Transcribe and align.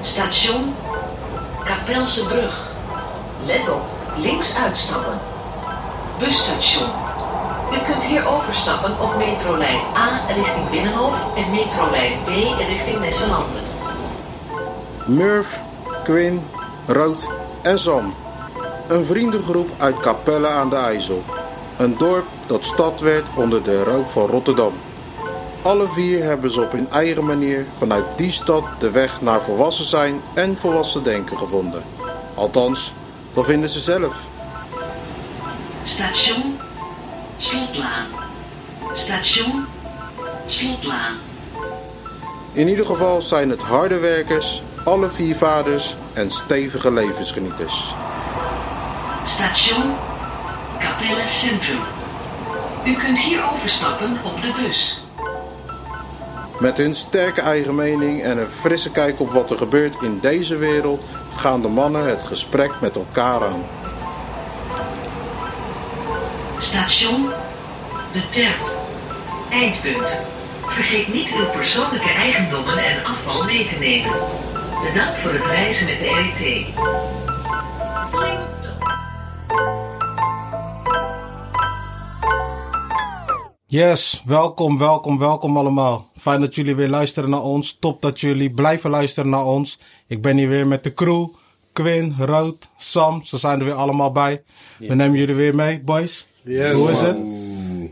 Station 0.00 0.74
Kapelse 1.64 2.26
Brug. 2.26 2.70
Let 3.46 3.70
op, 3.70 3.82
links 4.16 4.56
uitstappen. 4.56 5.18
Busstation. 6.18 6.88
U 7.72 7.92
kunt 7.92 8.04
hier 8.04 8.26
overstappen 8.26 9.00
op 9.00 9.16
metrolijn 9.16 9.80
A 9.96 10.20
richting 10.34 10.70
Binnenhof 10.70 11.36
en 11.36 11.50
metrolijn 11.50 12.12
B 12.24 12.28
richting 12.58 13.00
Nesselanden. 13.00 13.62
Murph, 15.06 15.60
Quinn, 16.04 16.46
Rood 16.86 17.28
en 17.62 17.78
Sam. 17.78 18.14
Een 18.88 19.04
vriendengroep 19.04 19.70
uit 19.76 20.00
Capelle 20.00 20.48
aan 20.48 20.70
de 20.70 20.76
IJssel. 20.76 21.22
Een 21.76 21.96
dorp 21.96 22.26
dat 22.46 22.64
stad 22.64 23.00
werd 23.00 23.28
onder 23.34 23.62
de 23.62 23.84
rook 23.84 24.08
van 24.08 24.26
Rotterdam. 24.26 24.72
Alle 25.68 25.92
vier 25.92 26.24
hebben 26.24 26.50
ze 26.50 26.60
op 26.60 26.72
hun 26.72 26.90
eigen 26.90 27.24
manier 27.24 27.66
vanuit 27.76 28.18
die 28.18 28.32
stad 28.32 28.64
de 28.78 28.90
weg 28.90 29.20
naar 29.20 29.42
volwassen 29.42 29.84
zijn 29.84 30.20
en 30.34 30.56
volwassen 30.56 31.02
denken 31.02 31.36
gevonden. 31.36 31.82
Althans, 32.34 32.92
dat 33.32 33.44
vinden 33.44 33.68
ze 33.70 33.80
zelf. 33.80 34.30
Station 35.82 36.58
Slotlaan. 37.36 38.06
Station 38.92 39.66
Slotlaan. 40.46 41.16
In 42.52 42.68
ieder 42.68 42.86
geval 42.86 43.22
zijn 43.22 43.50
het 43.50 43.62
harde 43.62 43.98
werkers, 43.98 44.62
alle 44.84 45.08
vier 45.08 45.34
vaders 45.36 45.96
en 46.14 46.30
stevige 46.30 46.92
levensgenieters. 46.92 47.94
Station 49.24 49.94
Capelle 50.78 51.28
Centrum. 51.28 51.80
U 52.86 52.94
kunt 52.94 53.18
hier 53.18 53.50
overstappen 53.52 54.18
op 54.24 54.42
de 54.42 54.52
bus. 54.62 55.06
Met 56.58 56.78
hun 56.78 56.94
sterke 56.94 57.40
eigen 57.40 57.74
mening 57.74 58.22
en 58.22 58.38
een 58.38 58.48
frisse 58.48 58.90
kijk 58.90 59.20
op 59.20 59.32
wat 59.32 59.50
er 59.50 59.56
gebeurt 59.56 60.02
in 60.02 60.18
deze 60.20 60.56
wereld 60.56 61.04
gaan 61.36 61.62
de 61.62 61.68
mannen 61.68 62.08
het 62.08 62.22
gesprek 62.22 62.80
met 62.80 62.96
elkaar 62.96 63.44
aan. 63.44 63.64
Station 66.56 67.30
De 68.12 68.28
Terp. 68.30 68.70
Eindpunt. 69.50 70.20
Vergeet 70.66 71.12
niet 71.12 71.30
uw 71.36 71.46
persoonlijke 71.46 72.10
eigendommen 72.10 72.78
en 72.78 73.04
afval 73.04 73.44
mee 73.44 73.64
te 73.64 73.78
nemen. 73.78 74.12
Bedankt 74.92 75.18
voor 75.18 75.32
het 75.32 75.46
reizen 75.46 75.86
met 75.86 75.98
de 75.98 76.04
RET. 76.04 76.66
Yes, 83.70 84.22
welkom, 84.26 84.78
welkom, 84.78 85.18
welkom 85.18 85.56
allemaal. 85.56 86.06
Fijn 86.18 86.40
dat 86.40 86.54
jullie 86.54 86.74
weer 86.74 86.88
luisteren 86.88 87.30
naar 87.30 87.42
ons. 87.42 87.76
Top 87.80 88.02
dat 88.02 88.20
jullie 88.20 88.50
blijven 88.50 88.90
luisteren 88.90 89.30
naar 89.30 89.44
ons. 89.44 89.78
Ik 90.06 90.22
ben 90.22 90.36
hier 90.36 90.48
weer 90.48 90.66
met 90.66 90.82
de 90.82 90.94
crew. 90.94 91.26
Quinn, 91.72 92.14
Rood, 92.18 92.68
Sam, 92.76 93.24
ze 93.24 93.38
zijn 93.38 93.58
er 93.58 93.64
weer 93.64 93.74
allemaal 93.74 94.12
bij. 94.12 94.42
We 94.78 94.94
nemen 94.94 95.18
jullie 95.18 95.34
weer 95.34 95.54
mee, 95.54 95.80
boys. 95.80 96.26
Yes, 96.42 96.76
Hoe 96.76 96.90
is 96.90 97.02
man. 97.02 97.06
het? 97.08 97.28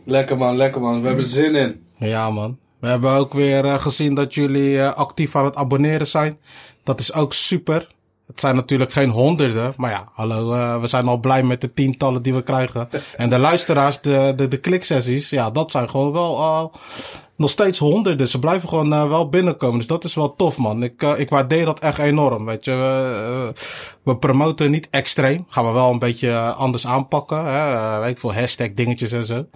Lekker 0.05 0.37
man, 0.37 0.57
lekker 0.57 0.81
man. 0.81 1.01
We 1.01 1.07
hebben 1.07 1.27
zin 1.27 1.55
in. 1.55 1.85
Ja 1.99 2.31
man. 2.31 2.59
We 2.79 2.87
hebben 2.87 3.11
ook 3.11 3.33
weer 3.35 3.65
eh, 3.65 3.81
gezien 3.81 4.15
dat 4.15 4.35
jullie 4.35 4.79
eh, 4.81 4.95
actief 4.95 5.37
aan 5.37 5.45
het 5.45 5.55
abonneren 5.57 6.07
zijn. 6.07 6.39
Dat 6.83 7.01
is 7.01 7.13
ook 7.13 7.33
super. 7.33 7.95
Het 8.27 8.41
zijn 8.41 8.55
natuurlijk 8.55 8.93
geen 8.93 9.11
honderden, 9.11 9.73
maar 9.77 9.91
ja, 9.91 10.09
hallo, 10.13 10.53
eh, 10.53 10.81
we 10.81 10.87
zijn 10.87 11.09
al 11.09 11.19
blij 11.19 11.43
met 11.43 11.61
de 11.61 11.73
tientallen 11.73 12.23
die 12.23 12.35
we 12.35 12.43
krijgen. 12.43 12.89
En 13.17 13.29
de 13.29 13.39
luisteraars, 13.39 14.01
de, 14.01 14.33
de, 14.37 14.49
de 14.49 14.57
kliksessies, 14.57 15.31
ja, 15.31 15.51
dat 15.51 15.71
zijn 15.71 15.91
gewoon 15.91 16.13
wel 16.13 16.39
eh, 16.39 16.65
nog 17.37 17.51
steeds 17.51 17.79
honderden. 17.79 18.29
Ze 18.29 18.39
blijven 18.39 18.69
gewoon 18.69 18.93
eh, 18.93 19.09
wel 19.09 19.29
binnenkomen, 19.29 19.79
dus 19.79 19.87
dat 19.87 20.05
is 20.05 20.15
wel 20.15 20.35
tof, 20.35 20.59
man. 20.59 20.83
Ik, 20.83 21.03
ik 21.03 21.31
waardeer 21.31 21.65
dat 21.65 21.79
echt 21.79 21.99
enorm, 21.99 22.45
weet 22.45 22.65
je. 22.65 22.71
We, 22.71 23.53
we 24.03 24.17
promoten 24.17 24.71
niet 24.71 24.89
extreem, 24.91 25.45
gaan 25.49 25.67
we 25.67 25.73
wel 25.73 25.91
een 25.91 25.99
beetje 25.99 26.39
anders 26.39 26.87
aanpakken, 26.87 27.45
hè. 27.45 27.99
weet 28.01 28.11
ik 28.11 28.21
veel, 28.21 28.35
hashtag 28.35 28.73
dingetjes 28.75 29.13
en 29.13 29.25
zo. 29.25 29.47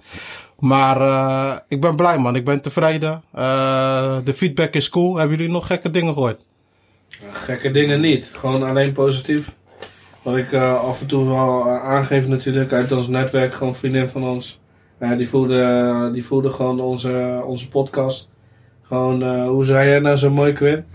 Maar 0.59 1.63
ik 1.67 1.81
ben 1.81 1.95
blij, 1.95 2.17
man. 2.17 2.35
Ik 2.35 2.45
ben 2.45 2.61
tevreden. 2.61 3.23
De 4.23 4.33
feedback 4.35 4.73
is 4.73 4.89
cool. 4.89 5.15
Hebben 5.15 5.37
jullie 5.37 5.51
nog 5.51 5.67
gekke 5.67 5.91
dingen 5.91 6.13
gehoord? 6.13 6.41
Gekke 7.31 7.71
dingen 7.71 7.99
niet. 7.99 8.29
Gewoon 8.33 8.63
alleen 8.63 8.91
positief. 8.93 9.55
Wat 10.21 10.37
ik 10.37 10.51
eh, 10.51 10.83
af 10.83 11.01
en 11.01 11.07
toe 11.07 11.27
wel 11.27 11.65
eh, 11.65 11.83
aangeef 11.83 12.27
natuurlijk 12.27 12.73
uit 12.73 12.91
ons 12.91 13.07
netwerk. 13.07 13.53
Gewoon 13.53 13.75
vriendin 13.75 14.09
van 14.09 14.23
ons. 14.23 14.59
Ja, 14.99 15.15
die, 15.15 15.29
voelde, 15.29 16.09
die 16.13 16.25
voelde 16.25 16.49
gewoon 16.49 16.79
onze, 16.79 17.43
onze 17.45 17.69
podcast. 17.69 18.29
Gewoon, 18.81 19.23
eh, 19.23 19.47
hoe 19.47 19.63
zei 19.63 19.89
jij 19.89 19.99
nou 19.99 20.15
zo 20.15 20.31
mooi, 20.31 20.53
Quinn? 20.53 20.85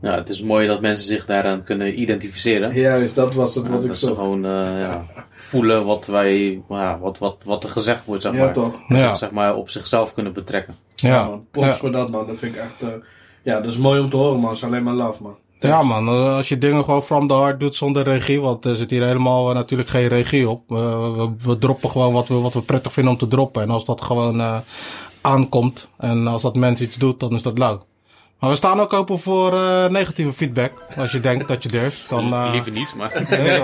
Ja, 0.00 0.14
het 0.14 0.28
is 0.28 0.42
mooi 0.42 0.66
dat 0.66 0.80
mensen 0.80 1.06
zich 1.06 1.26
daaraan 1.26 1.64
kunnen 1.64 2.00
identificeren. 2.00 2.74
Juist, 2.74 3.14
dat 3.14 3.34
was 3.34 3.54
het 3.54 3.64
Ja, 3.66 3.70
wat 3.72 3.82
ik 3.82 3.88
dat 3.88 3.96
ze 3.96 4.06
zocht. 4.06 4.18
gewoon 4.18 4.44
eh, 4.44 4.80
ja, 4.80 5.06
voelen 5.30 5.84
wat, 5.84 6.06
wij, 6.06 6.62
ja, 6.68 6.98
wat, 6.98 7.18
wat, 7.18 7.36
wat 7.44 7.64
er 7.64 7.70
gezegd 7.70 8.04
wordt, 8.04 8.22
zeg 8.22 8.32
Ja, 8.32 8.38
maar. 8.44 8.52
toch? 8.52 8.80
Ja. 8.88 9.00
zich, 9.00 9.16
zeg 9.16 9.30
maar 9.30 9.54
op 9.56 9.70
zichzelf 9.70 10.14
kunnen 10.14 10.32
betrekken. 10.32 10.74
Ja, 10.96 11.28
man. 11.28 11.46
Props 11.50 11.66
ja. 11.66 11.74
voor 11.76 11.92
dat, 11.92 12.10
man. 12.10 12.26
Dat 12.26 12.38
vind 12.38 12.54
ik 12.54 12.60
echt... 12.60 12.82
eh, 12.82 12.88
ja, 13.42 13.54
dat 13.60 13.70
is 13.70 13.78
mooi 13.78 14.00
om 14.00 14.10
te 14.10 14.16
horen, 14.16 14.38
man. 14.40 14.48
Het 14.48 14.58
is 14.58 14.64
alleen 14.64 14.82
maar 14.82 14.94
love, 14.94 15.22
man. 15.22 15.36
Ja, 15.60 15.82
man. 15.82 16.08
eh, 16.08 16.34
Als 16.34 16.48
je 16.48 16.58
dingen 16.58 16.84
gewoon 16.84 17.02
from 17.02 17.26
the 17.28 17.34
heart 17.34 17.60
doet 17.60 17.74
zonder 17.74 18.02
regie. 18.02 18.40
Want 18.40 18.64
er 18.64 18.76
zit 18.76 18.90
hier 18.90 19.04
helemaal 19.06 19.48
eh, 19.48 19.54
natuurlijk 19.54 19.88
geen 19.88 20.08
regie 20.08 20.48
op. 20.48 20.62
We, 20.68 20.76
we, 21.16 21.30
we 21.42 21.58
droppen 21.58 21.90
gewoon 21.90 22.12
wat 22.12 22.28
we, 22.28 22.34
wat 22.34 22.54
we 22.54 22.60
prettig 22.62 22.92
vinden 22.92 23.12
om 23.12 23.18
te 23.18 23.28
droppen. 23.28 23.62
En 23.62 23.70
als 23.70 23.84
dat 23.84 24.02
gewoon 24.04 24.40
eh, 24.40 24.56
aankomt. 25.20 25.88
En 25.98 26.26
als 26.26 26.42
dat 26.42 26.56
mensen 26.56 26.86
iets 26.86 26.96
doet, 26.96 27.20
dan 27.20 27.32
is 27.34 27.42
dat 27.42 27.58
leuk. 27.58 27.80
Maar 28.38 28.50
we 28.50 28.56
staan 28.56 28.80
ook 28.80 28.92
open 28.92 29.20
voor 29.20 29.52
eh, 29.52 29.86
negatieve 29.88 30.32
feedback. 30.32 30.72
Als 30.96 31.12
je 31.12 31.20
denkt 31.20 31.48
dat 31.48 31.62
je 31.62 31.68
durft. 31.68 32.08
Dan, 32.08 32.32
eh, 32.32 32.48
Liever 32.52 32.72
niet, 32.72 32.94
maar... 32.96 33.26
Nee. 33.30 33.60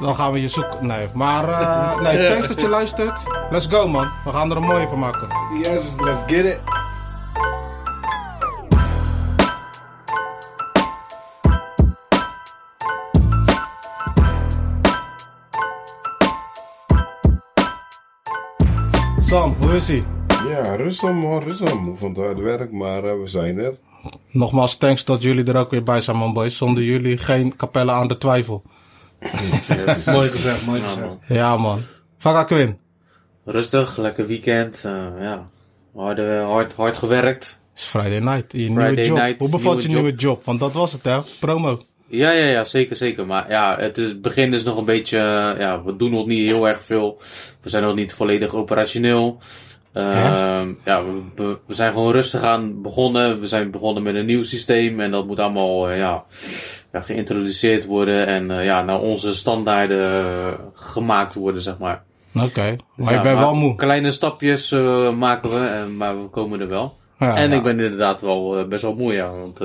Dan 0.00 0.14
gaan 0.14 0.32
we 0.32 0.40
je 0.40 0.48
zoeken. 0.48 0.86
Nee, 0.86 1.06
maar 1.12 1.48
eh, 1.48 2.00
nee, 2.00 2.28
thanks 2.28 2.48
dat 2.48 2.60
je 2.60 2.68
luistert. 2.68 3.22
Let's 3.50 3.66
go, 3.66 3.88
man. 3.88 4.08
We 4.24 4.30
gaan 4.32 4.50
er 4.50 4.56
een 4.56 4.62
mooie 4.62 4.88
van 4.88 4.98
maken. 4.98 5.28
Yes, 5.62 5.94
let's 6.00 6.18
get 6.26 6.44
it. 6.44 6.58
Sam, 19.34 19.54
hoe 19.60 19.74
is 19.74 19.90
ie? 19.90 20.02
Ja, 20.48 20.76
rustig 20.76 21.12
man, 21.12 21.42
rustig. 21.42 21.80
Moe 21.80 21.96
van 21.96 22.08
het 22.08 22.18
hard 22.18 22.38
werk, 22.38 22.72
maar 22.72 23.04
eh, 23.04 23.20
we 23.20 23.26
zijn 23.26 23.58
er. 23.58 23.74
Nogmaals, 24.30 24.76
thanks 24.76 25.04
dat 25.04 25.22
jullie 25.22 25.44
er 25.44 25.56
ook 25.56 25.70
weer 25.70 25.82
bij 25.82 26.00
zijn, 26.00 26.16
man, 26.16 26.32
boys. 26.32 26.56
Zonder 26.56 26.82
jullie 26.82 27.18
geen 27.18 27.56
kapelle 27.56 27.92
aan 27.92 28.08
de 28.08 28.18
twijfel. 28.18 28.62
Mooi 30.06 30.28
gezegd, 30.28 30.66
mooi 30.66 30.80
Ja, 30.80 30.86
gezegd. 30.88 31.06
man. 31.06 31.18
Ja, 31.28 31.56
man. 31.56 31.80
Vaga 32.18 32.44
Quinn. 32.44 32.78
Rustig, 33.44 33.96
lekker 33.96 34.26
weekend. 34.26 34.82
eh, 34.84 34.92
ja. 35.18 35.48
hard, 35.94 36.18
hard, 36.46 36.74
hard 36.74 36.96
gewerkt. 36.96 37.60
Het 37.72 37.82
is 37.82 37.86
Friday 37.86 38.18
night. 38.18 38.52
Je 38.52 38.66
Friday 38.66 38.88
nieuwe 38.94 39.06
job. 39.06 39.16
night, 39.18 39.40
Hoe 39.40 39.50
bevalt 39.50 39.82
je 39.82 39.88
nieuwe 39.88 40.02
nieuwe 40.02 40.18
job? 40.18 40.44
Want 40.44 40.60
dat 40.60 40.72
was 40.72 40.92
het, 40.92 41.04
hè? 41.04 41.20
Promo. 41.40 41.80
Ja, 42.06 42.30
ja, 42.30 42.44
ja, 42.46 42.64
zeker, 42.64 42.96
zeker. 42.96 43.26
Maar 43.26 43.50
ja, 43.50 43.76
het, 43.78 43.98
is, 43.98 44.08
het 44.08 44.22
begin 44.22 44.52
is 44.52 44.62
nog 44.62 44.76
een 44.76 44.84
beetje, 44.84 45.18
eh, 45.18 45.60
ja, 45.60 45.82
we 45.82 45.96
doen 45.96 46.10
nog 46.10 46.26
niet 46.26 46.48
heel 46.48 46.68
erg 46.68 46.84
veel. 46.84 47.18
We 47.60 47.68
zijn 47.68 47.82
nog 47.82 47.94
niet 47.94 48.14
volledig 48.14 48.54
operationeel. 48.54 49.38
Ehm, 49.92 50.72
ja, 50.84 51.04
we, 51.04 51.22
we, 51.66 51.74
zijn 51.74 51.92
gewoon 51.92 52.12
rustig 52.12 52.42
aan 52.42 52.82
begonnen. 52.82 53.40
We 53.40 53.46
zijn 53.46 53.70
begonnen 53.70 54.02
met 54.02 54.14
een 54.14 54.26
nieuw 54.26 54.42
systeem 54.42 55.00
en 55.00 55.10
dat 55.10 55.26
moet 55.26 55.40
allemaal, 55.40 55.90
eh, 55.90 55.98
ja, 55.98 56.24
ja, 56.92 57.00
geïntroduceerd 57.00 57.84
worden 57.84 58.26
en 58.26 58.50
eh, 58.50 58.64
ja, 58.64 58.82
naar 58.82 59.00
onze 59.00 59.34
standaarden 59.34 60.24
gemaakt 60.74 61.34
worden, 61.34 61.62
zeg 61.62 61.78
maar. 61.78 62.02
Oké. 62.34 62.76
Dus 62.96 63.04
Maar 63.04 63.12
ja, 63.12 63.18
je 63.18 63.24
bent 63.24 63.38
wel 63.38 63.54
moe. 63.54 63.74
Kleine 63.74 64.10
stapjes 64.10 64.70
maken 65.16 65.50
we, 65.50 65.66
en, 65.66 65.96
maar 65.96 66.22
we 66.22 66.28
komen 66.28 66.60
er 66.60 66.68
wel. 66.68 66.96
Ja, 67.18 67.36
en 67.36 67.52
ik 67.52 67.62
ben 67.62 67.80
inderdaad 67.80 68.20
wel 68.20 68.68
best 68.68 68.82
wel 68.82 68.94
moe, 68.94 69.12
ja. 69.12 69.30
Want 69.30 69.60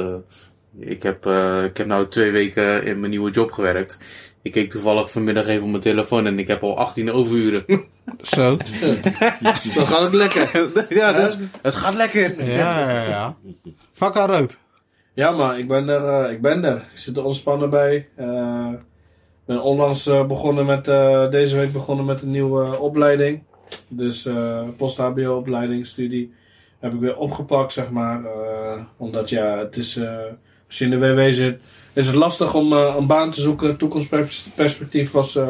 ik, 0.79 1.03
heb, 1.03 1.25
eh, 1.25 1.63
ik 1.63 1.77
heb 1.77 1.87
nou 1.87 2.07
twee 2.07 2.31
weken 2.31 2.83
in 2.85 2.99
mijn 2.99 3.09
nieuwe 3.11 3.31
job 3.31 3.51
gewerkt. 3.51 3.97
Ik 4.41 4.51
keek 4.51 4.69
toevallig 4.71 5.11
vanmiddag 5.11 5.47
even 5.47 5.63
op 5.63 5.69
mijn 5.69 5.81
telefoon 5.81 6.25
en 6.25 6.39
ik 6.39 6.47
heb 6.47 6.63
al 6.63 6.77
18 6.77 7.11
overuren. 7.11 7.65
Zo. 8.21 8.57
Dan 9.75 9.85
gaat 9.87 10.01
het 10.01 10.13
lekker. 10.13 10.69
ja, 10.99 11.13
dus 11.13 11.37
het 11.61 11.75
gaat 11.75 11.95
lekker. 11.95 12.45
Ja, 12.47 12.79
ja, 12.89 13.03
ja. 13.03 13.35
Vaga 13.91 14.25
Rood. 14.25 14.57
Ja, 15.13 15.31
maar 15.31 15.59
ik 15.59 15.67
ben 15.67 15.89
er. 15.89 16.23
eh, 16.25 16.31
ik 16.31 16.41
ben 16.41 16.63
er. 16.63 16.75
Ik 16.77 16.89
zit 16.93 17.17
er 17.17 17.23
ontspannen 17.25 17.69
bij. 17.69 18.07
Eh, 18.15 18.69
Ik 19.41 19.55
ben 19.55 19.61
onlangs 19.61 20.07
eh, 20.07 20.25
begonnen 20.25 20.65
met, 20.65 20.87
eh, 20.87 21.29
deze 21.29 21.55
week 21.55 21.71
begonnen 21.73 22.05
met 22.05 22.21
een 22.21 22.31
nieuwe 22.31 22.79
opleiding. 22.79 23.43
Dus 23.87 24.25
eh 24.25 24.61
post-HBO-opleiding, 24.77 25.85
studie. 25.85 26.33
Heb 26.79 26.93
ik 26.93 26.99
weer 26.99 27.17
opgepakt, 27.17 27.73
zeg 27.73 27.89
maar. 27.89 28.25
Eh, 28.25 28.81
omdat 28.97 29.29
ja, 29.29 29.57
het 29.57 29.77
is. 29.77 29.95
eh, 29.97 30.17
als 30.69 30.77
je 30.77 30.85
in 30.85 30.91
de 30.91 30.99
WW 31.13 31.31
zit, 31.33 31.57
is 31.93 32.05
het 32.07 32.15
lastig 32.15 32.53
om 32.53 32.73
eh, 32.73 32.95
een 32.97 33.07
baan 33.07 33.31
te 33.31 33.41
zoeken. 33.41 33.77
Toekomstperspectief 33.77 35.11
was. 35.11 35.35
eh 35.35 35.47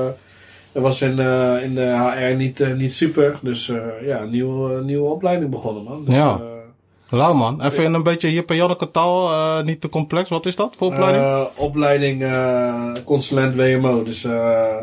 was 0.74 1.01
in, 1.01 1.19
eh, 1.19 1.63
in 1.63 1.75
de 1.75 2.12
HR 2.31 2.36
niet, 2.36 2.60
eh, 2.60 2.74
niet 2.74 2.94
super. 2.94 3.36
Dus 3.42 3.69
eh, 3.69 3.77
ja, 4.06 4.24
nieuwe, 4.24 4.81
nieuwe 4.83 5.07
opleiding 5.10 5.51
begonnen, 5.51 5.83
man. 5.83 6.06
Dus, 6.06 6.16
Ja. 6.16 6.30
eh, 6.39 7.18
Lauw 7.18 7.33
man. 7.33 7.62
En 7.62 7.71
vind 7.74 7.88
je 7.88 7.94
een 7.94 8.04
beetje 8.04 8.44
en 8.48 8.56
Janneke 8.56 8.92
taal 8.92 9.30
eh, 9.31 9.66
niet 9.66 9.81
te 9.81 9.89
complex? 9.89 10.30
Wat 10.30 10.45
is 10.45 10.56
dat 10.56 10.74
voor 10.77 10.88
opleiding? 10.88 11.24
Eh, 11.24 11.42
opleiding 11.56 12.24
eh, 12.24 12.92
consulent 13.06 13.56
WMO. 13.56 14.04
Dus 14.04 14.24
eh, 14.24 14.75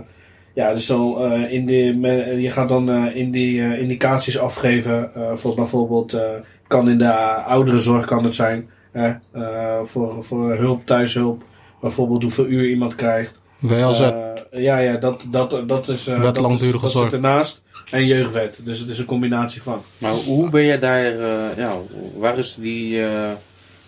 ja, 0.55 0.73
dus 0.73 0.87
zo, 0.87 1.17
eh, 1.17 1.53
in 1.53 1.67
die, 1.67 2.01
je 2.41 2.51
gaat 2.51 2.69
dan 2.69 2.91
eh, 2.91 3.17
in 3.17 3.31
die 3.31 3.61
eh, 3.63 3.81
indicaties 3.81 4.39
afgeven. 4.39 5.15
eh, 5.15 5.23
voor 5.35 5.55
bijvoorbeeld, 5.55 6.13
eh, 6.13 6.23
kan 6.67 6.89
in 6.91 6.99
de 6.99 7.13
ouderenzorg 7.47 8.05
kan 8.05 8.25
het 8.25 8.35
zijn. 8.35 8.69
Hè, 8.97 9.13
eh, 9.33 9.81
voor, 9.85 10.25
voor 10.25 10.55
hulp, 10.55 10.87
thuishulp. 10.87 11.43
Bijvoorbeeld 11.81 12.23
hoeveel 12.23 12.47
uur 12.47 12.69
iemand 12.69 12.95
krijgt. 12.95 13.41
WLZ. 13.59 14.01
Eh, 14.01 14.13
ja, 14.51 14.79
ja, 14.79 14.97
dat, 14.97 15.25
dat, 15.31 15.69
dat 15.69 15.89
is. 15.89 16.07
eh, 16.07 16.15
Wet 16.15 16.35
dat 16.35 16.45
langdurige 16.45 16.83
dat 16.85 16.91
zorg. 16.91 17.05
zit 17.05 17.13
ernaast. 17.13 17.63
En 17.91 18.07
jeugdwet. 18.07 18.59
Dus 18.63 18.79
het 18.79 18.89
is 18.89 18.99
een 18.99 19.05
combinatie 19.05 19.63
van. 19.63 19.81
Maar 19.99 20.13
hoe 20.13 20.51
ben 20.51 20.65
jij 20.65 20.79
daar, 20.79 21.05
eh, 21.05 21.57
ja, 21.57 21.73
waar 22.17 22.39
is 22.39 22.57
die, 22.61 23.05
eh, 23.05 23.11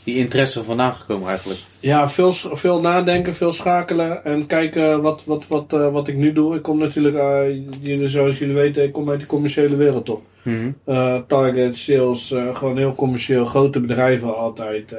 die 0.09 0.19
interesse 0.19 0.63
vandaan 0.63 0.93
gekomen 0.93 1.29
eigenlijk? 1.29 1.61
Ja, 1.81 2.09
veel, 2.09 2.33
veel 2.33 2.81
nadenken, 2.81 3.35
veel 3.35 3.53
schakelen 3.53 4.25
en 4.25 4.47
kijken 4.47 5.03
wat, 5.03 5.25
wat, 5.25 5.49
wat, 5.49 5.73
eh, 5.73 5.93
wat 5.93 6.09
ik 6.09 6.17
nu 6.17 6.33
doe. 6.33 6.57
Ik 6.57 6.63
kom 6.63 6.79
natuurlijk, 6.79 7.17
eh, 7.17 7.57
jullie, 7.81 8.07
zoals 8.07 8.39
jullie 8.39 8.55
weten, 8.55 8.83
ik 8.83 8.93
kom 8.93 9.11
uit 9.11 9.21
de 9.21 9.27
commerciële 9.27 9.77
wereld 9.77 10.05
toch. 10.05 10.21
Mhm. 10.43 10.71
Eh, 10.85 11.19
target, 11.27 11.77
sales, 11.77 12.35
gewoon 12.53 12.77
heel 12.77 12.95
commercieel, 12.95 13.45
grote 13.45 13.81
bedrijven 13.81 14.37
altijd. 14.37 14.95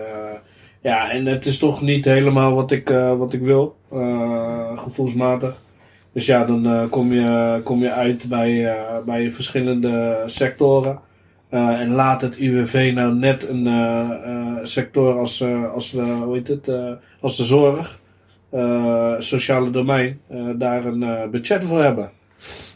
ja, 0.82 1.12
en 1.12 1.26
het 1.26 1.46
is 1.46 1.58
toch 1.58 1.82
niet 1.82 2.06
helemaal 2.06 2.54
wat 2.54 2.72
ik, 2.72 2.90
wat 3.18 3.34
ik 3.34 3.42
wil, 3.42 3.76
gevoelsmatig. 4.76 5.60
Dus 6.14 6.26
ja, 6.26 6.44
dan 6.46 6.90
kom, 6.90 7.14
je, 7.14 7.60
kom 7.64 7.82
je 7.82 7.92
uit 7.92 8.24
bij, 8.24 8.76
bij 9.06 9.32
verschillende 9.32 10.24
sectoren. 10.26 11.00
Eh, 11.50 11.80
en 11.80 11.92
laat 11.92 12.22
het 12.22 12.36
UWV 12.38 12.92
nou 12.96 13.14
net 13.16 13.50
een 13.50 13.68
eh, 13.68 14.10
eh, 14.24 14.58
sector 14.64 15.18
als, 15.18 15.44
als, 15.74 15.92
de, 15.92 16.02
hoe 16.02 16.36
heet 16.36 16.48
het, 16.48 16.72
als 17.22 17.38
de 17.38 17.44
zorg, 17.44 18.00
sociale 19.20 19.70
domein, 19.70 20.20
daar 20.56 20.86
een 20.86 21.32
budget 21.32 21.64
voor 21.64 21.84
hebben. 21.84 22.12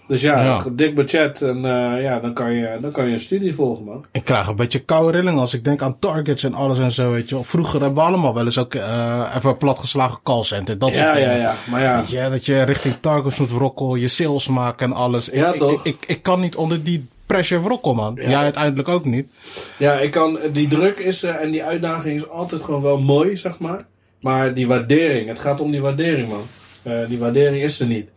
Dus 0.07 0.21
ja, 0.21 0.43
Ja. 0.43 0.61
een 0.65 0.75
dik 0.75 0.95
budget 0.95 1.41
en 1.41 1.61
ja, 2.01 2.19
dan 2.19 2.33
kan, 2.33 2.53
je, 2.53 2.77
dan 2.81 2.91
kan 2.91 3.05
je 3.07 3.13
een 3.13 3.19
studie 3.19 3.55
volgen, 3.55 3.85
man. 3.85 4.05
Ik 4.11 4.23
krijg 4.23 4.47
een 4.47 4.55
beetje 4.55 4.79
koude 4.79 5.17
rilling 5.17 5.39
als 5.39 5.53
ik 5.53 5.63
denk 5.63 5.81
aan 5.81 5.99
targets 5.99 6.43
en 6.43 6.53
alles 6.53 6.79
en 6.79 6.91
zo, 6.91 7.11
weet 7.11 7.29
je. 7.29 7.43
Vroeger 7.43 7.79
hebben 7.81 7.97
we 8.03 8.09
allemaal 8.09 8.33
wel 8.33 8.45
eens 8.45 8.57
ook 8.57 8.73
even 8.73 9.49
een 9.49 9.57
platgeslagen 9.57 10.19
callcenter, 10.23 10.77
dat 10.77 10.89
soort 10.89 11.01
Ja, 11.01 11.13
dingen. 11.13 11.29
ja, 11.29 11.35
ja. 11.37 11.53
Maar 11.69 11.81
ja, 12.07 12.29
dat 12.29 12.45
je 12.45 12.61
richting 12.63 12.95
targets 12.99 13.37
moet 13.39 13.49
rokkelen, 13.51 13.99
je 13.99 14.07
sales 14.07 14.47
maken 14.47 14.87
en 14.91 14.95
alles. 14.95 15.25
Ja, 15.33 15.51
ik, 15.53 15.57
toch? 15.59 15.85
Ik, 15.85 15.95
ik, 15.99 16.05
ik 16.07 16.23
kan 16.23 16.39
niet 16.39 16.55
onder 16.55 16.83
die 16.83 17.07
pressure 17.33 17.94
man. 17.94 18.13
Jij 18.15 18.35
uiteindelijk 18.35 18.88
ook 18.88 19.06
niet. 19.06 19.30
ja 19.77 19.94
ik 19.94 20.12
kan, 20.12 20.39
die 20.51 20.68
druk 20.68 20.97
is 20.97 21.24
er 21.24 21.35
en 21.35 21.51
die 21.51 21.63
uitdaging 21.63 22.15
is 22.15 22.30
altijd 22.30 22.62
gewoon 22.62 22.81
wel 22.81 23.01
mooi, 23.01 23.35
zeg 23.38 23.59
maar. 23.59 23.81
Maar 24.21 24.53
die 24.53 24.68
waardering, 24.68 25.27
het 25.27 25.39
gaat 25.39 25.59
om 25.59 25.71
die 25.71 25.81
waardering, 25.81 26.30
man. 26.30 26.44
Eh, 26.81 27.07
die 27.07 27.19
waardering 27.19 27.63
is 27.63 27.80
er 27.80 27.88
niet. 27.88 28.09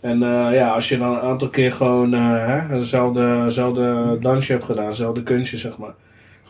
En 0.00 0.22
eh, 0.22 0.48
ja, 0.52 0.68
als 0.68 0.88
je 0.88 0.98
dan 0.98 1.12
een 1.12 1.20
aantal 1.20 1.48
keer 1.48 1.72
gewoon 1.72 2.14
eh, 2.14 2.46
hè, 2.46 2.74
eenzelfde 2.74 4.18
dansje 4.20 4.52
hebt 4.52 4.64
gedaan, 4.64 4.86
eenzelfde 4.86 5.22
kunstje, 5.22 5.56
zeg 5.56 5.78
maar. 5.78 5.94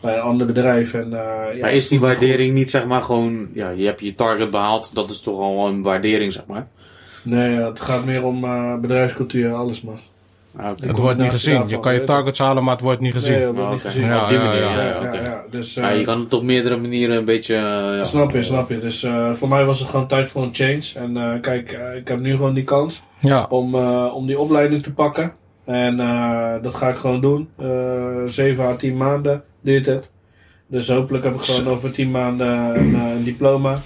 Bij 0.01 0.15
een 0.15 0.21
ander 0.21 0.47
bedrijf. 0.47 0.93
En, 0.93 1.13
eh, 1.13 1.55
ja, 1.55 1.61
maar 1.61 1.73
is 1.73 1.87
die 1.87 1.99
waardering 1.99 2.53
niet 2.53 2.69
zeg 2.69 2.85
maar 2.85 3.01
gewoon, 3.01 3.47
ja, 3.53 3.69
je 3.69 3.85
hebt 3.85 3.99
je 3.99 4.15
target 4.15 4.51
behaald, 4.51 4.95
dat 4.95 5.09
is 5.09 5.21
toch 5.21 5.39
al 5.39 5.67
een 5.67 5.81
waardering 5.81 6.33
zeg 6.33 6.45
maar? 6.45 6.67
Nee, 7.23 7.57
het 7.57 7.79
gaat 7.79 8.05
meer 8.05 8.25
om 8.25 8.43
eh, 8.43 8.75
bedrijfscultuur 8.75 9.45
en 9.45 9.55
alles, 9.55 9.81
man. 9.81 9.99
Ah. 10.59 10.71
Het 10.79 10.97
wordt 10.97 11.19
niet 11.19 11.29
gezien. 11.29 11.53
daarvan, 11.53 11.69
Je 11.71 11.79
kan 11.79 11.93
je 11.93 11.99
je. 11.99 12.05
targets 12.05 12.39
halen, 12.39 12.63
maar 12.63 12.73
het 12.73 12.83
wordt 12.83 12.99
niet 13.01 13.13
gezien. 13.13 13.31
Nee, 13.37 13.45
wordt 13.47 13.69
niet 13.71 13.79
oké. 13.79 13.89
gezien. 13.89 14.05
Ja, 14.05 14.21
op 14.23 14.29
die 14.29 14.37
ja, 14.37 14.43
manier, 14.43 14.95
oké. 15.07 15.41
Dus, 15.51 15.73
Ja, 15.73 15.89
eh, 15.91 15.97
je 15.97 16.03
kan 16.05 16.19
het 16.19 16.33
op 16.33 16.43
meerdere 16.43 16.77
manieren 16.77 17.17
een 17.17 17.25
beetje, 17.25 17.55
eh, 17.55 17.61
ja. 17.61 18.03
Snap 18.03 18.31
je, 18.31 18.43
snap 18.43 18.69
je. 18.69 18.79
Dus 18.79 19.03
eh, 19.03 19.33
voor 19.33 19.47
mij 19.49 19.65
was 19.65 19.79
het 19.79 19.89
gewoon 19.89 20.07
tijd 20.07 20.29
voor 20.29 20.43
een 20.43 20.53
change. 20.53 20.81
En 20.95 21.17
eh, 21.17 21.41
kijk, 21.41 21.79
ik 21.97 22.07
heb 22.07 22.19
nu 22.19 22.35
gewoon 22.35 22.53
die 22.53 22.63
kans 22.63 23.03
Ja. 23.19 23.45
om, 23.49 23.75
eh, 23.75 24.05
om 24.13 24.27
die 24.27 24.39
opleiding 24.39 24.83
te 24.83 24.93
pakken. 24.93 25.33
En 25.65 25.99
eh, 25.99 26.53
dat 26.61 26.75
ga 26.75 26.89
ik 26.89 26.97
gewoon 26.97 27.21
doen. 27.21 27.49
Eh 27.57 27.67
7 28.25 28.63
à 28.65 28.75
10 28.75 28.97
maanden 28.97 29.43
duurt 29.61 29.85
het. 29.85 30.09
Dus 30.67 30.87
hopelijk 30.89 31.23
heb 31.23 31.33
ik 31.33 31.41
gewoon 31.41 31.73
over 31.73 31.91
10 31.91 32.11
maanden 32.11 32.47
een, 32.79 32.93
een 32.93 33.23
diploma. 33.23 33.77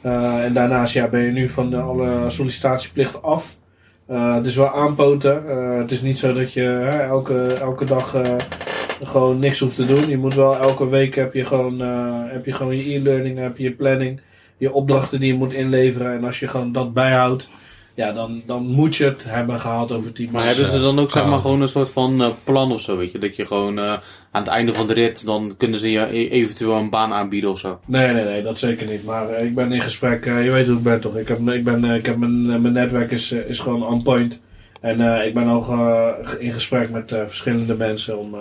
Eh, 0.00 0.44
en 0.44 0.52
daarnaast 0.52 0.94
ja, 0.94 1.08
ben 1.08 1.20
je 1.20 1.30
nu 1.30 1.48
van 1.48 1.70
de, 1.70 1.76
alle 1.80 2.08
sollicitatieplichten 2.30 3.22
af. 3.22 3.56
Eh, 4.12 4.34
het 4.34 4.46
is 4.46 4.56
wel 4.56 4.74
aanpoten. 4.74 5.48
Eh, 5.48 5.78
het 5.78 5.90
is 5.90 6.02
niet 6.02 6.18
zo 6.18 6.32
dat 6.32 6.52
je 6.52 6.76
elke, 7.08 7.46
elke 7.46 7.84
dag 7.84 8.14
eh, 8.14 8.36
gewoon 9.02 9.38
niks 9.38 9.58
hoeft 9.58 9.76
te 9.76 9.86
doen. 9.86 10.08
Je 10.08 10.18
moet 10.18 10.34
wel 10.34 10.56
elke 10.56 10.88
week 10.88 11.14
heb 11.14 11.34
je 11.34 11.44
gewoon, 11.44 11.80
heb 12.28 12.46
je, 12.46 12.52
gewoon 12.52 12.76
je 12.76 12.94
e-learning, 12.94 13.38
heb 13.38 13.56
je 13.56 13.62
je 13.62 13.72
planning, 13.72 14.20
je 14.56 14.72
opdrachten 14.72 15.20
die 15.20 15.32
je 15.32 15.38
moet 15.38 15.52
inleveren. 15.52 16.12
En 16.12 16.24
als 16.24 16.40
je 16.40 16.48
gewoon 16.48 16.72
dat 16.72 16.92
bijhoudt, 16.92 17.48
ja, 17.94 18.12
dan, 18.12 18.42
dan 18.46 18.66
moet 18.66 18.96
je 18.96 19.04
het 19.04 19.24
hebben 19.26 19.60
gehaald 19.60 19.92
over 19.92 20.12
10 20.12 20.28
Maar 20.32 20.44
hebben 20.44 20.64
ze 20.64 20.80
dan 20.80 20.98
ook 20.98 21.10
zeg 21.10 21.26
maar 21.26 21.38
gewoon 21.38 21.60
een 21.60 21.68
soort 21.68 21.90
van 21.90 22.22
eh, 22.22 22.28
plan 22.44 22.72
of 22.72 22.80
zo, 22.80 22.96
weet 22.96 23.12
je? 23.12 23.18
Dat 23.18 23.36
je 23.36 23.46
gewoon 23.46 23.78
eh, 23.78 23.92
aan 24.30 24.42
het 24.42 24.46
einde 24.46 24.72
van 24.72 24.86
de 24.86 24.92
rit, 24.94 25.26
dan 25.26 25.54
kunnen 25.56 25.78
ze 25.78 25.90
je 25.90 26.00
e- 26.00 26.28
eventueel 26.28 26.72
een 26.76 26.90
baan 26.90 27.12
aanbieden 27.12 27.50
of 27.50 27.58
zo. 27.58 27.80
Nee, 27.86 28.12
nee, 28.12 28.24
nee, 28.24 28.42
dat 28.42 28.58
zeker 28.58 28.86
niet. 28.86 29.04
Maar 29.04 29.28
eh, 29.28 29.46
ik 29.46 29.54
ben 29.54 29.72
in 29.72 29.80
gesprek. 29.80 30.24
je 30.24 30.50
weet 30.50 30.66
hoe 30.66 30.76
ik 30.76 30.82
ben 30.82 31.00
toch? 31.00 31.16
Ik 31.16 31.28
heb, 31.28 31.48
ik 31.48 31.64
ben, 31.64 31.84
eh, 31.84 31.94
ik 31.94 32.06
heb 32.06 32.16
mijn, 32.16 32.46
mijn 32.62 32.72
netwerk 32.72 33.10
is, 33.10 33.32
is 33.32 33.58
gewoon 33.58 33.86
on 33.86 34.02
point. 34.02 34.40
En 34.80 35.00
eh, 35.00 35.26
ik 35.26 35.34
ben 35.34 35.48
ook 35.48 35.68
eh, 35.68 36.08
in 36.38 36.52
gesprek 36.52 36.90
met 36.90 37.12
eh, 37.12 37.18
verschillende 37.26 37.74
mensen 37.74 38.18
om, 38.18 38.34
eh, 38.34 38.40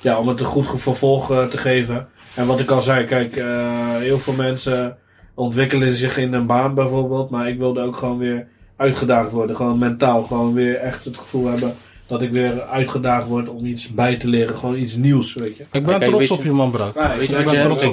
ja, 0.00 0.18
om 0.18 0.28
het 0.28 0.40
een 0.40 0.46
goed 0.46 0.80
vervolg 0.80 1.26
te 1.26 1.58
geven. 1.58 2.08
En 2.34 2.46
wat 2.46 2.60
ik 2.60 2.70
al 2.70 2.80
zei, 2.80 3.04
kijk, 3.04 3.36
eh, 3.36 3.96
heel 3.96 4.18
veel 4.18 4.34
mensen 4.34 4.96
ontwikkelen 5.34 5.92
zich 5.92 6.16
in 6.18 6.32
een 6.32 6.46
baan 6.46 6.74
bijvoorbeeld. 6.74 7.30
Maar 7.30 7.48
ik 7.48 7.58
wilde 7.58 7.80
ook 7.80 7.96
gewoon 7.96 8.18
weer 8.18 8.48
uitgedaagd 8.80 9.32
worden. 9.32 9.56
Gewoon 9.56 9.78
mentaal. 9.78 10.22
Gewoon 10.22 10.54
weer 10.54 10.76
echt 10.76 11.04
het 11.04 11.16
gevoel 11.16 11.46
hebben 11.46 11.74
dat 12.06 12.22
ik 12.22 12.30
weer 12.30 12.62
uitgedaagd 12.62 13.26
word 13.26 13.48
om 13.48 13.64
iets 13.66 13.88
bij 13.94 14.16
te 14.16 14.28
leren. 14.28 14.56
Gewoon 14.56 14.76
iets 14.76 14.94
nieuws, 14.96 15.34
weet 15.34 15.56
je. 15.56 15.62
Ik 15.62 15.86
ben 15.86 15.98
Kijk, 15.98 16.04
trots 16.10 16.28
je- 16.28 16.34
op 16.34 16.42
je, 16.42 16.50
man, 16.52 16.70
bro. 16.70 16.92
Ja, 16.94 17.16
Weet 17.16 17.30
je 17.30 17.36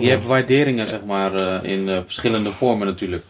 je, 0.01 0.09
hebt 0.09 0.25
waarderingen 0.25 0.87
zeg 0.87 0.99
maar 1.05 1.33
eh, 1.33 1.71
in 1.71 1.89
eh, 1.89 1.99
verschillende 2.03 2.51
vormen 2.51 2.87
natuurlijk. 2.87 3.23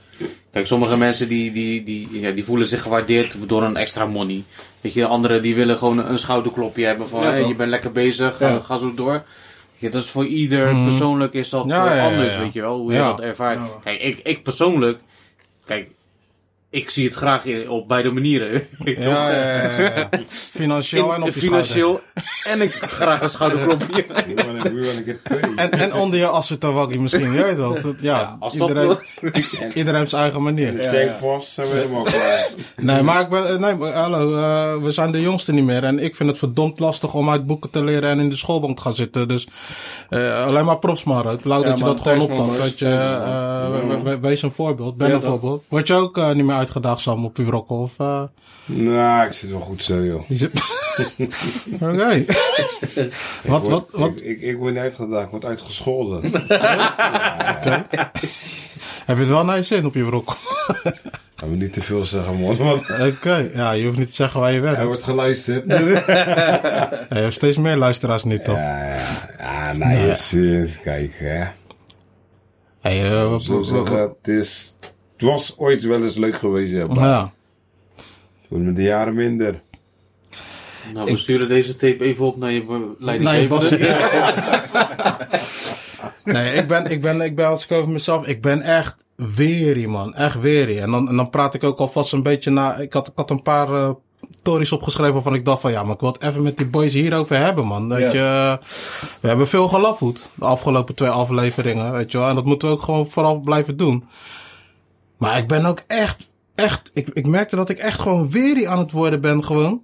Kijk, 0.52 0.68
sommige 0.68 0.98
mensen 0.98 1.28
die, 1.28 1.52
die, 1.52 1.84
die, 1.84 2.08
ja, 2.12 2.32
die 2.32 2.44
voelen 2.44 2.68
zich 2.68 2.82
gewaardeerd 2.82 3.50
door 3.50 3.64
een 3.64 3.76
extra 3.78 4.06
money. 4.06 4.44
Weet 4.82 4.94
je, 4.94 5.06
anderen 5.06 5.42
die 5.42 5.56
willen 5.56 5.78
gewoon 5.78 6.06
een 6.06 6.18
schouderklopje 6.18 6.86
hebben 6.86 7.08
van 7.08 7.22
Ja, 7.22 7.30
hey, 7.30 7.40
toch? 7.40 7.50
je 7.50 7.56
bent 7.56 7.70
lekker 7.70 7.92
bezig, 7.92 8.40
Ja. 8.40 8.48
eh, 8.50 8.64
ga 8.64 8.78
zo 8.78 8.94
door. 8.94 9.24
Ja, 9.78 9.90
dat 9.90 10.02
is 10.04 10.10
voor 10.10 10.26
ieder 10.26 10.74
Mhm. 10.74 10.84
persoonlijk 10.84 11.34
is 11.34 11.50
dat 11.50 11.66
Ja, 11.68 11.86
ja, 11.86 11.96
ja, 11.96 12.06
anders, 12.06 12.34
ja. 12.34 12.40
weet 12.40 12.54
je 12.54 12.62
wel, 12.62 12.78
hoe 12.78 12.92
Ja. 12.94 12.98
je 12.98 13.04
dat 13.16 13.22
ervaart. 13.22 13.58
Ja. 13.58 13.68
Kijk, 13.84 14.02
ik, 14.02 14.20
ik 14.24 14.44
persoonlijk, 14.44 15.00
kijk, 15.66 15.90
ik 16.70 16.90
zie 16.90 17.06
het 17.06 17.14
graag 17.16 17.46
in- 17.46 17.70
op 17.70 17.88
beide 17.88 18.12
manieren. 18.12 18.52
weet 18.84 19.04
je 19.04 19.10
Ja, 19.10 19.16
toch? 19.16 19.28
ja, 19.34 19.80
ja, 19.80 19.94
ja. 19.96 20.10
Financieel 20.60 21.14
en 21.14 21.22
op 21.22 21.28
je 21.28 21.34
financieel 21.40 22.02
en 22.44 22.62
ik 22.62 22.72
graag 22.74 23.22
een 23.22 23.30
schouderklopje. 23.30 24.06
Ik 24.66 25.06
het 25.06 25.24
twee. 25.24 25.40
En, 25.56 25.72
en 25.72 25.94
onder 25.94 26.20
je 26.20 26.28
assetawaggie 26.28 27.00
misschien, 27.00 27.56
toch? 27.58 27.82
Dat- 27.82 27.96
Ja, 28.02 28.20
Ja, 28.20 28.38
als 28.40 28.54
dat 28.54 28.68
iedereen, 28.68 28.88
wil. 29.22 29.32
iedereen 29.76 30.00
heeft 30.00 30.10
zijn 30.10 30.22
eigen 30.22 30.44
manier. 30.44 30.68
Ik 30.84 30.92
denk 30.92 31.12
pas, 31.20 31.54
zijn 31.54 31.68
we 31.68 31.74
helemaal 31.76 32.04
klaar. 32.04 32.48
Nee, 32.76 33.02
maar 33.02 33.22
ik 33.22 33.30
ben, 33.30 33.48
eh, 33.50 33.58
nee, 33.60 33.76
maar 33.76 33.94
hallo, 33.94 34.36
eh, 34.36 34.84
we 34.84 34.92
zijn 34.92 35.12
de 35.12 35.22
jongste 35.22 35.54
niet 35.54 35.64
meer. 35.66 35.84
En 35.84 36.00
ik 36.00 36.16
vind 36.16 36.30
het 36.30 36.38
verdomd 36.38 36.80
lastig 36.80 37.14
om 37.14 37.30
uit 37.30 37.46
boeken 37.48 37.70
te 37.70 37.84
leren 37.84 38.10
en 38.10 38.20
in 38.20 38.30
de 38.30 38.36
schoolbank 38.36 38.76
te 38.76 38.82
gaan 38.82 38.96
zitten. 38.96 39.28
Dus 39.28 39.48
eh, 40.10 40.46
alleen 40.46 40.66
maar 40.66 40.78
props, 40.80 41.04
maar. 41.04 41.26
Het 41.26 41.46
Lau 41.46 41.62
Ja, 41.64 41.70
dat 41.70 41.80
je 41.80 41.86
dat 41.86 42.02
gewoon 42.02 42.22
oppakt. 42.22 42.58
Dat 42.58 42.80
je, 42.80 42.86
eh, 42.88 43.70
we- 43.88 44.02
we- 44.04 44.20
wees 44.20 44.42
een 44.42 44.52
voorbeeld, 44.52 44.98
ben 44.98 45.08
Ja, 45.10 45.16
een 45.16 45.22
voorbeeld. 45.22 45.64
Word 45.70 45.88
je 45.88 45.94
ook 45.94 46.34
niet 46.34 46.46
meer 46.46 46.56
uitgedaagd, 46.56 47.02
Sam, 47.02 47.26
op? 47.26 47.40
Of, 47.68 47.94
eh, 47.98 48.22
Nou, 48.66 49.26
ik 49.28 49.34
zit 49.34 49.50
wel 49.52 49.60
goed 49.60 49.84
zo, 49.84 50.04
joh. 50.04 50.30
Oké. 51.82 52.26
wat, 53.46 53.68
wat, 53.68 53.88
wat, 53.92 54.12
Ik, 54.22 54.42
ik, 54.48 54.58
word 54.58 54.74
niet 54.74 54.82
uitgedaagd, 54.82 55.26
ik 55.26 55.32
word 55.32 55.46
uitgescholden. 55.46 56.22
heb 59.06 59.16
je 59.18 59.24
het 59.24 59.28
wel 59.28 59.46
naar 59.46 59.58
je 59.58 59.64
zin 59.64 59.86
op 59.86 59.94
je 59.94 60.06
wrok? 60.06 60.38
Gaan 61.36 61.50
we 61.50 61.56
niet 61.56 61.74
te 61.74 61.82
veel 61.82 62.06
zeggen, 62.06 62.40
man. 62.40 62.58
Want 62.58 62.82
Oké, 63.16 63.50
ja, 63.54 63.72
je 63.72 63.86
hoeft 63.86 63.98
niet 63.98 64.08
te 64.08 64.14
zeggen 64.14 64.40
waar 64.40 64.52
je 64.54 64.60
hij 64.60 64.66
werkt. 64.70 64.84
wordt 64.86 65.04
geluisterd. 65.04 65.66
Ja, 65.68 65.78
je 67.10 67.22
hebt 67.22 67.34
steeds 67.34 67.58
meer 67.58 67.76
luisteraars 67.76 68.24
niet, 68.24 68.44
toch? 68.44 68.56
Ja, 68.56 68.86
ja, 68.88 68.98
ja, 69.38 69.74
naar 69.78 70.06
je 70.08 70.14
zin. 70.14 70.70
Kijk, 70.84 71.14
hè. 71.20 71.44
Hey, 72.82 73.26
wat- 73.28 73.44
Zo 73.44 73.64
zeggen, 73.64 74.00
het 74.00 74.28
is... 74.28 74.76
Het 75.18 75.26
was 75.30 75.54
ooit 75.58 75.84
wel 75.84 76.04
eens 76.04 76.16
leuk 76.16 76.36
geweest, 76.36 76.72
ja. 76.72 76.88
maar 76.88 77.04
ja. 77.04 77.32
het 77.96 78.06
wordt 78.50 78.66
met 78.66 78.76
de 78.76 78.82
jaren 78.84 79.16
minder. 79.16 79.62
Nou, 80.94 81.12
we 81.12 81.18
sturen 81.18 81.48
deze 81.48 81.76
tape 81.76 82.04
even 82.04 82.26
op 82.26 82.38
naar 82.38 82.52
je 82.52 82.64
Nee, 83.00 83.20
leidinggevende. 83.20 83.96
Nee, 86.24 86.54
ik 86.54 86.68
ben, 86.68 86.86
ik 86.86 87.02
ben, 87.02 87.22
ik 87.22 87.36
ben, 87.36 87.48
als 87.48 87.64
ik 87.64 87.72
over 87.72 87.90
mezelf, 87.90 88.28
ik 88.28 88.42
ben 88.42 88.62
echt 88.62 88.96
weary, 89.16 89.86
man. 89.86 90.16
Echt 90.16 90.42
weary. 90.42 90.80
En 90.80 90.92
dan, 90.92 91.10
en 91.10 91.16
dan 91.16 91.30
praat 91.30 91.54
ik 91.54 91.64
ook 91.64 91.80
alvast 91.80 92.14
een 92.14 92.24
beetje 92.24 92.52
na, 92.52 92.76
ik 92.76 92.94
had, 92.94 93.08
ik 93.08 93.14
had 93.16 93.30
een 93.30 93.42
paar, 93.42 93.74
eh, 93.74 93.90
stories 94.40 94.72
opgeschreven 94.72 95.14
waarvan 95.14 95.34
ik 95.34 95.46
dacht 95.46 95.62
van 95.62 95.72
ja, 95.72 95.84
maar 95.84 95.94
ik 95.94 96.00
wil 96.00 96.12
het 96.12 96.24
even 96.24 96.42
met 96.42 96.58
die 96.58 96.66
boys 96.66 96.94
hierover 96.94 97.38
hebben, 97.38 97.66
man. 97.66 97.90
Weet 97.90 98.12
je, 98.12 98.60
we 99.20 99.28
hebben 99.28 99.48
veel 99.48 99.68
gelafvoed 99.68 100.30
de 100.36 100.46
afgelopen 100.46 100.96
twee 100.96 101.10
afleveringen, 101.10 101.92
weet 101.92 102.12
je 102.12 102.18
wel. 102.18 102.28
En 102.28 102.36
dat 102.36 102.46
moeten 102.46 102.68
we 102.68 102.74
ook 102.74 102.82
gewoon 102.82 103.10
vooral 103.10 103.40
blijven 103.40 103.78
doen. 103.78 104.06
Maar 105.18 105.38
ik 105.38 105.48
ben 105.48 105.66
ook 105.66 105.84
echt, 105.88 106.30
echt, 106.56 106.92
ik, 106.94 107.08
ik 107.14 107.28
merkte 107.28 107.56
dat 107.56 107.70
ik 107.70 107.78
echt 107.78 108.00
gewoon 108.00 108.30
weerie 108.30 108.70
aan 108.70 108.80
het 108.80 108.92
worden 108.92 109.22
ben 109.22 109.44
gewoon. 109.44 109.82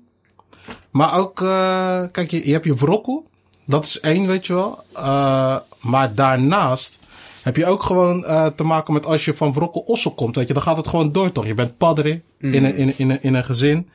Maar 0.94 1.18
ook, 1.18 1.42
eh, 1.42 2.02
kijk, 2.12 2.32
je, 2.32 2.48
je 2.48 2.52
hebt 2.54 2.66
je 2.66 2.76
wrokkel. 2.76 3.26
Dat 3.66 3.86
is 3.86 4.00
één, 4.00 4.28
weet 4.28 4.48
je 4.48 4.54
wel. 4.54 4.80
Eh, 4.96 5.56
maar 5.82 6.14
daarnaast 6.16 7.00
heb 7.42 7.56
je 7.56 7.66
ook 7.66 7.84
gewoon 7.84 8.26
eh, 8.26 8.46
te 8.56 8.64
maken 8.64 8.94
met 8.94 9.06
als 9.06 9.26
je 9.26 9.34
van 9.36 9.54
wrokkel 9.54 9.82
ossel 9.82 10.14
komt, 10.14 10.36
weet 10.36 10.48
je. 10.48 10.54
Dan 10.54 10.64
gaat 10.64 10.78
het 10.78 10.88
gewoon 10.88 11.12
door, 11.12 11.32
toch? 11.32 11.46
Je 11.46 11.54
bent 11.54 11.78
padre 11.78 12.22
in, 12.38 12.54
een, 12.66 12.76
in, 12.76 12.88
een- 12.88 12.94
in, 12.98 13.10
een, 13.10 13.24
in 13.24 13.34
een 13.34 13.44
gezin, 13.46 13.90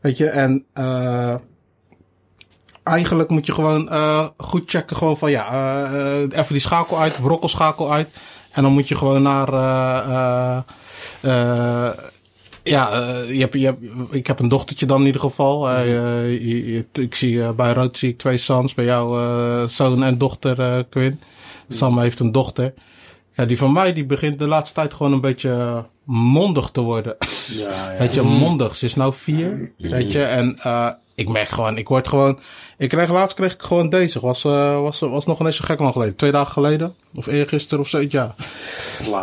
weet 0.00 0.16
je. 0.16 0.28
En 0.28 0.64
eh 0.72 1.34
eigenlijk 2.82 3.28
moet 3.28 3.46
je 3.46 3.52
gewoon 3.52 3.88
eh 3.90 4.26
goed 4.36 4.62
checken 4.70 4.96
gewoon 4.96 5.18
van 5.18 5.30
ja, 5.30 5.90
even 6.30 6.46
die 6.52 6.60
schakel 6.60 6.98
uit, 7.00 7.20
wrokkelschakel 7.22 7.92
uit. 7.92 8.08
En 8.52 8.62
dan 8.62 8.72
moet 8.72 8.88
je 8.88 8.96
gewoon 8.96 9.22
naar... 9.22 10.64
eh 12.76 12.98
eh 12.98 13.08
eh, 13.08 13.10
ja, 13.18 13.22
eh, 13.22 13.34
je 13.34 13.40
hebt, 13.40 13.54
je 13.54 13.64
hebt, 13.64 13.78
ik 14.10 14.26
heb 14.26 14.40
een 14.40 14.48
dochtertje 14.48 14.86
dan 14.86 15.00
in 15.00 15.06
ieder 15.06 15.20
geval. 15.20 15.68
Eh, 15.68 15.96
eh, 15.96 16.30
je- 16.30 16.72
je- 16.72 17.02
ik 17.02 17.14
zie 17.14 17.42
eh, 17.42 17.50
bij 17.50 17.72
Rood 17.72 17.98
zie 17.98 18.08
ik 18.08 18.18
twee 18.18 18.36
sons. 18.36 18.74
Bij 18.74 18.84
jou 18.84 19.20
eh, 19.22 19.64
zoon 19.68 20.02
en 20.04 20.18
dochter 20.18 20.60
eh 20.60 20.78
Quinn. 20.90 21.20
Sam 21.68 21.98
heeft 21.98 22.20
een 22.20 22.32
dochter. 22.32 22.74
Ja, 23.34 23.44
die 23.44 23.58
van 23.58 23.72
mij 23.72 23.92
die 23.92 24.04
begint 24.06 24.38
de 24.38 24.46
laatste 24.46 24.74
tijd 24.74 24.94
gewoon 24.94 25.12
een 25.12 25.20
beetje 25.20 25.50
eh, 25.50 25.78
mondig 26.04 26.70
te 26.70 26.80
worden. 26.80 27.16
Ja, 27.48 27.92
ja. 27.92 27.98
Weet 27.98 28.14
je, 28.14 28.22
mondig. 28.22 28.76
Ze 28.76 28.84
is 28.84 28.94
nou 28.94 29.12
vier. 29.14 29.72
Weet 29.78 30.12
je, 30.12 30.22
en 30.24 30.58
eh 30.62 30.88
ik 31.18 31.28
merk 31.28 31.48
gewoon, 31.48 31.78
ik 31.78 31.88
word 31.88 32.08
gewoon. 32.08 32.38
Ik 32.76 32.88
kreeg 32.88 33.10
laatst 33.10 33.36
kreeg 33.36 33.54
ik 33.54 33.62
gewoon 33.62 33.88
deze. 33.88 34.20
Was, 34.20 34.44
eh 34.44 34.80
was, 34.80 34.98
was 35.00 35.26
nog 35.26 35.40
ineens 35.40 35.56
zo 35.56 35.64
gek 35.64 35.78
lang 35.78 35.92
geleden. 35.92 36.16
Twee 36.16 36.30
dagen 36.30 36.52
geleden. 36.52 36.94
Of 37.14 37.26
eergisteren 37.26 37.80
of 37.80 37.88
zoiets, 37.88 38.12
ja. 38.12 38.34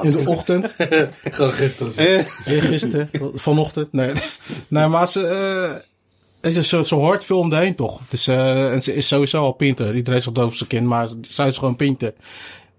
In 0.02 0.12
de 0.12 0.24
ochtend. 0.28 0.76
Gewoon 1.24 1.52
gisteren. 1.52 2.26
Eergisteren. 2.46 3.10
Vanochtend. 3.34 3.94
Nee. 3.94 4.12
Nee, 4.68 4.88
maar 4.88 5.08
ze. 5.08 5.28
eh, 6.42 6.54
je, 6.54 6.64
ze, 6.64 6.86
ze 6.86 6.96
hoort 6.96 7.26
veel 7.26 7.40
om 7.40 7.50
de 7.50 7.56
heen 7.56 7.76
toch. 7.76 8.00
Dus, 8.10 8.28
eh, 8.28 8.72
en 8.74 8.82
ze 8.84 8.94
is 8.94 9.08
sowieso 9.08 9.44
al 9.44 9.52
pinter. 9.52 9.96
Iedereen 9.96 10.22
zegt 10.22 10.40
over 10.40 10.58
zijn 10.58 10.70
kind, 10.70 10.86
maar 10.88 11.08
zij 11.22 11.48
is 11.48 11.58
gewoon 11.58 11.76
pinter. 11.76 12.14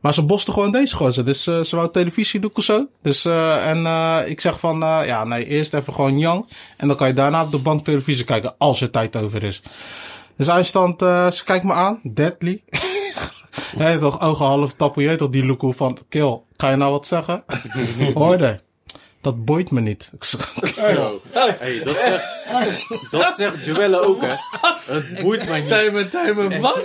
Maar 0.01 0.15
ze 0.15 0.23
boste 0.23 0.53
gewoon 0.53 0.73
deze 0.73 0.97
gozer. 0.97 1.25
Dus 1.25 1.47
eh, 1.47 1.61
ze 1.61 1.77
wou 1.77 1.91
televisie 1.91 2.41
doen 2.41 2.51
of 2.55 2.65
zo. 2.65 2.87
Dus, 3.03 3.25
eh, 3.25 3.69
en 3.69 3.87
eh, 3.87 4.19
ik 4.27 4.41
zeg 4.41 4.61
van, 4.61 4.79
ja, 4.79 5.25
nee, 5.25 5.47
eerst 5.47 5.75
even 5.75 5.93
gewoon 5.93 6.19
Yang. 6.19 6.47
En 6.77 6.89
dan 6.89 6.97
kan 6.97 7.09
je 7.09 7.15
daarna 7.15 7.43
op 7.43 7.51
de 7.51 7.59
bank 7.59 7.85
televisie 7.85 8.25
kijken, 8.25 8.55
als 8.59 8.81
er 8.81 8.91
tijd 8.91 9.17
over 9.17 9.43
is. 9.43 9.63
Dus 10.37 10.49
eindstand, 10.49 11.03
eh 11.03 11.31
ze 11.31 11.45
kijkt 11.45 11.65
me 11.65 11.73
aan, 11.73 12.01
deadly. 12.03 12.63
Hé, 13.79 13.99
toch 13.99 14.21
ogen 14.21 14.47
half 14.47 14.73
tappen, 14.73 15.03
je 15.03 15.29
die 15.31 15.47
look 15.47 15.75
van, 15.75 15.99
kill, 16.09 16.41
ga 16.57 16.71
je 16.71 16.77
nou 16.77 16.93
wat 16.93 17.07
zeggen? 17.07 17.45
Hoorde, 18.15 18.61
dat 19.27 19.45
boeit 19.45 19.71
me 19.71 19.81
niet. 19.81 20.11
Ik 20.15 20.25
zeg, 20.25 20.53
Zo. 20.75 21.21
Hey, 21.33 21.81
dat 21.85 21.97
zegt, 22.05 23.11
dat 23.11 23.37
zegt 23.37 23.65
Joelle 23.65 24.01
ook, 24.01 24.23
hè. 24.23 24.35
Het 24.95 25.23
boeit 25.23 25.49
mij 25.49 25.61
niet. 25.61 25.69
Timer, 25.71 26.09
timer, 26.11 26.61
wat? 26.61 26.77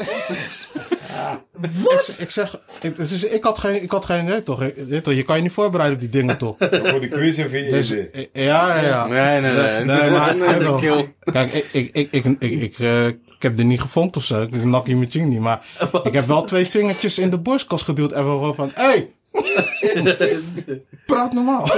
ik, 1.61 2.15
ik 2.17 2.29
zeg, 2.29 2.55
ik, 2.81 2.97
dus 2.97 3.23
ik 3.23 3.43
had 3.43 3.59
geen, 3.59 3.83
ik 3.83 3.91
had 3.91 4.05
geen, 4.05 4.25
weet 4.25 4.45
toch, 4.45 4.61
ik- 4.61 4.75
weet 4.87 5.03
toch, 5.03 5.13
je 5.13 5.23
kan 5.23 5.35
je 5.35 5.41
niet 5.41 5.51
voorbereiden 5.51 5.95
op 5.97 6.01
die 6.01 6.21
dingen 6.21 6.37
toch. 6.37 6.55
Voor 6.89 6.99
de 7.01 7.07
quiz 7.07 7.37
en 7.37 7.49
vind 7.49 7.65
je 7.65 7.71
Dus, 7.71 7.87
dit. 7.89 8.11
eh, 8.11 8.25
ja, 8.33 8.75
ja, 8.81 8.87
ja. 8.87 9.07
Nee, 9.07 9.41
nee, 9.41 9.51
nee. 9.53 9.85
Nee, 9.85 10.09
maar, 10.11 10.35
Nee, 10.35 10.75
kill. 10.75 11.13
Kijk, 11.23 11.53
ik, 11.53 11.69
ik, 11.71 12.07
ik, 12.11 12.25
ik, 12.25 12.35
ik, 12.39 12.61
ik, 12.61 12.79
eh, 12.79 13.07
ik 13.07 13.17
heb 13.39 13.59
er 13.59 13.65
niet 13.65 13.81
gevonden 13.81 14.15
of 14.15 14.23
zo. 14.23 14.41
Ik 14.41 14.63
nak 14.63 14.87
je 14.87 14.95
met 14.95 15.13
niet. 15.13 15.39
Maar 15.39 15.61
ik 16.03 16.13
heb 16.13 16.25
wel 16.25 16.43
twee 16.43 16.65
vingertjes 16.65 17.17
in 17.19 17.29
de 17.29 17.37
borstkas 17.37 17.81
geduwd. 17.83 18.11
En 18.11 18.21
gewoon 18.23 18.55
van, 18.55 18.71
hey! 18.73 19.09
Praat 21.05 21.33
normaal. 21.33 21.69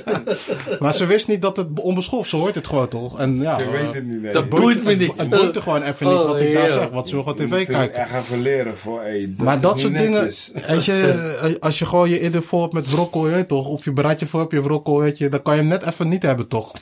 maar 0.80 0.94
ze 0.94 1.06
wist 1.06 1.28
niet 1.28 1.42
dat 1.42 1.56
het 1.56 1.68
onbeschoft, 1.80 2.30
ze 2.30 2.36
hoort 2.36 2.54
het 2.54 2.66
gewoon 2.66 2.88
toch? 2.88 3.18
En 3.18 3.36
ja, 3.36 3.60
eh, 3.60 3.70
weet 3.70 3.94
het 3.94 4.04
niet. 4.04 4.32
Dat 4.32 4.48
boeit 4.48 4.84
me 4.84 4.94
niet. 4.94 5.12
het 5.16 5.30
boeit 5.30 5.56
er 5.56 5.62
gewoon 5.62 5.82
even 5.82 6.06
niet 6.06 6.16
Oh, 6.16 6.26
wat 6.26 6.40
ik 6.40 6.54
daar 6.54 6.68
zeg. 6.68 6.88
Wat 6.88 7.08
ze 7.08 7.16
gewoon 7.16 7.36
tv 7.36 7.66
kijken. 7.66 7.94
echt 7.94 8.14
even 8.14 8.42
leren 8.42 8.78
voor, 8.78 9.00
hey, 9.00 9.34
dat 9.36 9.46
Maar 9.46 9.60
dat 9.60 9.80
soort 9.80 9.96
dingen, 9.96 10.22
weet 10.66 10.84
je, 10.84 11.56
als 11.60 11.78
je 11.78 11.86
gewoon 11.86 12.08
je 12.08 12.20
in 12.20 12.42
voor 12.42 12.60
hebt 12.62 12.72
met 12.72 12.90
wrokkel, 12.90 13.26
je 13.26 13.32
weet 13.32 13.48
toch? 13.48 13.66
Of 13.66 13.84
je 13.84 13.92
bereidt 13.92 14.20
je 14.20 14.26
voor 14.26 14.40
op 14.40 14.52
je 14.52 14.62
wrokkel, 14.62 14.98
weet 14.98 15.18
je, 15.18 15.28
dan 15.28 15.42
kan 15.42 15.54
je 15.54 15.60
hem 15.60 15.68
net 15.68 15.86
even 15.86 16.08
niet 16.08 16.22
hebben, 16.22 16.48
toch? 16.48 16.72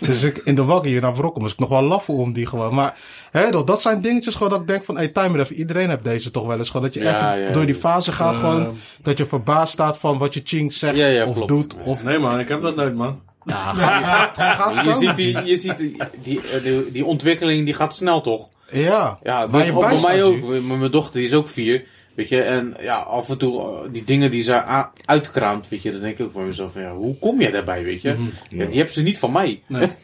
Dus 0.00 0.22
ik, 0.22 0.36
in 0.36 0.54
de 0.54 0.64
waggie 0.64 0.90
hier 0.90 1.00
naar 1.00 1.14
wrokkel, 1.14 1.40
moest 1.40 1.52
ik 1.52 1.58
nog 1.58 1.68
wel 1.68 1.82
lachen 1.82 2.14
om 2.14 2.32
die 2.32 2.46
gewoon. 2.46 2.74
Maar, 2.74 2.96
hè, 3.44 3.50
toch, 3.50 3.64
dat 3.64 3.80
zijn 3.80 4.00
dingetjes 4.00 4.34
gewoon 4.34 4.50
dat 4.52 4.60
ik 4.60 4.66
denk 4.66 4.84
van, 4.84 4.96
hey, 4.96 5.08
timer 5.08 5.40
even, 5.40 5.56
iedereen 5.56 5.88
heeft 5.88 6.04
deze 6.04 6.30
toch 6.30 6.46
wel 6.46 6.58
eens. 6.58 6.70
Gewoon 6.70 6.82
dat 6.82 6.94
je 6.94 7.00
Ja, 7.00 7.34
even 7.34 7.46
ja, 7.46 7.52
door 7.52 7.66
die 7.66 7.74
ja. 7.74 7.80
fase 7.80 8.12
gaat, 8.12 8.34
Eh. 8.34 8.40
gewoon, 8.40 8.76
dat 9.02 9.18
je 9.18 9.26
verbaasd 9.26 9.72
staat 9.72 9.98
van 9.98 10.18
wat 10.18 10.34
je 10.34 10.40
ching 10.44 10.72
zegt, 10.72 10.96
Ja, 10.96 11.06
ja, 11.06 11.26
of 11.26 11.34
klopt. 11.34 11.48
doet, 11.48 11.74
of... 11.84 12.02
Nee 12.04 12.18
man, 12.18 12.38
ik 12.40 12.48
heb 12.48 12.62
dat 12.62 12.76
nooit 12.76 12.94
man. 12.94 13.20
Ja, 13.44 13.54
gaat, 13.74 14.36
gaat 14.36 14.84
Je 14.84 14.92
ziet, 14.92 15.16
die, 15.16 15.44
je 15.44 15.56
ziet 15.56 15.76
die, 15.78 15.96
die, 16.22 16.40
eh, 16.40 16.62
die, 16.62 16.90
die 16.90 17.04
ontwikkeling, 17.04 17.64
die 17.64 17.74
gaat 17.74 17.94
snel 17.94 18.20
toch? 18.20 18.48
Ja, 18.70 19.18
Ja, 19.22 19.46
dus 19.46 19.72
bij 19.72 19.98
mij 20.02 20.22
ook. 20.22 20.36
Mijn 20.62 20.90
dochter 20.90 21.14
die 21.18 21.26
is 21.28 21.34
ook 21.34 21.48
vier. 21.48 21.84
Weet 22.14 22.28
je, 22.28 22.42
en 22.42 22.76
ja, 22.80 22.96
af 22.96 23.28
en 23.28 23.38
toe 23.38 23.62
eh, 23.62 23.88
die 23.92 24.04
dingen 24.04 24.30
die 24.30 24.42
ze 24.42 24.62
uitkraamt, 25.04 25.68
weet 25.68 25.82
je, 25.82 25.92
dan 25.92 26.00
denk 26.00 26.18
ik 26.18 26.24
ook 26.24 26.32
voor 26.32 26.42
mezelf 26.42 26.72
van 26.72 26.82
ja, 26.82 26.92
hoe 26.94 27.18
kom 27.18 27.40
jij 27.40 27.50
daarbij, 27.50 27.84
weet 27.84 28.02
je? 28.02 28.08
Ja, 28.48 28.64
die 28.64 28.74
hebben 28.76 28.92
ze 28.94 29.02
niet 29.02 29.18
van 29.18 29.32
mij. 29.32 29.62
Nee. 29.66 29.88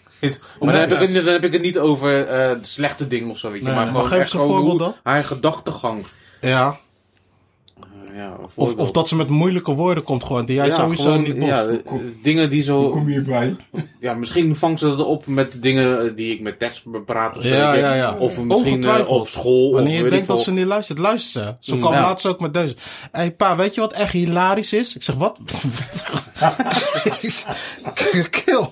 maar 0.61 0.73
dan 0.73 0.81
heb, 0.81 1.01
ik 1.01 1.15
dan 1.25 1.33
heb 1.33 1.45
ik 1.45 1.53
het 1.53 1.63
niet 1.63 1.79
over 1.79 2.27
eh, 2.27 2.49
de 2.51 2.59
slechte 2.67 3.07
dingen 3.07 3.31
of 3.31 3.39
zo, 3.39 3.51
weet 3.51 3.59
je. 3.61 3.65
Nee, 3.67 3.75
maar 3.75 3.87
gewoon 3.87 4.01
Maar 4.03 4.11
geef 4.11 4.21
echt 4.21 4.33
een 4.33 4.41
gewoon 4.41 4.57
voorbeeld 4.61 4.81
hoe- 4.81 4.95
haar 5.03 5.25
gedachtegang. 5.25 6.05
Ja, 6.41 6.77
ja, 8.15 8.37
of, 8.55 8.77
of 8.77 8.91
dat 8.91 9.09
ze 9.09 9.17
met 9.17 9.29
moeilijke 9.29 9.73
woorden 9.75 10.03
komt 10.05 10.25
gewoon, 10.25 10.47
die 10.47 10.57
jij 10.57 10.67
ja, 10.67 10.75
sowieso 10.75 11.03
gewoon, 11.03 11.23
niet 11.23 11.37
ja, 11.37 11.65
eh, 11.67 11.79
dingen 12.23 12.51
die 12.51 12.71
Hoe 12.71 12.83
zo... 12.83 12.89
kom 12.89 13.09
je 13.09 13.13
hierbij? 13.15 13.57
Ja, 14.01 14.15
misschien 14.15 14.57
vangt 14.57 14.79
ze 14.81 14.87
dat 14.87 15.05
op 15.07 15.27
met 15.27 15.63
dingen 15.63 16.05
eh, 16.05 16.11
die 16.17 16.33
ik 16.35 16.41
met 16.41 16.59
tekst 16.59 16.91
bepraat 16.91 17.37
of 17.37 17.43
zo. 17.43 17.55
Ja, 17.55 17.75
ja, 17.75 17.95
ja. 17.95 18.17
Of 18.19 18.43
misschien 18.43 18.67
eh, 18.67 18.73
Ongetwijfeld. 18.73 19.21
op 19.21 19.29
school. 19.29 19.73
Wanneer 19.73 19.91
of 19.99 20.05
je 20.05 20.11
denkt 20.11 20.17
ik 20.17 20.27
dat 20.27 20.43
ze 20.43 20.53
niet 20.53 20.67
luistert, 20.67 20.99
luistert 20.99 21.57
ze. 21.61 21.71
Zo 21.71 21.75
Mm, 21.75 21.81
kwam 21.81 21.93
ja. 21.93 22.01
laatst 22.01 22.27
ook 22.27 22.41
met 22.41 22.55
deze. 22.55 22.75
Hé 23.13 23.21
hey, 23.21 23.35
pa, 23.35 23.57
weet 23.57 23.75
je 23.75 23.81
wat 23.81 23.93
echt 23.93 24.13
hilarisch 24.13 24.73
is? 24.73 24.95
Ik 24.95 25.03
zeg, 25.03 25.15
wat? 25.15 25.39
Kill. 28.31 28.67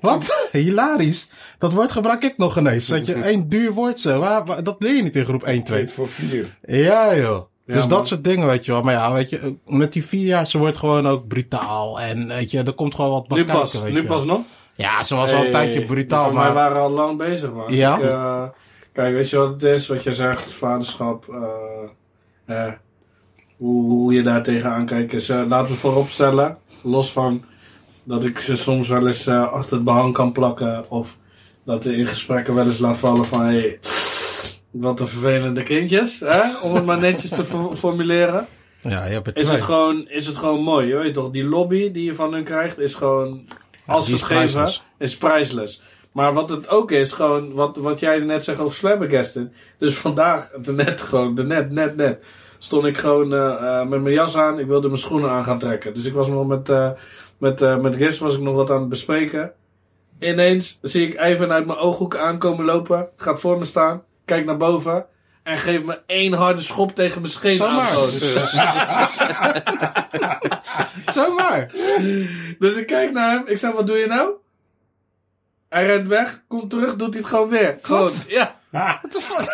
Wat? 0.00 0.48
Hilarisch? 0.52 1.26
Dat 1.58 1.72
woord 1.72 1.92
gebruik 1.92 2.22
ik 2.24 2.36
nog 2.36 2.58
ineens. 2.58 2.86
Dat 2.86 3.06
je 3.06 3.14
één 3.14 3.48
duur 3.48 3.72
woord 3.72 4.02
waar- 4.02 4.62
dat 4.62 4.76
leer 4.78 4.94
je 4.96 5.02
niet 5.02 5.16
in 5.16 5.24
groep 5.24 5.42
1, 5.42 5.62
2. 5.64 5.84
Twee 5.84 5.94
voor 5.94 6.08
vier. 6.08 6.56
Ja, 6.66 7.16
joh. 7.16 7.42
Dus 7.66 7.86
dat 7.88 8.08
soort 8.08 8.24
dingen, 8.24 8.46
weet 8.46 8.64
je 8.64 8.72
wel. 8.72 8.82
Maar 8.82 8.94
ja, 8.94 9.12
weet 9.12 9.30
je, 9.30 9.56
met 9.66 9.92
die 9.92 10.04
vier 10.06 10.26
jaar, 10.26 10.46
ze 10.46 10.58
wordt 10.58 10.76
gewoon 10.76 11.08
ook 11.08 11.26
brutaal. 11.26 12.00
En 12.00 12.28
weet 12.28 12.50
je, 12.50 12.62
er 12.62 12.72
komt 12.72 12.94
gewoon 12.94 13.10
wat 13.10 13.28
bij 13.28 13.38
Nu 13.38 13.44
kijken, 13.44 13.60
pas, 13.62 13.80
weet 13.82 13.92
nu 13.92 14.00
je. 14.00 14.06
pas 14.06 14.24
nog? 14.24 14.40
Ja, 14.74 15.02
ze 15.02 15.14
was 15.14 15.32
al 15.32 15.44
een 15.44 15.52
tijdje 15.52 15.82
brutaal, 15.86 16.32
maar... 16.32 16.52
waren 16.52 16.80
al 16.80 16.90
lang 16.90 17.18
bezig, 17.18 17.52
man. 17.52 17.74
Ja? 17.74 17.96
Ik, 17.96 18.02
eh, 18.04 18.42
kijk, 18.92 19.14
weet 19.14 19.30
je 19.30 19.36
wat 19.38 19.48
het 19.52 19.62
is? 19.62 19.86
Wat 19.86 20.02
je 20.02 20.12
zegt, 20.12 20.52
vaderschap. 20.52 21.24
eh, 22.46 22.66
eh, 22.66 22.72
hoe, 23.56 23.90
hoe 23.90 24.14
je 24.14 24.22
daar 24.22 24.42
tegenaan 24.42 24.86
kijkt. 24.86 25.14
Is, 25.14 25.28
eh, 25.28 25.40
laten 25.48 25.72
we 25.72 25.78
vooropstellen, 25.78 26.58
los 26.82 27.12
van 27.12 27.44
dat 28.02 28.24
ik 28.24 28.38
ze 28.38 28.56
soms 28.56 28.88
wel 28.88 29.06
eens 29.06 29.26
eh, 29.26 29.52
achter 29.52 29.74
het 29.74 29.84
behang 29.84 30.12
kan 30.12 30.32
plakken. 30.32 30.84
Of 30.90 31.16
dat 31.64 31.84
er 31.84 31.98
in 31.98 32.06
gesprekken 32.06 32.54
wel 32.54 32.64
eens 32.64 32.78
laat 32.78 32.96
vallen 32.96 33.24
van... 33.24 33.44
Hey, 33.44 33.78
wat 34.74 35.00
een 35.00 35.08
vervelende 35.08 35.62
kindjes, 35.62 36.20
hè? 36.20 36.58
om 36.62 36.74
het 36.74 36.84
maar 36.84 37.00
netjes 37.00 37.30
te 37.30 37.44
fo- 37.44 37.74
formuleren. 37.74 38.46
Ja, 38.80 39.04
je 39.04 39.12
hebt 39.12 39.26
het 39.26 39.36
Is 39.36 39.50
het, 39.50 39.62
gewoon, 39.62 40.08
is 40.08 40.26
het 40.26 40.36
gewoon 40.36 40.62
mooi, 40.62 40.86
je 40.86 40.96
weet 40.96 41.14
toch? 41.14 41.30
Die 41.30 41.44
lobby 41.44 41.90
die 41.92 42.04
je 42.04 42.14
van 42.14 42.32
hun 42.32 42.44
krijgt 42.44 42.78
is 42.78 42.94
gewoon... 42.94 43.48
Als 43.86 44.06
ze 44.06 44.12
het 44.12 44.22
geven, 44.22 44.68
is 44.98 45.16
prijsless. 45.16 45.82
Maar 46.12 46.32
wat 46.32 46.50
het 46.50 46.68
ook 46.68 46.90
is, 46.90 47.12
gewoon 47.12 47.52
wat, 47.52 47.76
wat 47.76 48.00
jij 48.00 48.18
net 48.18 48.44
zegt 48.44 48.58
over 48.60 48.76
Flabbergasted. 48.76 49.52
Dus 49.78 49.94
vandaag, 49.94 50.50
de 50.50 50.72
net 50.72 51.00
gewoon, 51.00 51.34
de 51.34 51.44
net, 51.44 51.70
net, 51.70 51.96
net. 51.96 52.24
Stond 52.58 52.84
ik 52.86 52.96
gewoon 52.96 53.32
eh, 53.34 53.80
eh, 53.80 53.88
met 53.88 54.02
mijn 54.02 54.14
jas 54.14 54.36
aan. 54.36 54.58
Ik 54.58 54.66
wilde 54.66 54.86
mijn 54.86 55.00
schoenen 55.00 55.30
aan 55.30 55.44
gaan 55.44 55.58
trekken. 55.58 55.94
Dus 55.94 56.04
ik 56.04 56.14
was 56.14 56.26
nog 56.28 56.46
met, 56.46 56.68
eh 56.68 56.90
met, 57.38 57.62
eh 57.62 57.78
met 57.78 57.96
Gist 57.96 58.18
was 58.18 58.34
ik 58.34 58.40
nog 58.40 58.54
wat 58.54 58.70
aan 58.70 58.80
het 58.80 58.88
bespreken. 58.88 59.52
Ineens 60.20 60.78
zie 60.82 61.08
ik 61.08 61.20
even 61.20 61.52
uit 61.52 61.66
mijn 61.66 61.78
ooghoek 61.78 62.16
aankomen 62.16 62.64
lopen. 62.64 63.08
Gaat 63.16 63.40
voor 63.40 63.58
me 63.58 63.64
staan. 63.64 64.02
Kijk 64.24 64.44
naar 64.44 64.56
boven. 64.56 65.06
En 65.42 65.58
geeft 65.58 65.84
me 65.84 66.00
één 66.06 66.32
harde 66.32 66.60
schop 66.62 66.94
tegen 66.94 67.20
mijn 67.20 67.32
scheen 67.32 67.62
aan. 67.62 67.86
Zomaar. 67.96 69.10
Zomaar. 71.14 71.70
Dus 72.58 72.76
ik 72.76 72.86
kijk 72.86 73.12
naar 73.12 73.30
hem. 73.30 73.46
Ik 73.46 73.56
zeg, 73.56 73.72
wat 73.72 73.86
doe 73.86 73.96
je 73.98 74.06
nou? 74.06 74.30
Hij 75.68 75.86
rent 75.86 76.08
weg, 76.08 76.42
komt 76.48 76.70
terug, 76.70 76.96
doet 76.96 77.12
hij 77.14 77.22
het 77.22 77.30
gewoon 77.30 77.48
weer. 77.48 77.78
Gewoon, 77.82 78.12
ja. 78.28 78.54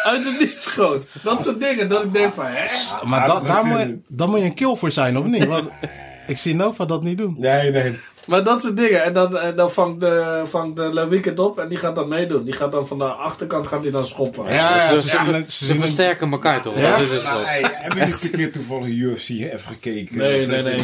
Uit 0.04 0.24
het 0.24 0.38
niets 0.38 0.66
gewoon. 0.66 1.04
Dat 1.22 1.42
soort 1.42 1.60
dingen. 1.60 1.88
Dat 1.88 2.04
ik 2.04 2.12
denk 2.12 2.32
van, 2.32 2.46
hè? 2.46 2.66
Maar 3.04 3.26
dat 3.26 3.46
daar 3.46 3.64
moet 3.66 3.78
je, 3.78 4.00
daar 4.08 4.28
moet 4.28 4.38
je 4.38 4.44
een 4.44 4.54
kill 4.54 4.76
voor 4.76 4.92
zijn, 4.92 5.18
of 5.18 5.24
niet? 5.24 5.46
Want 5.46 5.70
Ik 6.26 6.36
zie 6.38 6.54
Nova 6.54 6.84
dat 6.84 7.02
niet 7.02 7.18
doen. 7.18 7.34
Nee, 7.38 7.70
nee. 7.70 7.98
Maar 8.26 8.44
dat 8.44 8.62
soort 8.62 8.76
dingen. 8.76 9.02
En 9.04 9.12
dan, 9.12 9.38
en 9.38 9.56
dan 9.56 9.70
vangt 9.70 10.00
de, 10.00 10.42
vangt 10.44 10.76
de 10.76 11.20
het 11.22 11.38
op 11.38 11.58
en 11.58 11.68
die 11.68 11.78
gaat 11.78 11.94
dan 11.94 12.08
meedoen. 12.08 12.44
Die 12.44 12.52
gaat 12.52 12.72
dan 12.72 12.86
van 12.86 12.98
de 12.98 13.04
achterkant 13.04 13.66
gaat 13.68 13.82
hij 13.82 13.90
dan 13.90 14.04
schoppen. 14.04 14.52
Ja, 14.52 14.80
ze, 14.88 14.94
ja, 14.94 15.00
ze, 15.00 15.08
ze- 15.08 15.44
ze, 15.48 15.64
ze- 15.66 15.74
versterken 15.74 16.30
elkaar 16.32 16.62
toch? 16.62 16.78
Ja? 16.78 16.90
Dat 16.90 17.00
is 17.00 17.10
het. 17.10 17.22
Hey, 17.26 17.60
heb 17.72 17.92
je 17.92 18.04
niet 18.04 18.22
een 18.24 18.30
keer 18.30 18.52
toevallig 18.52 18.88
UFC 18.88 19.28
even 19.28 19.60
gekeken? 19.60 20.16
Nee, 20.18 20.46
nee, 20.46 20.62
nee. 20.62 20.74
Ik 20.74 20.82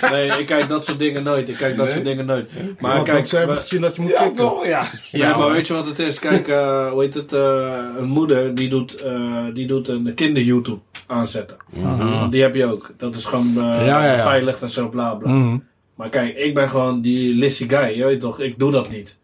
kijk, 0.00 0.10
nee, 0.12 0.28
ik 0.38 0.46
kijk 0.46 0.68
dat 0.68 0.84
soort 0.84 0.98
dingen 0.98 1.22
nooit. 1.22 1.48
Ik 1.48 1.56
kijk 1.56 1.76
dat 1.76 1.84
Nee? 1.84 1.94
soort 1.94 2.06
dingen 2.06 2.26
nooit. 2.26 2.50
Maar 2.78 2.92
Want 2.94 3.04
kijk, 3.08 3.30
dat 3.30 3.46
we- 3.48 3.56
gezien 3.56 3.80
dat 3.80 3.94
je 3.96 4.02
moet 4.02 4.10
Ja, 4.10 4.18
kicken. 4.22 4.36
toch? 4.36 4.66
Ja. 4.66 4.82
Ja, 5.10 5.36
maar 5.36 5.50
weet 5.52 5.66
je 5.66 5.72
wat 5.74 5.86
het 5.86 5.98
is? 5.98 6.18
Kijk, 6.18 6.48
eh, 6.48 6.90
hoe 6.90 7.02
heet 7.02 7.14
het? 7.14 7.32
eh, 7.32 7.74
een 7.98 8.08
moeder 8.08 8.54
die 8.54 8.68
doet, 8.68 8.94
eh, 9.02 9.44
die 9.54 9.66
doet 9.66 9.88
een 9.88 10.12
kinder-YouTube 10.14 10.80
aanzetten. 11.10 11.56
Want 11.98 12.32
die 12.32 12.42
heb 12.42 12.54
je 12.54 12.66
ook. 12.66 12.90
Dat 12.96 13.14
is 13.14 13.24
gewoon 13.24 13.52
Ja, 13.54 14.04
ja. 14.04 14.16
veilig 14.22 14.62
en 14.62 14.68
zo 14.70 14.88
bla 14.88 15.14
bla. 15.14 15.32
Mhm. 15.32 15.58
Maar 15.94 16.08
kijk, 16.08 16.36
ik 16.36 16.54
ben 16.54 16.68
gewoon 16.68 17.00
die 17.00 17.34
lissy 17.34 17.68
guy. 17.68 17.96
Je 17.96 18.04
weet 18.04 18.20
toch, 18.20 18.40
ik 18.40 18.58
doe 18.58 18.70
dat 18.70 18.90
niet. 18.90 19.18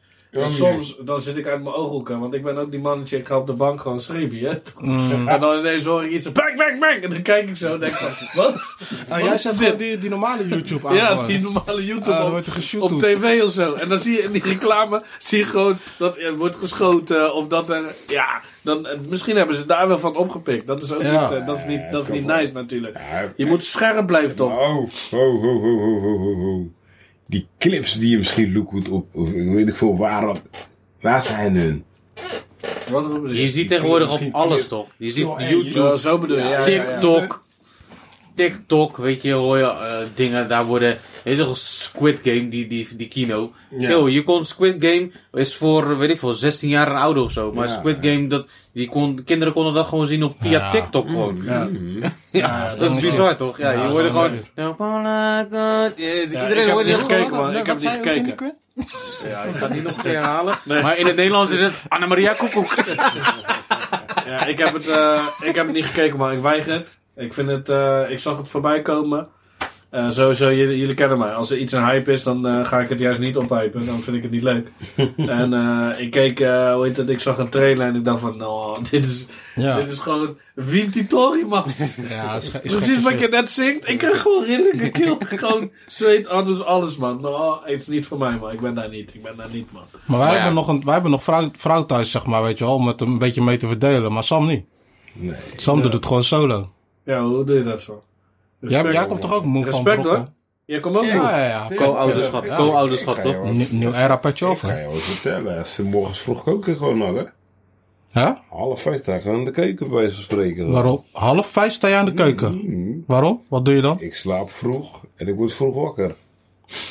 Nee. 0.44 0.48
soms 0.54 0.96
dan 1.04 1.20
zit 1.20 1.36
ik 1.36 1.46
uit 1.46 1.62
mijn 1.62 1.74
ooghoeken, 1.74 2.18
want 2.20 2.34
ik 2.34 2.42
ben 2.42 2.56
ook 2.58 2.70
die 2.70 2.80
mannetje, 2.80 3.16
ik 3.16 3.26
ga 3.26 3.36
op 3.38 3.46
de 3.46 3.52
bank 3.52 3.80
gewoon 3.80 4.00
schreeuwen. 4.00 4.38
hè. 4.50 4.58
Mhm. 4.86 5.28
En 5.28 5.40
dan 5.40 5.58
ineens 5.58 5.84
hoor 5.84 6.04
ik 6.04 6.10
iets, 6.10 6.32
bang, 6.32 6.56
bang, 6.56 6.80
bang. 6.80 7.02
En 7.02 7.10
dan 7.10 7.22
kijk 7.22 7.48
ik 7.48 7.56
zo 7.56 7.72
en 7.72 7.78
denk 7.78 7.92
ik 7.92 7.98
van, 7.98 8.42
wat? 8.42 8.54
Ah, 9.08 9.20
jij 9.20 9.38
zet 9.38 9.56
gewoon 9.56 9.76
die, 9.76 9.98
die 9.98 10.10
normale 10.10 10.48
YouTube 10.48 10.86
aan. 10.88 10.94
Ja, 10.94 11.06
gewoon. 11.06 11.26
die 11.26 11.40
normale 11.40 11.84
YouTube 11.84 12.12
Ah, 12.12 12.24
op, 12.34 12.46
er 12.46 12.80
op 12.82 12.98
tv 13.00 13.42
of 13.42 13.50
zo. 13.52 13.72
En 13.72 13.88
dan 13.88 13.98
zie 13.98 14.12
je 14.12 14.22
in 14.22 14.32
die 14.32 14.42
reclame, 14.42 15.02
zie 15.18 15.38
je 15.38 15.44
gewoon 15.44 15.76
dat 15.98 16.18
er 16.18 16.36
wordt 16.36 16.56
geschoten 16.56 17.34
of 17.34 17.46
dat 17.48 17.70
er, 17.70 17.94
ja, 18.06 18.40
dan, 18.62 18.86
eh, 18.86 18.98
misschien 19.08 19.36
hebben 19.36 19.56
ze 19.56 19.66
daar 19.66 19.88
wel 19.88 19.98
van 19.98 20.16
opgepikt. 20.16 20.66
Dat 20.66 20.82
is 20.82 20.92
ook 20.92 21.02
Ja. 21.02 21.20
niet, 21.20 21.30
eh, 21.40 21.46
dat 21.46 21.56
is 21.56 21.64
niet, 21.64 21.80
dat 21.90 22.02
is 22.02 22.08
niet 22.08 22.26
nice 22.26 22.52
natuurlijk. 22.52 22.96
Ja, 23.10 23.32
Je 23.36 23.46
moet 23.46 23.62
scherp 23.64 24.06
blijven 24.06 24.36
toch? 24.36 24.50
Oh, 24.58 24.76
oh, 25.12 25.44
oh, 25.44 25.64
oh, 25.64 26.04
oh, 26.04 26.46
oh. 26.46 26.66
Die 27.26 27.46
clips 27.58 27.98
die 27.98 28.10
je 28.10 28.18
misschien 28.18 28.52
lookwood 28.52 28.88
op, 28.88 29.14
of 29.14 29.28
ik 29.28 29.50
weet 29.54 29.68
ik 29.68 29.76
veel 29.76 29.96
waar, 29.96 30.36
waar 31.00 31.22
zijn 31.22 31.56
hun? 31.56 31.84
Je 33.34 33.48
ziet 33.48 33.68
tegenwoordig 33.68 34.12
op 34.12 34.20
alles 34.32 34.68
toch? 34.68 34.86
Je 34.98 35.10
ziet 35.10 35.26
YouTube, 35.38 35.72
Zo, 35.72 35.94
zo 35.94 36.18
bedoel 36.18 36.36
je, 36.36 36.42
ja, 36.42 36.50
ja, 36.50 36.56
ja. 36.58 36.62
TikTok. 36.62 37.44
TikTok, 38.34 38.96
weet 38.96 39.22
je, 39.22 39.32
hoor 39.32 39.58
je 39.58 39.64
eh, 39.64 40.06
dingen, 40.14 40.48
daar 40.48 40.64
worden, 40.64 40.98
weet 41.24 41.38
je 41.38 41.44
toch, 41.44 41.56
Squid 41.56 42.20
Game, 42.22 42.48
die, 42.48 42.66
die, 42.66 42.88
die 42.96 43.08
kino. 43.08 43.52
Ja. 43.78 43.88
Yo, 43.90 44.08
je 44.08 44.22
kon 44.22 44.44
Squid 44.44 44.84
Game, 44.84 45.10
is 45.32 45.54
voor, 45.54 45.98
weet 45.98 46.10
ik 46.10 46.18
veel, 46.18 46.32
16 46.32 46.68
jaar 46.68 46.88
en 46.88 46.96
ouder 46.96 47.22
of 47.22 47.32
zo. 47.32 47.52
Maar 47.52 47.68
Ja, 47.68 47.74
Squid 47.74 47.96
ja. 48.00 48.12
Game, 48.12 48.26
dat, 48.26 48.48
die 48.76 48.88
kon, 48.88 49.24
kinderen 49.24 49.54
konden 49.54 49.74
dat 49.74 49.86
gewoon 49.86 50.06
zien 50.06 50.22
op, 50.22 50.34
via 50.40 50.50
Ja. 50.50 50.68
TikTok 50.70 51.10
gewoon. 51.10 51.42
Ja. 51.44 51.68
Ja, 52.30 52.74
dat 52.74 52.90
is 52.90 53.00
bizar 53.00 53.36
toch? 53.36 53.58
Ja, 53.58 53.70
Ja, 53.70 53.76
je 53.76 53.82
dat 53.82 53.92
hoorde 53.92 54.08
gewoon, 54.08 54.30
iedereen 55.96 56.56
heb 56.64 56.70
hoorde 56.70 56.88
niet 56.88 56.96
gewoon. 56.96 57.10
gekeken, 57.10 57.36
man. 57.36 57.56
Ik 57.56 57.66
heb 57.66 57.78
niet 57.78 57.88
gekeken. 57.88 58.56
Ja, 59.28 59.42
ik 59.42 59.56
ga 59.56 59.66
het 59.66 59.74
niet 59.74 59.82
nog 59.82 59.96
een 59.96 60.02
keer 60.02 60.12
herhalen. 60.20 60.54
Maar 60.64 60.98
in 60.98 61.06
het 61.06 61.16
Nederlands 61.16 61.52
is 61.52 61.60
het 61.60 61.72
Annemaria 61.88 62.32
Koekoek. 62.34 62.74
Ja, 64.26 64.44
ik 64.44 64.58
heb 64.58 64.72
het, 64.74 64.88
eh, 64.88 65.26
ik 65.40 65.54
heb 65.54 65.66
het 65.66 65.74
niet 65.74 65.84
gekeken, 65.84 66.18
maar 66.18 66.32
ik 66.32 66.38
weiger 66.38 66.72
het. 66.72 66.98
Ik 67.16 67.34
vind 67.34 67.48
het, 67.48 67.68
eh, 67.68 68.10
ik 68.10 68.18
zag 68.18 68.36
het 68.36 68.48
voorbij 68.48 68.82
komen. 68.82 69.28
Eh, 69.96 70.10
sowieso, 70.10 70.52
jullie, 70.52 70.78
jullie 70.78 70.94
kennen 70.94 71.18
mij. 71.18 71.34
Als 71.34 71.50
er 71.50 71.58
iets 71.58 71.72
een 71.72 71.84
hype 71.84 72.12
is, 72.12 72.22
dan 72.22 72.46
eh, 72.46 72.64
ga 72.64 72.80
ik 72.80 72.88
het 72.88 72.98
juist 72.98 73.20
niet 73.20 73.36
ophypen. 73.36 73.86
Dan 73.86 73.98
vind 74.00 74.16
ik 74.16 74.22
het 74.22 74.30
niet 74.30 74.42
leuk. 74.42 74.70
en 75.16 75.52
eh, 75.52 75.88
ik 76.04 76.10
keek, 76.10 76.40
eh, 76.40 76.74
hoe 76.74 76.84
heet 76.84 76.96
het, 76.96 77.10
ik 77.10 77.20
zag 77.20 77.38
een 77.38 77.48
trailer 77.48 77.86
en 77.86 77.94
ik 77.96 78.04
dacht 78.04 78.20
van, 78.20 78.36
nou, 78.36 78.78
dit 78.90 79.04
is, 79.04 79.26
Ja. 79.54 79.74
dit 79.80 79.88
is 79.90 79.98
gewoon 79.98 80.36
Vintitori, 80.56 81.44
man. 81.44 81.64
Ja, 82.08 82.34
is, 82.34 82.48
ge- 82.48 82.60
is 82.62 82.70
Precies 82.70 83.02
wat 83.02 83.20
je 83.20 83.28
net 83.28 83.50
zingt. 83.50 83.88
Ik 83.88 83.98
krijg 83.98 84.20
gewoon 84.22 84.44
rillingen 84.44 84.92
keel. 84.92 85.16
gewoon 85.20 85.70
zweet, 85.86 86.28
anders 86.28 86.64
alles, 86.64 86.96
man. 86.96 87.20
Nou, 87.20 87.58
het 87.64 87.80
is 87.80 87.86
niet 87.88 88.06
voor 88.06 88.18
mij, 88.18 88.36
man. 88.38 88.52
Ik 88.52 88.60
ben 88.60 88.74
daar 88.74 88.88
niet. 88.88 89.14
Ik 89.14 89.22
ben 89.22 89.36
daar 89.36 89.48
niet, 89.52 89.72
man. 89.72 89.82
Maar 90.06 90.18
wij 90.18 90.28
ja. 90.28 90.34
hebben 90.34 90.54
nog, 90.54 90.68
een, 90.68 90.82
wij 90.84 90.92
hebben 90.92 91.10
nog 91.10 91.22
vrouw, 91.24 91.50
vrouw 91.56 91.86
thuis, 91.86 92.10
zeg 92.10 92.26
maar, 92.26 92.42
weet 92.42 92.58
je 92.58 92.64
wel, 92.64 92.74
om 92.74 92.86
het 92.86 93.00
een 93.00 93.18
beetje 93.18 93.42
mee 93.42 93.56
te 93.56 93.66
verdelen. 93.66 94.12
Maar 94.12 94.24
Sam 94.24 94.46
niet. 94.46 94.64
Nee. 95.12 95.34
Sam 95.56 95.82
doet 95.82 95.92
het 95.92 96.06
gewoon 96.06 96.24
solo. 96.24 96.70
Ja, 97.04 97.22
hoe 97.22 97.44
doe 97.44 97.56
je 97.56 97.62
dat 97.62 97.80
zo? 97.82 98.02
Jij, 98.60 98.70
Respect, 98.70 98.94
jij 98.94 99.06
komt 99.06 99.20
toch 99.20 99.32
ook 99.34 99.44
moe 99.44 99.64
van 99.64 99.72
Respect, 99.72 100.04
hoor. 100.04 100.28
Jij 100.64 100.80
komt 100.80 100.96
ook 100.96 101.04
Ja, 101.04 101.14
nog. 101.14 101.30
ja, 101.30 101.44
ja. 101.46 101.68
Co-ouderschap, 101.76 102.44
Ja, 102.44 102.56
co-ouderschap 102.56 103.14
toch? 103.16 103.70
Nieuw, 103.72 103.92
era 103.92 104.16
petje 104.16 104.46
Ik 104.50 104.58
ga 104.58 104.66
over. 104.68 104.80
je 104.80 104.86
wat 104.88 105.00
vertellen. 105.02 105.58
Als 105.58 105.74
ze 105.74 105.84
morgens 105.84 106.20
vroeg 106.20 106.42
koken 106.42 106.76
gewoon 106.76 106.98
nog, 106.98 107.14
hè? 107.16 107.22
Hè? 108.10 108.32
Half 108.48 108.80
vijf 108.80 109.00
sta 109.00 109.14
ik 109.14 109.22
gewoon 109.22 109.38
in 109.38 109.44
de 109.44 109.50
keuken 109.50 109.90
bij 109.90 110.10
ze 110.10 110.22
spreken. 110.22 110.70
Waarom? 110.70 111.04
Half 111.12 111.46
vijf 111.46 111.72
sta 111.72 111.88
je 111.88 111.94
aan 111.94 112.04
de 112.04 112.14
keuken. 112.14 112.60
Mm. 112.64 113.04
Waarom? 113.06 113.42
Wat 113.48 113.64
doe 113.64 113.74
je 113.74 113.80
dan? 113.80 114.00
Ik 114.00 114.14
slaap 114.14 114.50
vroeg 114.50 115.04
en 115.16 115.28
ik 115.28 115.34
word 115.36 115.52
vroeg 115.54 115.74
wakker. 115.74 116.14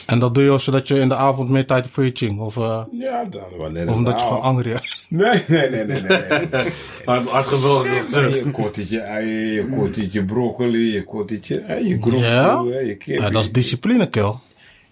En 0.05 0.19
dat 0.19 0.33
doe 0.35 0.43
je 0.43 0.59
zodat 0.59 0.87
je 0.87 0.99
in 0.99 1.09
de 1.09 1.15
avond 1.15 1.49
meer 1.49 1.65
tijd 1.65 1.83
hebt 1.83 1.93
voor 1.95 2.03
je 2.03 2.11
ching? 2.13 2.39
Of, 2.39 2.57
eh, 2.57 2.83
Ja, 2.91 3.23
dan 3.25 3.41
wanneer 3.57 3.87
of 3.89 3.95
omdat 3.95 4.19
je 4.19 4.25
van 4.25 4.41
angry 4.41 4.71
bent? 4.71 5.05
Nee, 5.09 5.43
nee, 5.47 5.69
nee, 5.69 5.85
nee, 5.85 6.01
nee. 6.01 6.47
nee. 6.51 6.71
Hard, 7.05 7.27
hard 7.27 7.45
gevlogen. 7.45 7.89
Nee, 8.11 8.41
Een 8.41 8.51
kwartiertje 8.51 8.99
eieren, 8.99 9.65
een 9.65 9.73
kwartiertje 9.77 10.23
broccoli, 10.25 10.97
een 10.97 11.05
kwartiertje 11.05 11.59
ei, 11.59 11.87
je 11.87 11.97
groenten, 12.01 12.29
Ja? 12.31 12.61
je 12.85 12.95
kip. 12.97 13.19
Ja, 13.19 13.29
dat 13.29 13.43
is 13.43 13.51
discipline, 13.51 14.09
kill. 14.09 14.33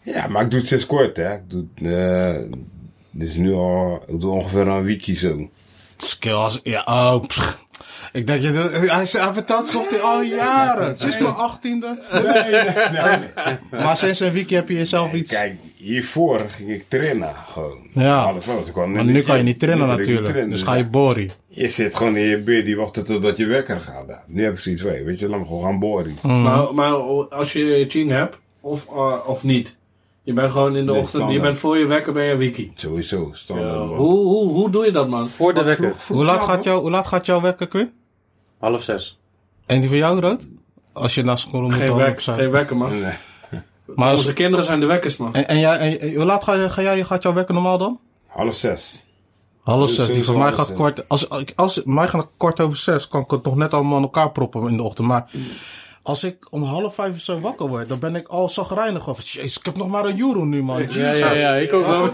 Ja, 0.02 0.28
maar 0.28 0.44
ik 0.44 0.50
doe 0.50 0.60
het 0.60 0.68
sinds 0.68 0.86
kort, 0.86 1.18
hè. 1.18 1.34
Ik 1.34 1.42
doe 1.48 1.66
het, 1.76 1.88
eh, 1.88 2.58
dit 3.12 3.28
is 3.28 3.36
nu 3.36 3.54
al, 3.54 4.04
ik 4.08 4.22
doe 4.22 4.32
ongeveer 4.32 4.68
een 4.68 4.84
weekje 4.84 5.14
zo. 5.16 5.50
Skills, 5.98 6.60
ja, 6.64 6.82
oh, 6.86 7.22
pff. 7.28 7.62
Ik 8.14 8.28
denk, 8.28 8.44
hij, 8.44 9.08
hij 9.12 9.34
vertelt 9.34 9.60
alsof 9.60 9.90
hij 9.90 10.02
al 10.02 10.22
jaren. 10.22 10.98
Sinds 10.98 11.20
mijn 11.20 11.34
achttiende. 11.34 12.00
Maar 13.72 13.98
sinds 13.98 14.20
een 14.20 14.32
weekje 14.32 14.56
heb 14.56 14.70
je 14.70 14.76
jezelf 14.76 15.14
iets... 15.14 15.32
Kijk, 15.32 15.56
hiervoor 15.76 16.40
ging 16.50 16.70
ik 16.70 16.86
trainen, 16.88 17.34
gewoon. 17.48 17.78
Ja. 17.92 18.36
Kwam 18.72 18.92
Maar 18.92 19.06
nu 19.06 19.22
kan 19.22 19.38
je 19.38 19.44
niet 19.44 19.60
trainen 19.60 19.88
natuurlijk. 19.88 20.26
trainen, 20.26 20.50
Dus 20.50 20.64
ga 20.64 20.74
je 20.74 20.86
boren. 20.86 21.30
Je 21.48 21.68
zit 21.68 21.96
gewoon 21.96 22.18
in 22.18 22.26
je 22.26 22.38
bed, 22.38 22.66
die 22.66 22.78
wacht 22.78 23.06
totdat 23.06 23.38
je 23.38 23.46
wekker 23.46 23.80
gaat. 23.80 24.06
Nu 24.26 24.44
heb 24.44 24.54
ik 24.54 24.60
zoiets 24.60 24.82
van, 24.82 25.04
weet 25.04 25.20
je, 25.20 25.30
laat 25.30 25.40
me 25.40 25.46
gewoon 25.46 25.64
gaan 25.64 25.80
boren. 25.80 26.16
Maar, 26.22 26.74
maar 26.74 26.92
als 27.30 27.54
je 27.54 27.86
ching 27.88 28.12
hebt, 28.12 28.40
of, 28.62 28.88
eh, 28.90 29.16
of 29.26 29.44
niet. 29.44 29.76
Je 30.24 30.34
bent 30.34 30.52
gewoon 30.52 30.76
in 30.76 30.86
de 30.86 30.92
Nee, 30.92 31.02
ochtend, 31.02 31.32
je 31.32 31.40
bent 31.40 31.58
voor 31.58 31.78
je 31.78 31.86
wekker 31.86 32.14
ben 32.14 32.24
je 32.24 32.38
wiki. 32.38 32.72
Sowieso, 32.76 33.30
standaard. 33.34 33.78
hoe, 33.78 34.26
hoe, 34.26 34.48
hoe 34.52 34.70
doe 34.70 34.86
je 34.86 34.92
dat, 34.92 35.10
man? 35.10 35.28
Voor 35.28 35.54
de 35.54 35.64
wekker. 35.64 35.94
Hoe 36.08 36.24
laat, 36.26 36.44
gaat 36.44 36.64
jou, 36.64 36.82
hoe 36.82 36.90
laat 36.90 37.08
gaat 37.08 37.26
jouw 37.26 37.42
wekker, 37.42 37.68
Quinn? 37.68 37.92
Half 38.64 38.84
zes. 38.84 39.20
En 39.66 39.80
die 39.80 39.90
van 39.90 39.98
jou, 39.98 40.20
Rood? 40.20 40.48
Als 40.94 41.16
je 41.16 41.24
naar 41.24 41.38
school 41.38 41.62
moet 41.62 41.74
Geen, 41.74 41.96
wek, 41.96 42.20
zijn. 42.20 42.38
geen 42.38 42.52
wekker, 42.52 42.78
man. 42.78 43.00
Nee. 43.02 43.14
Maar 43.96 44.10
als- 44.10 44.18
Onze 44.20 44.34
kinderen 44.34 44.66
zijn 44.66 44.80
de 44.80 44.86
wekkers, 44.86 45.18
man. 45.18 45.34
en, 45.36 45.48
en, 45.48 45.60
jij, 45.60 46.00
en, 46.00 46.16
hoe 46.16 46.26
laat 46.26 46.44
ga, 46.44 46.54
je, 46.54 46.70
ga 46.70 46.82
jij, 46.82 47.04
gaat 47.04 47.24
jouw 47.24 47.34
wekker 47.34 47.54
normaal 47.54 47.78
dan? 47.78 48.00
Half 48.28 48.56
zes. 48.56 49.04
Half 49.64 49.90
zes. 49.90 50.08
Die 50.08 50.24
van 50.24 50.38
mij 50.38 50.54
gaat 50.54 50.68
zes. 50.68 50.76
kort. 50.76 51.10
Als, 51.10 51.30
als 51.56 51.82
mij 51.86 52.08
gaat 52.08 52.28
kort 52.38 52.60
over 52.60 52.78
zes, 52.78 53.08
kan 53.08 53.22
ik 53.22 53.32
het 53.32 53.44
nog 53.44 53.56
net 53.56 53.74
allemaal 53.74 53.98
in 53.98 54.04
elkaar 54.04 54.32
proppen 54.32 54.68
in 54.70 54.78
de 54.78 54.84
ochtend. 54.84 55.08
Maar 55.08 55.30
als 56.04 56.24
ik 56.24 56.48
om 56.50 56.64
half 56.64 56.96
vijf 56.96 57.22
zo 57.22 57.40
wakker 57.40 57.68
word, 57.68 57.90
dan 57.90 58.00
ben 58.00 58.16
ik 58.16 58.28
al 58.28 58.50
zagrijnig. 58.50 59.08
Of, 59.08 59.22
jezus, 59.22 59.58
ik 59.58 59.66
heb 59.66 59.76
nog 59.78 59.88
maar 59.88 60.06
een 60.06 60.20
euro 60.20 60.44
nu, 60.44 60.64
man. 60.64 60.86
Ja, 60.90 61.12
ja, 61.12 61.32
ja, 61.34 61.54
ik 61.54 61.74
ook 61.74 61.86
wel. 61.86 62.14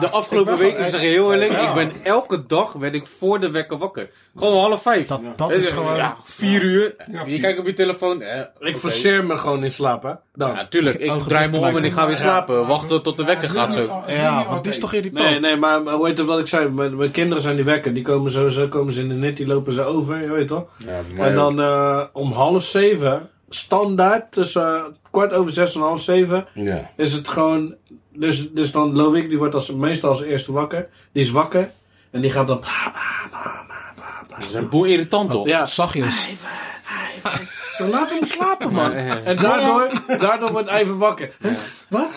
De 0.00 0.10
afgelopen 0.10 0.58
week, 0.58 0.78
ik 0.78 0.88
zeg 0.88 1.00
je 1.00 1.06
heel 1.06 1.32
eerlijk, 1.32 1.52
ik 1.52 1.74
ben 1.74 1.92
elke 2.02 2.46
dag 2.46 2.72
werd 2.72 2.94
ik 2.94 3.06
voor 3.06 3.40
de 3.40 3.50
wekker 3.50 3.78
wakker. 3.78 4.10
Gewoon 4.36 4.62
half 4.62 4.82
vijf. 4.82 5.06
Dat, 5.06 5.20
dat 5.36 5.50
is 5.50 5.68
gewoon... 5.70 5.96
Ja, 5.96 6.16
vier 6.22 6.62
uur. 6.62 6.94
Je 7.12 7.20
vier. 7.24 7.40
kijkt 7.40 7.58
op 7.58 7.66
je 7.66 7.72
telefoon. 7.72 8.22
Eh, 8.22 8.40
Ik 8.58 8.76
forceer 8.76 9.24
me 9.24 9.36
gewoon 9.36 9.64
in 9.64 9.70
slaap, 9.70 10.02
hè. 10.02 10.12
Dan. 10.34 10.50
Ja, 10.54 10.66
tuurlijk. 10.68 10.98
Ik 10.98 11.10
Ogen 11.10 11.28
draai 11.28 11.48
me 11.50 11.58
om 11.58 11.76
en 11.76 11.84
ik 11.84 11.92
ga 11.92 12.06
weer 12.06 12.14
Ja. 12.14 12.20
slapen. 12.20 12.66
Wachten 12.66 13.02
tot 13.02 13.16
de 13.16 13.24
wekker 13.24 13.48
gaat 13.48 13.72
zo. 13.72 14.02
Ja, 14.06 14.46
want 14.48 14.62
die 14.64 14.72
is 14.72 14.78
toch 14.78 14.92
irritant? 14.92 15.28
Nee, 15.28 15.40
nee, 15.40 15.56
maar, 15.56 15.80
hoe 15.80 16.06
heet 16.06 16.18
het 16.18 16.26
wat 16.26 16.38
ik 16.38 16.46
zei? 16.46 16.68
Mijn, 16.68 16.96
mijn 16.96 17.10
kinderen 17.10 17.42
zijn 17.42 17.56
die 17.56 17.64
wekker. 17.64 17.94
Die 17.94 18.02
komen 18.02 18.30
sowieso 18.30 18.68
komen 18.68 18.92
ze 18.92 19.00
in 19.00 19.08
de 19.08 19.14
net, 19.14 19.36
die 19.36 19.46
lopen 19.46 19.72
ze 19.72 19.82
over, 19.82 20.20
je 20.22 20.30
weet 20.30 20.48
toch? 20.48 20.64
En 21.16 21.34
dan 21.34 21.60
eh, 21.60 22.00
om 22.12 22.32
half 22.32 22.62
zeven, 22.70 23.30
standaard, 23.48 24.32
tussen 24.32 24.76
eh, 24.76 24.84
kwart 25.10 25.32
over 25.32 25.52
zes 25.52 25.74
en 25.74 25.80
half 25.80 26.00
zeven. 26.00 26.46
Ja. 26.54 26.90
is 26.96 27.12
het 27.12 27.28
gewoon... 27.28 27.74
Dus, 28.12 28.52
dus 28.52 28.72
dan 28.72 28.96
Loïc, 28.96 29.28
die 29.28 29.38
wordt 29.38 29.54
als, 29.54 29.72
meestal 29.72 30.08
als 30.08 30.22
eerste 30.22 30.52
wakker. 30.52 30.88
Die 31.12 31.22
is 31.22 31.30
wakker 31.30 31.70
en 32.10 32.20
die 32.20 32.30
gaat 32.30 32.46
dan... 32.46 32.64
Dat 34.28 34.38
is 34.38 34.54
een 34.54 34.68
boel 34.68 34.84
irritant 34.84 35.30
toch? 35.30 35.46
Ja, 35.46 35.66
Zachtjes. 35.66 36.28
Zo 37.80 37.88
laat 37.88 38.10
hem 38.10 38.24
slapen, 38.24 38.72
man. 38.72 38.92
En 38.92 39.36
daardoor, 39.36 39.90
daardoor 40.18 40.52
wordt 40.52 40.70
Ivan 40.70 40.98
wakker. 40.98 41.30
Wat? 41.88 42.08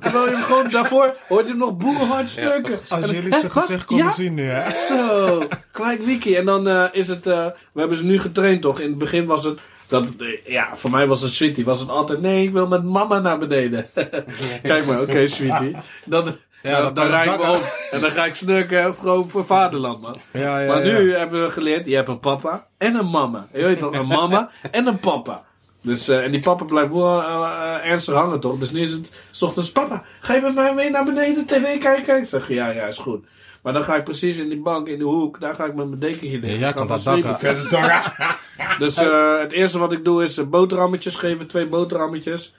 Terwijl 0.00 0.24
je 0.24 0.30
hem 0.30 0.42
gewoon 0.42 0.70
daarvoor 0.70 1.14
hoort 1.28 1.42
je 1.44 1.48
hem 1.48 1.58
nog 1.58 1.76
boerenhard 1.76 2.30
snurken. 2.30 2.78
Als 2.88 3.04
jullie 3.04 3.34
zijn 3.34 3.50
gezicht 3.50 3.84
konden 3.84 4.06
Ja? 4.06 4.12
zien 4.12 4.34
nu, 4.34 4.44
hè? 4.44 4.70
Zo, 4.70 5.42
gelijk 5.72 6.04
wiki. 6.04 6.36
En 6.36 6.44
dan 6.44 6.68
eh, 6.68 6.84
is 6.92 7.08
het, 7.08 7.26
eh, 7.26 7.46
we 7.72 7.80
hebben 7.80 7.96
ze 7.96 8.04
nu 8.04 8.18
getraind 8.18 8.62
toch? 8.62 8.80
In 8.80 8.88
het 8.88 8.98
begin 8.98 9.26
was 9.26 9.44
het, 9.44 9.58
dat, 9.86 10.14
eh, 10.18 10.52
ja, 10.52 10.76
voor 10.76 10.90
mij 10.90 11.06
was 11.06 11.22
het 11.22 11.32
sweetie. 11.32 11.64
Was 11.64 11.80
het 11.80 11.88
altijd, 11.88 12.20
nee, 12.20 12.44
ik 12.46 12.52
wil 12.52 12.66
met 12.66 12.84
mama 12.84 13.18
naar 13.18 13.38
beneden. 13.38 13.86
Kijk 14.62 14.86
maar, 14.86 15.00
oké, 15.00 15.26
sweetie. 15.26 15.76
Dan, 16.06 16.36
Ja, 16.62 16.70
dan, 16.70 16.82
dat 16.82 16.96
dan 16.96 17.06
rijd 17.06 17.30
ik 17.30 17.46
me 17.46 17.50
op. 17.52 17.88
En 17.90 18.00
dan 18.00 18.10
ga 18.10 18.24
ik 18.24 18.34
snurken 18.34 18.94
gewoon 18.94 19.28
voor 19.28 19.46
vaderland, 19.46 20.00
man. 20.00 20.16
Ja, 20.32 20.60
ja, 20.60 20.66
maar 20.66 20.86
ja. 20.86 20.92
nu 20.92 21.14
hebben 21.14 21.44
we 21.44 21.50
geleerd, 21.50 21.86
je 21.86 21.94
hebt 21.94 22.08
een 22.08 22.20
papa 22.20 22.66
en 22.78 22.94
een 22.94 23.10
mama. 23.10 23.48
Je 23.52 23.64
weet 23.64 23.78
toch, 23.78 23.94
een 23.94 24.06
mama 24.06 24.50
en 24.70 24.86
een 24.86 24.98
papa. 24.98 25.44
Dus, 25.82 26.08
eh, 26.08 26.24
en 26.24 26.30
die 26.30 26.40
papa 26.40 26.64
blijft 26.64 26.92
wel 26.92 27.22
eh, 27.22 27.28
eh, 27.28 27.90
ernstig 27.90 28.14
hangen, 28.14 28.40
toch? 28.40 28.58
Dus 28.58 28.70
nu 28.70 28.80
is 28.80 28.92
het 28.92 29.10
s 29.30 29.42
ochtends, 29.42 29.72
papa, 29.72 30.02
ga 30.20 30.34
je 30.34 30.40
met 30.40 30.54
mij 30.54 30.74
mee 30.74 30.90
naar 30.90 31.04
beneden 31.04 31.46
tv 31.46 31.78
kijken? 31.80 32.16
Ik 32.16 32.24
zeg, 32.24 32.48
ja, 32.48 32.68
ja, 32.68 32.86
is 32.86 32.98
goed. 32.98 33.24
Maar 33.62 33.72
dan 33.72 33.82
ga 33.82 33.96
ik 33.96 34.04
precies 34.04 34.38
in 34.38 34.48
die 34.48 34.60
bank, 34.60 34.88
in 34.88 34.98
de 34.98 35.04
hoek, 35.04 35.40
daar 35.40 35.54
ga 35.54 35.64
ik 35.64 35.74
met 35.74 35.88
mijn 35.88 36.00
dekentje 36.00 36.38
liggen. 36.38 36.58
Ja, 36.58 36.72
kan 36.72 36.86
dat 36.86 37.02
dak, 37.02 37.14
slepen. 37.14 37.30
hè? 37.30 37.38
Verder 37.38 37.68
toch? 37.68 38.12
Dus 38.78 38.96
eh, 38.96 39.38
het 39.38 39.52
eerste 39.52 39.78
wat 39.78 39.92
ik 39.92 40.04
doe 40.04 40.22
is 40.22 40.48
boterhammetjes 40.48 41.14
geven, 41.14 41.46
twee 41.46 41.66
boterhammetjes. 41.66 42.54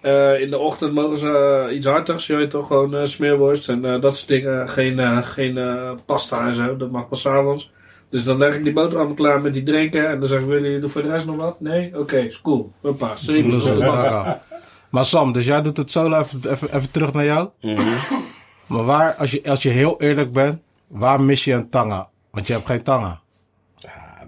Eh, 0.00 0.40
in 0.40 0.50
de 0.50 0.58
ochtend 0.58 0.92
mogen 0.94 1.16
ze 1.16 1.64
eh, 1.68 1.76
iets 1.76 1.86
hartigs, 1.86 2.26
je 2.26 2.34
weet 2.36 2.50
toch, 2.50 2.66
gewoon 2.66 2.94
eh, 2.96 3.04
smeerworst 3.04 3.68
en 3.68 4.00
dat 4.00 4.16
soort 4.16 4.28
dingen. 4.28 4.68
Geen, 4.68 5.22
geen 5.24 5.58
pasta 6.06 6.46
en 6.46 6.54
zo, 6.54 6.76
dat 6.76 6.90
mag 6.90 7.08
pas 7.08 7.20
's 7.20 7.26
avonds. 7.26 7.70
Dus 8.10 8.24
dan 8.24 8.38
leg 8.38 8.56
ik 8.56 8.64
die 8.64 8.72
boterhammen 8.72 9.16
klaar 9.16 9.40
met 9.40 9.52
die 9.52 9.62
drinken 9.62 10.08
en 10.08 10.18
dan 10.20 10.28
zeg 10.28 10.40
ik, 10.40 10.46
willen 10.46 10.70
jullie 10.70 10.88
voor 10.88 11.02
de 11.02 11.08
rest 11.08 11.26
nog 11.26 11.36
wat? 11.36 11.60
Nee? 11.60 11.98
Oké, 11.98 12.16
is 12.18 12.40
cool. 12.40 12.72
Hoppa, 13.82 14.04
ja. 14.04 14.42
Maar 14.88 15.04
Sam, 15.04 15.32
dus 15.32 15.46
jij 15.46 15.62
doet 15.62 15.76
het 15.76 15.90
solo, 15.90 16.18
even, 16.18 16.50
even, 16.50 16.76
even 16.76 16.90
terug 16.90 17.12
naar 17.12 17.24
jou. 17.24 17.48
Maar 18.66 18.84
waar, 18.84 19.14
als 19.14 19.30
je, 19.30 19.40
als 19.44 19.62
je 19.62 19.68
heel 19.68 20.00
eerlijk 20.00 20.32
bent, 20.32 20.60
waar 20.86 21.20
mis 21.20 21.44
je 21.44 21.52
een 21.52 21.68
tanga? 21.70 22.08
Want 22.30 22.46
je 22.46 22.52
hebt 22.52 22.66
geen 22.66 22.82
tanga. 22.82 23.20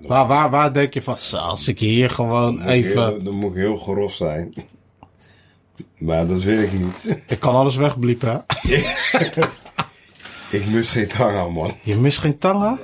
Waar, 0.06 0.26
waar, 0.26 0.50
waar 0.50 0.72
denk 0.72 0.94
je 0.94 1.02
van, 1.02 1.18
zo, 1.18 1.36
als 1.36 1.68
ik 1.68 1.78
hier 1.78 2.10
gewoon 2.10 2.54
Dan 2.56 2.64
moet 2.64 2.74
ik 2.74 2.84
even, 2.84 3.06
heel- 3.08 3.22
Dan 3.22 3.36
moet 3.36 3.50
ik 3.50 3.56
heel 3.56 3.76
grof 3.76 4.12
zijn. 4.14 4.54
Maar 5.98 6.26
dat 6.26 6.42
weet 6.42 6.62
ik 6.62 6.72
niet. 6.72 7.24
ik 7.28 7.40
kan 7.40 7.54
alles 7.54 7.76
wegbliepen, 7.76 8.44
hè? 8.58 8.76
Ik 10.50 10.66
mis 10.66 10.90
geen 10.90 11.08
tanga, 11.08 11.48
man. 11.48 11.72
Je 11.82 11.96
mist 11.96 12.18
geen 12.18 12.38
tanga? 12.38 12.78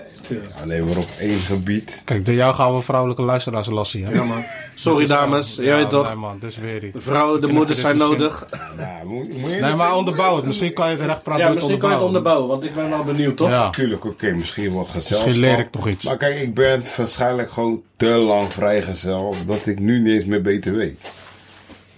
Alleen 0.63 0.85
maar 0.85 0.97
op 0.97 1.09
één 1.21 1.39
gebied. 1.39 2.03
Kijk, 2.05 2.27
door 2.27 2.35
jou 2.35 2.55
gaan 2.55 2.75
we 2.77 2.83
vrouwelijke 2.83 3.23
luisteraars 3.23 3.69
lassie, 3.69 4.05
hè? 4.05 4.13
Ja, 4.13 4.23
man. 4.25 4.45
Sorry 4.75 5.07
dames, 5.07 5.55
jij 5.61 5.77
weet 5.77 5.91
toch, 5.91 6.07
Nee 6.07 6.17
man, 6.17 6.39
dus 6.41 6.57
weer 6.57 6.81
die. 6.81 6.91
vrouwen, 6.95 7.41
de 7.41 7.47
moeders 7.47 7.81
zijn 7.81 7.97
nodig. 7.97 8.47
Ja, 8.79 9.01
moet, 9.05 9.39
moet 9.39 9.51
je 9.51 9.57
Nee, 9.61 9.75
maar 9.75 9.97
onderbouw 9.97 10.37
het. 10.37 10.45
Misschien 10.45 10.73
kan 10.73 10.91
je 10.91 10.97
het 10.97 11.07
recht 11.07 11.23
praten 11.23 11.45
Ja, 11.47 11.53
misschien 11.53 11.79
kan 11.79 11.89
je 11.89 11.95
het 11.95 12.05
onderbouwen. 12.05 12.45
onderbouwen, 12.45 12.49
want 12.49 12.65
ik 12.65 12.75
ben 12.75 12.91
wel 13.07 13.15
benieuwd, 13.15 13.37
toch? 13.37 13.49
Ja, 13.49 13.71
Tuurlijk, 13.71 14.05
oké, 14.05 14.31
misschien 14.33 14.73
wat 14.73 14.87
gezelschap. 14.89 15.27
misschien 15.27 15.41
leer 15.41 15.59
ik 15.59 15.69
nog 15.75 15.89
iets. 15.89 16.05
Maar 16.05 16.17
kijk, 16.17 16.41
ik 16.41 16.55
ben 16.55 16.85
waarschijnlijk 16.97 17.51
gewoon 17.51 17.83
te 17.97 18.07
lang 18.07 18.53
vrijgezel 18.53 19.35
dat 19.47 19.67
ik 19.67 19.79
nu 19.79 20.01
niet 20.01 20.15
eens 20.15 20.25
meer 20.25 20.43
beter 20.43 20.75
weet. 20.75 21.13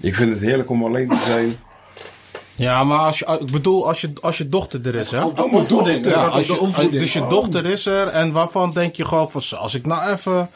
Ik 0.01 0.15
vind 0.15 0.31
het 0.31 0.41
heerlijk 0.41 0.71
om 0.71 0.85
alleen 0.85 1.09
te 1.09 1.23
zijn. 1.27 1.57
Ja, 2.55 2.85
maar 2.85 2.99
als 2.99 3.19
je, 3.19 3.39
ik 3.41 3.51
bedoel, 3.51 3.87
als 3.87 4.01
je, 4.01 4.13
als 4.21 4.39
je 4.39 4.49
dochter 4.49 4.87
er 4.87 4.95
is, 4.95 5.11
hè? 5.11 5.25
Op 5.25 5.37
de 5.37 5.45
opvoeding. 5.45 6.05
Het 6.05 6.15
Ja, 6.15 6.27
als 6.27 6.47
de 6.47 6.89
je, 6.91 6.99
dus 6.99 7.13
je 7.13 7.27
dochter 7.29 7.67
is 7.67 7.87
er 7.87 8.07
en 8.07 8.33
waarvan 8.33 8.73
denk 8.73 8.95
je 8.95 9.05
gewoon 9.05 9.31
van, 9.31 9.43
zo, 9.43 9.57
als 9.57 9.75
ik 9.75 9.87
nou 9.87 10.13
even 10.13 10.51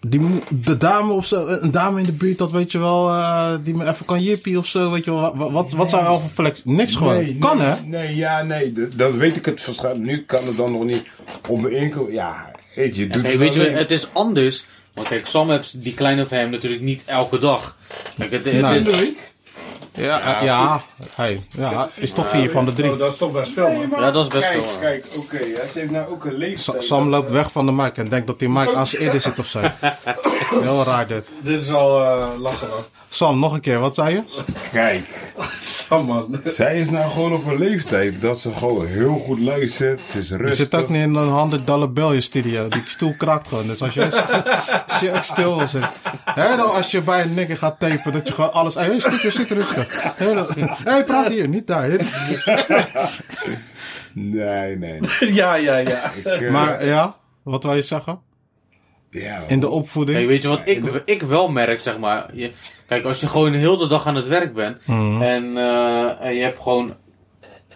die, 0.00 0.20
de 0.48 0.76
dame 0.76 1.12
of 1.12 1.26
zo, 1.26 1.46
een 1.46 1.70
dame 1.70 1.98
in 1.98 2.04
de 2.04 2.12
buurt, 2.12 2.38
dat 2.38 2.50
weet 2.50 2.72
je 2.72 2.78
wel, 2.78 3.08
eh, 3.08 3.54
die 3.64 3.74
me 3.74 3.88
even 3.88 4.06
kan 4.06 4.22
jippie 4.22 4.58
of 4.58 4.66
zo, 4.66 4.90
weet 4.90 5.04
je 5.04 5.10
wel, 5.10 5.36
wat, 5.36 5.50
wat, 5.50 5.72
wat 5.72 5.90
zou 5.90 6.02
je 6.02 6.08
al 6.08 6.20
voor 6.20 6.30
flex? 6.30 6.60
Niks 6.64 6.94
gewoon. 6.94 7.38
kan 7.38 7.56
nee, 7.56 7.66
hè? 7.66 7.74
Nee, 7.84 8.14
ja, 8.14 8.42
nee, 8.42 8.72
dat, 8.96 9.14
weet 9.14 9.36
ik 9.36 9.44
het 9.44 9.66
waarschijnlijk. 9.66 10.04
Nu 10.04 10.22
kan 10.22 10.44
het 10.46 10.56
dan 10.56 10.72
nog 10.72 10.84
niet 10.84 11.04
om 11.48 11.62
de 11.62 11.70
inkomen. 11.70 12.12
Ja, 12.12 12.50
weet 12.74 12.96
je, 12.96 13.06
doet 13.06 13.22
weet 13.22 13.54
je, 13.54 13.60
het 13.60 13.90
is 13.90 14.08
anders. 14.12 14.64
Want 14.94 15.08
kijk, 15.08 15.26
Sam 15.26 15.50
heeft 15.50 15.82
die 15.82 15.94
kleine 15.94 16.26
van 16.26 16.36
hem 16.36 16.50
natuurlijk 16.50 16.82
niet 16.82 17.02
elke 17.06 17.38
dag. 17.38 17.76
Kijk, 18.18 18.30
het, 18.30 18.46
is, 18.46 18.62
Ja, 19.92 20.18
ja, 20.18 20.42
ja, 20.42 20.80
hey, 21.14 21.46
ja, 21.48 21.88
is 21.94 22.12
toch 22.12 22.30
vier 22.30 22.50
van 22.50 22.64
de 22.64 22.72
drie. 22.72 22.90
Oh, 22.90 22.98
dat 22.98 23.12
is 23.12 23.18
toch 23.18 23.32
best 23.32 23.52
veel, 23.52 23.70
man. 23.70 24.00
ja, 24.00 24.10
dat 24.10 24.22
is 24.22 24.32
best 24.32 24.48
kijk, 24.48 24.64
veel. 24.64 24.78
Kijk, 24.80 25.06
oké, 25.16 25.38
ze 25.38 25.70
heeft 25.72 25.90
nou 25.90 26.10
ook 26.10 26.24
een 26.24 26.34
leeftijd. 26.34 26.84
Sam 26.84 27.08
loopt 27.08 27.30
weg 27.30 27.52
van 27.52 27.66
de 27.66 27.72
mic 27.72 27.96
en 27.96 28.08
denkt 28.08 28.26
dat 28.26 28.38
die 28.38 28.48
mic 28.48 28.74
aan 28.74 28.86
zijn 28.86 29.02
eerder 29.02 29.20
zit 29.20 29.38
of 29.38 29.46
zo. 29.46 29.60
Heel 30.62 30.84
raar 30.84 31.06
dit. 31.06 31.28
Dit 31.42 31.62
is 31.62 31.70
al 31.72 32.02
eh, 32.04 32.38
lachen. 32.38 32.68
Sam, 33.08 33.38
nog 33.38 33.52
een 33.52 33.60
keer, 33.60 33.78
wat 33.78 33.94
zei 33.94 34.14
je? 34.14 34.22
Kijk, 34.72 35.32
Sam, 35.58 36.04
man. 36.06 36.40
zij 36.44 36.78
is 36.80 36.90
nou 36.90 37.10
gewoon 37.10 37.32
op 37.32 37.46
een 37.46 37.58
leeftijd 37.58 38.20
dat 38.20 38.38
ze 38.40 38.52
gewoon 38.54 38.86
heel 38.86 39.14
goed 39.18 39.38
luistert. 39.38 40.00
Ze 40.00 40.18
is 40.18 40.28
Je 40.28 40.36
rustig. 40.36 40.56
zit 40.56 40.74
ook 40.74 40.88
niet 40.88 41.02
in 41.02 41.14
een 41.14 41.28
100 41.28 41.66
dollar 41.66 41.92
bill 41.92 42.12
in 42.12 42.22
studio. 42.22 42.68
Die 42.68 42.80
stoel 42.86 43.14
kraakt 43.18 43.48
gewoon. 43.48 43.66
Dus 43.66 43.82
als 43.82 43.94
je, 43.94 44.04
als 44.88 45.00
je 45.00 45.12
ook 45.12 45.22
stil 45.22 45.56
wil 45.56 45.68
zitten. 45.68 45.90
Dan 46.34 46.60
als 46.74 46.90
je 46.90 47.00
bij 47.00 47.22
een 47.22 47.34
nigger 47.34 47.56
gaat 47.56 47.80
tapen, 47.80 48.12
dat 48.12 48.26
je 48.28 48.34
gewoon 48.34 48.52
alles... 48.52 48.74
Hé, 48.74 48.80
hey, 48.80 49.00
zit 49.00 49.32
zit 49.32 49.50
rustig. 49.50 50.02
Hé, 50.16 50.26
hey, 50.84 51.04
praat 51.04 51.28
hier, 51.28 51.48
niet 51.48 51.66
daar. 51.66 51.90
Nee, 54.18 54.76
nee. 54.78 55.00
ja, 55.18 55.54
ja, 55.54 55.76
ja. 55.76 56.10
Ik, 56.14 56.24
eh, 56.24 56.50
Maar 56.50 56.84
ja, 56.86 57.16
wat 57.42 57.62
wil 57.62 57.74
je 57.74 57.82
zeggen? 57.82 58.20
Ja, 59.10 59.42
In 59.46 59.60
de 59.60 59.68
opvoeding? 59.68 60.16
Kijk, 60.16 60.28
weet 60.28 60.42
je 60.42 60.48
wat 60.48 60.60
ik, 60.64 60.84
ik 61.04 61.22
wel 61.22 61.48
merk, 61.48 61.80
zeg 61.80 61.98
maar. 61.98 62.26
Je, 62.34 62.50
kijk, 62.86 63.04
als 63.04 63.20
je 63.20 63.26
gewoon 63.26 63.52
heel 63.52 63.76
de 63.76 63.86
dag 63.86 64.06
aan 64.06 64.16
het 64.16 64.28
werk 64.28 64.54
bent. 64.54 64.76
En, 64.86 65.56
eh, 65.56 66.20
en 66.26 66.34
je 66.34 66.42
hebt 66.42 66.62
gewoon... 66.62 66.94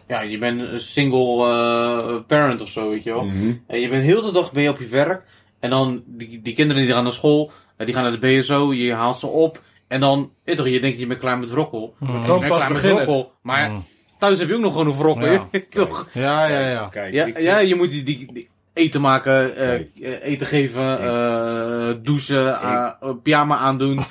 Ja, 0.07 0.21
je 0.21 0.39
bent 0.39 0.61
een 0.61 0.79
single 0.79 1.47
eh, 1.49 2.17
parent 2.27 2.61
of 2.61 2.69
zo, 2.69 2.89
weet 2.89 3.03
je 3.03 3.13
wel. 3.13 3.29
En 3.67 3.81
je 3.81 3.89
bent 3.89 4.03
heel 4.03 4.23
de 4.23 4.33
dag 4.33 4.53
ben 4.53 4.63
je 4.63 4.69
op 4.69 4.79
je 4.79 4.87
werk. 4.89 5.25
En 5.61 5.71
dan, 5.71 6.03
die, 6.07 6.43
die 6.43 6.55
kinderen 6.55 6.83
die 6.83 6.93
gaan 6.93 7.03
naar 7.03 7.13
school. 7.13 7.51
eh, 7.77 7.87
Die 7.87 7.95
gaan 7.95 8.03
naar 8.03 8.21
de 8.21 8.39
BSO. 8.39 8.73
Je 8.73 8.93
haalt 8.95 9.19
ze 9.19 9.27
op. 9.27 9.63
En 9.89 10.01
dan, 10.01 10.33
je, 10.45 10.55
toch, 10.55 10.69
je 10.69 10.81
denkt 10.81 10.99
je 10.99 11.07
bent 11.07 11.21
klaar 11.21 11.39
met 11.39 11.51
wrokkel. 11.51 11.95
Bent 11.99 12.27
Dan 12.27 12.39
klaar 12.39 12.49
pas 12.51 12.59
met 12.63 12.69
beginnen. 12.69 13.05
wrokkel. 13.05 13.33
Maar 13.43 13.73
thuis 14.19 14.39
heb 14.39 14.49
je 14.49 14.55
ook 14.55 14.61
nog 14.61 14.73
gewoon 14.73 14.87
een 14.87 14.97
wrokkel. 14.97 15.33
Ja. 15.33 15.49
toch? 15.71 16.09
Ja, 16.13 16.47
ja, 16.49 16.69
ja. 16.69 16.89
Kijk, 16.91 17.39
Ja, 17.41 17.59
je 17.59 17.75
moet 17.75 17.91
die, 17.91 18.03
die, 18.03 18.33
die 18.33 18.50
eten 18.73 19.01
maken, 19.01 19.57
eh, 19.57 19.75
eh, 19.75 20.23
eten 20.23 20.47
geven, 20.47 21.01
eh, 21.01 21.95
douchen, 22.03 22.61
eh, 22.61 22.91
pyjama 23.23 23.57
aandoen, 23.57 24.05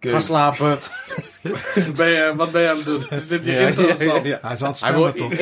gaan 0.00 0.22
slapen. 0.22 0.78
Ben 1.96 2.08
je, 2.10 2.32
wat 2.36 2.52
ben 2.52 2.62
je 2.62 2.68
aan 2.68 2.76
het 2.76 2.84
doen? 2.84 3.04
Is 3.10 3.28
dit 3.28 3.44
je 3.44 3.52
Ja, 3.52 3.66
intro 3.66 3.82
ja, 3.86 3.92
of 3.92 3.98
zo? 3.98 4.14
ja, 4.14 4.20
ja. 4.24 4.38
Hij 4.42 4.56
zat 4.56 4.80
Hij 4.80 4.92
wil 4.94 5.12
toch? 5.12 5.32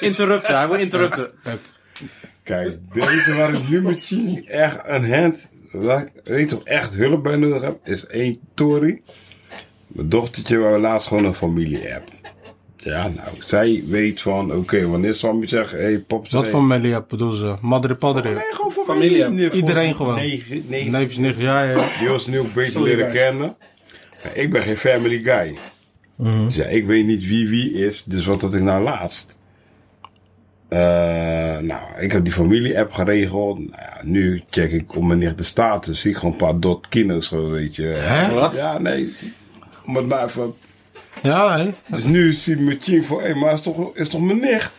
interrupten, 0.00 0.56
hij 0.56 0.68
wil 0.68 0.78
interrupten. 0.78 1.30
Kijk, 2.42 2.78
deze 2.92 3.34
waar 3.34 3.54
ik 3.54 3.68
nu 3.68 3.82
met 3.82 3.98
Ching 4.06 4.48
echt 4.48 4.78
een 4.84 5.12
hand, 5.12 5.36
waar 5.72 6.02
ik 6.02 6.10
weet 6.24 6.48
toch 6.48 6.62
echt 6.64 6.94
hulp 6.94 7.22
bij 7.22 7.36
nodig 7.36 7.62
heb, 7.62 7.78
is 7.84 8.06
één 8.06 8.40
Tori. 8.54 9.02
Mijn 9.86 10.08
dochtertje 10.08 10.58
wou 10.58 10.80
laatst 10.80 11.08
gewoon 11.08 11.24
een 11.24 11.34
familie-app. 11.34 12.08
Ja, 12.84 13.08
nou, 13.08 13.28
zij 13.44 13.82
weet 13.86 14.20
van, 14.20 14.52
oké, 14.52 14.86
wanneer 14.88 15.14
zal 15.14 15.36
je 15.40 15.46
zeggen, 15.48 15.78
hé, 15.78 15.84
hey, 15.84 15.98
pop, 15.98 16.30
Wat 16.30 16.48
voor 16.48 16.60
familie 16.60 17.02
bedoelen 17.08 17.38
ze? 17.38 17.54
Madre 17.60 17.94
padre? 17.94 18.34
Nee, 18.34 18.42
gewoon 18.50 18.72
voor 18.72 18.84
Familie. 18.84 19.22
familie. 19.22 19.50
Iedereen 19.50 19.94
gewoon. 19.94 20.14
Nee, 20.14 20.62
nee. 20.66 20.90
Neefjes, 20.90 21.16
nicht, 21.16 21.40
ja, 21.40 21.62
ja. 21.62 21.84
Die 21.98 22.12
ons 22.12 22.26
nu 22.26 22.38
ook 22.38 22.54
beter 22.54 22.72
Sorry, 22.72 22.88
leren 22.90 23.04
guys. 23.10 23.18
kennen. 23.20 23.56
Maar 24.22 24.36
ik 24.36 24.50
ben 24.50 24.62
geen 24.62 24.76
family 24.76 25.22
guy. 25.22 25.56
Dus 26.16 26.54
ja, 26.54 26.64
ik 26.64 26.86
weet 26.86 27.06
niet 27.06 27.26
wie 27.26 27.48
wie 27.48 27.72
is. 27.72 28.04
Dus 28.06 28.26
wat 28.26 28.40
had 28.40 28.54
ik 28.54 28.62
nou 28.62 28.82
laatst? 28.82 29.36
Eh, 30.68 30.80
nou, 31.58 31.80
ik 32.00 32.12
heb 32.12 32.24
die 32.24 32.32
familie-app 32.32 32.92
geregeld. 32.92 33.58
Nou 33.58 33.70
ja, 33.82 34.00
nu 34.02 34.42
check 34.50 34.72
ik 34.72 34.96
op 34.96 35.02
mijn 35.02 35.18
nicht 35.18 35.38
de 35.38 35.44
status. 35.44 36.00
Zie 36.00 36.10
ik 36.10 36.16
gewoon 36.16 36.32
een 36.32 36.38
paar 36.38 36.60
dot 36.60 36.88
kino's, 36.88 37.28
zo 37.28 37.50
weet 37.50 37.76
je. 37.76 37.86
Hè? 37.86 38.32
Wat? 38.34 38.56
Ja, 38.56 38.78
nee. 38.78 39.12
Maar, 39.84 40.06
maar 40.06 40.24
even, 40.24 40.54
Ja, 41.24 41.58
hè? 41.58 41.70
dus 41.86 42.04
nu 42.04 42.32
ziet 42.32 42.60
mijn 42.60 42.78
ching 42.80 43.06
van, 43.06 43.22
hé, 43.22 43.34
maar 43.34 43.52
is 43.54 43.60
toch, 43.60 43.94
is 43.96 44.08
toch 44.08 44.20
mijn 44.20 44.40
nicht? 44.40 44.70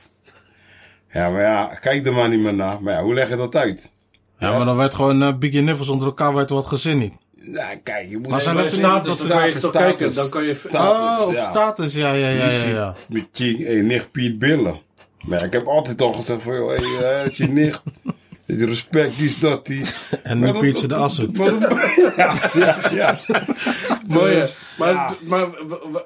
Ja, 1.12 1.30
maar 1.30 1.42
ja, 1.42 1.66
kijk 1.82 2.06
er 2.06 2.14
maar 2.14 2.30
niet 2.30 2.40
meer 2.40 2.54
naar. 2.54 2.82
Maar 2.82 2.94
ja, 2.94 3.04
hoe 3.04 3.14
leg 3.14 3.30
je 3.30 3.36
dat 3.36 3.56
uit? 3.56 3.92
Ja, 4.40 4.52
maar 4.58 4.66
dan 4.66 4.78
werd 4.78 4.94
gewoon 4.94 5.22
uh, 5.24 5.34
Biggie 5.38 5.62
Niffels 5.62 5.90
onder 5.90 6.08
elkaar, 6.08 6.34
werd 6.34 6.50
wat 6.50 6.66
gezin 6.66 6.98
niet. 6.98 7.14
Nou, 7.36 7.76
kijk, 7.84 8.10
je 8.10 8.18
moet... 8.18 8.28
Maar 8.28 8.42
zijn 8.42 8.56
dat 8.56 8.72
status, 8.72 9.18
dat- 9.18 9.28
dan 9.28 9.38
kan 9.38 9.48
je 9.48 9.54
toch 9.58 9.70
status. 9.70 9.96
kijken. 9.98 10.16
Dan 10.16 10.30
kan 10.30 10.44
je... 10.44 10.54
Status, 10.54 11.20
Oh, 11.20 11.28
op 11.28 11.34
ja. 11.34 11.46
status, 11.46 11.94
ja, 11.94 12.14
ja, 12.14 12.30
ja, 12.30 12.50
ja. 12.50 12.68
ja. 12.68 12.94
Met 13.10 13.28
je 13.32 13.64
hey, 13.66 13.82
nicht 13.82 14.12
Piet 14.12 14.40
Billen. 14.40 14.80
Maar 15.26 15.40
ja, 15.40 15.46
ik 15.46 15.54
heb 15.54 15.68
altijd 15.68 16.02
al 16.02 16.14
gezegd 16.14 16.44
van, 16.44 16.56
joh, 16.56 16.70
hey, 16.78 17.24
eh, 17.24 17.32
je 17.32 17.48
nicht. 17.48 17.84
Die 18.48 18.66
respect, 18.66 19.18
die 19.18 19.26
is 19.26 19.40
dat, 19.40 19.66
die. 19.66 19.86
En 20.24 20.40
nu 20.40 20.52
Pietje 20.52 20.88
de 20.88 20.96
Assoet. 20.96 21.38
Maar 21.38 21.54
ja, 22.18 22.34
ja, 22.54 22.78
ja. 22.92 23.20
Mooi, 24.08 24.36
hè? 24.36 24.46
Maar, 24.78 24.94
Ja. 24.94 25.14
maar, 25.28 25.48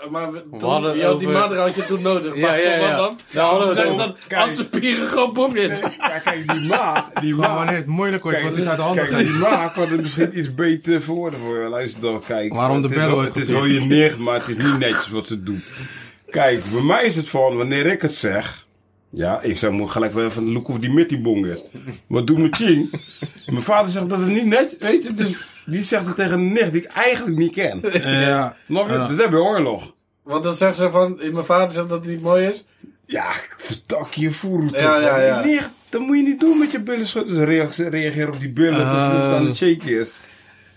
maar, 0.10 0.30
maar, 0.30 0.30
toen, 0.60 0.94
die 0.94 1.06
over- 1.06 1.58
had 1.58 1.76
je 1.76 1.86
toen 1.86 2.02
nodig. 2.02 2.36
Ja, 2.36 2.48
Maar 2.48 2.62
ja, 2.62 2.78
voor 2.78 2.88
ja. 2.88 2.90
wat 2.90 2.98
dan? 2.98 3.18
Daar 3.32 3.46
hadden 3.46 3.76
we 3.76 3.82
het 3.82 3.98
dan, 3.98 4.16
Kijk. 4.28 4.42
als 4.48 4.56
de 4.56 4.66
pieren 4.66 5.08
gewoon 5.08 5.56
is. 5.56 5.80
Ja, 5.98 6.20
kijk, 6.20 6.52
die 6.54 6.68
maat, 6.68 7.06
die 7.22 7.36
maat. 7.36 7.56
wanneer 7.56 7.76
het 7.76 7.86
moeilijk 7.86 8.24
wordt, 8.24 8.42
wordt 8.42 8.58
het 8.58 8.68
uit 8.68 8.78
de 8.78 8.84
handen 8.84 9.08
kijk, 9.08 9.18
die 9.28 9.30
maat 9.38 9.74
kan 9.74 9.90
het 9.90 10.02
misschien 10.02 10.40
iets 10.40 10.54
beter 10.56 11.02
verwoorden 11.02 11.40
voor 11.40 11.60
je. 11.64 11.70
Luister 11.70 12.02
dan, 12.02 12.22
kijk. 12.28 12.54
Waarom 12.54 12.82
de 12.82 12.88
het 12.88 12.98
bel 12.98 13.20
Het 13.22 13.36
is 13.36 13.48
wel 13.48 13.66
je 13.66 13.80
nicht, 13.82 14.18
maar 14.18 14.34
het 14.34 14.48
is 14.48 14.64
niet 14.64 14.80
netjes 14.80 15.10
wat 15.10 15.28
ze 15.28 15.44
doen. 15.44 15.64
Kijk, 16.30 16.62
bij 16.72 16.82
mij 16.82 17.04
is 17.04 17.16
het 17.16 17.30
van, 17.30 17.58
wanneer 17.58 17.86
ik 17.86 18.02
het 18.02 18.14
zeg... 18.16 18.68
Ja, 19.12 19.42
ik 19.42 19.58
zeg 19.58 19.72
moet 19.72 19.92
gelijk 19.92 20.14
wel 20.14 20.26
even 20.26 20.52
look 20.52 20.68
of 20.68 20.80
die 20.80 21.20
bong 21.22 21.46
is. 21.46 21.58
Wat 22.08 22.28
doet 22.28 22.38
mijn 22.38 22.56
ching? 22.56 22.90
Mijn 23.46 23.62
vader 23.62 23.92
zegt 23.92 24.10
dat 24.10 24.20
het 24.20 24.28
niet 24.28 24.46
netjes, 24.46 24.80
weet 24.80 25.04
je. 25.04 25.14
Dus 25.14 25.38
die 25.66 25.84
zegt 25.84 26.06
het 26.06 26.16
tegen 26.16 26.34
een 26.34 26.52
nicht 26.52 26.72
die 26.72 26.82
ik 26.82 26.92
eigenlijk 26.92 27.38
niet 27.38 27.52
ken. 27.52 27.80
Ja. 27.84 28.56
Je? 28.68 28.74
Ja. 28.74 29.08
Dus 29.08 29.16
dan 29.16 29.18
heb 29.26 29.32
je 29.32 29.38
oorlog. 29.38 29.94
Want 30.24 30.44
dan 30.44 30.54
zegt 30.56 30.76
ze 30.76 30.90
van, 30.90 31.16
mijn 31.18 31.44
vader 31.46 31.72
zegt 31.72 31.90
dat 31.90 32.04
het 32.04 32.14
niet 32.14 32.22
mooi 32.22 32.48
is. 32.48 32.64
Ja, 33.06 33.32
verstak 33.58 34.14
je 34.14 34.32
voer 34.32 34.68
toch. 34.72 34.82
Ja, 34.82 35.00
ja, 35.00 35.18
ja. 35.22 35.44
nicht, 35.46 35.70
dat 35.90 36.02
moet 36.02 36.18
je 36.18 36.24
niet 36.24 36.40
doen 36.40 36.58
met 36.60 36.72
je 36.72 36.80
billen 36.80 37.46
reageren 37.46 37.92
reageren 37.92 38.34
op 38.34 38.40
die 38.40 38.52
billen, 38.52 38.78
dat 38.78 38.86
Eh. 38.88 39.14
het 39.14 39.34
aan 39.36 39.46
het 39.46 39.56
shaken 39.56 40.00
is. 40.00 40.08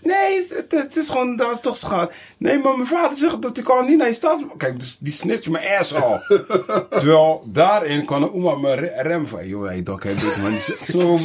Nee, 0.03 0.47
het, 0.69 0.95
is 0.97 1.09
gewoon, 1.09 1.35
dat 1.35 1.51
is 1.53 1.59
toch 1.59 1.75
schat. 1.75 2.11
Nee, 2.37 2.57
maar 2.59 2.75
mijn 2.75 2.87
vader 2.87 3.17
zegt 3.17 3.41
dat 3.41 3.57
ik 3.57 3.69
al 3.69 3.81
niet 3.83 3.97
naar 3.97 4.07
je 4.07 4.13
stad... 4.13 4.45
Kijk, 4.57 4.79
dus 4.79 4.97
die 4.99 5.13
snitcht 5.13 5.49
mijn 5.49 5.79
ass 5.79 5.93
al. 5.95 6.19
Terwijl 6.89 7.43
daarin 7.45 8.05
kan 8.05 8.23
een 8.23 8.33
oma 8.33 8.55
me 8.55 8.73
re- 8.75 9.01
rem 9.01 9.27
van... 9.27 9.47
Joh, 9.47 9.65
hey, 9.65 9.83
zegt 9.85 10.85
Zo 10.91 10.97
bedoel- 10.97 11.17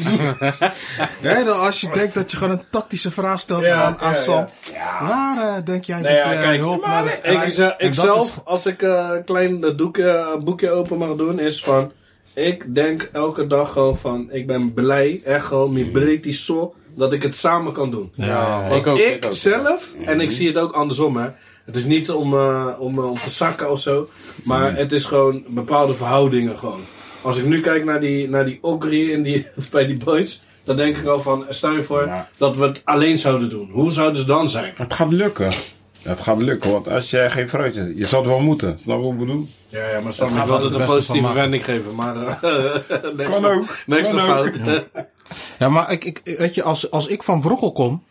Nee, 1.23 1.45
dan 1.45 1.61
als 1.61 1.81
je 1.81 1.89
denkt 1.93 2.15
dat 2.15 2.31
je 2.31 2.37
gewoon 2.37 2.53
een 2.53 2.65
tactische 2.71 3.11
vraag 3.11 3.41
stelt 3.41 3.65
Ja, 3.65 3.83
aan, 3.83 3.99
aan 3.99 4.13
ja, 4.15 4.21
Sam. 4.21 4.45
Ja. 4.73 5.07
Waar 5.07 5.57
eh, 5.57 5.65
denk 5.65 5.85
jij 5.85 6.01
Nee, 6.01 6.15
dat 6.17 6.25
ja, 6.25 6.33
je 6.33 6.39
kijk, 6.43 6.59
hulp 6.61 6.81
maar 6.81 7.05
naar 7.05 7.21
de 7.23 7.29
nee, 7.29 7.37
Ik, 7.69 7.75
ik 7.79 7.95
dat 7.97 8.05
zelf, 8.05 8.27
is- 8.37 8.45
als 8.45 8.67
ik 8.67 8.83
eh, 8.83 9.11
een 9.13 9.25
klein 9.25 9.65
eh, 9.65 9.77
doekje, 9.77 10.39
boekje 10.45 10.71
open 10.71 10.99
mag 10.99 11.15
doen, 11.17 11.39
is 11.39 11.63
van... 11.65 11.93
Ik 12.35 12.75
denk 12.75 13.09
elke 13.13 13.47
dag 13.47 13.73
gewoon 13.73 13.99
van... 13.99 14.29
Ik 14.31 14.47
ben 14.47 14.73
blij, 14.75 15.21
echt 15.25 15.45
gewoon, 15.47 15.73
mi 15.73 15.85
breed 15.91 16.23
die 16.23 16.33
zo, 16.33 16.75
dat 16.99 17.13
ik 17.13 17.23
het 17.23 17.37
samen 17.37 17.73
kan 17.73 17.91
doen. 17.91 18.13
Ja, 18.15 18.61
Want 18.69 18.75
ik 18.75 18.87
ook, 18.87 18.99
ik, 18.99 19.15
ik 19.15 19.25
ook. 19.25 19.33
zelf, 19.33 19.95
en 20.05 20.21
ik 20.21 20.31
zie 20.31 20.47
het 20.47 20.59
ook 20.59 20.73
andersom, 20.73 21.17
hè. 21.17 21.29
Het 21.65 21.77
is 21.77 21.85
niet 21.85 22.11
om, 22.11 22.35
eh, 22.35 22.67
om, 22.79 22.99
eh, 22.99 23.05
om 23.11 23.15
te 23.15 23.31
zakken 23.31 23.71
of 23.71 23.81
zo. 23.81 24.09
Maar 24.45 24.77
het 24.77 24.93
is 24.93 25.05
gewoon 25.05 25.45
bepaalde 25.49 25.95
verhoudingen 25.95 26.59
gewoon. 26.59 26.81
Als 27.23 27.39
ik 27.39 27.45
nu 27.45 27.61
kijk 27.61 27.85
naar 27.85 28.01
die, 28.01 28.29
naar 28.29 28.45
die 28.45 28.59
Ogri 28.61 29.13
in 29.13 29.23
die, 29.23 29.47
bij 29.73 29.87
die 29.87 29.97
boys... 30.05 30.43
Dan 30.65 30.77
denk 30.77 30.97
ik 30.97 31.07
al 31.07 31.21
van, 31.21 31.47
stel 31.49 31.73
je 31.73 31.83
voor 31.83 32.07
Ja. 32.07 32.29
dat 32.37 32.57
we 32.57 32.67
het 32.67 32.81
alleen 32.85 33.19
zouden 33.19 33.49
doen. 33.49 33.69
Hoe 33.73 33.91
zouden 33.91 34.17
ze 34.21 34.27
dan 34.27 34.49
zijn? 34.49 34.73
Het 34.77 34.95
gaat 34.95 35.13
lukken. 35.13 35.53
Het 36.09 36.21
gaat 36.21 36.39
lukken, 36.43 36.73
want 36.73 36.89
als 36.89 37.11
jij 37.11 37.31
geen 37.31 37.49
fruit 37.49 37.75
hebt, 37.75 37.99
je 37.99 38.07
zal 38.07 38.19
het 38.19 38.29
wel 38.29 38.41
moeten. 38.41 38.79
Snap 38.79 38.97
je 38.99 39.03
wat 39.03 39.13
ik 39.13 39.19
bedoel? 39.19 39.47
Ja, 39.69 39.89
ja 39.89 40.01
maar 40.01 40.13
Sam, 40.13 40.33
gaat 40.33 40.49
er 40.49 40.63
het 40.65 40.75
een 40.75 40.87
positieve 40.87 41.33
wending 41.33 41.65
geven, 41.65 41.95
maar... 41.95 42.17
eh, 42.27 43.27
Kan 43.31 43.45
ook. 43.45 43.65
Niks 43.87 44.11
te 44.11 44.19
fout. 44.19 44.61
Ja, 45.59 45.69
maar 45.69 45.93
ik, 45.93 46.05
ik, 46.05 46.21
weet 46.39 46.55
je, 46.55 46.63
als, 46.63 46.91
als 46.91 47.07
ik 47.07 47.23
van 47.23 47.43
Wrokkel 47.43 47.73
kom 47.73 48.03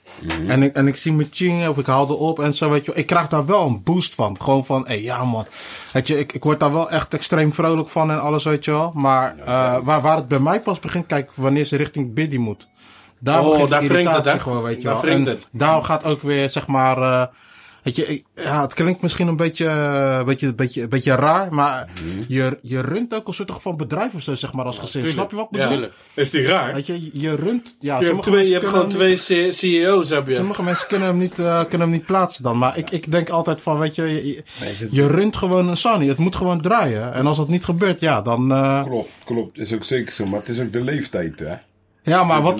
en, 0.47 0.63
ik, 0.63 0.75
en 0.75 0.87
ik 0.87 0.95
zie 0.95 1.13
mijn 1.13 1.27
ching 1.31 1.67
of 1.67 1.77
ik 1.77 1.85
haal 1.85 2.09
erop 2.09 2.39
en 2.39 2.53
zo, 2.53 2.69
weet 2.69 2.85
je, 2.85 2.91
ik 2.93 3.05
krijg 3.05 3.27
daar 3.27 3.45
wel 3.45 3.65
een 3.65 3.83
boost 3.83 4.15
van. 4.15 4.41
Gewoon 4.41 4.65
van, 4.65 4.87
hé, 4.87 4.93
ja 4.93 5.23
man. 5.23 5.45
Weet 5.93 6.07
je, 6.07 6.19
ik, 6.19 6.33
ik 6.33 6.43
word 6.43 6.59
daar 6.59 6.73
wel 6.73 6.89
echt 6.89 7.13
extreem 7.13 7.53
vrolijk 7.53 7.89
van 7.89 8.11
en 8.11 8.21
alles, 8.21 8.43
weet 8.43 8.65
je 8.65 8.71
wel. 8.71 8.91
Maar 8.95 9.35
eh, 9.45 9.77
waar, 9.81 10.01
waar 10.01 10.15
het 10.15 10.27
bij 10.27 10.39
mij 10.39 10.59
pas 10.59 10.79
begint, 10.79 11.05
kijk, 11.05 11.31
wanneer 11.33 11.65
ze 11.65 11.75
richting 11.75 12.13
Biddy 12.13 12.37
moet. 12.37 12.67
Daar 13.19 13.45
Oh, 13.45 13.67
daar 13.67 13.83
wringt 13.83 14.15
het, 14.15 14.25
hè? 14.25 14.39
Gewoon, 14.39 14.63
weet 14.63 14.81
je 14.81 14.87
Daar 14.87 15.01
wel. 15.01 15.11
En 15.11 15.25
het. 15.25 15.47
daar 15.51 15.83
gaat 15.83 16.03
ook 16.03 16.21
weer, 16.21 16.49
zeg 16.49 16.67
maar, 16.67 16.97
eh, 17.01 17.27
weet 17.87 17.95
je, 17.95 18.23
ja, 18.35 18.61
het 18.61 18.73
klinkt 18.73 19.01
misschien 19.01 19.27
een 19.27 19.35
beetje, 19.35 19.65
eh, 19.65 20.23
beetje, 20.23 20.53
beetje, 20.53 20.87
beetje 20.87 21.15
raar, 21.15 21.53
maar 21.53 21.87
je, 22.27 22.59
je 22.61 22.81
runt 22.81 23.13
ook 23.15 23.27
een 23.27 23.33
soort 23.33 23.51
van 23.59 23.77
bedrijf 23.77 24.13
of 24.13 24.21
zo, 24.21 24.33
zeg 24.33 24.53
maar, 24.53 24.65
als 24.65 24.77
gezin. 24.79 25.09
Snap 25.09 25.29
je 25.29 25.35
wat 25.35 25.45
ik 25.45 25.51
bedoel? 25.51 25.67
Tuurlijk. 25.67 25.93
Is 26.13 26.29
die 26.29 26.45
raar? 26.45 26.73
Weet 26.73 26.85
je, 26.85 27.09
je 27.13 27.35
runt, 27.35 27.75
ja, 27.79 27.99
Je 27.99 28.05
hebt, 28.05 28.23
twee, 28.23 28.47
je 28.47 28.53
hebt 28.53 28.69
gewoon 28.69 28.89
twee 28.89 29.15
CEO's, 29.51 30.09
heb 30.09 30.27
je. 30.27 30.33
Sommige 30.33 30.63
mensen 30.63 30.87
kunnen 30.87 31.07
hem 31.07 31.17
niet, 31.17 31.39
eh, 31.39 31.59
kunnen 31.61 31.79
hem 31.79 31.89
niet 31.89 32.05
plaatsen 32.05 32.43
dan. 32.43 32.57
Maar 32.57 32.77
ik, 32.77 32.89
ik 32.91 33.11
denk 33.11 33.29
altijd 33.29 33.61
van, 33.61 33.79
weet 33.79 33.95
je, 33.95 34.43
je, 34.91 35.07
runt 35.07 35.35
gewoon 35.37 35.67
een 35.67 35.77
Sunny. 35.77 36.07
Het 36.07 36.17
moet 36.17 36.35
gewoon 36.35 36.61
draaien. 36.61 37.13
En 37.13 37.25
als 37.27 37.37
dat 37.37 37.47
niet 37.47 37.63
gebeurt, 37.65 37.99
ja, 37.99 38.21
dan... 38.21 38.51
eh, 38.51 38.83
Klopt, 38.83 39.11
klopt. 39.25 39.57
Is 39.57 39.73
ook 39.73 39.83
zeker 39.83 40.13
zo. 40.13 40.25
Maar 40.25 40.39
het 40.39 40.49
is 40.49 40.59
ook 40.59 40.71
de 40.71 40.83
leeftijd, 40.83 41.39
hè? 41.39 41.55
Ja, 42.07 42.23
maar 42.23 42.41
wat, 42.41 42.59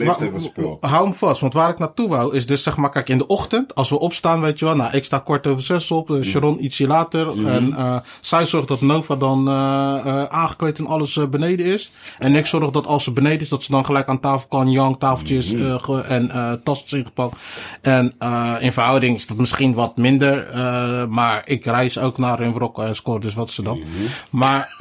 hou 0.81 1.03
hem 1.03 1.13
vast. 1.13 1.41
Want 1.41 1.53
waar 1.53 1.69
ik 1.69 1.77
naartoe 1.77 2.09
wou, 2.09 2.35
is 2.35 2.45
dus 2.45 2.63
zeg 2.63 2.77
maar, 2.77 2.89
kijk, 2.89 3.09
in 3.09 3.17
de 3.17 3.27
ochtend, 3.27 3.75
als 3.75 3.89
we 3.89 3.99
opstaan, 3.99 4.41
weet 4.41 4.59
je 4.59 4.65
wel. 4.65 4.75
Nou, 4.75 4.95
ik 4.95 5.03
sta 5.05 5.19
kwart 5.19 5.47
over 5.47 5.63
zes 5.63 5.91
op, 5.91 6.11
eh, 6.11 6.21
Sharon 6.21 6.63
ietsje 6.63 6.87
later. 6.87 7.45
En 7.47 7.73
eh, 7.73 7.97
zij 8.21 8.45
zorgt 8.45 8.67
dat 8.67 8.81
Nova 8.81 9.15
dan 9.15 9.47
eh, 9.47 10.23
aangekleed 10.23 10.79
en 10.79 10.87
alles 10.87 11.19
beneden 11.29 11.65
is. 11.65 11.91
En 12.19 12.35
ik 12.35 12.45
zorg 12.45 12.71
dat 12.71 12.87
als 12.87 13.03
ze 13.03 13.11
beneden 13.11 13.39
is, 13.39 13.49
dat 13.49 13.63
ze 13.63 13.71
dan 13.71 13.85
gelijk 13.85 14.07
aan 14.07 14.19
tafel 14.19 14.47
kan. 14.47 14.71
Yang, 14.71 14.99
tafeltjes 14.99 15.49
ge- 15.77 16.03
en 16.07 16.31
eh 16.31 16.51
tasjes 16.63 16.93
ingepakt. 16.93 17.39
En 17.81 18.13
in 18.59 18.71
verhouding 18.71 19.15
is 19.15 19.27
dat 19.27 19.37
misschien 19.37 19.73
wat 19.73 19.97
minder. 19.97 20.47
maar 21.09 21.41
ik 21.45 21.65
reis 21.65 21.97
ook 21.97 22.17
naar 22.17 22.39
en 22.39 22.95
score 22.95 23.19
dus 23.19 23.33
wat 23.33 23.49
ze 23.49 23.61
dan. 23.61 23.83
Maar... 24.29 24.75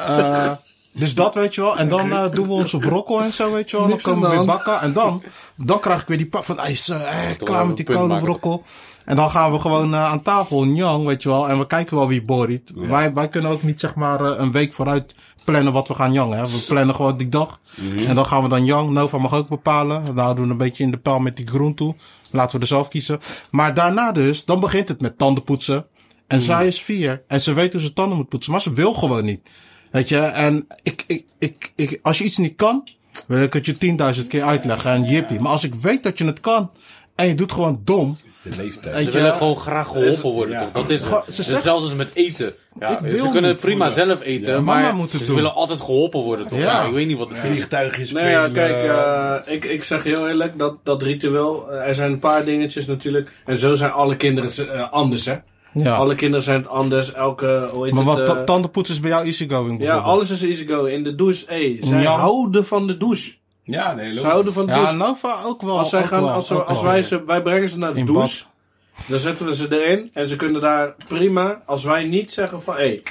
dus 0.98 1.14
dat 1.14 1.34
weet 1.34 1.54
je 1.54 1.60
wel. 1.60 1.76
En 1.76 1.88
dan 1.88 2.12
eh, 2.12 2.30
doen 2.30 2.46
we 2.46 2.52
onze 2.52 2.78
brokkel 2.78 3.22
en 3.22 3.32
zo, 3.32 3.52
weet 3.52 3.70
je 3.70 3.76
wel. 3.76 3.88
Dan 3.88 4.00
komen 4.00 4.30
we 4.30 4.36
weer 4.36 4.46
bakken. 4.46 4.80
En 4.80 4.92
dan, 4.92 5.22
dan 5.54 5.80
krijg 5.80 6.00
ik 6.00 6.06
weer 6.06 6.16
die 6.16 6.26
pak 6.26 6.44
van, 6.44 6.58
hij 6.58 6.72
is 6.72 6.88
eh, 6.88 7.36
klaar 7.36 7.66
met 7.66 7.76
die 7.76 7.86
kolenbrokkel. 7.86 8.64
En 9.06 9.16
dan 9.16 9.30
gaan 9.30 9.52
we 9.52 9.58
gewoon 9.58 9.94
eh, 9.94 10.04
aan 10.04 10.22
tafel, 10.22 10.64
Njang, 10.64 11.04
weet 11.04 11.22
je 11.22 11.28
wel. 11.28 11.48
En 11.48 11.58
we 11.58 11.66
kijken 11.66 11.96
wel 11.96 12.08
wie 12.08 12.22
borriet. 12.22 12.72
Wij, 12.74 13.12
wij 13.12 13.28
kunnen 13.28 13.50
ook 13.50 13.62
niet 13.62 13.80
zeg 13.80 13.94
maar 13.94 14.20
eh, 14.24 14.38
een 14.38 14.52
week 14.52 14.72
vooruit 14.72 15.14
plannen 15.44 15.72
wat 15.72 15.88
we 15.88 15.94
gaan 15.94 16.12
jangen. 16.12 16.38
Hè. 16.38 16.44
We 16.44 16.64
plannen 16.68 16.94
gewoon 16.94 17.16
die 17.16 17.28
dag. 17.28 17.60
En 18.06 18.14
dan 18.14 18.26
gaan 18.26 18.42
we 18.42 18.48
dan 18.48 18.64
jang. 18.64 18.90
Nova 18.90 19.18
mag 19.18 19.34
ook 19.34 19.48
bepalen. 19.48 20.04
Dan 20.04 20.18
houden 20.18 20.44
we 20.44 20.50
een 20.50 20.56
beetje 20.56 20.84
in 20.84 20.90
de 20.90 20.96
pijl 20.96 21.18
met 21.18 21.36
die 21.36 21.46
groen 21.46 21.74
toe. 21.74 21.94
Laten 22.30 22.56
we 22.56 22.62
er 22.62 22.68
zelf 22.68 22.88
kiezen. 22.88 23.20
Maar 23.50 23.74
daarna 23.74 24.12
dus, 24.12 24.44
dan 24.44 24.60
begint 24.60 24.88
het 24.88 25.00
met 25.00 25.18
tanden 25.18 25.42
poetsen. 25.42 25.86
En 26.26 26.40
zij 26.40 26.66
is 26.66 26.82
vier. 26.82 27.22
En 27.28 27.40
ze 27.40 27.52
weet 27.52 27.72
hoe 27.72 27.82
ze 27.82 27.92
tanden 27.92 28.16
moet 28.16 28.28
poetsen. 28.28 28.52
Maar 28.52 28.60
ze 28.60 28.72
wil 28.72 28.92
gewoon 28.92 29.24
niet. 29.24 29.50
Weet 29.96 30.08
je, 30.08 30.18
en 30.18 30.66
ik, 30.82 31.04
ik, 31.06 31.24
ik, 31.38 31.72
ik, 31.76 31.98
als 32.02 32.18
je 32.18 32.24
iets 32.24 32.36
niet 32.36 32.56
kan, 32.56 32.88
wil 33.26 33.42
ik 33.42 33.52
het 33.52 33.66
je 33.66 33.78
tienduizend 33.78 34.26
keer 34.26 34.42
uitleggen 34.42 34.90
en 34.90 35.02
jippie. 35.02 35.40
Maar 35.40 35.52
als 35.52 35.64
ik 35.64 35.74
weet 35.74 36.02
dat 36.02 36.18
je 36.18 36.24
het 36.26 36.40
kan, 36.40 36.70
en 37.14 37.26
je 37.28 37.34
doet 37.34 37.52
gewoon 37.52 37.80
dom, 37.84 38.16
De 38.42 38.50
leeftijd. 38.56 38.94
weet 38.94 39.04
Ze 39.04 39.10
je 39.10 39.16
willen 39.16 39.34
gewoon 39.34 39.56
graag 39.56 39.86
geholpen 39.86 40.30
worden, 40.32 40.54
ja. 40.54 40.60
toch? 40.62 40.72
Dat 40.72 40.90
is 40.90 41.02
Gewoon, 41.02 41.22
het. 41.26 41.34
ze 41.34 41.42
zegt- 41.42 41.62
Zelfs 41.62 41.82
als 41.82 41.94
met 41.94 42.10
eten. 42.14 42.54
Ja, 42.78 43.02
wil 43.02 43.24
ze 43.24 43.30
kunnen 43.30 43.50
niet 43.50 43.60
prima 43.60 43.88
zelf 43.88 44.22
eten, 44.22 44.64
mama 44.64 44.80
maar 44.80 44.94
moet 44.96 45.12
het 45.12 45.20
ze 45.20 45.26
doen. 45.26 45.36
willen 45.36 45.54
altijd 45.54 45.80
geholpen 45.80 46.20
worden, 46.20 46.46
toch? 46.46 46.58
Ja. 46.58 46.64
Ja. 46.64 46.82
ik 46.86 46.92
weet 46.92 47.06
niet 47.06 47.16
wat 47.16 47.28
het 47.30 47.38
is. 47.44 47.50
Vliegtuigjes 47.50 48.10
Nee, 48.12 48.30
ja, 48.30 48.44
spelen. 48.48 48.52
kijk, 48.52 49.44
eh, 49.46 49.54
ik, 49.54 49.64
ik 49.64 49.84
zeg 49.84 50.02
heel 50.02 50.28
eerlijk, 50.28 50.58
dat, 50.58 50.76
dat 50.82 51.02
ritueel, 51.02 51.70
eh, 51.72 51.88
er 51.88 51.94
zijn 51.94 52.12
een 52.12 52.18
paar 52.18 52.44
dingetjes 52.44 52.86
natuurlijk. 52.86 53.30
En 53.44 53.56
zo 53.56 53.74
zijn 53.74 53.90
alle 53.90 54.16
kinderen 54.16 54.72
eh, 54.74 54.90
anders, 54.92 55.24
hè. 55.24 55.36
Ja. 55.84 55.94
Alle 55.96 56.14
kinderen 56.14 56.44
zijn 56.44 56.58
het 56.58 56.68
anders, 56.68 57.12
elke, 57.12 57.68
hoe 57.72 57.84
heet 57.84 57.94
maar 57.94 58.04
wat 58.04 58.16
het? 58.16 58.28
eh, 58.28 58.42
tandenpoetsen 58.42 58.94
is 58.94 59.00
bij 59.00 59.10
jou 59.10 59.24
easygoing 59.24 59.82
ja, 59.82 59.96
alles 59.96 60.30
is 60.30 60.42
easy 60.42 60.66
go. 60.66 60.84
In 60.84 61.02
de 61.02 61.14
douche, 61.14 61.44
hey, 61.46 61.76
zij 61.80 62.00
Ja. 62.02 62.10
houden 62.12 62.64
van 62.66 62.86
de 62.86 62.96
douche. 62.96 63.34
Ja, 63.62 63.92
nee, 63.94 64.16
Ze 64.16 64.26
houden 64.26 64.52
van 64.52 64.66
de 64.66 64.72
Ja, 64.72 64.78
douche. 64.78 64.96
Nova 64.96 65.42
ook 65.44 65.62
wel. 65.62 65.78
als 65.78 65.88
zij 65.90 66.00
ook 66.00 66.06
gaan, 66.06 66.22
wel, 66.22 66.30
als, 66.30 66.46
ze, 66.46 66.54
ook 66.54 66.68
als 66.68 66.82
wij 66.82 67.02
ze, 67.02 67.24
wij 67.24 67.42
brengen 67.42 67.68
ze 67.68 67.78
naar 67.78 67.92
de 67.94 67.98
In 67.98 68.06
douche, 68.06 68.44
dan 69.06 69.18
zetten 69.18 69.46
we 69.46 69.54
ze 69.54 69.82
erin. 69.84 70.10
En 70.12 70.28
ze 70.28 70.36
kunnen 70.36 70.60
daar 70.60 70.94
prima, 71.08 71.62
als 71.66 71.84
wij 71.84 72.04
niet 72.04 72.32
zeggen 72.32 72.62
van, 72.62 72.74
hé, 72.76 73.02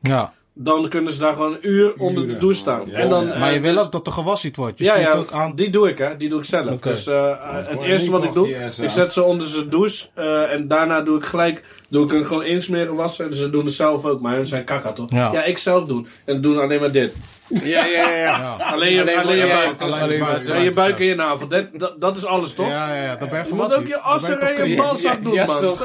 Ja. 0.00 0.32
Dan 0.54 0.88
kunnen 0.88 1.12
ze 1.12 1.18
daar 1.18 1.32
gewoon 1.32 1.52
een 1.52 1.68
uur 1.68 1.94
onder 1.98 2.28
de 2.28 2.36
douche 2.36 2.58
staan. 2.58 2.82
Ja, 2.86 2.98
en 2.98 3.08
dan, 3.08 3.26
ja. 3.26 3.32
eh, 3.32 3.40
Maar 3.40 3.52
je 3.52 3.60
wil 3.60 3.74
dus- 3.74 3.82
ook 3.82 3.92
dat 3.92 4.06
er 4.06 4.12
gewassen 4.12 4.52
wordt. 4.54 4.78
Je 4.78 4.84
ja, 4.84 4.92
stuurt 4.92 5.08
ja, 5.12 5.18
ook 5.18 5.30
aan. 5.32 5.54
die 5.54 5.70
doe 5.70 5.88
ik, 5.88 5.98
hè. 5.98 6.16
Die 6.16 6.28
doe 6.28 6.38
ik 6.38 6.44
zelf. 6.44 6.80
Dus 6.80 7.06
eh, 7.06 7.30
het 7.52 7.66
gewoon 7.68 7.82
eerste 7.84 8.10
wat 8.10 8.24
ik 8.24 8.32
doe, 8.34 8.48
ik 8.80 8.90
zet 8.90 9.12
ze 9.12 9.22
onder 9.22 9.46
zijn 9.48 9.68
douche. 9.68 10.06
eh, 10.14 10.52
en 10.52 10.68
daarna 10.68 11.00
doe 11.00 11.18
ik 11.18 11.24
gelijk, 11.24 11.64
doe 11.88 12.04
ik 12.04 12.10
hem 12.10 12.24
gewoon 12.24 12.44
insmeren, 12.44 12.94
wassen. 12.94 13.30
Dus 13.30 13.38
ze 13.40 13.50
doen 13.50 13.64
het 13.64 13.74
zelf 13.74 14.04
ook, 14.04 14.20
maar 14.20 14.34
hun 14.34 14.46
zijn 14.46 14.64
kakka, 14.64 14.92
toch? 14.92 15.10
Ja. 15.10 15.44
ik 15.44 15.58
zelf 15.58 15.84
doen. 15.84 16.06
En 16.24 16.40
doen 16.40 16.58
alleen 16.60 16.80
maar 16.80 16.92
dit. 16.92 17.14
Ja, 17.48 17.84
ja, 17.84 18.10
ja. 18.10 18.16
ja. 18.16 18.56
Alleen 18.72 18.92
je, 18.92 19.00
Alleen 19.00 19.18
alleen, 19.18 19.36
je 19.36 19.46
maar- 19.46 19.56
buik. 19.76 19.80
Alleen 20.02 20.18
Ja, 20.46 20.56
je 20.56 20.72
buik 20.72 20.98
en 21.00 21.04
je 21.06 21.14
navel. 21.14 21.48
Dat, 21.48 21.64
dat, 21.72 22.00
dat 22.00 22.16
is 22.16 22.24
alles, 22.24 22.54
toch? 22.54 22.68
Ja, 22.68 22.94
ja, 22.94 23.02
ja. 23.02 23.16
Dan 23.16 23.28
ben 23.28 23.38
je 23.42 23.48
Je 23.48 23.54
moet 23.54 23.74
ook 23.76 23.86
je 23.86 24.00
toch 24.02 24.58
en 24.58 24.68
je 24.68 24.76
balzak 24.76 25.22
doen, 25.22 25.32
Ja, 25.32 25.46
man. 25.46 25.60
Zo. 25.60 25.76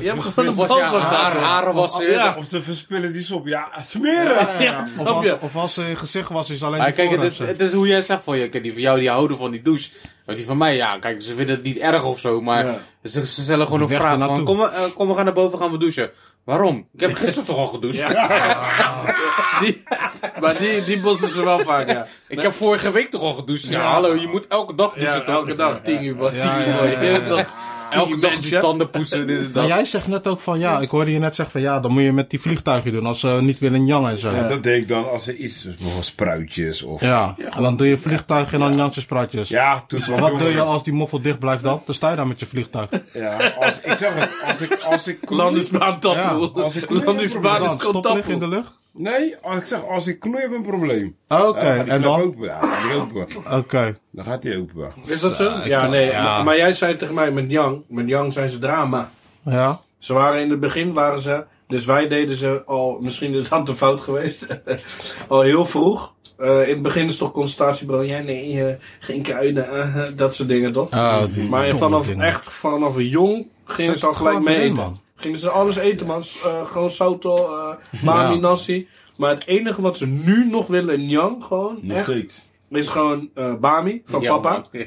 Je 0.00 0.08
hebt 0.08 0.22
gewoon 0.22 0.46
een 0.48 0.54
balzak. 0.54 1.00
haren 1.02 1.74
wassen. 1.74 2.10
Ja. 2.10 2.34
Of 2.38 2.44
ze 2.50 2.62
verspillen 2.62 3.12
die 3.12 3.24
sop. 3.24 3.46
Ja, 3.46 3.68
smeren. 3.82 4.24
Ja, 4.34 4.40
ja, 4.40 4.60
ja. 4.60 4.70
Ja, 4.70 4.80
Of 4.82 4.88
snap 4.88 5.06
als, 5.06 5.24
je? 5.24 5.36
of 5.40 5.56
als 5.56 5.74
ze 5.74 5.82
je 5.84 5.96
gezicht 5.96 6.28
was, 6.30 6.50
is 6.50 6.62
alleen 6.62 6.78
Maar 6.78 6.92
kijk, 6.92 7.10
het 7.10 7.22
is, 7.22 7.38
het 7.38 7.60
is 7.60 7.72
hoe 7.72 7.86
jij 7.86 8.00
zegt 8.00 8.24
van 8.24 8.38
je, 8.38 8.48
kijk, 8.48 8.62
die 8.62 8.72
van 8.72 8.80
jou 8.82 8.98
die 9.00 9.10
houden 9.10 9.36
van 9.36 9.50
die 9.50 9.62
douche. 9.62 9.90
Maar 10.26 10.36
die 10.36 10.44
van 10.44 10.56
mij, 10.58 10.76
ja, 10.76 10.98
kijk, 10.98 11.22
ze 11.22 11.34
vinden 11.34 11.54
het 11.54 11.64
niet 11.64 11.78
erg 11.78 12.04
of 12.04 12.18
zo, 12.18 12.40
maar 12.40 12.66
Ja. 12.66 12.78
ze, 13.04 13.26
ze 13.26 13.42
stellen 13.42 13.66
gewoon 13.66 13.80
een 13.82 13.88
vraag 13.88 14.18
van, 14.18 14.44
kom, 14.44 14.58
we- 14.58 14.68
eh, 14.68 14.82
kom 14.94 15.08
we 15.08 15.14
gaan 15.14 15.24
naar 15.24 15.34
boven, 15.34 15.58
gaan 15.58 15.70
we 15.70 15.78
douchen. 15.78 16.10
Waarom? 16.44 16.86
Ik 16.94 17.00
heb 17.00 17.14
gisteren 17.14 17.44
toch 17.44 17.56
al 17.56 17.66
gedoucht? 17.66 17.98
Die, 19.60 19.82
maar 20.40 20.58
die, 20.58 20.84
die 20.84 21.00
bossen 21.00 21.28
ze 21.28 21.44
wel 21.44 21.58
vaak, 21.58 21.88
ja. 21.90 22.06
Ik 22.28 22.42
heb 22.42 22.52
vorige 22.52 22.90
week 22.90 23.10
toch 23.10 23.22
al 23.22 23.34
gedoucht? 23.34 23.62
Ja, 23.66 23.70
Ja. 23.80 23.90
hallo, 23.92 24.14
je 24.14 24.26
moet 24.26 24.46
elke 24.46 24.74
dag 24.74 24.94
douchen 24.94 25.24
toch? 25.24 25.34
elke 25.34 25.54
dag 25.54 25.80
tien 25.80 26.04
uur. 26.04 26.30
Tien 26.30 26.36
uur, 26.68 27.46
ja, 27.90 27.96
ja, 27.96 28.04
Elke 28.04 28.18
dag 28.18 28.30
mensen. 28.30 28.50
die 28.50 28.60
tanden 28.60 28.90
poetsen, 28.90 29.26
dit 29.26 29.38
en 29.38 29.50
Maar 29.54 29.66
jij 29.66 29.84
zegt 29.84 30.06
net 30.06 30.26
ook 30.26 30.40
van 30.40 30.58
ja, 30.58 30.78
ik 30.80 30.88
hoorde 30.88 31.12
je 31.12 31.18
net 31.18 31.34
zeggen 31.34 31.52
van 31.60 31.60
ja, 31.70 31.80
dan 31.80 31.92
moet 31.92 32.02
je 32.02 32.12
met 32.12 32.30
die 32.30 32.40
vliegtuigen 32.40 32.92
doen 32.92 33.06
als 33.06 33.20
ze 33.20 33.38
niet 33.40 33.58
willen 33.58 33.86
jangen 33.86 34.10
en 34.10 34.18
zo. 34.18 34.30
Ja, 34.30 34.36
Ja, 34.36 34.48
dat 34.48 34.62
deed 34.62 34.80
ik 34.82 34.88
dan 34.88 35.10
als 35.10 35.26
er 35.26 35.34
iets, 35.34 35.62
dus 35.62 35.74
bijvoorbeeld 35.74 36.04
spruitjes 36.06 36.82
of... 36.82 37.02
en 37.02 37.36
dan 37.62 37.76
doe 37.76 37.86
je 37.86 37.98
vliegtuigen 37.98 38.52
en 38.54 38.60
dan 38.60 38.76
Janse 38.76 39.00
spruitjes. 39.00 39.48
Ja, 39.48 39.84
toen 39.86 40.00
wat 40.20 40.38
doe 40.38 40.48
je 40.48 40.62
als 40.62 40.84
die 40.84 40.92
moffel 40.92 41.20
dicht 41.20 41.38
blijft 41.38 41.62
dan? 41.62 41.82
Dan 41.86 41.94
sta 41.94 42.10
je 42.10 42.16
daar 42.16 42.26
met 42.26 42.40
je 42.40 42.46
vliegtuig. 42.46 42.88
Ja, 43.12 43.36
als, 43.58 43.80
ik 43.82 43.96
zeg 43.98 44.14
het, 44.14 44.30
als 44.50 44.60
ik, 44.60 44.78
als 44.82 45.06
ik 45.06 45.30
Landingsbaan 45.30 46.00
tattoo. 46.00 46.52
Ja, 46.56 46.62
als 46.62 46.74
ik- 46.76 47.04
Landingsbaan 47.04 47.62
is 47.62 47.70
stoppen 47.72 48.24
in 48.28 48.38
de 48.38 48.48
lucht? 48.48 48.72
Nee, 48.98 49.30
ik 49.56 49.64
zeg, 49.64 49.86
als 49.86 50.06
ik 50.06 50.20
knoei 50.20 50.42
heb 50.42 50.52
een 50.52 50.62
probleem. 50.62 51.16
Oké, 51.28 51.60
gaat 51.60 51.84
die 51.84 51.92
en 51.92 52.02
dan? 52.02 52.20
Open. 52.20 52.44
Ja, 52.44 52.60
dan 52.60 52.70
gaat 52.70 52.90
die 52.90 53.00
open. 53.00 53.26
Oké. 53.58 53.98
Dan 54.10 54.24
gaat 54.24 54.42
hij 54.42 54.56
open. 54.56 54.92
Is 55.06 55.20
dat 55.20 55.36
zo? 55.36 55.50
Ja, 55.64 55.86
nee. 55.86 56.06
ja. 56.06 56.22
Maar, 56.22 56.44
maar 56.44 56.56
jij 56.56 56.72
zei 56.72 56.96
tegen 56.96 57.14
mij, 57.14 57.30
met 57.30 57.50
Yang, 57.50 57.82
met 57.88 58.08
Yang 58.08 58.32
zijn 58.32 58.48
ze 58.48 58.58
drama. 58.58 59.10
Ja. 59.42 59.80
Ze 59.98 60.12
waren 60.12 60.40
in 60.40 60.50
het 60.50 60.60
begin, 60.60 60.92
waren 60.92 61.18
ze, 61.18 61.44
dus 61.66 61.84
wij 61.84 62.08
deden 62.08 62.36
ze 62.36 62.62
al, 62.66 62.98
misschien 63.00 63.34
is 63.34 63.48
dat 63.48 63.68
een 63.68 63.76
fout 63.76 64.00
geweest, 64.00 64.46
al 65.28 65.40
heel 65.40 65.64
vroeg. 65.64 66.14
Eh, 66.36 66.62
in 66.62 66.74
het 66.74 66.82
begin 66.82 67.04
is 67.04 67.10
het 67.10 67.18
toch 67.18 67.32
consultatiebro. 67.32 68.02
Ja, 68.02 68.18
nee, 68.18 68.64
eh, 68.64 68.74
geen 68.98 69.22
kruiden, 69.22 69.70
eh, 69.70 70.02
dat 70.16 70.34
soort 70.34 70.48
dingen 70.48 70.72
toch? 70.72 70.92
Oh, 70.92 71.22
die 71.34 71.48
maar 71.48 71.76
vanaf, 71.76 72.10
echt 72.10 72.52
vanaf 72.52 72.96
een 72.96 73.08
jong 73.08 73.46
gingen 73.64 73.96
ze 73.96 74.06
al 74.06 74.12
gelijk 74.12 74.36
gewoon 74.36 74.52
mee 74.52 74.62
eten. 74.62 74.74
man. 74.74 75.00
Gingen 75.20 75.38
ze 75.38 75.50
alles 75.50 75.76
eten, 75.76 76.06
man. 76.06 76.22
Eh, 76.44 76.64
gewoon 76.64 76.90
sauto, 76.90 77.36
eh 77.36 77.74
mami, 78.04 78.34
Ja. 78.34 78.40
nasi. 78.40 78.88
Maar 79.16 79.30
het 79.34 79.46
enige 79.46 79.80
wat 79.82 79.96
ze 79.96 80.06
nu 80.06 80.48
nog 80.50 80.66
willen 80.66 80.94
in 80.94 81.08
Yang, 81.08 81.44
gewoon, 81.44 81.78
Nog 81.82 81.96
echt, 82.08 82.46
is 82.70 82.88
gewoon 82.88 83.30
eh, 83.34 83.54
bami 83.54 84.02
van 84.04 84.20
Ja, 84.20 84.36
papa. 84.36 84.50
man. 84.72 84.86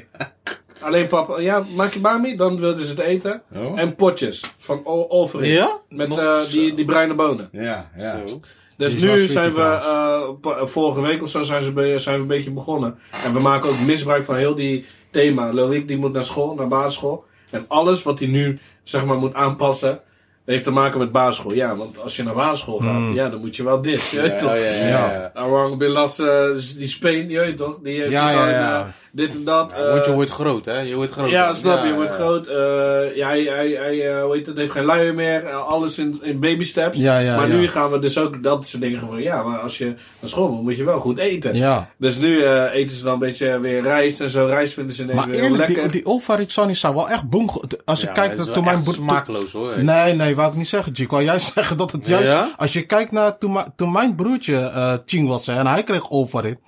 Alleen 0.80 1.08
papa, 1.08 1.40
ja, 1.40 1.64
maak 1.76 1.92
je 1.92 2.00
bami? 2.00 2.36
Dan 2.36 2.58
wilden 2.60 2.84
ze 2.84 2.90
het 2.90 2.98
eten. 3.00 3.42
Oh? 3.56 3.78
En 3.80 3.94
potjes 3.94 4.54
van 4.58 4.80
o- 4.84 5.06
Overeem. 5.08 5.50
Ja? 5.52 5.78
Met 5.88 6.18
eh, 6.18 6.40
die, 6.50 6.74
die 6.74 6.84
bruine 6.84 7.14
bonen. 7.14 7.48
Ja, 7.52 7.90
ja. 7.98 8.20
Zo. 8.26 8.40
Dus 8.76 8.96
Die 8.96 9.04
nu 9.10 9.26
zijn 9.26 9.52
we, 9.54 9.62
eh, 9.62 10.64
vorige 10.66 11.00
week 11.00 11.22
of 11.22 11.28
zo 11.28 11.42
zijn, 11.42 11.62
ze 11.62 11.94
zijn 11.96 12.16
we 12.16 12.22
een 12.22 12.26
beetje 12.26 12.50
begonnen. 12.50 12.98
En 13.24 13.32
we 13.32 13.40
maken 13.40 13.70
ook 13.70 13.78
misbruik 13.80 14.24
van 14.24 14.36
heel 14.36 14.54
die 14.54 14.84
thema. 15.10 15.52
Loïc 15.52 15.86
die 15.88 15.96
moet 15.96 16.12
naar 16.12 16.24
school, 16.24 16.54
naar 16.54 16.68
basisschool. 16.68 17.24
En 17.50 17.64
alles 17.68 18.02
wat 18.02 18.18
hij 18.18 18.28
nu 18.28 18.58
zeg 18.82 19.04
maar 19.04 19.16
moet 19.16 19.34
aanpassen, 19.34 20.00
heeft 20.44 20.64
te 20.64 20.70
maken 20.70 20.98
met 20.98 21.12
basisschool. 21.12 21.54
Ja, 21.54 21.76
want 21.76 21.98
als 22.00 22.16
je 22.16 22.22
naar 22.22 22.34
basisschool 22.34 22.78
gaat, 22.78 22.88
Hmm. 22.90 23.14
ja, 23.14 23.28
dan 23.28 23.40
moet 23.40 23.56
je 23.56 23.64
wel 23.64 23.82
dit. 23.82 24.08
Je 24.10 24.20
weet 24.20 24.30
Ja, 24.30 24.36
toch? 24.36 24.50
oh, 24.50 24.56
ja, 24.56 24.64
ja, 24.64 24.86
ja. 24.88 25.30
Arang 25.34 25.78
Bilas, 25.78 26.18
eh, 26.18 26.44
die 26.76 26.86
Spain, 26.86 27.28
je 27.28 27.38
weet 27.40 27.56
toch? 27.56 27.78
Die 27.82 28.00
heeft 28.00 28.10
Ja, 28.12 28.26
gewoon, 28.28 28.48
ja, 28.48 28.60
ja. 28.60 28.92
Dit 29.12 29.34
en 29.34 29.44
dat. 29.44 29.72
Ja, 29.76 29.88
want 29.88 30.04
je 30.04 30.10
eh, 30.10 30.16
wordt 30.16 30.30
groot, 30.30 30.64
hè? 30.64 30.78
Je 30.80 30.94
wordt 30.94 31.12
groot. 31.12 31.30
ja, 31.30 31.52
snap 31.52 31.84
je, 31.84 31.94
wordt 31.94 32.10
ja. 32.10 32.16
groot. 32.16 32.46
eh, 32.46 33.16
ja, 33.16 33.28
hij, 33.28 33.42
hij, 33.42 33.68
hij 33.68 34.10
eh, 34.16 34.22
hoe 34.22 34.36
heet 34.36 34.46
het, 34.46 34.56
heeft 34.56 34.72
geen 34.72 34.84
luier 34.84 35.14
meer. 35.14 35.50
alles 35.50 35.98
in, 35.98 36.18
in 36.22 36.40
baby 36.40 36.64
steps. 36.64 36.98
Ja, 36.98 37.18
ja, 37.18 37.36
maar 37.36 37.48
ja. 37.48 37.54
nu 37.54 37.68
gaan 37.68 37.90
we 37.90 37.98
dus 37.98 38.18
ook 38.18 38.42
dat 38.42 38.66
soort 38.68 38.82
dingen 38.82 39.00
van 39.00 39.22
ja, 39.22 39.42
maar 39.42 39.58
als 39.58 39.78
je 39.78 39.84
naar 40.20 40.30
school 40.30 40.48
moet, 40.48 40.62
moet 40.62 40.76
je 40.76 40.84
wel 40.84 41.00
goed 41.00 41.18
eten. 41.18 41.54
Ja. 41.54 41.90
Dus 41.96 42.18
nu 42.18 42.42
eh, 42.42 42.74
eten 42.74 42.96
ze 42.96 43.02
dan 43.04 43.12
een 43.12 43.18
beetje 43.18 43.60
weer 43.60 43.82
rijst 43.82 44.20
en 44.20 44.30
zo. 44.30 44.46
Rijst 44.46 44.74
vinden 44.74 44.94
ze 44.94 45.02
ineens 45.02 45.18
Maar 45.18 45.28
weer 45.28 45.40
heel 45.40 45.56
lekker. 45.56 45.82
die, 45.82 45.90
die 45.90 46.06
Olfaritsanis 46.06 46.80
zijn 46.80 46.94
wel 46.94 47.08
echt 47.08 47.28
boem. 47.28 47.50
Als 47.84 48.00
je 48.00 48.06
Ja, 48.06 48.12
kijkt 48.12 48.36
naar 48.36 48.44
wel 48.46 48.54
toen 48.54 48.64
mijn 48.64 48.84
smakeloos, 48.84 49.52
hoor. 49.52 49.82
Nee, 49.82 50.14
nee, 50.14 50.36
wou 50.36 50.50
ik 50.50 50.56
niet 50.56 50.68
zeggen. 50.68 50.92
Ik 50.96 51.10
wou 51.10 51.22
juist 51.22 51.52
zeggen 51.54 51.76
dat 51.76 51.92
het 51.92 52.06
juist... 52.06 52.28
Ja? 52.28 52.54
Als 52.56 52.72
je 52.72 52.82
kijkt 52.82 53.12
naar 53.12 53.36
toen, 53.76 53.92
mijn 53.92 54.14
broertje 54.14 54.56
eh 54.56 54.94
Ching 55.06 55.28
was 55.28 55.48
en 55.48 55.66
hij 55.66 55.82
kreeg 55.82 56.08
Olfarit. 56.08 56.58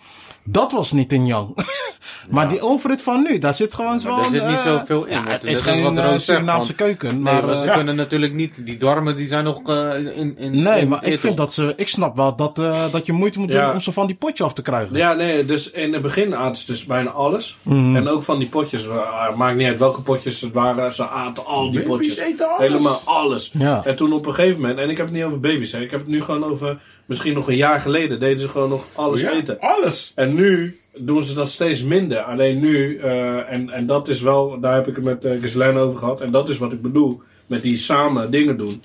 Dat 0.45 0.73
was 0.73 0.93
niet 0.93 1.13
in 1.13 1.27
Yang. 1.27 1.57
maar 2.31 2.49
die 2.49 2.65
Olfarit 2.65 3.03
van 3.03 3.23
nu, 3.23 3.39
daar 3.39 3.55
zit 3.55 3.75
gewoon 3.75 4.01
zo'n... 4.01 4.19
er 4.19 4.25
zit 4.25 4.33
niet 4.47 4.57
eh, 4.57 4.63
zoveel 4.63 5.05
in. 5.05 5.15
Ja, 5.15 5.23
het 5.27 5.41
dat 5.43 5.51
is 5.51 5.61
geen 5.61 5.83
wat 5.83 5.97
eh, 5.99 6.09
zegt, 6.09 6.23
Surinaamse 6.23 6.67
van- 6.67 6.75
keuken. 6.87 7.09
Nee, 7.13 7.19
Maar, 7.35 7.45
maar 7.45 7.55
ze 7.57 7.67
eh, 7.69 7.75
kunnen 7.75 7.97
natuurlijk 7.97 8.33
niet... 8.33 8.67
Die 8.67 8.77
darmen 8.77 9.17
die 9.17 9.29
zijn 9.29 9.45
nog 9.45 9.61
eh, 9.67 10.17
in, 10.17 10.37
in... 10.39 10.63
nee, 10.63 10.81
in 10.81 10.89
maar 10.89 11.05
ik 11.05 11.21
vind 11.21 11.37
dat 11.37 11.53
ze... 11.53 11.73
Ik 11.77 11.89
snap 11.89 12.17
wel 12.17 12.37
dat, 12.37 12.59
eh, 12.59 12.83
dat 12.93 13.07
je 13.07 13.13
moeite 13.13 13.39
moet 13.39 13.53
Ja. 13.53 13.65
doen 13.65 13.75
om 13.75 13.81
ze 13.81 13.93
van 13.93 14.07
die 14.07 14.17
potje 14.17 14.45
af 14.45 14.53
te 14.53 14.63
krijgen. 14.63 14.97
Ja, 14.97 15.13
nee, 15.13 15.45
dus 15.45 15.71
in 15.71 15.93
het 15.93 16.03
begin 16.03 16.37
aten 16.37 16.57
ze 16.61 16.67
dus 16.67 16.85
bijna 16.85 17.11
alles. 17.11 17.57
Mhm. 17.63 17.97
En 17.97 18.09
ook 18.09 18.23
van 18.23 18.39
die 18.39 18.49
potjes. 18.49 18.87
eh, 18.89 19.35
maakt 19.37 19.57
niet 19.57 19.67
uit 19.69 19.79
welke 19.79 20.01
potjes 20.01 20.41
het 20.41 20.55
waren. 20.55 20.93
Ze 20.93 21.09
aten 21.09 21.45
al 21.47 21.71
die 21.71 21.83
Baby's 21.83 21.89
potjes. 21.97 22.19
eten 22.19 22.49
alles. 22.49 22.67
Helemaal 22.67 23.01
alles. 23.05 23.51
Ja. 23.59 23.85
En 23.85 23.97
toen 23.97 24.13
op 24.13 24.27
een 24.27 24.35
gegeven 24.35 24.61
moment, 24.61 24.79
en 24.79 24.91
ik 24.91 24.97
heb 24.97 25.07
het 25.07 25.15
niet 25.15 25.25
over 25.25 25.41
baby's, 25.41 25.73
hè, 25.73 25.81
ik 25.81 25.91
heb 25.91 26.01
het 26.01 26.09
nu 26.09 26.23
gewoon 26.23 26.45
over, 26.45 26.79
misschien 27.07 27.35
nog 27.35 27.49
een 27.49 27.57
jaar 27.57 27.81
geleden, 27.81 28.21
deden 28.21 28.39
ze 28.39 28.49
gewoon 28.49 28.69
nog 28.69 28.87
alles 28.95 29.21
Ja, 29.21 29.31
eten. 29.31 29.61
Alles. 29.61 30.13
En 30.15 30.35
nu 30.35 30.79
doen 30.97 31.25
ze 31.25 31.35
dat 31.35 31.49
steeds 31.49 31.83
minder. 31.83 32.21
Alleen 32.21 32.61
nu, 32.61 32.99
eh, 32.99 33.53
en, 33.53 33.71
en 33.71 33.87
dat 33.87 34.09
is 34.09 34.21
wel, 34.21 34.61
daar 34.61 34.75
heb 34.75 34.89
ik 34.89 34.95
het 34.95 35.05
met 35.05 35.25
uh, 35.25 35.39
Ghislaine 35.39 35.81
over 35.81 35.99
gehad. 35.99 36.21
En 36.21 36.31
dat 36.31 36.49
is 36.49 36.59
wat 36.59 36.73
ik 36.73 36.83
bedoel 36.83 37.23
met 37.47 37.63
die 37.63 37.77
samen 37.77 38.31
dingen 38.31 38.57
doen. 38.57 38.83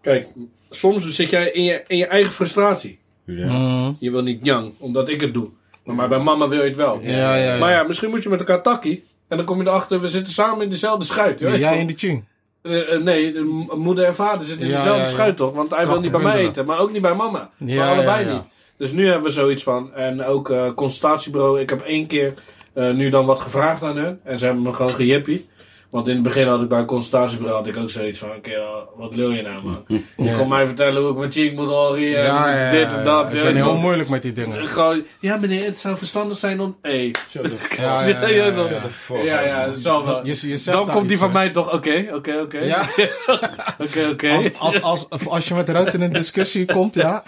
Kijk, 0.00 0.28
soms 0.70 1.14
zit 1.14 1.30
jij 1.30 1.50
in 1.50 1.64
je, 1.64 1.82
in 1.86 1.96
je 1.96 2.06
eigen 2.06 2.32
frustratie. 2.32 2.98
Ja. 3.24 3.52
Mm. 3.52 3.96
Je 4.00 4.10
wil 4.10 4.22
niet 4.22 4.44
jang, 4.44 4.72
omdat 4.78 5.08
ik 5.08 5.20
het 5.20 5.34
doe. 5.34 5.48
Maar, 5.84 5.94
maar 5.94 6.08
bij 6.08 6.18
mama 6.18 6.48
wil 6.48 6.60
je 6.60 6.68
het 6.68 6.76
wel. 6.76 7.00
Ja, 7.02 7.10
ja, 7.10 7.34
ja. 7.34 7.58
Maar 7.58 7.70
ja, 7.70 7.82
misschien 7.82 8.10
moet 8.10 8.22
je 8.22 8.28
met 8.28 8.38
elkaar 8.38 8.62
takkie. 8.62 9.04
En 9.28 9.36
dan 9.36 9.46
kom 9.46 9.60
je 9.60 9.66
erachter, 9.66 10.00
we 10.00 10.08
zitten 10.08 10.32
samen 10.32 10.62
in 10.62 10.70
dezelfde 10.70 11.04
schuit. 11.04 11.40
Jij 11.40 11.60
toch? 11.60 11.70
en 11.70 11.86
die 11.86 11.96
Ching. 11.96 12.24
Eh, 12.66 12.94
eh, 12.94 13.02
nee, 13.02 13.40
moeder 13.74 14.04
en 14.04 14.14
vader 14.14 14.44
zitten 14.44 14.66
in 14.66 14.72
Ja, 14.72 14.76
dezelfde 14.76 15.02
ja, 15.02 15.08
schuit 15.08 15.36
toch? 15.36 15.54
Want 15.54 15.70
hij 15.70 15.86
wil 15.86 16.00
niet 16.00 16.10
bij 16.10 16.20
mij 16.20 16.38
eten, 16.38 16.64
maar 16.64 16.78
ook 16.78 16.92
niet 16.92 17.02
bij 17.02 17.14
mama. 17.14 17.50
Maar 17.58 17.88
allebei 17.88 18.32
niet. 18.32 18.42
Dus 18.76 18.92
nu 18.92 19.06
hebben 19.06 19.24
we 19.24 19.30
zoiets 19.30 19.62
van. 19.62 19.94
En 19.94 20.24
ook 20.24 20.50
eh 20.50 20.74
consultatiebureau. 20.74 21.60
Ik 21.60 21.70
heb 21.70 21.80
één 21.80 22.06
keer 22.06 22.34
nu 22.74 23.10
dan 23.10 23.26
wat 23.26 23.40
gevraagd 23.40 23.82
aan 23.82 23.96
hun. 23.96 24.20
En 24.22 24.38
ze 24.38 24.44
hebben 24.44 24.62
me 24.62 24.72
gewoon 24.72 24.90
gejippie. 24.94 25.48
Want 25.96 26.08
in 26.08 26.14
het 26.14 26.22
begin 26.22 26.46
had 26.46 26.62
ik 26.62 26.68
bij 26.68 26.78
een 26.78 26.86
consultatiebureau 26.86 27.56
had 27.58 27.66
ik 27.66 27.76
ook 27.76 27.90
zoiets 27.90 28.18
van, 28.18 28.28
oké, 28.36 28.50
eh, 28.50 28.62
wat 28.96 29.14
wil 29.14 29.30
je 29.30 29.42
nou 29.42 29.62
man? 29.64 29.84
Je 30.26 30.32
kon 30.36 30.48
mij 30.48 30.66
vertellen 30.66 31.02
hoe 31.02 31.10
ik 31.10 31.16
mijn 31.16 31.32
cheek 31.32 31.54
moet 31.54 31.68
orien 31.68 32.16
en 32.16 32.70
dit 32.70 32.92
en 32.92 33.04
dat. 33.04 33.32
Ik 33.32 33.36
je 33.38 33.42
ben 33.42 33.54
heel 33.56 33.76
moeilijk 33.76 34.08
met 34.08 34.22
die 34.22 34.32
dingen. 34.32 34.66
Gewoon, 34.66 35.04
ja 35.20 35.36
meneer, 35.36 35.64
het 35.64 35.78
zou 35.78 35.96
verstandig 35.96 36.38
zijn 36.38 36.60
om... 36.60 36.76
Hey. 36.82 37.14
Shut 37.30 37.44
the 37.44 37.56
fuck 37.56 37.78
Ja, 37.78 38.06
ja, 38.06 38.20
ja, 38.20 38.28
ja, 38.28 38.44
ja. 38.44 38.88
fuck 38.90 39.22
ja, 39.22 39.40
ja, 39.40 39.72
zal 39.74 40.04
wel. 40.06 40.26
Je- 40.26 40.48
je 40.48 40.58
zegt 40.58 40.76
Dan 40.76 40.86
daar 40.86 40.94
komt 40.94 41.08
die 41.08 41.18
van 41.18 41.32
mij 41.32 41.50
toch, 41.50 41.72
oké, 41.72 42.06
oké, 42.14 42.38
oké. 42.42 42.58
Ja. 42.58 42.84
Oké, 43.84 44.08
oké. 44.12 44.50
Als, 44.58 44.82
als, 44.82 45.10
als, 45.10 45.28
als 45.28 45.48
je 45.48 45.54
met 45.54 45.68
Ruud 45.68 45.94
in 45.94 46.00
een 46.00 46.12
discussie 46.12 46.64
komt, 46.72 46.94
ja. 46.94 47.22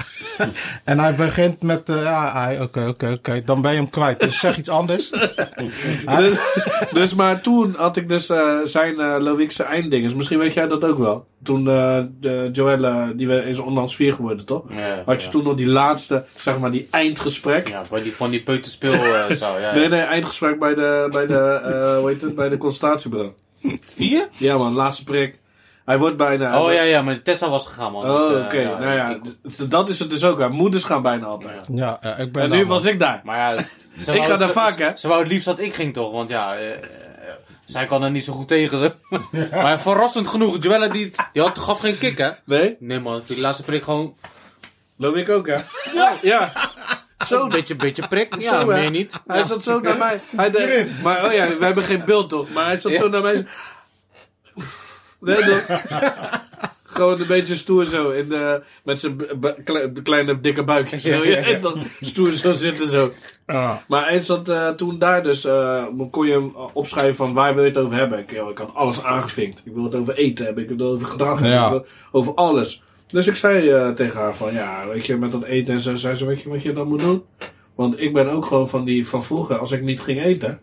En 0.85 0.99
hij 0.99 1.15
begint 1.15 1.63
met, 1.63 1.89
eh, 1.89 2.03
ja, 2.03 2.53
oké, 2.61 2.87
oké, 2.89 3.13
oké. 3.17 3.43
Dan 3.45 3.61
ben 3.63 3.71
je 3.73 3.77
hem 3.77 3.91
kwijt. 3.91 4.21
Dus 4.21 4.39
zeg 4.39 4.57
iets 4.59 4.69
anders. 4.69 5.11
Dus, 6.17 6.37
dus 6.93 7.15
maar 7.15 7.41
toen 7.41 7.75
had 7.79 7.97
ik 7.97 8.09
dus 8.09 8.31
eh, 8.61 8.65
zijn 8.67 8.95
uh, 9.01 9.17
Loïcse 9.19 9.63
einddinges. 9.63 10.15
Misschien 10.15 10.39
weet 10.39 10.55
jij 10.55 10.67
dat 10.69 10.85
ook 10.85 10.99
wel. 10.99 11.27
Toen 11.43 11.69
eh 11.69 12.01
de 12.21 12.49
Joelle, 12.53 13.13
die 13.17 13.27
we- 13.29 13.43
is 13.43 13.59
onlangs 13.59 13.97
vier 13.97 14.13
geworden, 14.13 14.47
toch? 14.47 14.63
Ja, 14.69 15.03
Had 15.07 15.21
je 15.21 15.27
ja. 15.27 15.33
toen 15.33 15.45
nog 15.45 15.55
die 15.55 15.69
laatste, 15.69 16.25
zeg 16.35 16.59
maar, 16.59 16.71
die 16.71 16.89
eindgesprek. 16.91 17.69
Ja, 17.69 17.83
bij 17.91 18.03
die, 18.03 18.15
van 18.17 18.31
die 18.31 18.43
peuterspeel 18.43 18.93
eh 18.93 19.31
zo, 19.37 19.47
ja. 19.47 19.59
ja. 19.59 19.75
Nee, 19.75 19.89
nee, 19.89 20.01
eindgesprek 20.01 20.59
bij 20.59 20.75
de, 20.75 21.09
bij 21.11 21.27
de, 21.27 21.61
eh 21.65 21.99
hoe 21.99 22.09
heet 22.09 22.21
het, 22.21 22.35
bij 22.35 22.49
de 22.49 22.57
consultatiebureau. 22.57 23.33
Vier? 23.81 24.29
Ja 24.37 24.59
man, 24.59 24.73
laatste 24.75 25.05
prik. 25.05 25.39
Hij 25.85 25.99
wordt 25.99 26.17
bijna... 26.17 26.63
Oh 26.63 26.73
ja, 26.73 26.83
ja, 26.83 27.03
maar 27.03 27.23
Tessa 27.23 27.49
was 27.51 27.67
gegaan, 27.67 27.93
man. 27.93 28.05
Oh, 28.11 28.45
oké. 28.45 28.57
eh, 28.57 28.79
nou 28.79 28.93
ja, 28.95 29.09
ik- 29.11 29.71
dat 29.71 29.89
is 29.89 29.99
het 29.99 30.11
dus 30.11 30.25
ook. 30.25 30.39
Hè. 30.39 30.49
Moeders 30.49 30.85
gaan 30.85 31.03
bijna 31.03 31.27
altijd. 31.27 31.67
Ja, 31.73 31.99
ja, 32.01 32.17
ik 32.17 32.33
ben 32.33 32.43
En 32.43 32.51
nu 32.51 32.57
man. 32.59 32.67
was 32.67 32.85
ik 32.85 32.99
daar. 32.99 33.21
Maar 33.25 33.39
ja, 33.39 33.63
ze 33.99 34.13
Ik 34.13 34.19
wou- 34.19 34.23
ga 34.31 34.37
daar 34.37 34.51
vaak, 34.51 34.79
hè? 34.79 34.91
Ze, 34.97 35.09
wou 35.09 35.21
het 35.21 35.31
liefst 35.31 35.47
dat 35.47 35.61
ik 35.61 35.75
ging, 35.75 35.93
toch? 35.93 36.13
Want 36.13 36.29
ja, 36.31 36.55
eh, 36.57 36.71
eh, 36.71 36.79
zij 37.69 37.87
kan 37.87 38.03
er 38.03 38.11
niet 38.11 38.25
zo 38.25 38.33
goed 38.33 38.49
tegen. 38.49 38.79
Zo. 38.79 39.19
maar 39.63 39.81
verrassend 39.81 40.29
genoeg, 40.29 40.57
Joelle 40.61 40.89
die, 40.89 41.13
die 41.33 41.43
had, 41.43 41.59
gaf 41.59 41.81
geen 41.81 41.99
kick, 41.99 42.19
hè? 42.19 42.31
Nee? 42.45 42.77
Nee, 42.81 43.01
man, 43.01 43.23
die 43.27 43.41
laatste 43.41 43.63
prik 43.63 43.83
gewoon 43.83 44.17
Loop 44.97 45.17
ik 45.17 45.29
ook, 45.29 45.47
hè? 45.47 45.57
Ja. 45.95 46.17
ja. 46.23 46.53
Zo, 47.27 47.43
een 47.43 47.49
beetje, 47.49 47.77
beetje 47.77 48.09
prik. 48.09 48.37
Ja, 48.39 48.61
Zo, 48.61 48.67
meer 48.67 48.91
niet. 48.91 49.21
Hij 49.27 49.43
zat 49.43 49.63
zo 49.63 49.81
naar 49.81 49.99
mij. 49.99 50.21
Hij 50.37 50.51
de, 50.51 50.91
maar 51.03 51.25
oh 51.25 51.33
ja, 51.33 51.49
we 51.49 51.65
hebben 51.65 51.85
geen 51.85 52.05
beeld 52.05 52.29
toch? 52.29 52.51
Maar 52.51 52.65
hij 52.65 52.77
zat 52.77 52.93
zo 52.93 53.09
naar 53.09 53.23
mij. 53.23 53.47
Nee, 55.21 55.45
toch? 55.45 55.81
Gewoon 56.99 57.21
een 57.21 57.27
beetje 57.27 57.55
stoer 57.55 57.85
zo. 57.85 58.11
In 58.11 58.29
de, 58.29 58.63
met 58.85 59.01
zijn 59.01 59.17
kle- 59.65 59.93
kleine 60.03 60.41
dikke 60.41 60.65
buikje. 60.65 60.99
Zo. 61.01 61.25
Je 61.25 61.41
weet 61.45 61.63
toch? 61.63 61.77
Stoer 62.01 62.31
zo 62.31 62.53
zitten 62.53 62.89
zo. 62.89 63.11
Ja. 63.47 63.83
Maar 63.89 64.09
hij 64.09 64.21
zat 64.21 64.49
eh, 64.49 64.69
toen 64.69 64.99
daar 64.99 65.23
dus. 65.23 65.45
eh, 65.45 65.85
kon 66.11 66.27
je 66.27 66.33
hem 66.33 66.53
opschrijven 66.73 67.15
van 67.15 67.33
waar 67.33 67.55
wil 67.55 67.63
je 67.63 67.69
het 67.69 67.79
over 67.79 67.97
hebben. 67.97 68.19
Ik, 68.19 68.31
ik 68.33 68.59
had 68.59 68.75
alles 68.75 69.03
aangevinkt. 69.03 69.63
Ik 69.65 69.75
wil 69.75 69.85
het 69.85 69.95
over 69.95 70.15
eten 70.15 70.45
hebben. 70.45 70.63
Ik 70.63 70.69
wil 70.69 70.79
het 70.79 70.95
over 70.95 71.07
gedrag 71.07 71.39
hebben. 71.41 71.51
Ja. 71.59 71.65
Ik 71.67 71.71
wil 71.71 71.87
over 72.13 72.35
alles. 72.35 72.83
Dus 73.07 73.27
ik 73.27 73.35
zei 73.35 73.71
eh, 73.71 73.89
tegen 73.91 74.21
haar 74.21 74.37
van 74.37 74.53
ja, 74.53 74.87
weet 74.89 75.07
je, 75.07 75.17
met 75.17 75.33
dat 75.33 75.45
eten 75.45 75.75
en 75.75 75.81
zo. 75.81 75.95
Zei 75.95 76.15
ze, 76.15 76.27
weet 76.27 76.41
je 76.43 76.49
wat 76.49 76.63
je 76.63 76.73
dan 76.73 76.89
moet 76.89 77.01
doen? 77.01 77.23
Want 77.75 78.01
ik 78.01 78.13
ben 78.13 78.29
ook 78.29 78.45
gewoon 78.47 78.69
van 78.69 78.85
die 78.85 79.07
van 79.09 79.25
vroeger, 79.25 79.59
als 79.59 79.73
ik 79.73 79.83
niet 79.83 80.01
ging 80.01 80.23
eten. 80.23 80.61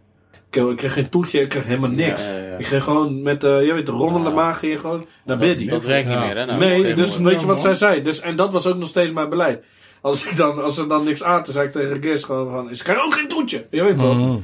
Ik, 0.55 0.75
kreeg 0.77 0.93
geen 0.93 1.09
toetje, 1.09 1.41
ik 1.41 1.49
kreeg 1.49 1.65
helemaal 1.65 1.89
niks. 1.89 2.25
Ja, 2.25 2.31
ja, 2.31 2.37
ja. 2.45 2.57
Ik 2.57 2.65
ging 2.67 2.83
gewoon 2.83 3.21
met, 3.21 3.43
eh 3.43 3.65
je 3.65 3.73
weet, 3.73 3.85
de 3.85 3.91
rommelende 3.91 4.29
maag 4.35 4.59
ging 4.59 4.71
je 4.71 4.77
gewoon 4.79 5.05
naar 5.25 5.37
biddy. 5.37 5.67
Dat 5.67 5.85
werkt 5.85 6.07
niet 6.07 6.13
Ja. 6.17 6.25
meer, 6.25 6.37
hè? 6.37 6.45
Nou, 6.45 6.59
nee, 6.59 6.93
dus 6.93 7.17
weet 7.17 7.39
je 7.39 7.45
wat 7.45 7.61
zij 7.61 7.73
zei? 7.73 8.01
Dus, 8.01 8.19
en 8.19 8.35
dat 8.35 8.53
was 8.53 8.67
ook 8.67 8.77
nog 8.77 8.87
steeds 8.87 9.11
mijn 9.11 9.29
beleid. 9.29 9.63
Als, 10.01 10.25
ik 10.25 10.37
dan, 10.37 10.63
als 10.63 10.77
er 10.77 10.87
dan 10.87 11.03
niks 11.03 11.23
aten, 11.23 11.53
zei 11.53 11.65
ik 11.65 11.71
tegen 11.71 12.01
Gis 12.03 12.23
gewoon 12.23 12.49
van, 12.51 12.75
ze 12.75 12.83
krijgen 12.83 13.05
ook 13.05 13.13
geen 13.13 13.27
toetje. 13.27 13.65
Je 13.71 13.83
weet 13.83 13.99
toch? 13.99 14.17
Mhm. 14.17 14.37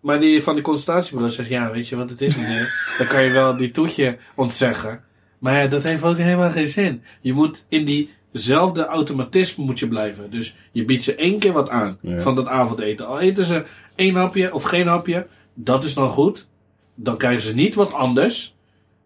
Maar 0.00 0.20
die 0.20 0.42
van 0.42 0.54
die 0.54 0.62
consultatiebureau 0.64 1.32
zegt, 1.32 1.48
ja, 1.48 1.70
weet 1.70 1.88
je 1.88 1.96
wat 1.96 2.10
het 2.10 2.20
is 2.20 2.36
meneer? 2.36 2.74
Dan 2.98 3.06
kan 3.06 3.22
je 3.22 3.30
wel 3.30 3.56
die 3.56 3.70
toetje 3.70 4.16
ontzeggen. 4.34 5.00
Maar 5.38 5.54
ja, 5.62 5.66
dat 5.66 5.82
heeft 5.82 6.02
ook 6.04 6.16
helemaal 6.16 6.50
geen 6.50 6.66
zin. 6.66 7.02
Je 7.20 7.32
moet 7.32 7.64
in 7.68 8.08
diezelfde 8.32 8.86
automatisme 8.86 9.64
moet 9.64 9.78
je 9.78 9.88
blijven. 9.88 10.30
Dus 10.30 10.54
je 10.72 10.84
biedt 10.84 11.02
ze 11.02 11.14
één 11.14 11.38
keer 11.38 11.52
wat 11.52 11.68
aan 11.68 11.98
Ja. 12.02 12.18
van 12.18 12.34
dat 12.34 12.46
avondeten. 12.46 13.06
Al 13.06 13.20
eten 13.20 13.44
ze 13.44 13.64
één 13.94 14.14
hapje 14.14 14.54
of 14.54 14.62
geen 14.62 14.86
hapje, 14.86 15.26
dat 15.64 15.84
is 15.84 15.94
dan 15.94 16.08
goed. 16.08 16.46
Dan 16.94 17.16
krijgen 17.16 17.42
ze 17.42 17.54
niet 17.54 17.74
wat 17.74 17.92
anders. 17.92 18.56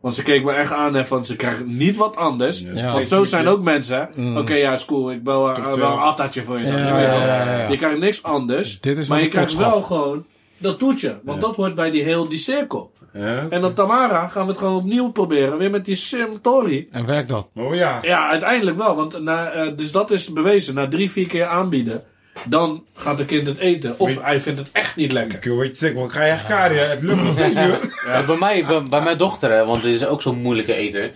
Want 0.00 0.14
ze 0.14 0.22
keek 0.22 0.44
me 0.44 0.52
echt 0.52 0.72
aan 0.72 0.96
en 0.96 1.06
van 1.06 1.26
ze 1.26 1.36
krijgen 1.36 1.76
niet 1.76 1.96
wat 1.96 2.16
anders. 2.16 2.60
Ja. 2.74 2.92
Want 2.92 3.08
zo 3.08 3.24
zijn 3.24 3.48
ook 3.48 3.62
mensen. 3.62 3.98
hè. 3.98 4.20
Mm. 4.22 4.36
Oké, 4.36 4.54
ja, 4.54 4.72
is 4.72 4.84
cool. 4.84 5.10
Ik 5.10 5.22
bel 5.22 5.50
uh, 5.50 5.72
wel 5.74 5.92
een 5.92 5.98
attatje 5.98 6.42
voor 6.42 6.58
je. 6.58 6.64
dan. 6.64 6.78
Ja, 6.78 6.86
Je 6.86 6.92
weet 6.94 7.02
ja, 7.04 7.10
toch. 7.10 7.20
ja, 7.20 7.44
ja, 7.44 7.58
ja. 7.58 7.68
Je 7.68 7.76
krijgt 7.76 7.98
niks 7.98 8.22
anders. 8.22 8.80
Dit 8.80 8.98
is 8.98 9.08
maar 9.08 9.22
je 9.22 9.28
krijgt 9.28 9.56
wel 9.56 9.82
gewoon 9.82 10.24
dat 10.58 10.78
toetje. 10.78 11.20
Want 11.22 11.40
dat 11.40 11.56
hoort 11.56 11.74
bij 11.74 11.90
die 11.90 12.02
heel 12.02 12.28
die 12.28 12.38
cirkel. 12.38 12.92
Ja. 13.12 13.46
En 13.50 13.60
dan 13.60 13.74
Tamara 13.74 14.26
gaan 14.28 14.44
we 14.44 14.50
het 14.50 14.60
gewoon 14.60 14.74
opnieuw 14.76 15.10
proberen. 15.10 15.58
Weer 15.58 15.70
met 15.70 15.84
die 15.84 15.94
Simtori. 15.94 16.88
En 16.90 17.06
werkt 17.06 17.28
dat? 17.28 17.48
Oh 17.54 17.74
ja. 17.74 17.98
Ja, 18.02 18.28
uiteindelijk 18.30 18.76
wel. 18.76 18.96
Want 18.96 19.20
na, 19.22 19.50
eh, 19.50 19.72
dus 19.76 19.92
dat 19.92 20.10
is 20.10 20.32
bewezen. 20.32 20.74
Na 20.74 20.88
drie, 20.88 21.10
vier 21.10 21.26
keer 21.26 21.46
aanbieden. 21.46 22.02
Dan 22.46 22.84
gaat 22.96 23.16
de 23.16 23.24
kind 23.24 23.46
het 23.46 23.58
eten. 23.58 23.94
Of 23.98 24.08
Weet- 24.08 24.22
hij 24.22 24.40
vindt 24.40 24.58
het 24.58 24.68
echt 24.72 24.96
niet 24.96 25.12
lekker. 25.12 25.38
Ik 25.38 25.44
weet 25.58 25.68
je 25.68 25.74
zeker, 25.84 25.98
want 25.98 26.10
ik 26.10 26.16
ga 26.16 26.24
je 26.24 26.32
echt 26.32 26.46
karen, 26.46 26.90
het 26.90 27.02
lukt 27.02 27.22
nog 27.22 27.32
steeds 27.32 27.54
niet. 27.54 27.90
Ja, 28.06 28.22
bij 28.22 28.36
mij, 28.36 28.64
bij, 28.66 28.82
bij 28.88 29.00
mijn 29.02 29.16
dochter, 29.18 29.50
hè, 29.50 29.64
want 29.64 29.82
die 29.82 29.92
is 29.94 30.06
ook 30.06 30.22
zo'n 30.22 30.40
moeilijke 30.42 30.74
eter. 30.74 31.10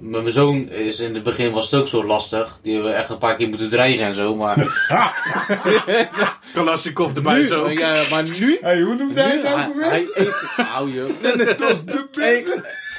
Met 0.00 0.22
mijn 0.22 0.30
zoon 0.30 0.68
is 0.70 1.00
in 1.00 1.14
het 1.14 1.22
begin 1.22 1.52
was 1.52 1.70
het 1.70 1.80
ook 1.80 1.88
zo 1.88 2.04
lastig. 2.04 2.58
Die 2.62 2.72
hebben 2.72 2.90
we 2.90 2.96
echt 2.96 3.08
een 3.10 3.18
paar 3.18 3.36
keer 3.36 3.48
moeten 3.48 3.68
dreigen 3.68 4.06
en 4.06 4.14
zo. 4.14 4.34
Maar, 4.34 4.56
Kalasnikov 6.54 7.12
erbij 7.14 7.34
nu, 7.34 7.44
zo. 7.44 7.70
ja, 7.70 8.02
maar 8.10 8.22
nu, 8.40 8.58
Hey, 8.60 8.80
hoe 8.80 8.94
noemt 8.94 9.14
hij 9.14 9.26
nu 9.28 9.36
het 9.42 9.54
hij, 9.54 9.66
ook 9.66 9.74
weer? 9.74 9.84
hij 9.90 10.06
eet. 10.14 10.34
Hou 10.56 10.92
je. 10.92 11.14
Hey, 12.12 12.46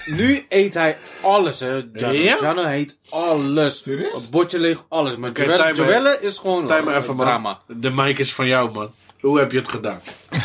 nu 0.06 0.46
eet 0.50 0.74
hij 0.74 0.98
alles, 1.22 1.60
hè. 1.60 1.82
Jano, 1.94 2.14
Ja? 2.14 2.38
Jano 2.42 2.64
eet 2.64 2.98
alles. 3.10 3.78
Serieus? 3.84 4.14
Het 4.14 4.30
bordje 4.30 4.60
leeg, 4.60 4.86
alles. 4.90 5.16
Maar 5.16 5.30
Oké, 5.30 5.44
Joelle, 5.44 5.58
time- 5.74 5.74
Joelle 5.88 6.18
is 6.22 6.38
gewoon 6.38 6.68
Tijd 6.68 6.86
maar 6.86 6.96
een 6.96 7.02
even, 7.02 7.16
man. 7.16 7.26
drama. 7.26 7.60
De 7.68 7.90
mic 7.92 8.20
is 8.20 8.34
van 8.34 8.48
jou, 8.48 8.72
man. 8.72 8.92
Hoe 9.20 9.40
heb 9.40 9.52
je 9.52 9.58
het 9.58 9.70
gedaan? 9.70 10.02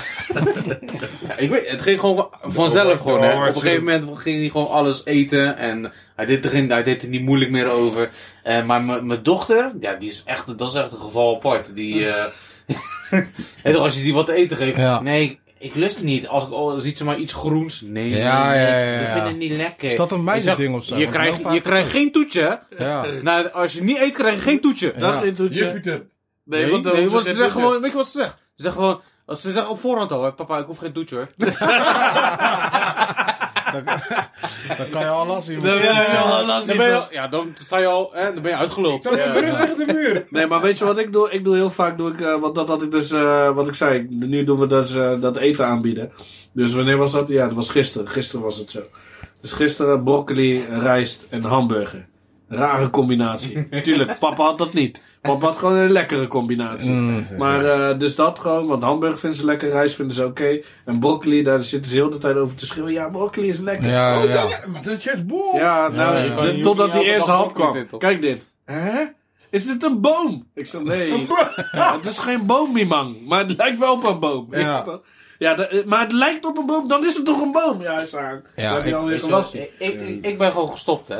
Ja, 1.28 1.36
ik 1.36 1.50
weet, 1.50 1.68
het 1.70 1.82
ging 1.82 2.00
gewoon 2.00 2.16
van- 2.16 2.30
vanzelf 2.52 2.92
Oh, 2.92 3.02
gewoon, 3.06 3.22
hè. 3.22 3.32
oh, 3.34 3.40
Op 3.40 3.46
een 3.54 3.60
gegeven 3.60 3.84
moment 3.84 4.18
ging 4.18 4.38
hij 4.40 4.48
gewoon 4.48 4.68
alles 4.68 5.04
eten 5.04 5.56
en 5.56 5.92
hij 6.16 6.26
deed 6.26 6.44
er, 6.44 6.50
geen, 6.50 6.70
hij 6.70 6.82
deed 6.82 7.02
er 7.02 7.08
niet 7.08 7.22
moeilijk 7.22 7.50
meer 7.50 7.70
over. 7.70 8.08
Eh, 8.42 8.64
maar 8.64 8.82
mijn 8.82 9.06
mijn 9.06 9.22
dochter, 9.22 9.72
ja, 9.80 9.94
die 9.94 10.08
is 10.10 10.22
echt, 10.24 10.58
dat 10.58 10.68
is 10.68 10.74
echt 10.74 10.92
een 10.92 10.98
geval 10.98 11.34
apart. 11.36 11.74
Die, 11.74 12.06
eh 12.10 12.24
je, 13.64 13.76
als 13.78 13.94
je 13.96 14.02
die 14.02 14.14
wat 14.14 14.26
te 14.26 14.32
eten 14.32 14.56
geeft, 14.56 14.76
Ja. 14.76 15.00
nee, 15.00 15.40
ik 15.60 15.74
lust 15.74 15.94
het 15.96 16.04
niet. 16.04 16.28
Als 16.28 16.44
ik, 16.44 16.52
oh, 16.52 16.78
ziet 16.78 16.98
ze 16.98 17.04
maar 17.04 17.18
iets 17.18 17.32
groens, 17.32 17.80
nee, 17.80 18.08
Ja, 18.08 18.48
nee, 18.48 18.58
nee, 18.58 18.66
ja, 18.66 18.78
ja, 18.92 19.00
ik 19.00 19.08
vind 19.08 19.26
het 19.26 19.36
niet 19.36 19.56
lekker. 19.56 19.90
Is 19.90 19.96
dat 19.96 20.10
een 20.12 20.24
meidending 20.24 20.74
of 20.74 20.84
zo? 20.84 20.96
Je 20.98 21.06
krijgt, 21.06 21.52
je 21.52 21.60
krijgt 21.60 21.90
geen 21.90 22.12
toetje, 22.12 22.60
hè. 22.76 22.84
Ja. 22.84 23.04
Nou, 23.22 23.50
als 23.52 23.72
je 23.72 23.82
niet 23.82 23.98
eet, 24.00 24.16
krijg 24.16 24.34
je 24.34 24.40
geen 24.40 24.60
toetje. 24.60 24.92
Dat 24.98 25.14
Ja. 25.14 25.22
is 25.22 25.36
toetje. 25.36 25.64
Jupiter. 25.64 26.06
Nee, 26.44 26.62
Nee, 26.62 26.70
want 26.70 26.84
dan 26.84 26.92
nee, 26.94 27.08
want 27.08 27.24
ze 27.24 27.28
ze 27.28 27.28
geen 27.28 27.36
zeggen 27.36 27.52
toetje. 27.54 27.66
gewoon, 27.68 27.82
weet 27.82 27.90
je 27.90 27.96
wat 27.96 28.06
ze 28.06 28.16
zeggen? 28.16 28.38
Ze 28.54 28.62
zeggen 28.62 28.80
gewoon, 28.82 29.00
als 29.26 29.40
ze 29.40 29.52
zeggen 29.52 29.70
op 29.72 29.80
voorhand 29.80 30.12
al, 30.12 30.24
hè, 30.24 30.32
papa, 30.32 30.58
ik 30.58 30.66
hoef 30.66 30.78
geen 30.78 30.92
toetje 30.92 31.16
hoor. 31.16 31.28
Dan 34.78 34.90
kan 34.90 35.00
je 35.00 35.08
al 35.08 35.26
last 35.26 35.46
zien. 35.46 35.60
Dan 35.60 35.78
ben 35.78 36.86
je, 36.86 36.92
toch? 36.92 37.12
ja, 37.12 37.28
dan 37.28 37.54
sta 37.54 37.78
je 37.78 37.86
al, 37.86 38.10
hè, 38.12 38.32
dan 38.32 38.42
ben 38.42 38.50
je 38.50 38.56
uitgeluld. 38.56 39.02
Brug 39.02 39.58
tegen 39.58 39.86
de 39.86 39.92
muur. 39.94 40.26
Nee, 40.30 40.46
maar 40.46 40.60
weet 40.60 40.78
je 40.78 40.84
wat 40.84 40.98
ik 40.98 41.12
doe? 41.12 41.30
Ik 41.30 41.44
doe 41.44 41.54
heel 41.54 41.70
vaak, 41.70 41.98
doe 41.98 42.12
ik, 42.12 42.20
eh, 42.20 42.40
wat 42.40 42.54
dat 42.54 42.68
had 42.68 42.82
ik 42.82 42.90
dus, 42.90 43.10
eh, 43.10 43.54
wat 43.54 43.68
ik 43.68 43.74
zei, 43.74 44.06
nu 44.10 44.44
doen 44.44 44.58
we 44.58 44.66
dus, 44.66 44.94
eh, 44.94 45.20
dat 45.20 45.36
eten 45.36 45.66
aanbieden. 45.66 46.12
Dus 46.52 46.72
wanneer 46.72 46.96
was 46.96 47.12
dat? 47.12 47.28
Ja, 47.28 47.46
dat 47.46 47.54
was 47.54 47.70
gisteren. 47.70 48.08
Gisteren 48.08 48.44
was 48.44 48.56
het 48.56 48.70
zo. 48.70 48.80
Dus 49.40 49.52
gisteren 49.52 50.04
broccoli, 50.04 50.64
rijst 50.80 51.26
en 51.28 51.42
hamburger. 51.42 52.08
Rare 52.48 52.90
combinatie. 52.90 53.68
Tuurlijk, 53.82 54.18
papa 54.18 54.44
had 54.44 54.58
dat 54.58 54.72
niet. 54.72 55.02
Papa 55.20 55.46
had 55.46 55.56
gewoon 55.56 55.76
een 55.76 55.90
lekkere 55.90 56.26
combinatie. 56.26 56.90
Maar 57.38 57.64
eh, 57.64 57.98
dus 57.98 58.14
dat 58.14 58.38
gewoon, 58.38 58.66
want 58.66 58.82
hamburger 58.82 59.18
vinden 59.18 59.38
ze 59.38 59.44
lekker, 59.44 59.70
rijst 59.70 59.94
vinden 59.94 60.14
ze 60.16 60.24
oké. 60.24 60.60
En 60.84 60.98
broccoli, 61.00 61.42
daar 61.42 61.62
zitten 61.62 61.90
ze 61.90 61.96
heel 61.96 62.10
de 62.10 62.18
tijd 62.18 62.36
over 62.36 62.56
te 62.56 62.66
schreeuwen. 62.66 62.92
Ja, 62.92 63.08
broccoli 63.08 63.48
is 63.48 63.58
lekker. 63.60 63.88
Ja, 63.90 64.22
ja. 64.22 64.48
Maar 64.72 64.82
dat 64.82 64.96
is 64.98 65.04
juist 65.04 65.26
boel. 65.26 65.54
Ja, 65.56 65.88
nou, 65.88 66.16
ja. 66.18 66.40
De- 66.40 66.60
totdat 66.60 66.92
die 66.92 67.02
eerste 67.02 67.30
hap 67.30 67.54
kwam. 67.54 67.86
Kijk 67.98 68.20
dit. 68.20 68.46
Hè? 68.64 69.02
Is 69.50 69.66
dit 69.66 69.82
een 69.82 70.00
boom? 70.00 70.46
Ik 70.54 70.66
zeg 70.66 70.82
nee. 70.82 71.26
Ja, 71.72 71.96
het 71.96 72.06
is 72.06 72.18
geen 72.18 72.46
boom, 72.46 72.72
Mimang. 72.72 73.26
Maar 73.26 73.38
het 73.38 73.56
lijkt 73.56 73.78
wel 73.78 73.92
op 73.92 74.04
een 74.06 74.18
boom. 74.20 74.46
Ja. 74.50 74.58
Ja, 74.58 74.82
toch? 74.82 75.00
ja 75.38 75.54
de- 75.54 75.82
maar 75.86 76.00
het 76.00 76.12
lijkt 76.12 76.44
op 76.46 76.58
een 76.58 76.66
boom, 76.66 76.88
dan 76.88 77.00
is 77.06 77.14
het 77.16 77.24
toch 77.24 77.40
een 77.42 77.52
boom? 77.52 77.80
Ja, 77.82 78.00
is 78.00 78.16
aan. 78.16 78.42
Ja, 78.56 78.62
Ja, 78.62 78.72
heb 78.74 78.82
je 78.82 78.88
ik- 78.88 78.94
alweer 78.94 79.18
gewassen. 79.20 79.60
ik, 79.60 79.70
ik, 79.78 80.24
ik 80.26 80.38
ben 80.38 80.50
gewoon 80.50 80.68
gestopt, 80.70 81.08
hè. 81.08 81.18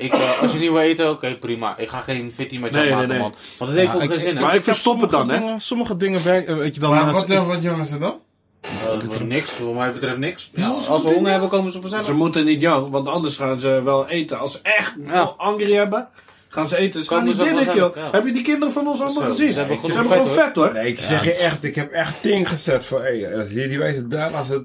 Ik, 0.00 0.12
eh, 0.12 0.42
als 0.42 0.52
je 0.52 0.58
niet 0.58 0.70
wil 0.70 0.80
eten, 0.80 1.10
oké, 1.10 1.34
prima. 1.34 1.76
Ik 1.78 1.88
ga 1.88 2.00
geen 2.00 2.32
fitty 2.32 2.58
met 2.60 2.72
jou 2.72 2.84
Nee, 2.84 2.94
maken, 2.94 3.08
nee, 3.08 3.18
nee. 3.18 3.28
man. 3.28 3.34
Want 3.58 3.70
het 3.70 3.80
heeft 3.80 3.92
Ja, 3.92 4.02
ook 4.02 4.10
geen 4.10 4.18
zin. 4.20 4.34
Maar 4.40 4.54
ik 4.54 4.62
verstop 4.62 5.00
het 5.00 5.10
dan, 5.10 5.20
sommige 5.20 5.38
hè? 5.40 5.44
dingen- 5.46 5.60
Sommige 5.60 5.96
dingen 5.96 6.24
werken, 6.24 6.58
weet 6.58 6.74
je 6.74 6.80
dan... 6.80 6.90
Maar 6.90 7.06
eh, 7.06 7.12
wat, 7.12 7.30
uh, 7.30 7.46
wat 7.46 7.62
jongens 7.62 7.98
dan? 7.98 8.14
Eh, 8.60 9.20
niks, 9.20 9.50
voor 9.50 9.74
mij 9.74 9.92
betreft 9.92 10.18
niks. 10.18 10.50
Ja, 10.54 10.68
als 10.68 11.02
we 11.02 11.08
honger 11.08 11.30
hebben, 11.30 11.48
komen 11.48 11.72
ze 11.72 11.80
vanzelf. 11.80 12.04
Ze 12.04 12.12
moeten 12.14 12.44
niet 12.44 12.60
jong, 12.60 12.90
want 12.90 13.08
anders 13.08 13.36
gaan 13.36 13.60
ze 13.60 13.82
wel 13.82 14.08
eten. 14.08 14.38
Als 14.38 14.52
ze 14.52 14.58
echt 14.62 14.94
Ja. 15.06 15.34
angry 15.36 15.72
hebben, 15.74 16.08
gaan 16.48 16.68
ze 16.68 16.76
eten. 16.76 17.02
Ze 17.02 17.08
gaan 17.08 17.24
niet 17.24 17.36
ze 17.36 17.42
billig, 17.44 17.74
joh. 17.74 17.96
ja. 17.96 18.08
Heb 18.12 18.24
je 18.24 18.32
die 18.32 18.42
kinderen 18.42 18.72
van 18.72 18.86
ons 18.88 19.00
allemaal 19.00 19.22
Zo, 19.22 19.28
gezien? 19.30 19.52
ze 19.52 19.58
hebben 19.58 19.76
Ze 19.76 19.80
genoeg 19.82 19.96
hebben 19.96 20.12
gewoon 20.16 20.34
vet, 20.34 20.44
vet, 20.44 20.56
hoor. 20.56 20.72
Nee, 20.72 20.86
ik 20.86 21.00
zeg 21.00 21.24
je 21.24 21.32
echt, 21.34 21.64
ik 21.64 21.74
heb 21.74 21.92
echt 21.92 22.22
ting 22.22 22.48
gezet 22.48 22.86
voor, 22.86 23.00
hey, 23.02 23.38
als 23.38 23.50
je 23.50 23.68
die 23.68 23.78
wijze 23.78 24.08
daar, 24.08 24.32
als 24.34 24.48
het 24.48 24.62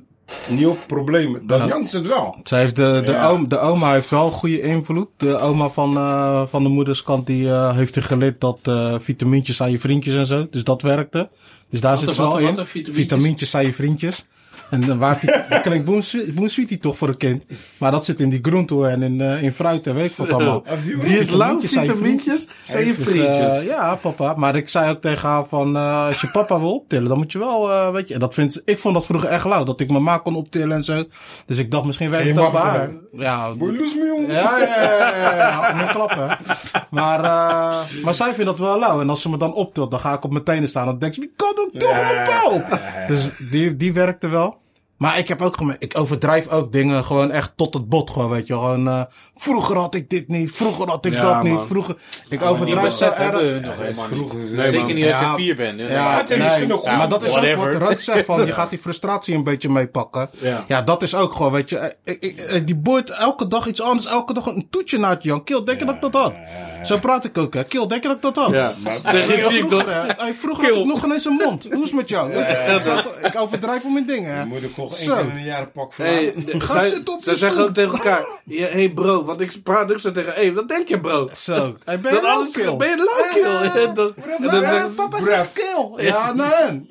niet 0.49 0.65
op 0.67 0.77
problemen, 0.87 1.47
dan 1.47 1.67
Ja. 1.67 1.79
het 1.81 2.07
wel. 2.07 2.35
Zij 2.43 2.59
heeft 2.59 2.75
de, 2.75 3.01
de, 3.05 3.11
Ja. 3.11 3.29
oom, 3.29 3.47
de 3.47 3.59
oma 3.59 3.91
heeft 3.91 4.09
wel 4.09 4.29
goede 4.29 4.61
invloed. 4.61 5.07
De 5.17 5.37
oma 5.39 5.69
van, 5.69 5.97
eh, 5.97 6.41
van 6.47 6.63
de 6.63 6.69
moederskant 6.69 7.27
die 7.27 7.49
eh, 7.49 7.75
heeft 7.75 7.95
er 7.95 8.03
geleerd 8.03 8.41
dat 8.41 8.59
eh 8.63 8.95
vitamintjes 8.99 9.61
aan 9.61 9.71
je 9.71 9.79
vriendjes 9.79 10.13
en 10.15 10.25
zo. 10.25 10.47
Dus 10.51 10.63
dat 10.63 10.81
werkte. 10.81 11.29
Dus 11.69 11.81
daar 11.81 11.97
zit 11.97 12.13
ze 12.13 12.21
wel 12.21 12.31
wat- 12.31 12.39
in. 12.39 12.45
wat 12.45 12.57
een 12.57 12.65
vitamintjes? 12.65 13.05
vitamintjes 13.05 13.55
aan 13.55 13.65
je 13.65 13.73
vriendjes. 13.73 14.25
En 14.69 14.83
eh, 14.83 14.97
waar, 14.97 15.17
vit- 15.19 15.41
dat 15.49 15.61
klinkt 15.61 15.85
toch 16.79 16.97
voor 16.97 17.07
een 17.07 17.17
kind. 17.17 17.43
Maar 17.77 17.91
dat 17.91 18.05
zit 18.05 18.19
in 18.19 18.29
die 18.29 18.39
groenten 18.41 18.89
en 18.91 19.01
in, 19.03 19.21
eh, 19.21 19.43
in 19.43 19.51
fruit 19.51 19.87
en 19.87 19.95
weet 19.95 20.09
ik 20.09 20.15
wat 20.17 20.27
allemaal. 20.33 20.63
Die 20.99 21.17
is 21.17 21.29
lauw, 21.29 21.59
Vitamintjes 21.87 22.47
zijn 22.63 22.85
je 22.85 22.93
je 22.93 22.93
Dus, 23.43 23.59
eh, 23.59 23.63
ja, 23.67 23.95
papa. 23.95 24.33
Maar 24.37 24.55
ik 24.55 24.69
zei 24.69 24.89
ook 24.89 25.01
tegen 25.01 25.29
haar 25.29 25.45
van, 25.45 25.75
eh, 25.75 26.05
als 26.05 26.21
je 26.21 26.27
papa 26.31 26.59
wil 26.59 26.73
optillen, 26.73 27.07
dan 27.07 27.17
moet 27.17 27.31
je 27.31 27.39
wel, 27.39 27.91
weet 27.91 28.07
je. 28.07 28.13
En 28.13 28.19
dat 28.19 28.33
vindt, 28.33 28.61
ik 28.65 28.79
vond 28.79 28.93
dat 28.93 29.05
vroeger 29.05 29.29
echt 29.29 29.45
lauw, 29.45 29.63
dat 29.63 29.79
ik 29.79 29.89
mijn 29.89 30.03
ma 30.03 30.17
kon 30.17 30.35
optillen 30.35 30.71
en 30.77 30.83
zo. 30.83 31.03
Dus 31.45 31.57
ik 31.57 31.71
dacht, 31.71 31.85
misschien 31.85 32.09
werkt 32.09 32.27
ook 32.45 32.51
bij 32.51 32.61
haar. 32.61 32.89
Ja, 33.11 33.47
me, 33.57 34.33
ja, 34.33 34.57
ja, 34.59 35.15
ja, 35.15 35.35
ja, 35.35 35.85
klappen. 35.91 36.37
Maar, 36.89 37.19
maar 38.03 38.13
zij 38.13 38.29
vindt 38.31 38.45
dat 38.45 38.59
wel 38.59 38.79
lauw. 38.79 39.01
En 39.01 39.09
als 39.09 39.21
ze 39.21 39.29
me 39.29 39.37
dan 39.37 39.53
optilt, 39.53 39.91
dan 39.91 39.99
ga 39.99 40.13
ik 40.13 40.23
op 40.23 40.31
mijn 40.31 40.43
tenen 40.43 40.69
staan. 40.69 40.85
Dan 40.85 40.99
denk 40.99 41.13
ze, 41.13 41.19
wie 41.19 41.33
kan 41.35 41.51
dat 41.55 41.81
toch 41.81 41.97
op 41.99 42.23
pijl? 42.25 42.79
Dus 43.07 43.29
die, 43.51 43.77
die 43.77 43.93
werkte 43.93 44.27
wel. 44.27 44.54
Maar 44.97 45.17
ik 45.17 45.27
heb 45.27 45.41
ook 45.41 45.57
gemerkt, 45.57 45.83
ik 45.83 45.97
overdrijf 45.97 46.47
ook 46.49 46.71
dingen 46.71 47.03
gewoon 47.03 47.31
echt 47.31 47.51
tot 47.55 47.73
het 47.73 47.89
bot 47.89 48.09
gewoon, 48.09 48.29
weet 48.29 48.47
je. 48.47 48.53
Gewoon, 48.53 48.87
eh, 48.87 49.01
vroeger 49.35 49.77
had 49.77 49.95
ik 49.95 50.09
dit 50.09 50.27
niet, 50.27 50.51
vroeger 50.51 50.87
had 50.87 51.05
ik 51.05 51.13
Ja, 51.13 51.21
dat 51.21 51.43
niet, 51.43 51.59
vroeger. 51.67 51.95
Ik 52.29 52.41
overdrijf 52.41 52.93
zo 52.93 53.05
erg. 53.05 53.17
hun 53.31 53.61
nog 53.61 53.75
helemaal 53.77 53.85
niet. 54.09 54.17
vroeger- 54.29 54.39
Nee, 54.39 54.65
Zeker 54.65 54.79
man. 54.85 54.93
niet 54.95 55.05
als 55.05 55.17
je 55.19 55.23
Ja. 55.25 55.35
vier 55.35 55.55
bent. 55.55 55.79
hè. 55.79 55.93
Ja, 55.93 56.23
nee, 56.29 56.37
ja, 56.37 56.59
goed. 56.69 56.85
maar 56.85 57.09
dat 57.09 57.23
is 57.23 57.29
Whatever. 57.29 57.73
ook 57.73 57.79
wat 57.89 57.99
zegt 57.99 58.25
van, 58.25 58.45
je 58.45 58.51
gaat 58.59 58.69
die 58.69 58.79
frustratie 58.79 59.35
een 59.35 59.43
beetje 59.43 59.69
meepakken. 59.69 60.29
Ja. 60.37 60.63
Ja, 60.67 60.81
dat 60.81 61.01
is 61.01 61.15
ook 61.15 61.33
gewoon, 61.33 61.51
weet 61.51 61.69
je, 61.69 61.77
eh, 61.77 61.89
ik- 62.03 62.21
ik- 62.21 62.39
eh, 62.39 62.61
die 62.65 62.75
boort 62.75 63.09
elke 63.09 63.47
dag 63.47 63.67
iets 63.67 63.81
anders, 63.81 64.07
elke 64.07 64.33
dag 64.33 64.45
een 64.45 64.67
toetje 64.69 64.97
naar 64.97 65.09
het 65.11 65.23
Jan. 65.23 65.43
Kill, 65.43 65.63
denk 65.63 65.79
je 65.79 65.85
dat 65.85 65.95
ik 65.95 66.01
dat 66.01 66.13
had? 66.13 66.33
Zo 66.83 66.97
praat 66.97 67.25
ik 67.25 67.37
ook, 67.37 67.53
hè. 67.53 67.63
Kill, 67.63 67.87
denk 67.87 68.01
je 68.01 68.07
dat 68.07 68.17
ik 68.17 68.23
dat 68.23 68.35
had? 68.35 68.51
Ja, 68.51 68.73
tegen 69.03 69.45
zie 69.45 69.57
ik 69.63 69.67
Vroeger, 69.69 70.15
dat. 70.17 70.27
vroeger 70.35 70.69
had 70.69 70.77
ik 70.77 70.85
nog 70.85 71.05
ineens 71.05 71.25
een 71.25 71.33
mond. 71.45 71.63
Hoe 71.63 71.73
is 71.83 71.89
het 71.89 71.93
met 71.93 72.09
jou? 72.09 72.31
Ik 73.23 73.39
overdrijf 73.39 73.83
om 73.83 73.93
mijn 73.93 74.05
dingen, 74.05 74.35
hè. 74.35 74.45
Één 74.93 75.05
Zo. 75.05 75.15
keer 75.15 75.23
in 75.25 75.29
een 75.37 75.43
jaar 75.43 75.67
pak 75.71 75.93
voor 75.93 76.05
Hey, 76.05 76.33
je 77.23 77.35
zeggen 77.35 77.63
ook 77.63 77.73
tegen 77.73 77.91
elkaar: 77.93 78.25
ja, 78.45 78.67
Hey 78.67 78.89
bro, 78.89 79.23
want 79.23 79.41
ik 79.41 79.63
praat 79.63 79.91
ook 79.91 79.99
zo 79.99 80.11
tegen 80.11 80.35
Eve. 80.35 80.53
Wat 80.55 80.67
denk 80.67 80.87
je, 80.87 80.99
bro? 80.99 81.29
Zo. 81.35 81.75
Hey, 81.85 81.99
ben 81.99 82.13
je 82.13 82.19
Dat 82.21 82.29
alles 82.29 82.51
ben 82.77 82.89
je 82.89 83.91
dan- 83.95 84.13
en 84.37 84.41
dan 84.41 84.59
zeggen 84.59 84.93
ze- 84.93 85.01
Papa 85.01 85.21
zegt 85.25 85.53
kill. 85.53 86.05
Ja, 86.05 86.33
nee. 86.33 86.89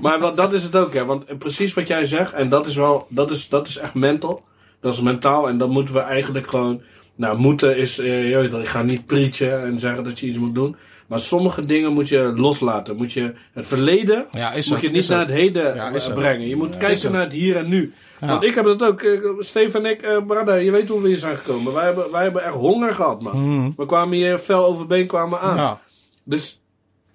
Maar 0.00 0.18
wat, 0.18 0.36
dat 0.36 0.52
is 0.52 0.62
het 0.62 0.76
ook, 0.76 0.94
hè? 0.94 1.04
Want 1.04 1.38
precies 1.38 1.74
wat 1.74 1.88
jij 1.88 2.04
zegt, 2.04 2.32
en 2.32 2.48
dat 2.48 2.66
is 2.66 2.76
wel, 2.76 3.06
dat 3.08 3.30
is, 3.30 3.48
dat 3.48 3.66
is 3.66 3.76
echt 3.76 3.94
mental. 3.94 4.42
Dat 4.80 4.92
is 4.92 5.00
mentaal, 5.00 5.48
en 5.48 5.58
dat 5.58 5.68
moeten 5.68 5.94
we 5.94 6.00
eigenlijk 6.00 6.48
gewoon. 6.48 6.82
Nou, 7.14 7.38
moeten 7.38 7.76
is, 7.76 7.98
eh, 7.98 8.28
je 8.30 8.36
weet 8.36 8.52
ik 8.52 8.66
ga 8.68 8.82
niet 8.82 9.06
preachen 9.06 9.62
en 9.62 9.78
zeggen 9.78 10.04
dat 10.04 10.18
je 10.18 10.26
iets 10.26 10.38
moet 10.38 10.54
doen. 10.54 10.76
Maar 11.12 11.20
sommige 11.20 11.66
dingen 11.66 11.92
moet 11.92 12.08
je 12.08 12.32
loslaten. 12.36 12.96
Moet 12.96 13.12
je 13.12 13.34
het 13.52 13.66
verleden 13.66 14.26
Ja, 14.30 14.52
moet 14.68 14.80
je 14.80 14.90
niet 14.90 15.08
naar 15.08 15.18
het 15.18 15.30
heden 15.30 15.74
Ja, 15.74 15.92
eh, 15.92 16.14
brengen. 16.14 16.48
Je 16.48 16.56
moet 16.56 16.76
kijken 16.76 17.12
naar 17.12 17.22
het 17.22 17.32
hier 17.32 17.56
en 17.56 17.68
nu. 17.68 17.92
Ja. 18.20 18.26
Want 18.26 18.44
ik 18.44 18.54
heb 18.54 18.64
dat 18.64 18.82
ook. 18.82 19.02
eh, 19.02 19.20
Steven 19.38 19.84
en 19.84 19.90
ik, 19.90 20.02
eh 20.02 20.26
brada, 20.26 20.54
je 20.54 20.70
weet 20.70 20.88
hoe 20.88 21.00
we 21.00 21.08
hier 21.08 21.16
zijn 21.16 21.36
gekomen. 21.36 21.72
Wij 21.72 21.84
hebben, 21.84 22.10
wij 22.10 22.22
hebben 22.22 22.44
echt 22.44 22.54
honger 22.54 22.92
gehad, 22.92 23.22
man. 23.22 23.72
We 23.76 23.86
kwamen 23.86 24.16
hier 24.16 24.38
fel 24.38 24.64
over 24.64 24.86
been 24.86 25.06
kwamen 25.06 25.40
aan. 25.40 25.56
Ja. 25.56 25.80
Dus 26.24 26.60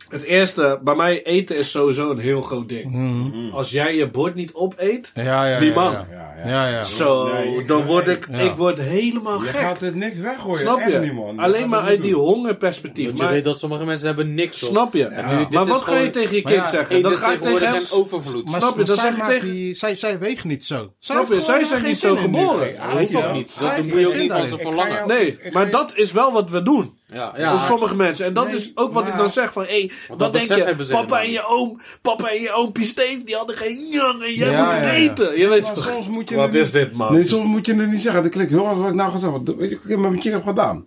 het 0.10 0.24
eerste, 0.24 0.80
bij 0.84 0.95
mij 0.95 1.24
eten 1.24 1.58
is 1.58 1.72
sowieso 1.72 2.10
een 2.12 2.20
heel 2.20 2.41
groot 2.41 2.70
ding. 2.70 3.51
Als 3.53 3.72
jij 3.72 3.95
je 3.95 4.10
bord 4.10 4.36
niet 4.36 4.53
opeet, 4.53 5.12
Ja. 5.14 5.60
Die 5.60 5.74
man. 5.74 5.91
Ja, 5.91 6.08
Ja, 6.12 6.34
ja. 6.45 6.49
ja. 6.49 6.68
ja. 6.68 6.82
zo, 6.84 7.34
Nee, 7.34 7.66
dan 7.66 7.86
word 7.86 8.08
ik, 8.08 8.28
Ja. 8.32 8.38
ik 8.38 8.55
word 8.55 8.80
helemaal 8.80 9.41
Je 9.41 9.47
gek. 9.47 9.60
gaat 9.62 9.80
het 9.82 9.95
niks 9.95 10.18
weggooien. 10.18 10.60
Snap 10.60 10.80
je? 10.80 10.99
niet, 10.99 11.14
man. 11.14 11.36
Je 11.36 11.41
Alleen 11.41 11.70
maar 11.70 11.82
uit 11.82 12.01
die 12.01 12.14
hongerperspectief. 12.16 13.05
Want 13.05 13.18
je 13.18 13.24
Maar, 13.24 13.34
weet 13.34 13.43
dat 13.43 13.60
sommige 13.60 13.86
mensen 13.86 14.08
hebben 14.08 14.34
niks 14.34 14.64
op. 14.64 14.70
snap 14.70 14.93
je? 14.93 15.05
En 15.05 15.28
nu, 15.30 15.38
dit 15.38 15.51
maar 15.51 15.64
is 15.64 15.70
wat 15.70 15.82
ga 15.82 15.91
je 15.91 15.97
gewoon- 15.97 16.12
tegen 16.12 16.36
je 16.36 16.41
kind 16.41 16.55
ja, 16.58 16.68
zeggen? 16.68 17.12
Is 17.12 17.18
ga 17.20 17.32
ik 17.32 17.41
tegen 17.41 17.68
hem... 17.68 17.76
een 17.76 17.86
overvloed. 17.91 18.45
Maar, 18.49 18.60
Snap 18.62 18.78
je, 18.78 18.86
zij 18.86 18.95
zeg 18.95 19.16
je 19.16 19.24
tegen- 19.26 19.51
Die, 19.51 19.76
zij, 19.76 19.95
zij 19.95 20.20
weegt 20.20 20.43
niet 20.43 20.64
zo. 20.66 20.93
Zij 20.99 21.16
Snap 21.16 21.28
je? 21.34 21.41
Zij 21.41 21.53
gewoon 21.53 21.66
zijn 21.70 21.84
niet 21.84 21.99
zo 21.99 22.16
geboren. 22.16 22.76
Dat 22.89 22.99
hoeft 22.99 23.16
ook 23.16 23.34
niet. 23.34 23.51
Zij 23.51 23.76
Dat 23.76 23.86
moet 23.86 23.99
je 23.99 24.08
ook 24.08 24.16
niet 24.16 24.32
van 24.32 24.47
ze 24.47 24.58
verlangen. 24.58 25.08
Nee, 25.08 25.39
maar 25.51 25.70
dat 25.72 25.91
is 25.95 26.12
wel 26.12 26.32
wat 26.32 26.49
we 26.49 26.62
doen. 26.62 26.96
Ja, 27.14 27.30
Voor 27.30 27.39
ja. 27.39 27.58
sommige 27.58 27.95
mensen. 27.95 28.26
En 28.26 28.34
dat 28.34 28.45
Nee, 28.47 28.55
is 28.55 28.72
ook 28.76 28.91
wat 28.91 29.08
ik 29.08 29.18
dan 29.18 29.30
zeg 29.30 29.51
van, 29.51 29.66
wat 30.08 30.20
dat 30.20 30.34
denk 30.34 30.47
je? 30.47 30.86
Papa 30.89 31.22
en 31.24 31.32
je 31.32 31.45
oom, 31.45 31.80
papa 32.01 32.30
en 32.32 32.41
je 32.41 32.51
oompje 32.53 32.84
Steve, 32.84 33.24
die 33.24 33.36
hadden 33.36 33.58
geen 33.58 33.88
jong 33.89 34.24
en 34.24 34.34
jij 34.34 34.51
Ja, 34.51 34.64
moet 34.66 34.74
het 34.74 34.86
ja, 34.86 34.91
ja. 34.91 34.97
eten. 34.97 35.39
Je 35.39 35.47
weet 35.47 35.62
Maar 35.62 35.74
toch? 35.74 35.86
soms 35.91 36.08
moet 36.08 36.30
je 36.30 36.36
Wat 36.36 36.53
is 36.53 36.64
niet- 36.64 36.74
dit, 36.74 36.91
man? 36.93 37.14
Nee, 37.14 37.26
soms 37.26 37.45
moet 37.45 37.66
je 37.66 37.76
het 37.76 37.91
niet 37.91 38.01
zeggen. 38.01 38.24
Dat 38.24 38.32
klinkt 38.32 38.51
heel 38.51 38.66
hard 38.66 38.78
wat 38.78 38.89
ik 38.89 38.95
nou 38.95 39.12
gezegd 39.12 39.34
heb. 39.34 39.45
Weet 39.58 39.70
je 39.70 39.76
wat 39.76 39.84
ik 39.91 39.97
met 39.99 40.10
mijn 40.10 40.22
chick 40.22 40.32
heb 40.32 40.43
gedaan? 40.43 40.86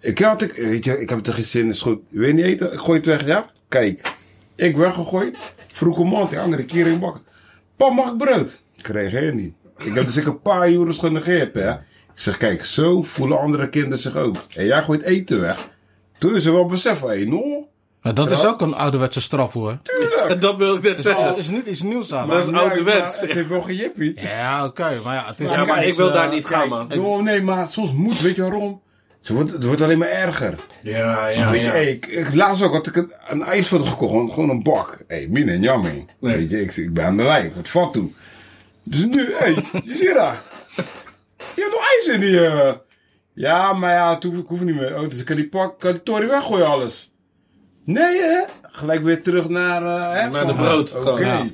Ik 0.00 0.18
had, 0.18 0.42
ik, 0.42 0.52
weet 0.52 0.84
je, 0.84 1.00
ik 1.00 1.08
heb 1.08 1.18
het 1.18 1.26
er 1.26 1.32
geen 1.34 1.44
zin 1.44 1.62
in, 1.62 1.68
is 1.68 1.80
goed. 1.82 2.00
Wil 2.08 2.26
je 2.26 2.32
niet 2.34 2.44
eten? 2.44 2.72
Ik 2.72 2.78
gooi 2.78 2.96
het 2.98 3.06
weg, 3.06 3.26
ja? 3.26 3.50
Kijk. 3.68 4.12
Ik 4.56 4.76
weggegooid. 4.76 5.54
Vroeg 5.72 5.98
een 5.98 6.06
man, 6.06 6.28
die 6.28 6.38
andere 6.40 6.64
keer 6.64 6.86
in 6.86 6.98
bakken. 6.98 7.22
Pa, 7.76 7.90
mag 7.90 8.10
ik 8.12 8.18
brood? 8.18 8.58
Ik 8.76 8.86
reageer 8.86 9.34
niet. 9.34 9.52
Ik 9.78 9.94
heb 9.94 10.06
dus 10.06 10.16
ik 10.16 10.26
een 10.26 10.40
paar 10.40 10.70
uren 10.70 10.94
genegeerd, 10.94 11.54
hè. 11.54 11.72
Ik 12.18 12.24
zeg, 12.24 12.36
kijk, 12.36 12.64
zo 12.64 13.02
voelen 13.02 13.38
andere 13.38 13.68
kinderen 13.68 13.98
zich 13.98 14.16
ook. 14.16 14.36
En 14.54 14.64
jij 14.64 14.82
gooit 14.82 15.02
eten 15.02 15.40
weg. 15.40 15.68
Toen 16.18 16.34
is 16.34 16.42
ze 16.42 16.52
wel 16.52 16.66
beseffen, 16.66 17.08
hé, 17.08 17.24
no. 17.24 17.68
Maar 18.02 18.14
dat 18.14 18.30
is 18.30 18.46
ook 18.46 18.60
een 18.60 18.74
ouderwetse 18.74 19.20
straf 19.20 19.52
hoor. 19.52 19.78
Dat 20.40 20.58
wil 20.58 20.74
ik 20.74 20.82
net 20.82 21.00
zeggen. 21.00 21.36
is 21.36 21.48
niet 21.48 21.66
iets 21.66 21.82
nieuws 21.82 22.12
aan. 22.12 22.28
Dat 22.28 22.42
is 22.42 22.50
Maar 22.50 22.60
ouderwets. 22.60 23.20
Het 23.20 23.34
heeft 23.34 23.48
wel 23.48 23.62
gejippie. 23.62 24.20
Ja, 24.20 24.64
oké. 24.64 25.00
maar 25.04 25.14
ja, 25.14 25.26
het 25.26 25.40
is 25.40 25.50
Ja, 25.50 25.64
maar 25.64 25.84
ik 25.84 25.94
wil 25.94 26.08
eh, 26.08 26.14
daar 26.14 26.30
niet 26.30 26.46
gaan, 26.46 26.68
man. 26.68 26.88
No, 26.88 27.20
nee, 27.20 27.42
maar 27.42 27.68
soms 27.68 27.92
moet, 27.92 28.20
weet 28.20 28.36
je 28.36 28.42
waarom? 28.42 28.82
Het 29.18 29.28
wordt, 29.28 29.52
het 29.52 29.64
wordt 29.64 29.80
alleen 29.80 29.98
maar 29.98 30.08
erger. 30.08 30.54
Ja, 30.82 31.28
ja, 31.28 31.50
weet 31.50 31.60
je, 31.60 31.66
ja. 31.66 31.72
hey, 31.72 31.90
ik, 31.90 32.06
ik, 32.06 32.34
laatst 32.34 32.62
ook 32.62 32.72
had 32.72 32.86
ik 32.86 32.96
een, 32.96 33.12
een 33.28 33.42
ijsvat 33.42 33.88
gekocht, 33.88 34.10
gewoon, 34.10 34.32
gewoon 34.32 34.50
een 34.50 34.62
bak. 34.62 35.04
Hé, 35.06 35.16
hey, 35.16 35.26
min 35.30 35.48
en 35.48 35.62
jammer. 35.62 35.92
Nee. 36.20 36.36
Weet 36.36 36.50
je, 36.50 36.60
ik, 36.60 36.76
ik 36.76 36.94
ben 36.94 37.04
aan 37.04 37.16
de 37.16 37.22
lijn, 37.22 37.52
wat 37.54 37.68
vat 37.68 37.92
toe. 37.92 38.10
Dus 38.82 39.04
nu, 39.04 39.32
hé, 39.32 39.36
hey, 39.38 39.54
je 39.84 39.94
ziet 39.94 40.14
dat. 40.14 40.42
Je 41.58 41.64
hebt 41.64 41.76
nog 41.76 41.84
ijs 41.96 42.14
in 42.14 42.20
die, 42.20 42.46
eh. 42.46 42.74
Ja, 43.34 43.72
maar 43.72 43.94
ja, 43.94 44.14
het 44.14 44.22
hoef, 44.22 44.38
ik 44.38 44.46
hoef 44.46 44.64
niet 44.64 44.74
meer. 44.74 45.00
Oh, 45.02 45.08
dus 45.10 45.18
ik 45.18 45.24
kan 45.24 45.36
die 45.36 45.48
pak, 45.48 45.78
kan 45.78 45.92
die 45.92 46.02
tory 46.02 46.28
weggooien 46.28 46.66
alles. 46.66 47.12
Nee, 47.84 48.20
hè? 48.20 48.44
Gelijk 48.62 49.02
weer 49.02 49.22
terug 49.22 49.48
naar, 49.48 49.82
eh, 49.82 50.22
hè, 50.22 50.30
Naar 50.30 50.46
de 50.46 50.54
brood, 50.54 50.96
Oké. 51.06 51.26
Ja. 51.26 51.46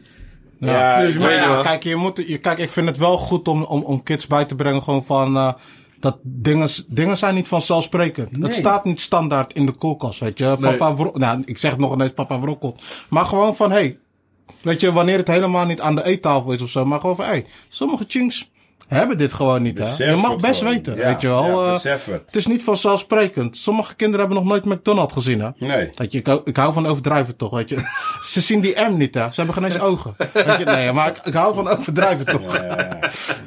Ja, 0.58 1.00
dus 1.00 1.18
Maar 1.18 1.32
ja, 1.32 1.62
kijk, 1.62 1.82
je 1.82 1.96
moet, 1.96 2.22
je, 2.26 2.38
kijk, 2.38 2.58
ik 2.58 2.70
vind 2.70 2.86
het 2.86 2.98
wel 2.98 3.18
goed 3.18 3.48
om, 3.48 3.62
om, 3.62 3.82
om 3.82 4.02
kids 4.02 4.26
bij 4.26 4.44
te 4.44 4.54
brengen 4.54 4.82
gewoon 4.82 5.04
van, 5.04 5.36
eh, 5.36 5.52
dat 6.00 6.18
dingen, 6.22 6.68
dingen 6.86 7.16
zijn 7.16 7.34
niet 7.34 7.48
vanzelfsprekend. 7.48 8.32
Nee. 8.32 8.42
Het 8.42 8.54
staat 8.54 8.84
niet 8.84 9.00
standaard 9.00 9.52
in 9.52 9.66
de 9.66 9.76
koelkast, 9.76 10.20
weet 10.20 10.38
je. 10.38 10.56
Nee. 10.58 10.76
Papa 10.76 11.10
nou, 11.18 11.42
ik 11.44 11.58
zeg 11.58 11.70
het 11.70 11.80
nog 11.80 11.92
ineens 11.92 12.12
papa 12.12 12.40
wrokkelt. 12.40 12.82
Maar 13.08 13.24
gewoon 13.24 13.56
van, 13.56 13.70
hey, 13.70 13.98
weet 14.62 14.80
je, 14.80 14.92
wanneer 14.92 15.18
het 15.18 15.28
helemaal 15.28 15.66
niet 15.66 15.80
aan 15.80 15.94
de 15.94 16.04
eettafel 16.04 16.52
is 16.52 16.62
of 16.62 16.68
zo. 16.68 16.84
Maar 16.84 17.00
gewoon 17.00 17.16
van, 17.16 17.24
hey, 17.24 17.46
sommige 17.68 18.04
chinks 18.08 18.50
hebben 18.88 19.16
dit 19.16 19.32
gewoon 19.32 19.62
niet, 19.62 19.78
hè. 19.78 20.04
Je 20.04 20.16
mag 20.16 20.36
best 20.36 20.58
gewoon. 20.58 20.72
weten, 20.74 20.96
Ja, 20.96 21.06
weet 21.06 21.20
je 21.20 21.28
wel. 21.28 21.44
ja, 21.62 21.66
eh, 21.66 21.72
besef 21.72 22.04
het. 22.04 22.22
het 22.26 22.36
is 22.36 22.46
niet 22.46 22.62
vanzelfsprekend. 22.62 23.56
Sommige 23.56 23.94
kinderen 23.96 24.26
hebben 24.26 24.44
nog 24.44 24.52
nooit 24.52 24.64
McDonald's 24.64 25.12
gezien, 25.12 25.40
hè. 25.40 25.48
Nee. 25.58 25.90
Weet 25.94 26.12
je, 26.12 26.18
ik 26.18 26.26
hou, 26.26 26.40
ik 26.44 26.56
hou 26.56 26.72
van 26.72 26.86
overdrijven 26.86 27.36
toch, 27.36 27.50
weet 27.50 27.68
je. 27.68 27.76
Ze 28.32 28.40
zien 28.40 28.60
die 28.60 28.74
M 28.90 28.96
niet, 28.96 29.14
hè. 29.14 29.20
Ze 29.32 29.40
hebben 29.42 29.54
geen 29.54 29.64
eens 29.64 29.80
ogen. 29.80 30.14
Weet 30.32 30.58
je, 30.58 30.64
nee, 30.64 30.92
maar 30.92 31.08
ik, 31.08 31.16
ik 31.24 31.34
hou 31.34 31.54
van 31.54 31.68
overdrijven 31.68 32.26
toch. 32.26 32.62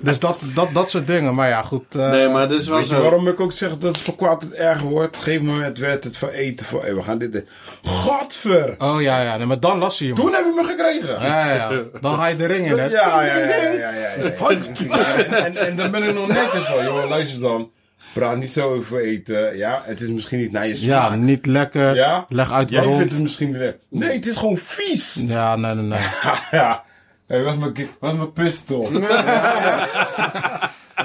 Dus 0.01 0.19
dat, 0.19 0.41
dat, 0.55 0.69
dat 0.73 0.89
soort 0.89 1.07
dingen. 1.07 1.35
Maar 1.35 1.49
ja, 1.49 1.61
goed. 1.61 1.95
eh, 1.95 2.09
Nee, 2.09 2.29
maar 2.29 2.47
dit 2.47 2.59
is 2.59 2.67
wel 2.67 2.83
zo. 2.83 3.01
waarom 3.01 3.27
ik 3.27 3.39
ook 3.39 3.51
zeg 3.53 3.69
dat 3.69 3.81
het 3.81 3.97
voor 3.97 4.15
kwaad 4.15 4.41
het 4.41 4.53
erger 4.53 4.87
wordt? 4.87 5.07
Op 5.07 5.15
een 5.15 5.21
gegeven 5.21 5.45
moment 5.45 5.79
werd 5.79 6.03
het 6.03 6.17
voor 6.17 6.29
eten 6.29 6.65
voor... 6.65 6.81
Hey, 6.81 6.95
we 6.95 7.01
gaan 7.03 7.17
dit... 7.17 7.43
Godver! 7.83 8.75
Oh 8.77 9.01
ja, 9.01 9.21
ja. 9.21 9.37
Nee, 9.37 9.45
maar 9.45 9.59
dan 9.59 9.77
las 9.77 9.97
je 9.97 10.05
hem. 10.05 10.15
Toen 10.15 10.33
heb 10.33 10.43
je 10.43 10.53
me 10.55 10.63
gekregen! 10.63 11.21
Ja, 11.27 11.53
ja, 11.53 11.69
ja. 11.71 11.81
Dan 12.01 12.15
ga 12.15 12.27
je 12.27 12.35
de 12.35 12.45
ring 12.45 12.65
in, 12.71 12.77
hè. 12.77 12.85
Ja, 12.85 13.21
ja, 13.23 13.37
ja, 13.37 13.45
ja, 13.45 13.71
ja, 13.71 13.91
ja, 13.91 14.01
ja. 14.17 15.25
En, 15.31 15.45
en, 15.45 15.55
en 15.67 15.75
dan 15.75 15.91
ben 15.91 16.03
ik 16.03 16.13
nog 16.13 16.27
netjes 16.27 16.61
van, 16.61 16.83
joh, 16.83 17.09
luister 17.09 17.39
dan. 17.39 17.71
Praat 18.13 18.37
niet 18.37 18.51
zo 18.53 18.73
over 18.75 18.99
eten. 18.99 19.57
Ja, 19.57 19.81
het 19.85 20.01
is 20.01 20.09
misschien 20.09 20.39
niet 20.39 20.51
naar 20.51 20.67
je 20.67 20.85
Ja, 20.85 21.05
smaak. 21.07 21.19
niet 21.19 21.45
lekker. 21.45 21.95
Ja? 21.95 22.25
Leg 22.29 22.51
uit 22.51 22.69
Jij 22.69 22.79
waarom. 22.79 22.97
vindt 22.97 23.13
het 23.13 23.21
misschien 23.21 23.47
niet 23.47 23.57
lekker. 23.57 23.79
Nee, 23.89 24.15
het 24.15 24.25
is 24.27 24.35
gewoon 24.35 24.57
vies. 24.57 25.13
Ja, 25.27 25.55
nee, 25.55 25.73
nee, 25.73 25.83
nee. 25.83 25.99
ja. 26.51 26.83
Hey, 27.27 27.43
wat 27.43 27.53
is 27.53 27.59
mijn, 27.99 28.17
mijn 28.17 28.33
pistool? 28.33 28.85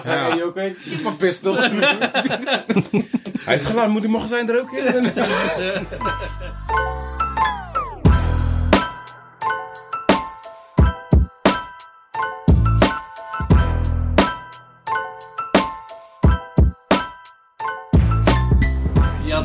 Zei 0.03 0.35
je 0.37 0.45
ook, 0.45 0.55
weet 0.55 1.03
Mijn 1.03 1.16
pistool. 1.16 1.57
Hij 3.45 3.55
is 3.55 3.64
gedaan, 3.64 3.91
moet 3.91 4.03
die 4.03 4.11
magazijn 4.11 4.49
er 4.51 4.61
ook 4.61 4.73
in? 4.73 5.12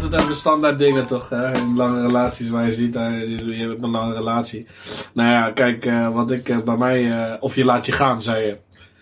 Had 0.08 0.16
het 0.16 0.26
over 0.26 0.36
standaard 0.36 0.78
dingen 0.78 1.06
toch, 1.06 1.30
hè? 1.30 1.54
In 1.54 1.76
lange 1.76 2.02
relaties 2.02 2.50
waar 2.50 2.66
je 2.66 2.74
ziet, 2.74 2.94
hè, 2.94 3.18
je 3.18 3.68
hebt 3.68 3.84
een 3.84 3.90
lange 3.90 4.14
relatie. 4.14 4.68
Nou 5.14 5.30
ja, 5.30 5.52
kijk, 5.52 5.86
eh, 5.86 6.14
wat 6.14 6.32
ik 6.32 6.50
eh, 6.50 6.58
bij 6.58 6.78
mij, 6.78 7.12
eh, 7.12 7.34
of 7.40 7.56
je 7.56 7.66
laat 7.66 7.86
je 7.86 7.92
gaan, 7.92 8.22
zei 8.22 8.46
je. 8.46 8.58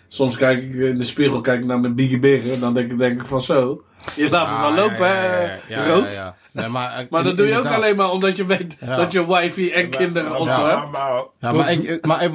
Soms 0.07 0.37
kijk 0.37 0.63
ik 0.63 0.73
in 0.73 0.97
de 0.97 1.03
spiegel, 1.03 1.41
kijk 1.41 1.59
ik 1.59 1.65
naar 1.65 1.79
mijn 1.79 1.95
biggie 1.95 2.19
biggen, 2.19 2.59
dan 2.59 2.73
denk 2.73 2.97
denk 2.97 3.19
ik 3.19 3.27
van 3.27 3.41
zo. 3.41 3.83
Je 4.15 4.29
laat 4.29 4.49
het 4.49 4.57
wel 4.59 4.67
Ah, 4.69 4.75
lopen, 4.75 5.07
ja, 5.07 5.13
hè? 5.13 5.41
ja, 5.43 5.57
ja, 5.67 5.85
ja, 5.85 5.87
Rood. 5.87 6.15
ja, 6.15 6.23
ja. 6.23 6.35
Nee, 6.51 6.67
maar, 6.67 6.93
eh, 6.97 7.05
Maar 7.09 7.23
dat 7.23 7.37
doe 7.37 7.47
je 7.47 7.57
ook 7.57 7.65
alleen 7.65 7.95
maar 7.95 8.09
omdat 8.11 8.37
je 8.37 8.45
weet 8.45 8.75
Ja. 8.79 8.95
dat 8.95 9.11
je 9.11 9.27
wifey 9.27 9.71
en 9.73 9.89
kinderen 9.89 10.35
of 10.39 10.47
zo 10.47 10.67
Ja, 10.67 10.79
hebt. 10.79 10.91
maar, 10.91 11.23
Ja, 11.39 11.51
maar, 11.51 11.71
ik, 11.71 12.05
maar 12.05 12.31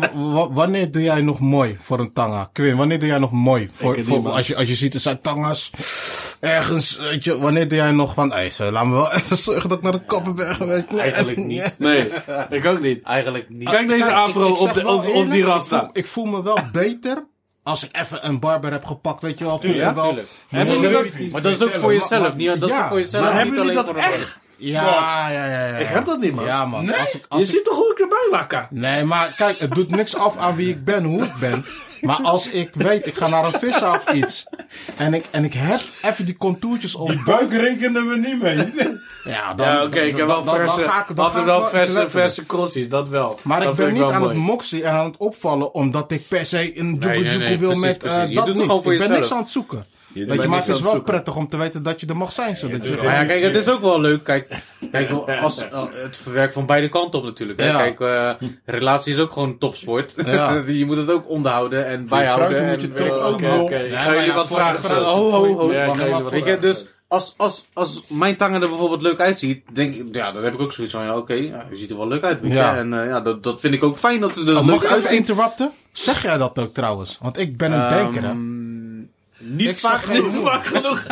wanneer 0.53 0.91
doe 0.91 1.03
jij 1.03 1.21
nog 1.21 1.39
mooi 1.41 1.79
voor 1.81 1.99
een 1.99 2.13
tanga? 2.13 2.51
Quinn, 2.53 2.77
wanneer 2.77 2.99
doe 2.99 3.09
jij 3.09 3.19
nog 3.19 3.33
mooi? 3.33 3.71
Voor, 3.75 4.29
als, 4.31 4.47
je, 4.47 4.57
als 4.57 4.69
je 4.69 4.75
ziet, 4.75 4.95
er 4.95 5.01
zijn 5.01 5.21
tanga's 5.21 5.71
ergens, 6.41 6.97
weet 6.99 7.25
je, 7.25 7.39
wanneer 7.39 7.69
doe 7.69 7.79
jij 7.79 7.91
nog 7.93 8.15
van, 8.15 8.33
hé, 8.33 8.71
laat 8.71 8.87
me 8.87 8.93
wel 8.93 9.13
even 9.17 9.37
zorgen 9.37 9.69
dat 9.69 9.79
ik 9.79 9.85
naar 9.85 9.93
de 9.93 10.05
kappen 10.05 10.35
ben 10.35 10.55
geweest. 10.55 10.91
Nee, 10.91 11.01
Eigenlijk 11.01 11.39
niet. 11.39 11.77
Nee, 11.79 12.09
ik 12.51 12.65
ook 12.67 12.81
niet. 12.83 13.03
Eigenlijk 13.05 13.49
niet. 13.49 13.69
Kijk 13.69 13.89
deze 13.89 14.13
afro 14.13 14.47
op, 14.53 14.85
op, 14.85 15.09
op 15.09 15.31
die 15.31 15.41
ik 15.41 15.47
rasta. 15.47 15.79
voel, 15.81 15.89
ik 15.93 16.07
voel 16.07 16.25
me 16.25 16.43
wel 16.43 16.59
beter 16.73 17.25
als 17.63 17.85
ik 17.85 17.89
even 17.93 18.27
een 18.27 18.41
barber 18.41 18.73
heb 18.73 18.85
gepakt, 18.85 19.23
weet 19.23 19.39
je 19.39 19.45
wel. 19.45 19.61
Voel 19.61 19.71
Ja, 19.75 19.95
wel, 19.95 20.05
tuurlijk. 20.05 20.29
Dat. 20.51 21.31
Maar 21.31 21.43
dat 21.43 21.53
is 21.53 21.63
ook 21.63 21.71
voor 21.71 21.93
jezelf. 21.93 22.23
Maar- 22.23 22.37
Niet, 22.37 22.61
dat 22.61 22.71
is 22.71 22.77
ook 22.77 22.87
voor 22.89 22.99
jezelf. 22.99 23.25
maar 23.25 23.35
hebben 23.35 23.55
jullie 23.55 23.73
dat 23.73 23.95
echt? 23.97 24.37
Ja, 24.57 25.29
ja, 25.31 25.45
ja, 25.47 25.67
ja. 25.67 25.77
Ik 25.77 25.87
heb 25.87 26.05
dat 26.05 26.21
niet, 26.21 26.35
man. 26.35 26.45
Ja, 26.45 26.67
man. 26.67 26.85
Nee? 26.85 26.97
Als 26.97 27.15
ik, 27.15 27.25
als 27.29 27.41
Je 27.41 27.47
ik- 27.47 27.53
ziet 27.53 27.65
toch 27.65 27.77
hoe 27.77 27.91
ik 27.93 27.99
erbij 27.99 28.27
wakker? 28.31 28.67
Nee, 28.71 29.05
maar 29.05 29.35
kijk, 29.37 29.59
het 29.59 29.71
doet 29.75 29.91
niks 29.91 30.17
af 30.17 30.37
aan 30.37 30.57
wie 30.57 30.69
ik 30.69 30.85
ben, 30.85 31.05
hoe 31.05 31.23
ik 31.25 31.33
ben. 31.41 31.65
Maar 32.01 32.17
als 32.23 32.49
ik 32.51 32.71
weet, 32.75 33.07
ik 33.07 33.15
ga 33.15 33.29
naar 33.29 33.45
een 33.45 33.59
vis 33.59 33.83
of 33.83 34.13
iets. 34.13 34.45
En 34.97 35.15
ik, 35.15 35.25
en 35.31 35.45
ik 35.45 35.55
heb 35.55 35.81
even 36.03 36.25
die 36.25 36.37
contourtjes 36.37 36.95
op. 36.95 37.09
die 37.09 37.23
buik 37.25 37.53
rekenen 37.53 38.09
we 38.09 38.17
niet 38.17 38.41
mee. 38.43 38.57
Ja, 39.25 39.55
dan, 39.55 39.67
Ja, 39.67 39.85
oké, 39.85 39.99
ik 40.01 40.17
heb 40.17 40.27
wel 40.27 40.37
dan- 40.37 40.45
dan- 40.45 40.57
dan 40.57 40.75
verse, 40.75 40.89
ga 40.91 41.01
ik- 41.09 41.17
dan 41.17 41.17
ga 41.17 41.23
altijd 41.23 41.41
ik 41.41 41.47
wel 41.47 41.65
verse, 41.69 42.09
verse 42.11 42.47
crossies, 42.47 42.89
dat 42.89 43.09
wel. 43.09 43.39
Maar 43.43 43.61
dat 43.61 43.71
ik 43.71 43.77
ben 43.85 43.93
niet 43.93 44.03
aan 44.03 44.21
mooi. 44.21 44.35
het 44.35 44.43
moksie 44.43 44.85
en 44.85 44.93
aan 44.93 45.05
het 45.05 45.17
opvallen 45.17 45.75
omdat 45.75 46.11
ik 46.13 46.29
per 46.29 46.47
se 46.47 46.79
een 46.79 46.99
nee, 46.99 47.23
joegoe 47.23 47.39
nee, 47.39 47.59
wil 47.59 47.69
precies, 47.69 47.85
met 47.87 47.99
precies. 47.99 48.19
eh, 48.19 48.29
Je 48.29 48.35
dat 48.35 48.45
doet 48.47 48.47
het 48.47 48.55
niet. 48.57 48.67
gewoon 48.67 48.83
voor 48.83 48.93
ik 48.93 48.99
ben 48.99 49.07
jezelf. 49.09 49.21
niks 49.29 49.33
aan 49.37 49.43
het 49.43 49.53
zoeken. 49.53 49.85
Weet 50.15 50.43
je, 50.43 50.49
maar 50.49 50.59
het 50.59 50.69
is 50.69 50.81
wel 50.81 50.91
zoeken. 50.91 51.13
prettig 51.13 51.37
om 51.37 51.49
te 51.49 51.57
weten 51.57 51.83
dat 51.83 52.01
je 52.01 52.07
er 52.07 52.17
mag 52.17 52.33
zijn. 52.33 52.57
Zodat 52.57 52.85
je, 52.89 52.95
Maar 53.05 53.15
ja, 53.15 53.25
kijk, 53.25 53.43
het 53.43 53.57
is 53.57 53.69
ook 53.69 53.81
wel 53.81 54.01
leuk. 54.01 54.25
Kijk, 54.25 54.59
kijk 54.91 55.11
als, 55.43 55.69
eh, 55.69 55.85
het 56.03 56.17
verwerkt 56.17 56.53
van 56.53 56.67
beide 56.67 56.89
kanten 56.89 57.19
op 57.19 57.25
natuurlijk. 57.25 57.61
Hè? 57.61 57.67
Ja. 57.67 57.77
Kijk, 57.77 58.01
eh, 58.01 58.49
relatie 58.65 59.13
is 59.13 59.19
ook 59.19 59.33
gewoon 59.33 59.59
topsport. 59.59 60.15
Ja. 60.27 60.63
je 60.67 60.85
moet 60.87 60.97
het 60.97 61.11
ook 61.11 61.29
onderhouden 61.29 61.87
en 61.87 62.07
bijhouden. 62.09 62.59
En, 62.63 62.81
je 62.81 63.21
ook 63.21 63.41
Ja, 63.71 64.01
ga 64.01 64.13
jullie 64.13 64.27
ja, 64.29 64.35
wat 64.35 64.47
vragen. 64.47 65.05
Ho, 65.05 65.31
ho, 65.31 65.55
ho. 65.57 65.73
Ja, 65.73 66.23
Weet 66.31 66.45
je, 66.45 66.59
dus 66.59 66.87
als, 67.11 67.35
als, 67.37 67.67
als 67.73 68.03
mijn 68.09 68.37
tangen 68.37 68.63
er 68.63 68.69
bijvoorbeeld 68.69 69.03
leuk 69.03 69.21
uitziet, 69.21 69.63
denk 69.73 69.95
ik, 69.95 70.15
ja, 70.15 70.33
dan 70.33 70.45
heb 70.45 70.55
ik 70.55 70.61
ook 70.61 70.73
zoiets 70.73 70.93
van, 70.95 71.05
ja, 71.05 71.17
oké, 71.17 71.33
ja, 71.33 71.65
je 71.71 71.77
ziet 71.77 71.91
er 71.91 71.97
wel 71.97 72.09
leuk 72.09 72.23
uit. 72.23 72.39
Ja. 72.43 72.77
En 72.77 73.01
eh, 73.01 73.07
ja, 73.09 73.21
dat, 73.21 73.43
dat 73.43 73.61
vind 73.61 73.75
ik 73.75 73.83
ook 73.83 73.99
fijn 73.99 74.21
dat 74.21 74.35
ze 74.35 74.45
er 74.47 74.57
Oh, 74.57 74.65
mag 74.65 74.67
leuk 74.67 74.77
ik 74.77 74.83
even 74.85 74.95
uitzien. 74.97 75.17
interrupten? 75.17 75.71
Zeg 75.93 76.23
jij 76.23 76.39
dat 76.39 76.59
ook 76.59 76.75
trouwens? 76.75 77.19
Want 77.21 77.39
ik 77.39 77.57
ben 77.57 77.73
een 77.73 77.89
denker, 77.89 78.23
hè? 78.23 78.33
Ehm, 79.51 79.57
niet 79.57 79.69
Ik 79.69 79.79
vaak 79.79 80.07
Niet 80.07 80.17
genoeg. 80.17 80.43
vaak 80.45 80.65
genoeg. 80.65 81.05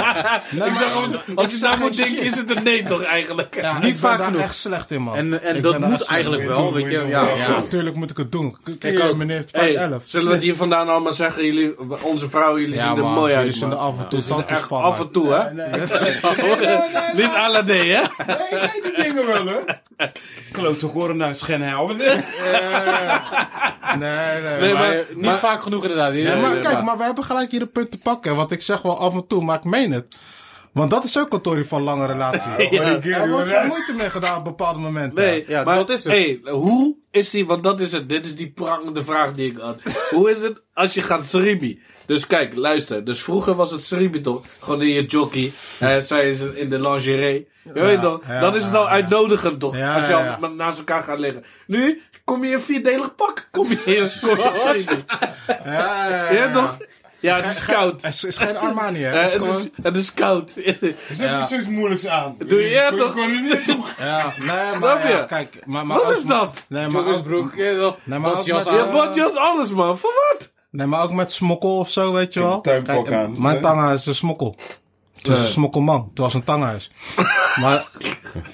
ik 0.67 0.73
gewoon, 0.73 1.17
als 1.35 1.51
je 1.51 1.57
geen 1.57 1.79
moet 1.79 1.97
denken, 1.97 2.23
is 2.25 2.37
het 2.37 2.57
een 2.57 2.63
nee 2.63 2.85
toch 2.85 3.03
eigenlijk? 3.03 3.55
Ja, 3.61 3.79
niet 3.79 3.89
ik 3.93 3.97
vaak 3.97 4.25
genoeg. 4.25 4.41
echt 4.41 4.57
slecht 4.57 4.91
in, 4.91 5.03
man. 5.03 5.17
En, 5.17 5.43
en 5.43 5.57
Ik 5.57 5.63
dat 5.63 5.79
moet 5.79 6.05
eigenlijk 6.05 6.47
wel, 6.47 6.73
weet 6.73 6.85
je. 6.91 7.05
Ja, 7.07 7.23
Ja, 7.37 7.49
natuurlijk 7.49 7.97
moet 7.97 8.11
ik 8.11 8.17
het 8.17 8.33
doen. 8.33 8.53
K- 8.53 8.79
Ken 8.79 8.93
Ik 8.93 8.99
je 8.99 9.09
ook. 9.09 9.17
meneer 9.17 9.37
Hey, 9.37 9.45
511? 9.51 10.03
zullen 10.05 10.27
we 10.27 10.33
het 10.35 10.43
hier 10.43 10.57
vandaan 10.57 10.89
allemaal 10.89 11.13
zeggen? 11.13 11.45
Jullie, 11.45 11.75
onze 12.03 12.29
vrouwen, 12.29 12.61
jullie 12.61 12.79
zien 12.81 12.97
er 12.97 13.05
mooi 13.05 13.33
uit, 13.35 13.45
jullie 13.45 13.59
zien 13.61 13.71
er 13.71 13.77
af 13.77 13.99
en 13.99 14.09
toe 14.09 14.19
er 14.39 14.45
echt 14.47 14.71
af 14.71 15.01
en 15.01 15.11
toe, 15.11 15.33
hè? 15.33 15.53
Niet 17.15 17.31
alle 17.35 17.63
hè? 17.95 18.01
Nee, 18.27 18.61
geen 18.69 18.83
die 18.83 19.03
dingen 19.05 19.27
wel, 19.27 19.47
hè? 19.47 19.59
Klootzak 20.53 20.93
horen 20.93 21.17
naar 21.17 21.35
Schenhel. 21.35 21.87
Nee, 21.89 21.97
nee. 23.99 24.61
Nee, 24.61 24.73
maar, 24.73 24.83
maar- 24.83 24.93
eh, 24.99 25.05
niet 25.15 25.25
maar- 25.25 25.39
vaak 25.39 25.63
genoeg 25.63 25.83
inderdaad. 25.83 26.15
Ja, 26.15 26.37
maar 26.41 26.51
nee, 26.53 26.61
kijk, 26.63 26.75
maar- 26.75 26.85
maar 26.85 26.97
we 26.97 27.05
hebben 27.05 27.25
gelijk 27.25 27.51
hier 27.51 27.61
een 27.61 27.71
punt 27.71 27.91
te 27.91 27.99
pakken. 27.99 28.37
Want 28.37 28.53
ik 28.53 28.63
zeg 28.63 28.83
wel 28.83 28.99
af 28.99 29.15
en 29.15 29.27
toe, 29.27 29.45
maar 29.45 29.57
ik 29.59 29.65
meen 29.65 29.93
het. 29.93 30.17
Want 30.73 30.91
dat 30.91 31.05
is 31.05 31.19
ook 31.19 31.33
een 31.33 31.41
tory 31.41 31.65
van 31.65 31.83
lange 31.83 32.07
relatie. 32.07 32.51
Ja. 32.77 33.21
Er 33.23 33.31
wordt 33.31 33.49
geen 33.51 33.67
moeite 33.67 33.93
mee 33.97 34.11
gedaan 34.11 34.39
op 34.39 34.45
bepaalde 34.45 34.79
momenten. 34.79 35.25
Nee, 35.25 35.45
Ja, 35.49 35.63
maar 35.63 35.77
dat 35.77 35.91
is 35.91 36.05
het. 36.05 36.13
Hey, 36.13 36.41
hoe 36.45 36.97
is 37.11 37.31
die, 37.31 37.47
want 37.47 37.63
dat 37.63 37.81
is 37.81 37.93
het, 37.93 38.09
dit 38.09 38.27
is 38.27 38.37
die 38.37 38.51
prangende 38.51 39.05
vraag 39.05 39.33
die 39.33 39.51
ik 39.51 39.57
had. 39.59 39.81
hoe 40.11 40.31
is 40.31 40.43
het 40.43 40.63
als 40.75 40.95
je 40.95 41.03
gaat 41.03 41.27
sribi? 41.27 41.81
Dus 42.07 42.27
kijk, 42.27 42.55
luister, 42.57 43.05
dus 43.05 43.23
vroeger 43.23 43.55
was 43.55 43.71
het 43.71 43.85
sribi 43.85 44.21
toch? 44.21 44.43
Gewoon 44.61 44.83
in 44.83 44.89
je 44.89 45.05
jockey, 45.05 45.53
eh, 45.79 45.97
zij 45.99 46.29
is 46.29 46.41
in 46.41 46.69
de 46.71 46.81
lingerie. 46.81 47.49
Je 47.75 47.99
ja, 48.29 48.41
dan 48.41 48.55
is 48.55 48.65
het 48.65 48.75
al 48.75 48.85
ja. 48.85 48.89
uitnodigend 48.91 49.61
toch? 49.61 49.77
Ja, 49.77 49.99
als 49.99 50.09
je 50.09 50.15
al 50.15 50.51
naast 50.51 50.79
elkaar 50.79 51.03
gaat 51.03 51.19
liggen. 51.19 51.45
Nu 51.67 52.03
kom 52.25 52.43
je 52.43 52.49
in 52.49 52.55
een 52.55 52.61
vierdelig 52.61 53.15
pak. 53.15 53.49
Kom 53.51 53.69
je 53.69 53.83
in 53.85 54.11
kom 54.21 54.37
je. 54.39 54.87
Ja, 55.47 55.57
ja, 55.65 56.09
ja, 56.09 56.31
Ja, 56.33 56.45
ja. 56.45 56.51
toch? 56.51 56.79
Ja, 57.21 57.37
het 57.37 57.51
is 57.51 57.65
koud. 57.65 58.03
Het 58.03 58.23
is, 58.25 58.37
geen 58.37 58.57
Armani, 58.57 58.99
hè? 59.03 59.11
Eh, 59.11 59.21
Het 59.23 59.27
is 59.27 59.33
het, 59.33 59.43
gewoon... 59.43 59.59
is, 59.61 59.69
het 59.83 59.97
is 59.97 60.15
koud. 60.15 60.53
Er 60.65 60.77
zit 60.81 60.97
Ja. 61.19 61.47
zoiets 61.47 61.69
moeilijks 61.69 62.07
aan. 62.07 62.35
Doe 62.47 62.61
je 62.61 62.69
ja, 62.69 62.91
toch? 62.91 63.15
kon 63.15 63.43
niet 63.43 63.65
toe. 63.65 63.79
Ja, 63.99 64.33
nee, 64.39 64.47
maar 64.81 65.07
je? 65.07 65.13
ja, 65.13 65.23
kijk. 65.23 65.59
Maar, 65.67 65.87
maar 65.87 65.97
Wat 65.97 66.07
ook- 66.07 66.13
is 66.13 66.25
dat? 66.25 66.63
Nee, 66.69 66.89
maar 66.89 67.07
ook, 67.07 67.55
ja, 67.55 67.75
wel. 67.75 67.97
Nee, 68.05 68.19
maar 68.19 68.37
met-. 68.37 69.15
Ja, 69.15 69.25
alles 69.35 69.71
man. 69.73 69.99
Voor 69.99 70.11
wat? 70.33 70.53
nee, 70.71 70.87
maar 70.87 71.03
ook 71.03 71.13
met 71.13 71.33
smokkel 71.33 71.79
of 71.79 71.91
zo, 71.91 72.13
weet 72.13 72.35
je 72.35 72.41
wel. 72.41 72.61
tuinpak 72.61 73.13
aan. 73.13 73.35
Mijn 73.43 73.61
tanga 73.61 73.93
is 73.93 74.07
een 74.07 74.15
smokkel. 74.15 74.57
Het 75.23 75.27
is 75.33 75.39
een 75.39 75.47
smokkelman. 75.47 76.09
Het 76.11 76.19
was 76.19 76.35
een 76.35 76.45
tanghuis. 76.45 76.91
maar, 77.63 77.87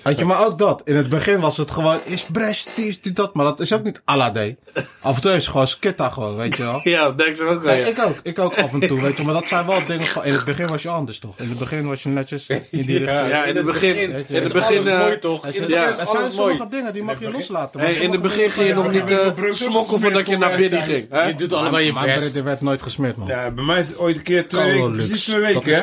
weet 0.03 0.19
je, 0.19 0.25
maar 0.25 0.47
ook 0.47 0.59
dat. 0.59 0.83
In 0.85 0.97
het 0.97 1.09
begin 1.09 1.41
was 1.41 1.57
het 1.57 1.71
gewoon, 1.71 1.99
is 2.05 2.23
Brecht, 2.23 2.79
is 2.79 3.01
dit, 3.01 3.17
dat. 3.17 3.35
Maar 3.35 3.45
dat 3.45 3.61
is 3.61 3.73
ook 3.73 3.83
niet 3.85 4.03
Alade. 4.05 4.57
Af 5.03 5.15
en 5.17 5.21
toe 5.23 5.31
is 5.31 5.37
het 5.43 5.51
gewoon 5.51 5.67
skitta 5.67 6.11
gewoon, 6.11 6.37
weet 6.37 6.57
je 6.57 6.63
wel. 6.63 6.81
Ja, 6.95 7.05
dat 7.05 7.19
denk 7.19 7.37
ze 7.37 7.45
ook 7.45 7.63
wel. 7.63 7.73
Nee, 7.73 7.81
Ja. 7.81 7.87
ik 7.87 7.99
ook. 8.05 8.17
Ik 8.23 8.39
ook 8.39 8.57
af 8.57 8.73
en 8.73 8.81
toe, 8.89 9.01
weet 9.01 9.17
je. 9.17 9.23
Maar 9.25 9.35
dat 9.35 9.49
zijn 9.49 9.67
wel 9.67 9.85
dingen 9.87 10.07
van... 10.07 10.25
In 10.25 10.33
het 10.33 10.45
begin 10.45 10.67
was 10.67 10.83
je 10.83 10.89
anders, 10.89 11.19
toch? 11.19 11.39
In 11.39 11.49
het 11.49 11.59
begin 11.59 11.87
was 11.89 12.03
je 12.03 12.09
netjes 12.09 12.47
in 12.49 12.63
die 12.71 12.99
richting. 12.99 13.29
Ja, 13.29 13.45
in 13.45 13.57
het 13.57 13.65
begin. 13.67 13.97
In 13.97 14.15
is 14.15 14.29
het 14.43 14.53
begin. 14.53 14.87
eh, 14.87 14.99
mooi 14.99 15.19
toch? 15.19 15.43
Het 15.45 15.55
In 15.55 15.61
is- 15.61 15.67
het 15.67 15.71
Ja. 15.77 15.85
begin 15.87 16.01
er 16.01 16.07
zijn 16.07 16.23
mooi. 16.23 16.33
sommige 16.57 16.69
dingen 16.69 16.93
die 16.93 17.03
mag 17.03 17.19
je 17.21 17.31
loslaten. 17.31 17.81
maar 17.81 17.89
Hey, 17.91 17.99
in 17.99 18.13
het 18.13 18.23
begin 18.23 18.51
ging 18.51 18.67
je 18.67 18.75
nog 18.75 18.91
niet 18.93 19.11
eh, 19.11 19.29
smokken 19.51 20.01
voordat 20.01 20.27
je 20.29 20.37
naar 20.39 20.57
binnen 20.57 20.83
ging. 20.83 21.07
Hè? 21.11 21.23
Je 21.23 21.35
doet 21.35 21.53
allebei 21.53 21.87
je 21.87 21.93
Mijn 21.93 22.07
best. 22.07 22.31
bread 22.31 22.45
werd 22.45 22.61
nooit 22.61 22.83
gesmeerd, 22.83 23.17
man. 23.17 23.27
Ja, 23.29 23.51
bij 23.51 23.65
mij 23.65 23.81
is 23.81 23.89
het 23.89 23.99
ooit 23.99 24.17
een 24.17 24.23
keer 24.23 24.49
twee 24.49 24.73
weken, 24.73 24.93
precies 24.93 25.25
twee 25.25 25.41
weken, 25.41 25.75
hè? 25.75 25.83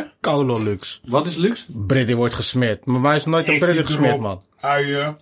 Wat 1.06 1.28
is 1.28 1.36
luxe? 1.36 1.66
Brady 1.68 2.16
wordt 2.16 2.34
gesmeerd. 2.34 2.86
Maar 2.86 3.02
mij 3.02 3.16
is 3.16 3.26
nooit 3.26 3.48
een 3.48 3.60
Brady 3.60 3.84
gesmeerd, 3.84 4.20
man. 4.20 4.42
Uien, 4.60 5.18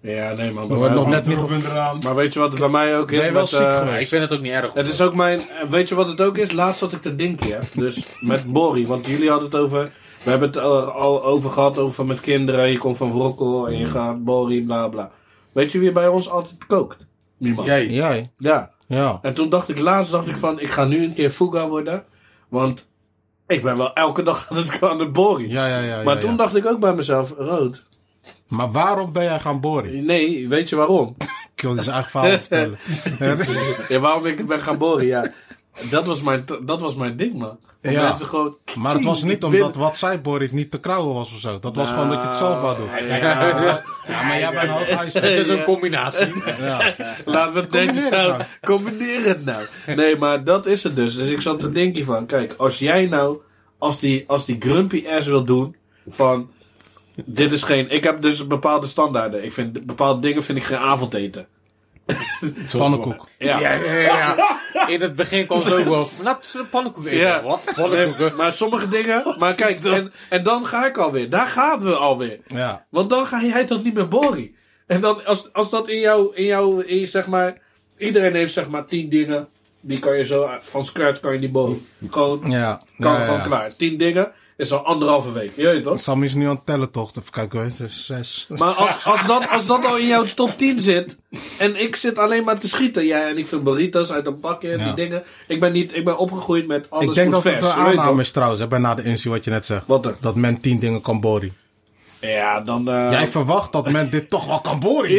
Ja, 0.00 0.32
nee 0.32 0.52
man. 0.52 0.70
Er 0.70 0.76
wordt 0.76 0.94
nog 0.94 1.08
Maar, 1.08 1.24
net 1.24 1.26
niet 1.26 1.64
eraan. 1.66 1.98
maar 1.98 2.14
weet 2.14 2.32
je 2.32 2.38
wat 2.40 2.50
het 2.50 2.60
bij 2.60 2.68
mij 2.68 2.98
ook 2.98 3.10
is? 3.10 3.18
Ben 3.18 3.26
je 3.26 3.32
wel 3.32 3.40
met, 3.40 3.50
ziek 3.50 3.60
eh, 3.60 3.78
geweest? 3.78 4.02
Ik 4.02 4.08
vind 4.08 4.22
het 4.22 4.32
ook 4.32 4.40
niet 4.40 4.52
erg. 4.52 4.72
Het 4.72 4.86
is 4.86 5.00
ook 5.00 5.14
mijn. 5.14 5.40
Weet 5.70 5.88
je 5.88 5.94
wat 5.94 6.08
het 6.08 6.20
ook 6.20 6.38
is? 6.38 6.52
Laatst 6.52 6.80
had 6.80 6.92
ik 6.92 7.02
te 7.02 7.16
denken, 7.16 7.50
hè? 7.50 7.58
Dus 7.74 8.02
met 8.20 8.52
Bori. 8.52 8.86
Want 8.86 9.06
jullie 9.06 9.30
hadden 9.30 9.50
het 9.50 9.60
over. 9.60 9.90
We 10.24 10.30
hebben 10.30 10.48
het 10.48 10.56
er 10.56 10.62
al 10.90 11.24
over 11.24 11.50
gehad 11.50 11.78
over 11.78 12.06
met 12.06 12.20
kinderen. 12.20 12.70
Je 12.70 12.78
komt 12.78 12.96
van 12.96 13.10
Wrokkel 13.12 13.68
en 13.68 13.78
je 13.78 13.86
gaat 13.86 14.24
Bori, 14.24 14.64
bla 14.64 14.88
bla. 14.88 15.10
Weet 15.52 15.72
je 15.72 15.78
wie 15.78 15.92
bij 15.92 16.08
ons 16.08 16.28
altijd 16.28 16.66
kookt? 16.66 17.06
Niemand. 17.38 17.66
Jij. 17.66 17.86
Jij? 17.88 18.30
Ja. 18.38 18.70
Ja. 18.86 19.18
En 19.22 19.34
toen 19.34 19.48
dacht 19.48 19.68
ik 19.68 19.78
laatst 19.78 20.12
dacht 20.12 20.28
ik 20.28 20.36
van, 20.36 20.60
ik 20.60 20.70
ga 20.70 20.84
nu 20.84 21.04
een 21.04 21.14
keer 21.14 21.30
Fuga 21.30 21.68
worden. 21.68 22.04
Want 22.48 22.86
ik 23.50 23.62
ben 23.62 23.76
wel 23.76 23.92
elke 23.92 24.22
dag 24.22 24.46
aan 24.50 24.56
het, 24.56 24.82
aan 24.82 24.98
het 24.98 25.12
Bori. 25.12 25.48
Ja, 25.48 25.66
ja, 25.66 25.78
ja. 25.78 26.02
maar 26.02 26.14
ja, 26.14 26.20
toen 26.20 26.30
ja. 26.30 26.36
dacht 26.36 26.56
ik 26.56 26.66
ook 26.66 26.80
bij 26.80 26.94
mezelf, 26.94 27.34
rood. 27.38 27.84
Maar 28.48 28.70
waarom 28.70 29.12
ben 29.12 29.22
jij 29.22 29.40
gaan 29.40 29.60
boren? 29.60 30.04
Nee, 30.04 30.48
weet 30.48 30.68
je 30.68 30.76
waarom? 30.76 31.16
Ik 31.54 31.66
wil 31.66 31.74
dus 31.74 31.86
eigenlijk 31.86 32.10
verhaal 32.10 32.38
vertellen. 32.46 32.78
Ja, 33.88 33.98
waarom 33.98 34.26
ik 34.26 34.46
ben 34.46 34.60
gaan 34.60 34.78
boren, 34.78 35.06
ja. 35.06 35.32
Dat 35.90 36.06
was 36.06 36.22
mijn, 36.22 36.44
dat 36.62 36.80
was 36.80 36.94
mijn 36.94 37.16
ding, 37.16 37.34
man. 37.34 37.58
Om 37.82 37.90
Ja. 37.90 38.02
mensen 38.02 38.26
gewoon... 38.26 38.56
Maar 38.78 38.94
het 38.94 39.04
was 39.04 39.22
niet 39.22 39.44
omdat 39.44 39.76
wat 39.76 39.96
zij 39.96 40.20
Boris 40.20 40.50
niet 40.50 40.70
te 40.70 40.80
krauwen 40.80 41.14
was 41.14 41.32
of 41.34 41.40
zo. 41.40 41.58
Dat 41.60 41.76
was 41.76 41.90
gewoon 41.90 42.08
dat 42.08 42.22
je 42.22 42.28
het 42.28 42.36
zelf 42.36 42.60
wou 42.60 42.76
doen. 42.76 42.88
Ja, 43.06 43.82
Ja, 44.08 44.22
maar 44.22 44.38
jij 44.38 44.52
bent. 44.52 45.12
Het 45.12 45.24
is 45.24 45.48
een 45.48 45.62
combinatie. 45.62 46.26
Ja. 46.58 46.94
laten 47.24 47.54
we 47.54 47.60
het 47.60 47.70
netjes 47.70 48.04
zo... 48.06 48.10
nou. 48.10 48.42
Combineer 48.64 49.24
het 49.24 49.44
nou. 49.44 49.64
Nee, 49.86 50.16
maar 50.16 50.44
dat 50.44 50.66
is 50.66 50.82
het 50.82 50.96
dus. 50.96 51.16
Dus 51.16 51.28
ik 51.28 51.40
zat 51.40 51.60
te 51.60 51.72
denken 51.72 52.04
van... 52.04 52.26
Kijk, 52.26 52.54
als 52.56 52.78
jij 52.78 53.06
nou... 53.06 53.38
Als 53.78 53.98
die, 54.00 54.24
als 54.26 54.44
die 54.44 54.56
grumpy 54.58 55.04
ass 55.08 55.26
wil 55.26 55.44
doen... 55.44 55.76
Van... 56.08 56.50
Dit 57.24 57.52
is 57.52 57.62
geen... 57.62 57.90
Ik 57.90 58.04
heb 58.04 58.20
dus 58.22 58.46
bepaalde 58.46 58.86
standaarden. 58.86 59.44
Ik 59.44 59.52
vind 59.52 59.86
bepaalde 59.86 60.20
dingen 60.20 60.42
vind 60.42 60.58
ik 60.58 60.64
geen 60.64 60.78
avondeten. 60.78 61.46
Pannenkoek. 62.76 63.28
Ja. 63.38 63.58
Ja, 63.60 63.72
ja, 63.72 63.92
ja, 63.92 64.34
ja. 64.72 64.88
In 64.94 65.00
het 65.00 65.14
begin 65.14 65.46
kwam 65.46 65.62
het 65.62 65.72
ook 65.72 65.84
wel. 65.84 66.08
Laten 66.22 66.52
we 66.52 66.58
een 66.58 66.68
pannenkoek 66.68 67.06
eten. 67.06 67.18
Ja. 67.18 67.42
Wat? 67.42 67.64
Nee, 67.64 67.74
Pannenkoeken? 67.74 68.36
maar 68.36 68.52
sommige 68.52 68.88
dingen... 68.88 69.34
Maar 69.38 69.54
kijk, 69.54 69.84
en, 69.84 70.12
en 70.28 70.42
dan 70.42 70.66
ga 70.66 70.86
ik 70.86 70.96
alweer. 70.96 71.30
Daar 71.30 71.46
gaan 71.46 71.80
we 71.80 71.96
alweer. 71.96 72.38
Ja. 72.46 72.84
Want 72.90 73.10
dan 73.10 73.26
ga 73.26 73.42
jij 73.42 73.66
dat 73.66 73.84
niet 73.84 73.94
meer 73.94 74.08
boren. 74.08 74.54
En 74.86 75.00
dan, 75.00 75.24
als, 75.24 75.52
als 75.52 75.70
dat 75.70 75.88
in 75.88 75.98
jou, 76.00 76.34
in 76.34 76.44
jou, 76.44 76.84
in, 76.84 77.08
zeg 77.08 77.26
maar, 77.26 77.58
iedereen 77.98 78.34
heeft 78.34 78.52
zeg 78.52 78.68
maar 78.68 78.84
tien 78.86 79.08
dingen, 79.08 79.48
die 79.80 79.98
kan 79.98 80.16
je 80.16 80.24
zo, 80.24 80.50
van 80.60 80.84
scratch 80.84 81.20
kan 81.20 81.32
je 81.32 81.38
die 81.38 81.50
boren. 81.50 81.86
Gewoon, 82.10 82.50
Ja. 82.50 82.80
kan 82.98 83.20
gewoon 83.20 83.36
ja. 83.36 83.44
klaar. 83.44 83.76
Tien 83.76 83.98
dingen 83.98 84.32
is 84.60 84.72
al 84.72 84.84
anderhalve 84.84 85.32
week, 85.32 85.52
je 85.56 85.66
weet 85.66 85.82
toch? 85.82 86.00
Sam 86.00 86.22
is 86.22 86.34
nu 86.34 86.44
aan 86.44 86.54
het 86.54 86.66
tellen 86.66 86.90
toch? 86.90 87.10
Even 87.10 87.30
kijken, 87.30 87.60
weet 87.60 87.76
je. 87.76 87.88
Zes. 87.88 88.46
Maar 88.48 88.72
als, 88.72 89.04
als, 89.04 89.26
dat, 89.26 89.48
als 89.48 89.66
dat 89.66 89.84
al 89.84 89.96
in 89.96 90.06
jouw 90.06 90.24
top 90.34 90.58
10 90.58 90.78
zit, 90.80 91.16
en 91.58 91.80
ik 91.82 91.96
zit 91.96 92.18
alleen 92.18 92.44
maar 92.44 92.58
te 92.58 92.68
schieten, 92.68 93.04
ja, 93.04 93.28
en 93.28 93.38
ik 93.38 93.46
vind 93.46 93.62
burritos 93.62 94.12
uit 94.12 94.26
een 94.26 94.40
bakje 94.40 94.72
en 94.72 94.78
Ja. 94.78 94.84
die 94.84 94.94
dingen. 94.94 95.22
Ik 95.48 95.60
ben 95.60 95.72
niet, 95.72 95.94
ik 95.96 96.04
ben 96.04 96.18
opgegroeid 96.18 96.66
met 96.66 96.90
alles 96.90 97.08
Ik 97.08 97.14
denk 97.14 97.30
dat 97.30 97.44
het 97.44 97.52
vers, 97.52 97.66
een 97.74 97.78
je 97.78 97.88
weet 97.88 97.98
aanname 97.98 98.20
is 98.20 98.30
trouwens, 98.30 98.60
hè, 98.60 98.68
bij 98.68 98.78
na 98.78 98.94
de 98.94 99.02
inzie 99.02 99.30
wat 99.30 99.44
je 99.44 99.50
net 99.50 99.66
zegt. 99.66 99.86
Wat 99.86 100.02
dan? 100.02 100.14
Dat 100.20 100.34
men 100.34 100.60
tien 100.60 100.78
dingen 100.78 101.02
kan 101.02 101.20
boren. 101.20 101.56
Ja, 102.20 102.60
dan, 102.60 102.88
eh, 102.88 103.10
Jij 103.10 103.28
verwacht 103.28 103.72
dat 103.72 103.90
men 103.90 104.10
dit 104.10 104.30
toch 104.30 104.46
wel 104.46 104.60
kan 104.60 104.80
boren. 104.80 105.18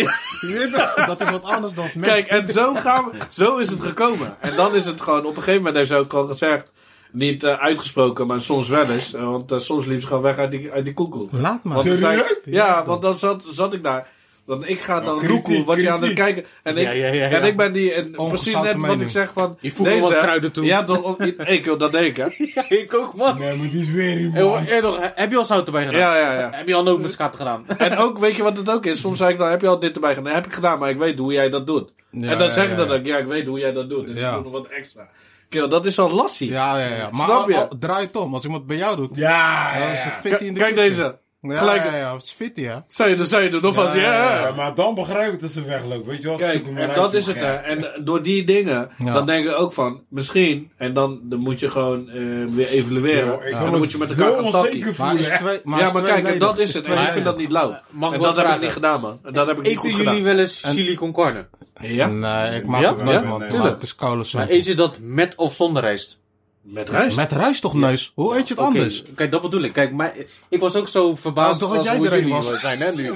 Toch? 0.72 0.94
Dat 1.06 1.22
is 1.22 1.30
wat 1.30 1.44
anders 1.44 1.74
dan 1.74 1.86
men. 1.96 2.10
Kijk, 2.10 2.28
en 2.28 2.48
zo, 2.48 2.74
gaan 2.76 3.06
we, 3.12 3.18
zo 3.30 3.58
is 3.58 3.70
het 3.70 3.82
gekomen. 3.82 4.36
En 4.40 4.56
dan 4.56 4.76
is 4.76 4.86
het 4.86 5.02
gewoon, 5.02 5.20
op 5.20 5.26
een 5.38 5.44
gegeven 5.44 5.56
moment 5.58 5.76
heeft 5.76 5.90
ze 5.90 5.96
ook 5.96 6.10
gewoon 6.10 6.28
gezegd, 6.28 6.74
niet 7.12 7.44
eh, 7.44 7.60
uitgesproken, 7.60 8.28
maar 8.28 8.40
soms 8.40 8.68
wel 8.70 8.90
eens. 8.90 9.14
eh, 9.14 9.24
want 9.24 9.52
eh, 9.52 9.58
soms 9.58 9.86
liep 9.86 10.02
ze 10.02 10.08
gewoon 10.08 10.22
weg 10.24 10.38
uit 10.38 10.52
die, 10.52 10.72
uit 10.72 10.86
die 10.86 10.94
koekel. 10.94 11.30
Laat 11.32 11.64
maar. 11.64 11.76
Want 11.84 11.98
zei, 11.98 12.24
ja, 12.44 12.86
want 12.86 13.02
dan 13.02 13.18
zat, 13.18 13.44
zat 13.48 13.74
ik 13.74 13.84
daar. 13.84 14.08
Want 14.46 14.70
ik 14.70 14.82
ga 14.82 15.00
dan 15.02 15.18
kritiek, 15.18 15.48
loekoe, 15.48 15.64
wat 15.66 15.82
je 15.82 15.90
aan 15.92 16.04
het 16.04 16.14
kijken. 16.14 16.46
En 16.64 16.78
ik, 16.78 16.84
Ja, 16.86 16.92
ja, 16.92 17.08
ja, 17.08 17.14
ja. 17.14 17.30
En 17.30 17.44
ik 17.44 17.58
ben 17.58 17.74
die, 17.74 17.94
en 17.94 18.12
precies 18.12 18.62
net 18.62 18.76
wat 18.76 19.02
ik 19.02 19.10
zeg 19.10 19.34
van. 19.34 19.58
Je 19.60 19.72
voegt 19.72 19.90
wel 19.90 20.00
wat 20.00 20.18
kruiden 20.18 20.52
toe. 20.52 20.66
Ja, 20.66 20.84
toch, 20.84 21.20
ik 21.46 21.66
wil 21.66 21.78
dat 21.78 21.92
denk 21.92 22.18
ik? 22.18 22.38
Ja, 22.56 22.66
ik 22.70 22.94
ook, 22.94 23.16
man. 23.16 23.38
Nee, 23.40 23.56
maar 23.58 23.70
die 23.70 23.82
is 23.82 23.90
weer 23.92 24.30
man. 24.30 24.66
toch, 24.82 25.00
heb 25.16 25.32
je 25.32 25.38
al 25.38 25.46
zout 25.46 25.66
erbij 25.66 25.86
gedaan? 25.86 26.00
Ja, 26.00 26.18
ja, 26.18 26.40
ja. 26.40 26.50
Heb 26.52 26.68
je 26.68 26.74
al 26.74 26.84
nootmuskaat 26.84 27.36
gedaan? 27.36 27.66
En 27.78 27.98
ook, 27.98 28.18
weet 28.18 28.36
je 28.36 28.44
wat 28.44 28.58
het 28.58 28.70
ook 28.70 28.86
is? 28.86 29.00
Soms 29.00 29.18
zei 29.18 29.32
ik 29.32 29.38
dan, 29.38 29.50
heb 29.50 29.62
je 29.62 29.68
al 29.68 29.80
dit 29.80 29.96
erbij 29.96 30.16
gedaan? 30.16 30.34
heb 30.34 30.46
ik 30.46 30.54
gedaan, 30.54 30.80
maar 30.80 30.90
ik 30.90 30.98
weet 30.98 31.20
hoe 31.20 31.34
jij 31.34 31.50
dat 31.50 31.68
doet. 31.68 31.92
Ja, 32.12 32.30
en 32.30 32.38
dan 32.38 32.48
ja, 32.48 32.54
zeg 32.54 32.64
ik 32.64 32.70
ja, 32.70 32.76
dat 32.76 32.90
ja. 32.90 32.96
ook, 32.96 33.06
ja, 33.06 33.18
ik 33.18 33.26
weet 33.26 33.48
hoe 33.48 33.60
jij 33.60 33.72
dat 33.74 33.90
doet. 33.90 34.08
Dus 34.08 34.18
Ja. 34.18 34.28
ik 34.30 34.34
doe 34.34 34.44
nog 34.44 34.62
wat 34.62 34.68
extra. 34.72 35.10
Kill, 35.52 35.68
dat 35.68 35.86
is 35.86 36.00
al 36.00 36.10
lastig. 36.12 36.50
Ja, 36.50 36.78
ja, 36.78 36.96
ja. 36.96 37.10
Maar 37.12 37.26
Snap 37.26 37.50
je? 37.50 37.56
al- 37.56 37.62
al- 37.70 37.78
draai 37.80 38.06
het 38.06 38.16
om. 38.16 38.34
Als 38.34 38.44
iemand 38.44 38.66
bij 38.68 38.78
jou 38.78 38.96
doet, 38.96 39.10
Ja, 39.14 39.74
dan 39.74 39.82
ja, 39.88 39.92
is 39.92 40.04
het 40.04 40.14
fit 40.14 40.40
in 40.42 40.54
de 40.54 40.60
Kijk 40.60 40.76
kitchen. 40.76 40.90
deze. 41.04 41.20
Ja, 41.42 41.58
Gelijk- 41.58 41.84
ja, 41.84 41.96
ja. 41.96 42.14
Het 42.14 42.24
is 42.24 42.32
fit, 42.32 42.52
ja. 42.56 42.84
Zou 42.88 43.10
je, 43.10 43.26
zou 43.26 43.44
je 43.44 43.50
doen 43.50 43.62
nog 43.62 43.78
als 43.78 43.94
ja, 43.94 44.02
ja, 44.02 44.40
Ja, 44.48 44.52
maar 44.52 44.76
dan 44.76 44.96
begrijp 44.96 45.34
ik 45.34 45.42
dat 45.42 45.52
ze 45.52 45.62
wegloopt. 45.66 46.06
Weet 46.06 46.18
je 46.22 46.28
wel? 46.28 46.38
Kijk, 46.38 46.68
en 46.68 46.90
dat 46.96 47.14
is 47.14 47.26
het 47.26 47.36
hè. 47.36 47.54
En 47.56 48.02
door 48.04 48.22
die 48.24 48.44
dingen, 48.44 48.90
Ja. 48.98 49.14
dan 49.14 49.26
denk 49.26 49.46
ik 49.48 49.54
ook 49.60 49.74
van, 49.74 50.04
misschien, 50.10 50.72
en 50.78 50.94
dan, 50.94 51.20
dan 51.24 51.40
moet 51.40 51.60
je 51.60 51.70
gewoon 51.70 52.10
eh, 52.10 52.46
weer 52.46 52.68
evalueren. 52.68 53.42
En 53.42 53.52
dan 53.52 53.78
moet 53.78 53.92
je 53.92 53.98
met 53.98 54.10
elkaar 54.10 54.34
gaan 54.34 54.44
onzeker 54.44 54.70
takken. 54.72 54.84
Maar 54.86 54.94
voelen. 54.96 55.20
is 55.20 55.30
echt. 55.30 55.42
twee, 55.42 55.60
maar 55.64 55.80
Ja, 55.80 55.92
maar 55.92 56.02
kijk, 56.04 56.28
en 56.28 56.40
dat 56.40 56.58
is 56.60 56.74
het. 56.74 56.86
En 56.88 57.02
ik 57.04 57.12
vind 57.12 57.26
dat 57.26 57.38
niet 57.38 57.52
lauw. 57.52 57.76
Mag 57.92 58.10
en 58.10 58.16
ik 58.16 58.22
dat 58.24 58.36
wel 58.36 58.46
heb 58.46 58.56
ik 58.56 58.62
niet 58.62 58.72
gedaan, 58.72 59.02
man. 59.02 59.20
En 59.24 59.34
dat 59.34 59.48
heb 59.48 59.58
ik 59.58 59.64
niet 59.64 59.72
Eten 59.72 59.82
goed 59.82 59.92
jullie 59.92 60.08
gedaan. 60.08 60.24
wel 60.24 60.40
eens 60.40 60.62
chili 60.66 60.96
con 60.96 61.14
carne? 61.14 61.48
Ja? 61.82 62.08
Nee, 62.08 62.60
ik 62.60 62.66
maak 62.68 62.82
het 62.84 63.04
nooit, 63.04 63.22
Ja? 63.22 63.28
man. 63.28 63.48
Tuurlijk. 63.48 63.74
het 63.74 63.84
is 63.84 63.96
koude 63.96 64.24
soep. 64.24 64.40
Maar 64.40 64.50
eet 64.50 64.66
je 64.66 64.74
dat 64.74 64.98
met 65.02 65.36
of 65.36 65.54
zonder 65.54 65.82
rijst? 65.82 66.20
Met 66.64 66.90
rijst? 66.90 67.18
Met 67.18 67.32
rijst 67.32 67.62
toch, 67.62 67.74
neus? 67.74 68.12
Hoe 68.16 68.38
eet 68.38 68.48
je 68.48 68.54
het 68.54 68.64
Oké, 68.64 68.68
anders? 68.78 69.04
Kijk, 69.16 69.32
dat 69.32 69.42
bedoel 69.42 69.62
ik. 69.62 69.74
Kijk, 69.74 69.92
maar 69.92 70.14
ik 70.50 70.60
was 70.60 70.76
ook 70.76 70.88
zo 70.88 71.10
Dat 71.10 71.20
verbaasd 71.20 71.60
toch 71.60 71.70
wat 71.70 71.78
als 71.78 71.88
jij 71.88 71.98
hoe 71.98 72.06
erin 72.06 72.18
jullie 72.28 72.34
was? 72.34 72.60
zijn, 72.62 72.80
hè, 72.82 72.92
nu. 72.92 73.08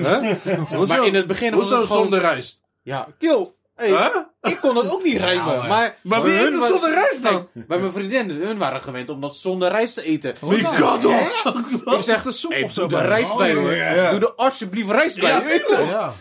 Hoezo? 0.76 0.94
Maar 0.96 1.06
in 1.06 1.16
het 1.16 1.28
begin 1.28 1.52
was 1.52 1.60
Hoezo 1.60 1.78
het 1.78 1.86
gewoon... 1.88 2.02
zonder 2.02 2.20
rijst? 2.20 2.62
Ja, 2.82 3.08
kill. 3.18 3.54
Hey, 3.76 3.88
Huh? 3.90 4.08
Ik 4.42 4.58
kon 4.62 4.76
het 4.76 4.92
ook 4.94 5.04
niet 5.04 5.18
rijmen. 5.18 5.54
Ja, 5.54 5.68
maar 5.68 5.96
Maar 6.04 6.24
wie 6.24 6.34
hun 6.34 6.54
eet 6.54 6.60
was- 6.60 6.68
zonder 6.70 6.94
rijst 6.94 7.24
dan? 7.24 7.48
Kijk, 7.54 7.68
bij 7.68 7.80
mijn 7.80 7.92
vriendinnen, 7.92 8.36
hun 8.36 8.58
waren 8.58 8.82
gewend 8.82 9.10
om 9.10 9.22
dat 9.22 9.36
zonder 9.36 9.70
rijst 9.70 9.94
te 9.96 10.04
eten. 10.04 10.36
Wie 10.42 10.62
kan 10.64 11.00
toch? 11.00 11.44
Ik 11.86 12.00
zeg 12.00 12.24
de 12.24 12.32
soep 12.32 12.52
Hey, 12.52 12.64
of 12.64 12.72
zo. 12.72 12.88
doe 12.88 12.98
bij. 13.00 13.08
rijst 13.08 13.32
Oh, 13.32 13.38
bij 13.38 13.54
hoor. 13.54 13.76
ja. 13.76 14.10
Doe 14.10 14.20
er 14.20 14.34
alsjeblieft 14.36 14.90
rijst 14.90 15.20
bij. 15.20 15.30
Ja? 15.30 15.80
Ja. 15.80 16.14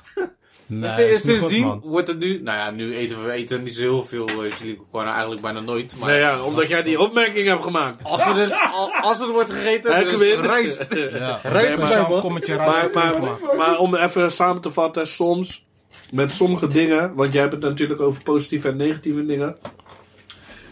Nee, 0.66 0.90
goed, 1.10 1.20
Sindsdien 1.20 1.80
wordt 1.82 2.08
het 2.08 2.18
nu... 2.18 2.42
Nou 2.42 2.58
ja, 2.58 2.70
nu 2.70 2.94
eten 2.94 3.24
we 3.24 3.30
eten 3.30 3.62
niet 3.62 3.74
zo 3.74 3.80
heel 3.80 4.04
veel 4.04 4.26
eh, 4.26 4.52
carne. 4.92 5.10
Eigenlijk 5.10 5.40
bijna 5.40 5.60
nooit. 5.60 5.96
Maar 6.00 6.08
Nee, 6.10 6.18
ja, 6.18 6.42
omdat 6.42 6.68
jij 6.68 6.82
die 6.82 7.00
opmerking 7.00 7.46
hebt 7.46 7.62
gemaakt. 7.62 7.96
als, 8.04 8.24
we 8.24 8.30
er, 8.30 8.52
al- 8.78 8.92
als 9.00 9.20
het 9.20 9.30
wordt 9.30 9.50
gegeten, 9.52 9.90
dan 9.90 10.00
is 10.06 10.16
Quinn? 10.16 10.40
rijst. 10.42 10.84
Ja. 10.94 11.38
Rijst 11.42 11.76
kommetje 12.20 12.56
rijst. 12.56 12.70
Maar, 12.70 12.90
maar, 12.94 13.12
gemaakt. 13.12 13.56
maar 13.56 13.78
om 13.78 13.94
even 13.94 14.30
samen 14.30 14.62
te 14.62 14.70
vatten, 14.70 15.06
soms 15.06 15.64
met 16.10 16.32
sommige 16.32 16.66
dingen, 16.66 17.14
want 17.14 17.32
jij 17.32 17.40
hebt 17.42 17.54
het 17.54 17.62
natuurlijk 17.62 18.00
over 18.00 18.22
positieve 18.22 18.68
en 18.68 18.76
negatieve 18.76 19.26
dingen. 19.26 19.56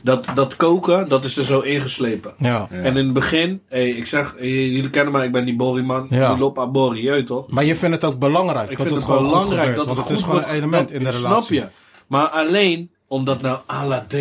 Dat, 0.02 0.26
dat 0.34 0.56
koken, 0.56 1.08
dat 1.08 1.24
is 1.24 1.36
er 1.36 1.44
zo 1.44 1.60
ingeslepen. 1.60 2.34
Ja. 2.38 2.66
En 2.70 2.84
in 2.84 3.04
het 3.04 3.12
begin, 3.12 3.60
hey, 3.68 3.90
ik 3.90 4.06
zeg, 4.06 4.34
jullie 4.38 4.90
kennen 4.90 5.12
mij, 5.12 5.26
ik 5.26 5.32
ben 5.32 5.44
die 5.44 5.56
Bori-man. 5.56 6.06
Ja. 6.10 6.28
Die 6.32 6.38
loopt 6.42 6.58
aan 6.58 6.72
Bori, 6.72 7.02
je 7.02 7.10
weet 7.10 7.26
toch? 7.26 7.48
Maar 7.48 7.64
je 7.64 7.76
vindt 7.76 7.94
het 8.02 8.12
ook 8.12 8.18
belangrijk 8.18 8.70
Ik 8.70 8.76
vind 8.78 8.90
het 8.90 9.06
het 9.06 9.16
belangrijk 9.18 9.68
gebeurt, 9.68 9.76
dat 9.76 9.86
het 9.86 9.94
want 9.94 9.98
goed 9.98 10.08
het 10.08 10.18
is 10.18 10.24
gewoon 10.24 10.42
een 10.42 10.50
element 10.54 10.88
dat- 10.88 10.96
in 10.98 11.04
de 11.04 11.10
relatie. 11.10 11.26
Snap 11.26 11.48
je? 11.48 11.68
Maar 12.06 12.26
alleen 12.26 12.90
omdat 13.08 13.40
nou 13.42 13.58
à 13.70 13.86
la 13.86 14.04
D 14.08 14.14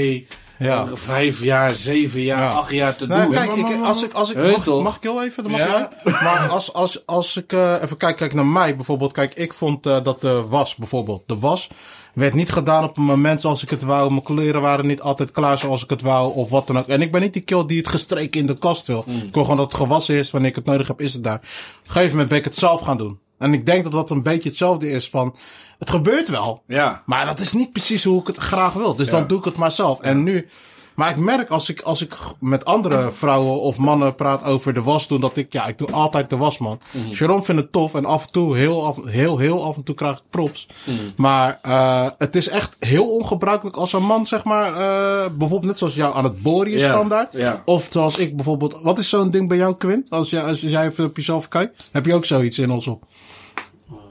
Ja. 0.66 0.88
vijf 0.93 1.43
jaar, 1.43 1.72
zeven 1.72 2.22
jaar, 2.22 2.39
Ja. 2.49 2.55
acht 2.55 2.72
jaar 2.72 2.95
te 2.95 3.07
Nou, 3.07 3.22
doen. 3.24 3.32
kijk, 3.32 3.55
ik, 3.55 3.84
als 3.84 4.03
ik, 4.03 4.14
als 4.14 4.32
ik, 4.32 4.38
mag, 4.38 4.66
mag 4.66 4.95
ik 4.95 5.01
heel 5.03 5.24
even? 5.24 5.43
Dan 5.43 5.51
mag 5.51 5.62
Ja. 5.62 5.89
jij? 6.03 6.14
Maar 6.24 6.47
als, 6.49 6.74
als, 6.74 7.05
als 7.05 7.38
ik 7.38 7.53
eh, 7.53 7.82
even 7.82 7.97
kijk, 7.97 8.18
kijk 8.18 8.34
naar 8.34 8.45
mij 8.45 8.76
bijvoorbeeld. 8.76 9.12
Kijk, 9.12 9.34
ik 9.34 9.53
vond 9.53 9.86
eh, 9.86 10.03
dat 10.03 10.22
de 10.22 10.43
was 10.49 10.76
bijvoorbeeld, 10.76 11.24
de 11.26 11.38
was. 11.39 11.70
Werd 12.14 12.34
niet 12.34 12.51
gedaan 12.51 12.84
op 12.84 12.97
een 12.97 13.03
moment 13.03 13.41
zoals 13.41 13.64
ik 13.64 13.70
het 13.70 13.84
wou. 13.84 14.09
Mijn 14.09 14.24
kleren 14.24 14.62
waren 14.62 14.88
niet 14.88 15.01
altijd 15.01 15.32
klaar 15.32 15.57
zoals 15.57 15.84
ik 15.84 15.89
het 15.89 16.01
wou. 16.01 16.34
Of 16.36 16.49
wat 16.49 16.68
dan 16.68 16.78
ook. 16.78 16.88
En 16.88 17.01
ik 17.01 17.12
ben 17.12 17.22
niet 17.22 17.34
die 17.34 17.41
kill 17.41 17.66
die 17.66 17.78
het 17.78 17.88
gestreken 17.88 18.39
in 18.39 18.45
de 18.47 18.59
kast 18.59 18.88
wil. 18.88 19.03
Mm. 19.07 19.16
Ik 19.16 19.34
wil 19.34 19.43
gewoon 19.43 19.57
dat 19.57 19.66
het 19.66 19.76
gewassen 19.76 20.16
is. 20.16 20.32
Wanneer 20.32 20.49
ik 20.49 20.55
het 20.55 20.66
nodig 20.66 20.88
heb, 20.88 21.01
is 21.01 21.14
het 21.14 21.24
daar. 21.24 21.36
Op 21.36 21.41
een 21.86 21.91
gegeven 21.91 22.12
moment 22.12 22.30
ben 22.30 22.38
ik 22.38 22.43
het 22.45 22.55
zelf 22.57 22.82
gaan 22.82 22.97
doen. 22.97 23.20
En 23.42 23.54
ik 23.54 23.66
denk 23.66 23.84
dat 23.84 23.92
dat 23.92 24.10
een 24.10 24.24
beetje 24.24 24.50
hetzelfde 24.50 24.89
is 24.89 25.10
van... 25.10 25.36
Het 25.80 25.89
gebeurt 25.89 26.30
wel. 26.30 26.64
Ja. 26.68 27.04
Maar 27.06 27.26
dat 27.26 27.39
is 27.39 27.54
niet 27.54 27.72
precies 27.72 28.04
hoe 28.04 28.22
ik 28.22 28.28
het 28.28 28.38
graag 28.38 28.74
wil. 28.74 28.96
Dus 28.96 29.10
dan 29.10 29.28
doe 29.28 29.38
ik 29.38 29.46
het 29.46 29.58
maar 29.58 29.72
zelf. 29.72 30.00
En 30.00 30.24
nu... 30.24 30.48
Maar 30.96 31.10
ik 31.10 31.18
merk 31.18 31.50
als 31.50 31.70
ik, 31.70 31.82
als 31.82 32.02
ik 32.02 32.18
met 32.39 32.66
andere 32.66 33.12
vrouwen 33.12 33.60
of 33.60 33.78
mannen 33.78 34.16
praat 34.16 34.44
over 34.44 34.74
de 34.74 34.82
was 34.82 35.08
doen, 35.08 35.22
dat 35.22 35.38
ik, 35.38 35.54
ja, 35.54 35.68
ik 35.68 35.78
doe 35.78 35.92
altijd 35.92 36.30
de 36.30 36.38
was, 36.38 36.58
man. 36.58 36.80
Jerome 37.10 37.42
vindt 37.42 37.62
het 37.62 37.72
tof 37.72 37.94
en 37.94 38.06
af 38.06 38.26
en 38.26 38.32
toe, 38.32 38.58
heel, 38.58 38.86
af, 38.86 38.98
heel, 39.06 39.38
heel 39.38 39.66
af 39.66 39.76
en 39.76 39.84
toe 39.84 39.96
krijg 39.96 40.16
ik 40.18 40.24
props. 40.30 40.68
Maar 41.16 41.60
eh 41.62 42.08
het 42.18 42.36
is 42.36 42.48
echt 42.48 42.76
heel 42.80 43.10
ongebruikelijk 43.10 43.78
als 43.78 43.94
een 43.94 44.06
man, 44.06 44.28
zeg 44.28 44.44
maar, 44.44 44.74
eh 44.74 45.30
bijvoorbeeld 45.32 45.66
net 45.72 45.78
zoals 45.78 45.96
jou 45.96 46.16
aan 46.16 46.24
het 46.24 46.42
boren 46.42 46.72
is 46.72 46.84
standaard. 46.84 47.36
Of 47.66 47.88
zoals 47.92 48.18
ik 48.18 48.36
bijvoorbeeld, 48.36 48.80
wat 48.82 48.98
is 49.00 49.10
zo'n 49.10 49.32
ding 49.32 49.48
bij 49.48 49.58
jou, 49.58 49.76
Quinn? 49.76 50.06
Als 50.10 50.30
jij, 50.30 50.44
als 50.44 50.62
jij 50.62 50.86
even 50.86 51.06
op 51.06 51.16
jezelf 51.16 51.48
kijkt, 51.48 51.89
heb 51.92 52.06
je 52.06 52.14
ook 52.14 52.26
zoiets 52.26 52.60
in 52.60 52.72
ons 52.72 52.88
op? 52.88 53.04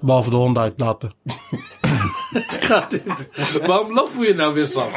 Behalve 0.01 0.31
de 0.31 0.37
hond 0.37 0.59
uitlaten. 0.59 1.13
Gaat 2.69 2.91
dit? 2.91 3.29
Waarom 3.67 3.95
lach 3.95 4.09
je 4.21 4.35
nou 4.35 4.55
weer, 4.55 4.65
Sam? 4.65 4.89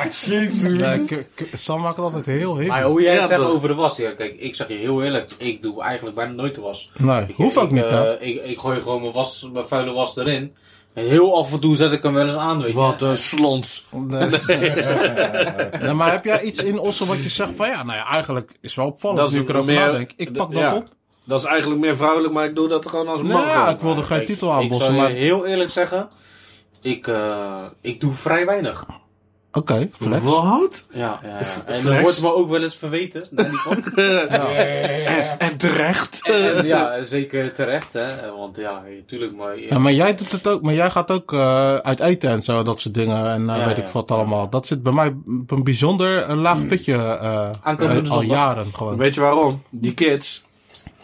Ja, 0.78 0.98
k- 0.98 1.26
k- 1.36 1.48
Sam 1.54 1.82
maakt 1.82 1.96
het 1.96 2.06
altijd 2.06 2.26
heel 2.26 2.58
heel. 2.58 2.68
Maar 2.68 2.84
hoe 2.84 3.02
jij 3.02 3.14
Ja, 3.14 3.20
het 3.20 3.28
zegt 3.30 3.42
toch? 3.42 3.52
over 3.52 3.68
de 3.68 3.74
was, 3.74 3.98
ja, 3.98 4.12
kijk, 4.12 4.36
ik 4.40 4.56
zeg 4.56 4.68
je 4.68 4.74
heel 4.74 5.04
eerlijk, 5.04 5.32
ik 5.38 5.62
doe 5.62 5.82
eigenlijk 5.84 6.16
bijna 6.16 6.32
nooit 6.32 6.56
de 6.56 6.62
was. 6.62 6.92
Nee, 6.98 7.26
Ik, 7.28 7.36
hoeft 7.36 7.58
ook 7.58 7.64
ik, 7.66 7.72
niet, 7.72 7.82
hè? 7.90 8.14
eh, 8.16 8.28
ik, 8.30 8.44
ik 8.44 8.60
gooi 8.60 8.82
gewoon 8.82 9.02
mijn, 9.02 9.14
was, 9.14 9.50
mijn 9.54 9.66
vuile 9.66 9.92
was 9.94 10.18
erin. 10.18 10.56
En 10.94 11.06
heel 11.08 11.38
af 11.38 11.54
en 11.54 11.60
toe 11.60 11.76
zet 11.76 11.92
ik 11.92 12.04
hem 12.04 12.14
wel 12.14 12.28
eens 12.28 12.36
aan, 12.36 12.58
weet 12.62 12.72
je. 12.72 12.78
Wat 12.78 13.02
een 13.02 13.18
slons. 13.18 13.86
Nee. 13.92 14.30
Nee, 15.82 15.94
maar 15.94 16.12
heb 16.12 16.24
jij 16.26 16.42
iets 16.42 16.64
in 16.64 16.80
Ossen 16.80 17.08
wat 17.08 17.24
je 17.24 17.30
zegt 17.30 17.52
van 17.56 17.68
ja, 17.68 17.84
nou 17.84 17.98
ja, 17.98 18.06
eigenlijk 18.08 18.52
is 18.62 18.76
wel 18.76 18.86
opvallend 18.86 19.20
Dat 19.20 19.30
is 19.30 19.36
nu 19.36 19.42
ik 19.42 19.50
erover 19.50 19.74
meer- 19.74 19.86
nadenk. 19.86 20.12
Ik 20.16 20.32
pak 20.34 20.52
dat 20.52 20.62
ja. 20.62 20.76
op. 20.76 20.88
Dat 21.26 21.40
is 21.40 21.46
eigenlijk 21.46 21.82
meer 21.82 21.98
vrouwelijk, 21.98 22.34
maar 22.34 22.46
ik 22.46 22.56
doe 22.56 22.68
dat 22.68 22.90
gewoon 22.90 23.08
als 23.08 23.22
man. 23.22 23.32
Nou 23.32 23.48
ja, 23.48 23.70
ik 23.70 23.80
wilde 23.80 24.04
geen 24.04 24.26
titel 24.26 24.48
Ik 24.48 24.54
aanbossen, 24.54 24.86
zou 24.86 24.98
je 24.98 25.02
maar... 25.02 25.12
heel 25.12 25.46
eerlijk 25.46 25.70
zeggen, 25.70 26.08
ik, 26.82 27.08
eh, 27.08 27.64
ik 27.82 28.00
doe 28.00 28.14
vrij 28.14 28.46
weinig. 28.46 28.86
Oké, 29.56 29.90
flex. 29.92 30.24
Wat? 30.24 30.88
Ja, 30.92 31.20
ja, 31.24 31.30
ja. 31.30 31.38
En 31.38 31.46
Flex? 31.46 31.82
dan 31.84 32.02
wordt 32.02 32.22
me 32.22 32.34
ook 32.34 32.50
wel 32.50 32.62
eens 32.62 32.76
verweten. 32.76 33.28
niet 33.32 33.62
van. 33.64 33.84
En, 34.04 35.40
en 35.40 35.58
terecht. 35.58 36.28
en, 36.28 36.66
ja, 36.66 37.04
zeker 37.04 37.54
terecht, 37.54 37.94
hè. 37.94 38.32
Want 38.36 38.58
ja, 38.58 38.82
natuurlijk, 38.98 39.36
maar... 39.36 39.60
Ja, 39.60 39.80
maar 39.80 39.94
jij 39.94 40.16
doet 40.16 40.32
het 40.32 40.48
ook, 40.48 40.62
maar 40.62 40.74
jij 40.74 40.90
gaat 40.90 41.12
ook 41.12 41.34
eh, 41.34 41.76
uit 41.76 42.00
eten 42.00 42.30
en 42.30 42.42
zo, 42.42 42.64
dat 42.64 42.82
soort 42.82 42.94
dingen 42.94 43.32
en 43.32 43.50
eh, 43.50 43.58
Ja, 43.58 43.66
weet 43.66 43.78
ja. 43.78 43.84
ik 43.84 43.90
wat 43.90 44.12
allemaal. 44.12 44.50
Dat 44.50 44.68
zit 44.68 44.84
bij 44.84 44.94
mij 44.94 45.16
op 45.42 45.52
een 45.52 45.64
bijzonder 45.64 46.36
laag 46.36 46.68
pitje 46.68 46.94
eh, 46.94 47.50
eh, 47.64 48.12
al 48.12 48.22
jaren 48.22 48.74
gewoon. 48.74 48.98
Weet 48.98 49.16
je 49.16 49.22
waarom? 49.22 49.62
Die 49.70 49.94
kids. 49.94 50.44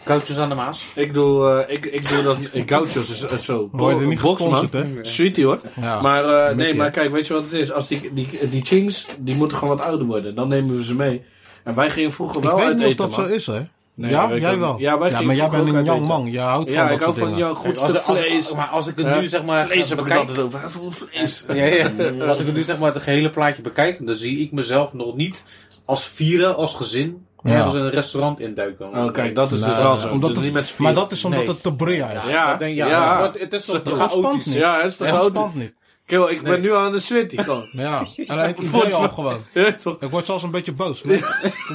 Koutjes 0.02 0.38
aan 0.38 0.48
de 0.48 0.54
Maas. 0.54 0.86
Ik 0.94 1.14
doe, 1.14 1.50
eh, 1.66 1.74
ik, 1.76 1.84
ik 1.86 2.08
doe 2.08 2.22
dat. 2.22 2.36
Ik 2.52 2.70
gauchos 2.70 3.10
is 3.10 3.22
eh, 3.24 3.36
zo. 3.36 3.70
Er 3.78 4.06
niet 4.06 4.20
Boxman. 4.20 4.68
hè? 4.72 4.84
Sweetie 5.02 5.44
hoor. 5.44 5.60
Ja. 5.80 6.00
Maar 6.00 6.24
eh, 6.24 6.46
nee, 6.46 6.54
Mickey, 6.54 6.74
maar 6.74 6.90
kijk, 6.90 7.10
weet 7.12 7.26
je 7.26 7.32
wat 7.34 7.42
het 7.42 7.52
is? 7.52 7.72
Als 7.72 7.88
die, 7.88 8.10
die, 8.14 8.48
die 8.50 8.64
chings, 8.64 9.06
die 9.18 9.34
moeten 9.34 9.56
gewoon 9.56 9.76
wat 9.76 9.86
ouder 9.86 10.06
worden. 10.06 10.34
Dan 10.34 10.48
nemen 10.48 10.76
we 10.76 10.84
ze 10.84 10.94
mee. 10.94 11.22
En 11.64 11.74
wij 11.74 11.90
gingen 11.90 12.12
vroeger 12.12 12.36
Ik 12.36 12.42
wel 12.42 12.56
weet 12.56 12.64
uit 12.64 12.76
niet 12.76 12.84
of 12.86 12.90
eten, 12.92 13.08
dat 13.08 13.16
man. 13.18 13.26
zo 13.26 13.32
is, 13.34 13.46
hè? 13.46 13.60
Nee, 13.94 14.10
ja, 14.10 14.36
jij 14.36 14.58
wel. 14.58 14.78
ja, 14.78 14.98
wij 14.98 15.10
ja 15.10 15.20
maar 15.20 15.34
jij 15.34 15.48
bent 15.48 15.68
een 15.68 15.80
eten. 15.80 16.00
man. 16.06 16.30
Je 16.30 16.38
houdt 16.38 16.70
Ja, 16.70 16.84
van 16.86 16.94
ik 16.94 17.00
hou 17.00 17.16
van 17.16 17.36
jouw 17.36 17.54
goed 17.54 17.76
stuk 17.76 18.00
vlees. 18.00 18.54
maar 18.54 18.66
als 18.66 18.86
ik 18.86 18.96
het 18.96 19.20
nu 19.20 19.26
zeg 19.26 19.44
maar 19.44 19.66
Vlees 19.66 19.88
heb 19.88 20.00
ik 20.00 20.10
altijd 20.10 20.38
over. 20.38 20.60
vlees. 20.70 21.44
Ja, 21.48 21.64
ja. 21.64 21.90
Als 22.26 22.40
ik 22.40 22.46
het 22.46 22.54
nu 22.54 22.62
zeg 22.62 22.78
maar 22.78 22.92
het 22.94 23.02
gehele 23.02 23.30
plaatje 23.30 23.62
bekijk, 23.62 24.06
dan 24.06 24.16
zie 24.16 24.38
ik 24.40 24.52
mezelf 24.52 24.92
nog 24.92 25.16
niet 25.16 25.44
als 25.84 26.04
vieren, 26.06 26.56
als 26.56 26.74
gezin. 26.74 27.26
Ergens 27.44 27.74
in 27.74 27.80
een 27.80 27.90
restaurant 27.90 28.40
induiken. 28.40 28.86
Oh, 28.88 29.12
kijk, 29.12 29.34
dat 29.34 29.50
is 29.52 29.60
dus 29.60 29.78
wel 29.78 29.96
zo. 29.96 30.08
omdat 30.08 30.28
Dus 30.28 30.36
het- 30.38 30.44
niet 30.44 30.54
met 30.54 30.66
z'n 30.66 30.82
maar 30.82 30.94
dat 30.94 31.12
is 31.12 31.24
omdat 31.24 31.40
Nee. 31.40 31.48
het 31.48 31.62
te 31.62 31.72
bria 31.74 32.10
is. 32.10 32.30
Ja, 32.30 32.56
denk, 32.56 32.74
ja, 32.76 32.86
ja. 32.86 33.18
maar 33.18 33.32
het 33.32 33.52
is 33.52 33.64
toch 33.64 33.82
te 33.82 33.90
chaotisch. 33.90 34.46
niet. 34.46 34.54
Ja, 34.54 34.80
het 34.82 35.00
is 35.00 35.10
oud? 35.10 35.26
spannend 35.26 35.54
niet. 35.54 35.72
Kill, 36.06 36.28
ik 36.28 36.42
ben 36.42 36.52
Nee. 36.52 36.60
nu 36.60 36.74
aan 36.74 36.92
de 36.92 36.98
switty 36.98 37.36
gewoon. 37.36 37.68
Ja, 37.72 38.06
en 38.26 38.38
het 38.38 38.58
idee 38.58 38.94
al 38.94 39.08
gewoon. 39.08 39.40
Ja? 39.52 39.66
Ik 40.00 40.10
word 40.10 40.26
zelfs 40.26 40.42
een 40.42 40.50
beetje 40.50 40.72
boos. 40.72 41.04
Een 41.04 41.20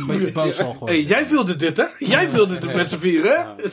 beetje 0.08 0.32
boos 0.42 0.60
al 0.62 0.72
gewoon. 0.74 0.90
Hey, 0.90 1.02
jij 1.02 1.28
wilde 1.28 1.56
dit, 1.56 1.78
hè? 1.78 1.86
Jij 2.00 2.32
wilde 2.32 2.58
dit 2.58 2.74
met 2.76 2.90
z'n 2.90 2.98
vieren, 2.98 3.32
hè? 3.32 3.64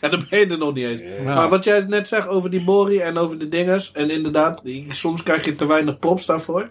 En 0.00 0.10
dan 0.10 0.22
ben 0.30 0.38
je 0.38 0.46
er 0.46 0.58
nog 0.58 0.74
niet 0.74 0.86
eens. 0.86 1.02
Maar 1.24 1.48
wat 1.48 1.64
jij 1.64 1.84
net 1.88 2.08
zegt 2.08 2.28
over 2.28 2.50
die 2.50 2.64
Bori 2.64 2.98
en 2.98 3.18
over 3.18 3.38
de 3.38 3.48
dinges. 3.48 3.90
En 3.92 4.10
inderdaad, 4.10 4.60
soms 4.88 5.22
krijg 5.22 5.44
je 5.44 5.56
te 5.56 5.66
weinig 5.66 5.98
props 5.98 6.26
daarvoor. 6.26 6.70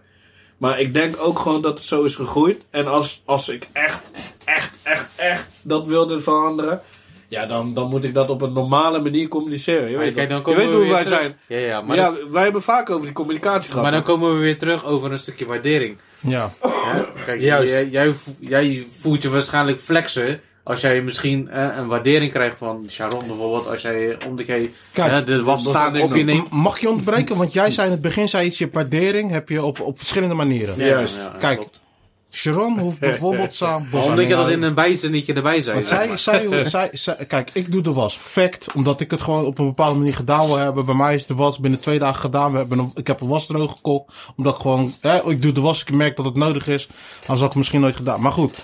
Maar 0.57 0.79
ik 0.79 0.93
denk 0.93 1.15
ook 1.19 1.39
gewoon 1.39 1.61
dat 1.61 1.77
het 1.77 1.87
zo 1.87 2.03
is 2.03 2.15
gegroeid. 2.15 2.61
En 2.69 2.87
als, 2.87 3.21
als 3.25 3.49
ik 3.49 3.67
echt, 3.71 4.01
echt, 4.45 4.77
echt, 4.83 5.09
echt 5.15 5.47
dat 5.61 5.87
wilde 5.87 6.19
veranderen. 6.19 6.81
Ja, 7.27 7.45
dan, 7.45 7.73
dan 7.73 7.89
moet 7.89 8.03
ik 8.03 8.13
dat 8.13 8.29
op 8.29 8.41
een 8.41 8.53
normale 8.53 8.99
manier 9.01 9.27
communiceren. 9.27 9.89
Je 9.89 9.97
weet, 9.97 10.13
kijk, 10.13 10.29
dan 10.29 10.37
je 10.37 10.43
komen 10.43 10.59
weet 10.59 10.69
we 10.69 10.75
hoe 10.75 10.83
weer 10.83 10.93
wij 10.93 11.03
terug. 11.03 11.19
zijn. 11.19 11.37
Ja, 11.47 11.57
ja, 11.57 11.81
maar, 11.81 11.95
ja, 11.95 12.03
dan, 12.11 12.31
wij 12.31 12.43
hebben 12.43 12.61
vaak 12.61 12.89
over 12.89 13.05
die 13.05 13.13
communicatie 13.13 13.69
gehad. 13.69 13.83
maar 13.83 13.91
dan 13.91 14.03
komen 14.03 14.33
we 14.33 14.39
weer 14.39 14.57
terug 14.57 14.85
over 14.85 15.11
een 15.11 15.17
stukje 15.17 15.45
waardering. 15.45 15.97
Ja. 16.19 16.51
Hè? 16.61 17.03
Kijk, 17.25 17.41
Juist. 17.41 17.71
Jij, 17.71 17.87
jij, 17.87 18.13
jij 18.39 18.87
voelt 18.97 19.21
je 19.21 19.29
waarschijnlijk 19.29 19.79
flexen 19.79 20.41
als 20.65 20.81
jij 20.81 21.01
misschien 21.01 21.49
eh, 21.49 21.67
een 21.77 21.87
waardering 21.87 22.31
krijgt 22.31 22.57
van 22.57 22.85
Sharon 22.89 23.27
bijvoorbeeld. 23.27 23.67
Als 23.67 23.81
jij 23.81 24.17
om 24.27 24.35
de 24.35 24.43
keer 24.43 24.69
Kijk, 24.91 25.25
de 25.25 25.43
was 25.43 25.61
staan 25.63 26.01
op 26.01 26.15
je 26.15 26.23
neemt. 26.23 26.49
Mag 26.49 26.79
je 26.79 26.89
ontbreken? 26.89 27.37
Want 27.37 27.53
jij 27.53 27.71
zei 27.71 27.85
in 27.85 27.91
het 27.93 28.01
begin, 28.01 28.29
zei 28.29 28.45
iets, 28.47 28.57
je 28.57 28.69
waardering 28.71 29.31
heb 29.31 29.49
je 29.49 29.63
op, 29.63 29.79
op 29.79 29.97
verschillende 29.97 30.35
manieren. 30.35 30.77
Ja, 30.77 30.85
Juist. 30.85 31.15
ja, 31.15 31.21
ja, 31.21 31.37
Kijk, 31.39 31.57
klopt. 31.57 31.83
Sharon 32.31 32.79
hoeft 32.79 32.99
bijvoorbeeld 33.09 33.53
samen... 33.53 33.91
Omdat 34.03 34.27
je 34.27 34.35
dat 34.35 34.49
in 34.49 34.63
een 34.63 34.73
bijzinnetje 34.73 35.33
erbij 35.33 35.61
zei. 35.61 35.75
Want 35.75 35.87
zij, 35.87 36.17
zij, 36.49 36.65
zij, 36.69 36.89
zij- 36.93 37.25
kijk, 37.27 37.49
ik 37.53 37.71
doe 37.71 37.81
de 37.81 37.93
was. 37.93 38.17
Fact. 38.17 38.71
Omdat 38.73 39.01
ik 39.01 39.11
het 39.11 39.21
gewoon 39.21 39.45
op 39.45 39.59
een 39.59 39.65
bepaalde 39.65 39.97
manier 39.97 40.15
gedaan 40.15 40.45
wil 40.45 40.57
hebben. 40.57 40.85
Bij 40.85 40.95
mij 40.95 41.15
is 41.15 41.25
de 41.25 41.35
was 41.35 41.59
binnen 41.59 41.79
twee 41.79 41.99
dagen 41.99 42.19
gedaan. 42.21 42.51
We 42.51 42.57
hebben 42.57 42.79
een, 42.79 42.91
ik 42.93 43.07
heb 43.07 43.21
een 43.21 43.27
was 43.27 43.45
droog 43.45 43.71
gekocht. 43.71 44.13
Omdat 44.37 44.55
ik 44.55 44.61
gewoon, 44.61 44.93
hè, 45.01 45.29
ik 45.29 45.41
doe 45.41 45.51
de 45.51 45.61
was. 45.61 45.81
Ik 45.81 45.91
merk 45.93 46.15
dat 46.15 46.25
het 46.25 46.35
nodig 46.35 46.67
is. 46.67 46.87
Anders 47.19 47.27
had 47.27 47.39
ik 47.39 47.45
het 47.45 47.55
misschien 47.55 47.81
nooit 47.81 47.95
gedaan. 47.95 48.21
Maar 48.21 48.31
goed. 48.31 48.57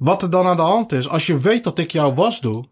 Wat 0.00 0.22
er 0.22 0.30
dan 0.30 0.46
aan 0.46 0.56
de 0.56 0.62
hand 0.62 0.92
is. 0.92 1.08
Als 1.08 1.26
je 1.26 1.38
weet 1.38 1.64
dat 1.64 1.78
ik 1.78 1.90
jouw 1.90 2.14
was 2.14 2.40
doe. 2.40 2.64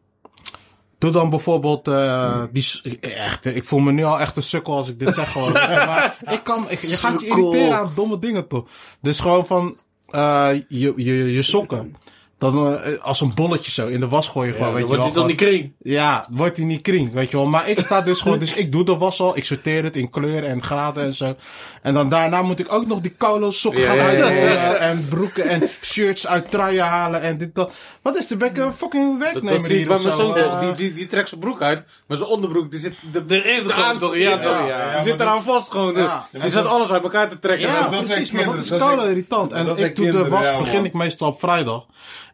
Doe 0.99 1.11
dan 1.11 1.31
bijvoorbeeld, 1.31 1.89
eh 1.89 2.43
die, 2.53 2.99
echt, 3.01 3.45
ik 3.45 3.65
voel 3.65 3.79
me 3.79 3.93
nu 3.93 4.05
al 4.05 4.21
echt 4.21 4.37
een 4.37 4.43
sukkel 4.43 4.77
als 4.77 4.89
ik 4.89 4.99
dit 4.99 5.15
zeg 5.15 5.33
gewoon. 5.33 5.53
maar 5.91 6.19
ik 6.31 6.41
kan, 6.45 6.65
ik, 6.69 6.79
je 6.79 6.97
gaat 6.97 7.21
je 7.21 7.27
irriteren 7.27 7.79
aan 7.79 7.93
domme 7.95 8.19
dingen 8.19 8.49
toch. 8.49 8.65
Dus 9.01 9.21
gewoon 9.21 9.47
van, 9.47 9.79
eh 10.11 10.51
je, 10.69 10.93
je, 10.97 11.33
je 11.33 11.43
sokken. 11.43 11.97
Dan 12.39 12.79
eh, 12.79 12.99
als 13.03 13.21
een 13.21 13.35
bolletje 13.35 13.71
zo 13.71 13.87
in 13.87 14.01
de 14.01 14.09
was 14.09 14.29
gooien 14.29 14.55
gewoon, 14.55 14.69
Ja, 14.69 14.75
weet 14.75 14.89
dan 14.89 14.97
je 14.97 14.97
wordt 14.97 15.15
wel. 15.15 15.25
hij 15.25 15.37
toch 15.37 15.49
niet 15.49 15.51
kring. 15.51 15.73
Ja, 15.83 16.27
wordt 16.31 16.57
hij 16.57 16.67
niet 16.67 16.83
kring, 16.83 17.13
weet 17.13 17.31
je 17.31 17.37
wel. 17.37 17.47
Maar 17.47 17.69
ik 17.69 17.79
sta 17.79 18.01
dus 18.01 18.21
gewoon, 18.23 18.39
dus 18.39 18.55
ik 18.55 18.73
doe 18.73 18.85
de 18.85 18.97
was 18.97 19.21
al. 19.21 19.37
Ik 19.37 19.45
sorteer 19.45 19.85
het 19.85 19.97
in 19.97 20.11
kleuren 20.11 20.49
en 20.49 20.63
graden 20.63 21.05
en 21.05 21.15
zo. 21.15 21.37
En 21.83 21.95
dan 21.95 22.09
daarna 22.09 22.43
moet 22.43 22.59
ik 22.59 22.73
ook 22.73 22.87
nog 22.87 23.01
die 23.01 23.15
kolo 23.19 23.51
sokken 23.51 23.83
Ja, 23.83 23.87
gaan 23.89 23.97
ja, 23.97 24.11
ja, 24.11 24.29
ja. 24.29 24.31
uitrollen. 24.31 24.81
En 24.81 25.07
broeken 25.09 25.49
en 25.49 25.69
shirts 25.83 26.27
uit 26.27 26.51
truien 26.51 26.85
halen 26.85 27.21
en 27.21 27.39
dit 27.39 27.55
dat. 27.55 27.73
Wat 28.03 28.19
is 28.19 28.27
de 28.27 28.37
ben 28.37 28.49
ik 28.49 28.59
een 28.59 28.75
fucking 28.75 29.19
Dat, 29.19 29.33
werknemer 29.33 29.53
dat 29.53 29.65
zie 29.67 29.71
ik 29.71 29.77
hier 29.79 29.89
bij 29.89 29.99
mijn 30.03 30.15
zo? 30.15 30.21
zoon 30.21 30.37
Eh, 30.37 30.43
toch. 30.43 30.61
Die, 30.61 30.73
die, 30.73 30.93
die 30.93 31.07
trekt 31.07 31.29
zijn 31.29 31.41
broek 31.41 31.63
uit, 31.63 31.85
maar 32.07 32.17
zijn 32.17 32.29
onderbroek 32.29 32.71
die 32.71 32.81
zit 32.81 32.95
de, 33.13 33.25
Erin 33.29 33.63
de 33.65 33.71
gewoon, 33.71 33.99
toch? 33.99 34.17
Ja, 34.17 34.39
toch? 34.39 34.67
Ja. 34.67 34.95
die 34.95 35.03
zit 35.11 35.21
eraan 35.21 35.43
vast 35.43 35.71
gewoon. 35.71 35.95
Ja. 35.95 36.27
Die 36.33 36.51
zet 36.51 36.67
alles 36.67 36.91
uit 36.91 37.03
elkaar 37.03 37.29
te 37.29 37.39
trekken. 37.39 37.69
Ja, 37.69 37.89
dat 37.89 38.05
precies, 38.07 38.31
maar 38.31 38.45
dat 38.45 38.55
is 38.55 38.69
dat 38.69 38.79
koude 38.79 39.09
irritant. 39.09 39.53
En 39.53 39.67
dat 39.67 39.79
ik 39.81 39.97
doe 39.97 40.11
de 40.11 40.29
was, 40.29 40.57
begin 40.59 40.85
ik 40.85 40.93
meestal 40.93 41.29
op 41.29 41.39
vrijdag. 41.39 41.87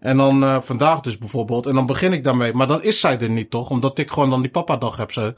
En 0.04 0.16
dan 0.16 0.42
eh, 0.42 0.60
vandaag 0.60 1.00
dus 1.00 1.18
bijvoorbeeld. 1.18 1.66
En 1.66 1.74
dan 1.74 1.86
begin 1.86 2.12
ik 2.12 2.24
daarmee. 2.24 2.52
Maar 2.52 2.66
dan 2.66 2.82
is 2.82 3.00
zij 3.00 3.18
er 3.20 3.30
niet 3.30 3.50
toch? 3.50 3.70
Omdat 3.70 3.98
ik 3.98 4.10
gewoon 4.10 4.30
dan 4.30 4.40
die 4.42 4.50
papa-dag 4.50 4.96
heb 4.96 5.12
zo. 5.12 5.32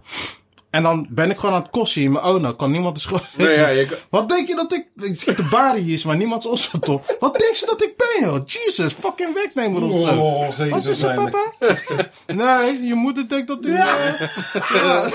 En 0.77 0.83
dan 0.83 1.07
ben 1.11 1.31
ik 1.31 1.39
gewoon 1.39 1.55
aan 1.55 1.61
het 1.61 1.71
kossen 1.71 2.03
in 2.03 2.13
mijn 2.13 2.25
auto. 2.25 2.53
Kan 2.53 2.71
niemand 2.71 2.95
de 2.95 3.01
schuld... 3.01 3.23
Nee, 3.37 3.57
ja, 3.57 3.69
je 3.69 3.99
Wat 4.11 4.29
denk 4.29 4.49
je 4.49 4.55
dat 4.55 4.73
ik... 4.73 4.87
Ik 4.97 5.21
zie 5.21 5.35
de 5.35 5.49
bari 5.51 5.81
hier 5.81 5.95
is, 5.95 6.05
maar 6.05 6.17
niemand 6.17 6.45
is 6.45 6.51
ons 6.51 6.71
toch? 6.81 7.03
Wat 7.21 7.39
denk 7.39 7.55
je 7.55 7.67
dat 7.67 7.83
ik 7.83 7.95
ben, 7.97 8.29
joh? 8.29 8.41
Jesus, 8.47 8.93
fucking 8.93 9.35
werknemer 9.35 9.83
of 9.83 9.93
zo. 9.93 10.17
Oh, 10.17 10.53
zeker 10.53 10.75
Wat 10.75 10.85
is 10.85 10.99
papa? 10.99 11.53
nee, 12.27 12.87
je 12.87 12.95
moeder 12.95 13.29
denkt 13.29 13.49
dat 13.49 13.65
ik... 13.65 13.71
Ja, 13.71 14.17
ja. 14.73 15.11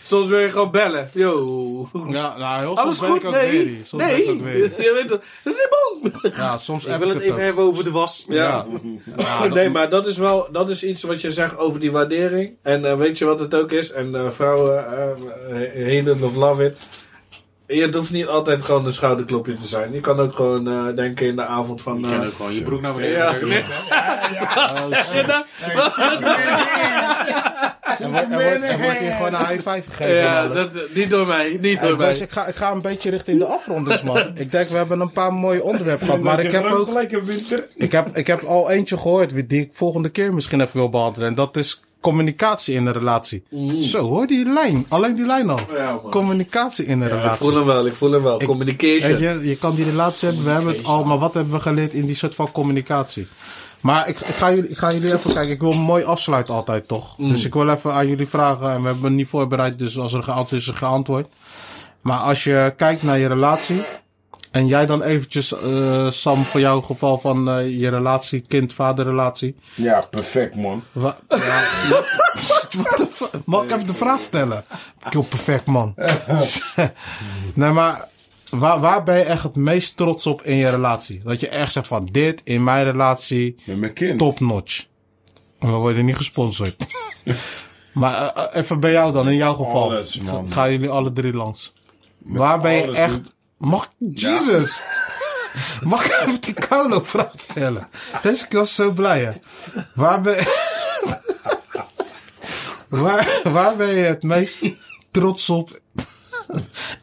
Soms 0.00 0.26
wil 0.26 0.38
je 0.38 0.50
gewoon 0.50 0.70
bellen. 0.70 1.10
Yo. 1.12 1.88
ja 2.08 2.36
nou, 2.36 2.60
heel 2.60 2.78
Alles 2.78 2.96
soms 2.96 3.00
ben 3.00 3.08
goed? 3.10 3.22
ik 3.22 3.26
ook 3.26 3.34
weer 3.34 3.64
Nee. 3.64 3.80
Soms 3.84 4.02
ben 4.02 4.12
Nee. 4.12 4.62
Je 4.86 4.92
weet 4.94 5.08
toch. 5.08 5.20
Dat 5.42 5.52
is 5.52 5.54
niet 5.54 5.68
bang. 6.20 6.34
Ja, 6.36 6.58
soms 6.58 6.84
Ik 6.84 6.96
wil 6.96 7.08
het 7.08 7.20
even 7.20 7.42
hebben 7.42 7.64
over 7.64 7.84
de 7.84 7.90
was. 7.90 8.24
Ja. 8.28 8.66
nee, 9.50 9.70
maar 9.70 9.90
dat 9.90 10.06
is 10.06 10.16
wel, 10.16 10.48
dat 10.52 10.70
is 10.70 10.84
iets 10.84 11.02
wat 11.02 11.20
je 11.20 11.30
zegt 11.30 11.58
over 11.58 11.80
die 11.80 11.92
waardering. 11.92 12.56
En 12.62 12.84
eh, 12.84 12.96
weet 12.96 13.18
je 13.18 13.24
wat 13.24 13.40
het 13.40 13.54
ook 13.54 13.72
is? 13.72 13.90
En 13.90 14.14
eh, 14.14 14.30
vrouwen, 14.32 14.84
uh, 15.48 15.56
hate 15.58 16.10
it 16.10 16.22
of 16.22 16.36
love 16.36 16.64
it. 16.64 17.06
je 17.66 17.88
hoeft 17.92 18.10
niet 18.10 18.26
altijd 18.26 18.64
gewoon 18.64 18.86
een 18.86 18.92
schouderklopje 18.92 19.56
te 19.56 19.66
zijn. 19.66 19.92
Je 19.92 20.00
kan 20.00 20.20
ook 20.20 20.34
gewoon 20.34 20.68
eh, 20.68 20.96
denken 20.96 21.26
in 21.26 21.36
de 21.36 21.44
avond 21.44 21.82
van... 21.82 21.98
Je 22.00 22.06
eh, 22.06 22.10
kan 22.10 22.26
ook 22.26 22.34
gewoon 22.34 22.54
je 22.54 22.62
broek 22.62 22.80
naar 22.80 22.94
beneden 22.94 23.18
ja, 23.18 23.32
wordt, 28.10 28.62
er 28.62 28.78
wordt 28.78 28.98
hier 28.98 29.12
gewoon 29.12 29.34
een 29.34 29.46
high 29.46 29.68
five 29.68 29.90
gegeven. 29.90 30.14
ja, 30.14 30.48
dat, 30.48 30.70
niet 30.94 31.10
door 31.10 31.26
mij. 31.26 31.58
Niet 31.60 31.80
door 31.80 31.96
mij. 31.96 32.06
boys, 32.06 32.20
ik, 32.20 32.30
ga, 32.30 32.46
ik 32.46 32.54
ga 32.54 32.70
een 32.70 32.82
beetje 32.82 33.10
richting 33.10 33.38
de 33.38 33.44
afrondings, 33.44 34.02
man. 34.02 34.30
ik 34.34 34.50
denk, 34.50 34.68
we 34.68 34.76
hebben 34.76 35.00
een 35.00 35.12
paar 35.12 35.32
mooie 35.32 35.62
onderwerpen 35.62 36.06
gehad. 36.06 36.20
Maar 36.20 36.40
ik 36.40 36.52
heb 36.52 36.64
ook 36.64 36.86
gelijk 36.86 37.12
een 37.12 37.24
winter. 37.24 37.68
ik 37.74 37.92
heb, 37.92 38.16
ik 38.16 38.26
heb 38.26 38.40
al 38.42 38.70
eentje 38.70 38.96
gehoord 38.96 39.48
die 39.48 39.60
ik 39.60 39.70
volgende 39.72 40.08
keer 40.08 40.34
misschien 40.34 40.60
even 40.60 40.76
wil 40.76 40.90
behandelen. 40.90 41.28
En 41.28 41.34
dat 41.34 41.56
is 41.56 41.80
communicatie 42.02 42.74
in 42.74 42.86
een 42.86 42.92
relatie. 42.92 43.42
Zo, 43.80 44.08
hoor 44.08 44.26
die 44.26 44.44
lijn. 44.44 44.84
Alleen 44.88 45.14
die 45.14 45.26
lijn 45.26 45.50
al. 45.50 45.58
Ja. 45.74 46.00
Communicatie 46.10 46.84
in 46.84 47.00
een 47.00 47.08
Ja, 47.08 47.14
ik 47.14 47.20
relatie. 47.20 47.44
voel 47.46 47.54
hem 47.54 47.64
wel, 47.64 47.86
ik 47.86 47.94
voel 47.94 48.10
hem 48.10 48.22
wel. 48.22 48.40
Ik- 48.40 48.46
Communication. 48.46 49.18
Je, 49.18 49.40
je 49.48 49.56
kan 49.56 49.74
die 49.74 49.84
relatie 49.84 50.28
hebben, 50.28 50.44
we 50.46 50.50
hebben 50.50 50.74
het 50.76 50.84
al, 50.84 51.04
maar 51.04 51.18
wat 51.18 51.34
hebben 51.34 51.52
we 51.52 51.60
geleerd 51.60 51.92
in 51.92 52.06
die 52.06 52.14
soort 52.16 52.34
van 52.34 52.50
communicatie? 52.52 53.26
Maar 53.80 54.08
ik, 54.08 54.20
ik, 54.20 54.34
ga, 54.34 54.52
jullie, 54.54 54.70
ik 54.70 54.76
ga 54.76 54.92
jullie 54.92 55.12
even 55.14 55.32
kijken, 55.32 55.50
ik 55.52 55.60
wil 55.60 55.72
mooi 55.72 56.04
afsluiten 56.04 56.54
altijd 56.54 56.88
toch? 56.88 57.14
Dus 57.16 57.44
ik 57.44 57.54
wil 57.54 57.68
even 57.68 57.92
aan 57.92 58.06
jullie 58.08 58.28
vragen, 58.28 58.70
en 58.72 58.80
we 58.80 58.86
hebben 58.86 59.04
het 59.04 59.12
niet 59.12 59.28
voorbereid, 59.28 59.78
dus 59.78 59.98
als 59.98 60.12
er 60.12 60.22
geantwoord 60.22 60.52
is, 60.62 60.66
is 60.66 60.72
er 60.72 60.78
geantwoord. 60.78 61.26
Maar 62.00 62.18
als 62.18 62.44
je 62.44 62.74
kijkt 62.76 63.02
naar 63.02 63.18
je 63.18 63.26
relatie, 63.26 63.80
en 64.52 64.66
jij 64.66 64.86
dan 64.86 65.02
eventjes, 65.02 65.52
eh, 65.52 66.10
Sam, 66.10 66.44
voor 66.44 66.60
jouw 66.60 66.80
geval 66.80 67.18
van 67.18 67.50
eh, 67.50 67.78
je 67.80 67.88
relatie, 67.88 68.40
kind-vader-relatie. 68.40 69.56
Ja, 69.74 70.02
perfect 70.10 70.54
man. 70.56 70.82
Wa- 70.92 71.18
ja? 71.28 71.64
Mag 73.44 73.62
ik 73.62 73.70
even 73.72 73.86
de 73.86 73.94
vraag 73.94 74.20
stellen? 74.20 74.64
Heel 74.98 75.22
perfect, 75.22 75.66
man. 75.66 75.94
nee, 77.54 77.70
maar 77.70 78.08
waar, 78.50 78.80
waar 78.80 79.02
ben 79.02 79.16
je 79.18 79.24
echt 79.24 79.42
het 79.42 79.56
meest 79.56 79.96
trots 79.96 80.26
op 80.26 80.42
in 80.42 80.56
je 80.56 80.68
relatie? 80.70 81.20
Dat 81.24 81.40
je 81.40 81.48
echt 81.48 81.72
zegt 81.72 81.86
van 81.86 82.08
dit 82.12 82.40
in 82.44 82.64
mijn 82.64 82.84
relatie, 82.84 83.54
Met 83.64 83.78
mijn 83.78 83.92
kind. 83.92 84.18
top 84.18 84.40
notch. 84.40 84.86
We 85.58 85.70
worden 85.70 86.04
niet 86.04 86.16
gesponsord. 86.16 86.76
maar 87.92 88.32
eh, 88.34 88.60
even 88.62 88.80
bij 88.80 88.92
jou 88.92 89.12
dan, 89.12 89.28
in 89.28 89.36
jouw 89.36 89.54
geval. 89.54 89.82
Alles, 89.90 90.20
man. 90.20 90.52
Gaan 90.52 90.70
jullie 90.72 90.88
alle 90.90 91.12
drie 91.12 91.32
langs? 91.32 91.72
waar 92.18 92.60
ben 92.60 92.72
je 92.72 92.92
echt... 92.92 93.20
Mag 93.62 93.92
Jesus! 93.98 94.80
Mag 95.80 96.04
ik 96.04 96.20
even 96.20 96.40
die 96.40 96.54
koude 96.54 97.04
vraag 97.04 97.32
stellen? 97.36 97.88
Deze 98.22 98.46
was 98.50 98.74
zo 98.74 98.90
blij, 98.90 99.24
hè? 99.24 99.32
Waar 99.94 100.20
ben 100.20 100.44
waar, 102.88 103.40
waar 103.44 103.76
ben 103.76 103.88
je 103.88 104.04
het 104.04 104.22
meest 104.22 104.64
trots 105.10 105.50
op 105.50 105.80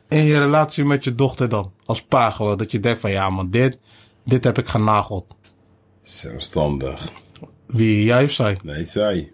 in 0.08 0.24
je 0.24 0.40
relatie 0.40 0.86
met 0.86 1.04
je 1.04 1.16
dochter 1.16 1.50
dan? 1.50 1.72
Als 1.86 2.02
pa 2.02 2.30
gewoon, 2.30 2.58
dat 2.58 2.72
je 2.72 2.80
denkt 2.80 3.02
van 3.02 3.12
ja 3.12 3.30
man, 3.30 3.50
dit, 3.50 3.78
dit 4.26 4.44
heb 4.44 4.58
ik 4.58 4.68
genageld. 4.68 5.36
Zelfstandig. 6.04 7.12
Wie, 7.66 8.04
jij 8.04 8.24
of 8.24 8.32
zij? 8.32 8.60
Nee, 8.64 8.86
zij. 8.86 9.32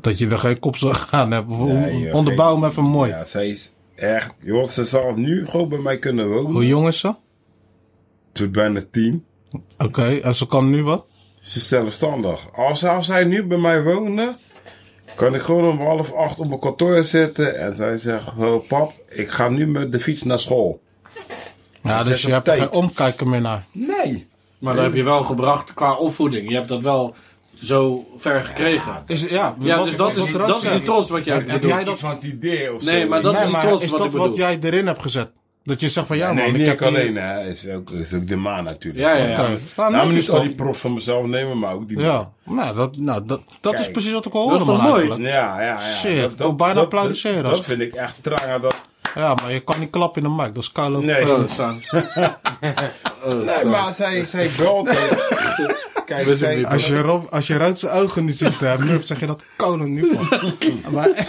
Dat 0.00 0.18
je 0.18 0.28
er 0.28 0.38
geen 0.38 0.58
kop 0.58 0.76
zou 0.76 0.94
gaan 0.94 1.32
hebben. 1.32 1.80
Nee, 1.80 2.12
Onderbouw 2.12 2.54
hem 2.54 2.64
even 2.64 2.82
mooi. 2.82 3.10
Ja, 3.10 3.26
zij 3.26 3.48
is 3.48 3.70
echt... 3.96 4.34
Joh, 4.40 4.66
ze 4.66 4.84
zal 4.84 5.14
nu 5.14 5.46
gewoon 5.46 5.68
bij 5.68 5.78
mij 5.78 5.98
kunnen 5.98 6.28
wonen. 6.28 6.52
Hoe 6.52 6.66
jong 6.66 6.88
is 6.88 6.98
ze? 6.98 7.14
Ze 8.32 8.44
is 8.44 8.50
bijna 8.50 8.82
tien. 8.90 9.24
Oké, 9.78 10.16
en 10.16 10.34
ze 10.34 10.46
kan 10.46 10.70
nu 10.70 10.82
wat? 10.82 11.04
Ze 11.40 11.58
is 11.58 11.68
zelfstandig. 11.68 12.54
Als, 12.54 12.84
als 12.84 13.06
zij 13.06 13.24
nu 13.24 13.46
bij 13.46 13.58
mij 13.58 13.82
wonen, 13.82 14.36
kan 15.16 15.34
ik 15.34 15.40
gewoon 15.40 15.70
om 15.70 15.86
half 15.86 16.12
acht 16.12 16.38
op 16.38 16.48
mijn 16.48 16.60
kantoor 16.60 17.04
zitten. 17.04 17.58
En 17.58 17.76
zij 17.76 17.98
zegt, 17.98 18.32
oh, 18.36 18.66
pap, 18.68 18.92
ik 19.08 19.30
ga 19.30 19.48
nu 19.48 19.66
met 19.66 19.92
de 19.92 20.00
fiets 20.00 20.22
naar 20.22 20.38
school. 20.38 20.80
Ja, 21.82 22.02
dus 22.02 22.22
je 22.22 22.30
hebt 22.30 22.48
er 22.48 22.56
geen 22.56 22.72
omkijken 22.72 23.28
meer 23.28 23.40
naar. 23.40 23.64
Nee. 23.72 24.26
Maar 24.58 24.74
dat 24.74 24.84
heb 24.84 24.94
je 24.94 25.02
wel 25.02 25.20
gebracht 25.20 25.74
qua 25.74 25.94
opvoeding. 25.94 26.48
Je 26.48 26.54
hebt 26.54 26.68
dat 26.68 26.82
wel 26.82 27.14
zo 27.60 28.06
ver 28.16 28.42
gekregen. 28.42 29.02
Is, 29.06 29.22
ja, 29.22 29.56
Ja, 29.60 29.76
wat 29.76 29.84
dus 29.86 29.96
dat 29.96 30.16
is, 30.16 30.32
dat 30.32 30.62
is 30.62 30.70
de 30.70 30.82
trots 30.82 31.10
wat 31.10 31.24
jij 31.24 31.34
Heb 31.34 31.46
bedoelt. 31.46 31.72
jij 31.72 31.84
dat- 31.84 31.98
van 31.98 32.10
het 32.10 32.22
idee 32.22 32.74
of 32.74 32.82
Nee, 32.82 33.00
zo. 33.02 33.08
maar 33.08 33.22
dat 33.22 33.32
is 33.32 33.38
Nee, 33.38 33.46
de 33.46 33.52
maar 33.52 33.66
trots 33.66 33.84
is 33.84 33.90
wat 33.90 33.98
dat 33.98 34.06
ik 34.06 34.12
wat 34.12 34.22
bedoel. 34.22 34.38
jij 34.38 34.58
erin 34.60 34.86
hebt 34.86 35.02
gezet? 35.02 35.28
Dat 35.64 35.80
je 35.80 35.88
zegt 35.88 36.06
van 36.06 36.16
ja, 36.16 36.32
nee, 36.32 36.44
man, 36.44 36.54
ik 36.54 36.58
niet 36.60 36.66
heb 36.66 36.82
alleen, 36.82 37.16
hè. 37.16 37.48
Is 37.50 37.68
ook, 37.68 37.90
is 37.90 38.14
ook 38.14 38.26
de 38.28 38.36
maan 38.36 38.64
natuurlijk. 38.64 39.04
Ja, 39.04 39.14
ja, 39.14 39.24
ja. 39.28 39.36
Nou, 39.36 39.58
Nou, 39.76 39.92
maar 39.92 40.06
niet 40.06 40.30
al 40.30 40.40
die 40.40 40.54
prof 40.54 40.80
van 40.80 40.94
mezelf 40.94 41.26
nemen, 41.26 41.58
maar 41.58 41.72
ook 41.74 41.88
die 41.88 41.98
Ja, 41.98 42.30
nou, 42.44 42.76
dat, 42.76 42.96
nou, 42.96 43.22
dat, 43.26 43.40
dat 43.60 43.78
is 43.78 43.90
precies 43.90 44.12
wat 44.12 44.26
ik 44.26 44.32
wil 44.32 44.48
dat 44.48 44.60
horen, 44.60 44.74
is 44.74 44.82
toch 44.82 44.90
mooi? 45.16 45.22
Ja, 45.28 45.60
ja, 45.60 45.62
ja. 45.62 45.80
Shit, 45.80 46.32
ik 46.32 46.38
wil 46.38 46.54
bijna 46.54 46.80
applaudisseren 46.80 47.42
Dat, 47.42 47.52
dat 47.52 47.64
vind 47.64 47.80
ik 47.80 47.94
echt 47.94 48.22
traag. 48.22 48.60
Dat, 48.60 48.76
Ja, 49.14 49.34
maar 49.42 49.52
je 49.52 49.60
kan 49.60 49.80
niet 49.80 49.90
klappen 49.90 50.22
in 50.22 50.28
de 50.28 50.42
mic, 50.42 50.54
dat 50.54 50.62
is 50.62 50.72
koude. 50.72 50.98
nee, 51.06 51.32
Oh, 51.34 51.46
Sam. 51.46 51.78
Oh, 53.24 53.32
nee, 53.44 53.64
maar 53.64 53.94
zij, 53.94 54.24
zij 54.26 54.50
belt. 54.58 54.88
Kijk, 56.06 56.26
zij. 56.36 56.66
Als 56.66 56.86
je, 56.86 57.00
Rob, 57.00 57.24
als 57.30 57.46
je 57.46 57.56
Rood 57.58 57.78
zijn 57.78 57.92
ogen 57.92 58.24
niet 58.24 58.38
ziet 58.38 58.58
hebben, 58.58 59.06
zeg 59.06 59.20
je 59.20 59.26
dat 59.26 59.44
koude 59.56 59.84
nu 59.86 60.12
maar, 60.92 61.26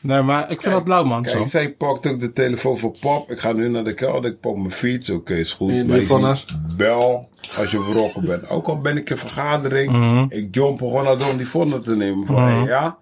nee, 0.00 0.22
maar 0.22 0.50
ik 0.50 0.62
vind 0.62 0.74
dat 0.74 0.88
lauw, 0.88 1.04
man. 1.04 1.24
Zo. 1.24 1.36
Kijk, 1.36 1.48
zij 1.50 1.72
pakt 1.72 2.06
ook 2.06 2.20
de 2.20 2.32
telefoon 2.32 2.78
voor 2.78 2.92
pap. 3.00 3.30
Ik 3.30 3.40
ga 3.40 3.52
nu 3.52 3.68
naar 3.68 3.84
de 3.84 3.94
kelder, 3.94 4.30
ik 4.30 4.40
pak 4.40 4.56
mijn 4.56 4.72
fiets. 4.72 5.10
Oké, 5.10 5.34
is 5.34 5.52
goed. 5.52 5.70
Je? 5.72 6.76
Bel 6.76 7.28
als 7.58 7.70
je 7.70 7.78
verrokken 7.80 8.24
bent. 8.26 8.48
Ook 8.48 8.66
al 8.66 8.80
ben 8.80 8.96
ik 8.96 9.10
in 9.10 9.18
vergadering. 9.18 9.92
Mhm. 9.92 10.24
Ik 10.28 10.54
jump 10.54 10.78
gewoon 10.78 11.04
naar 11.04 11.18
door 11.18 11.30
om 11.30 11.36
die 11.36 11.48
vonden 11.48 11.82
te 11.82 11.96
nemen. 11.96 12.26
Van, 12.26 12.42
hey, 12.42 12.62
ja. 12.64 12.96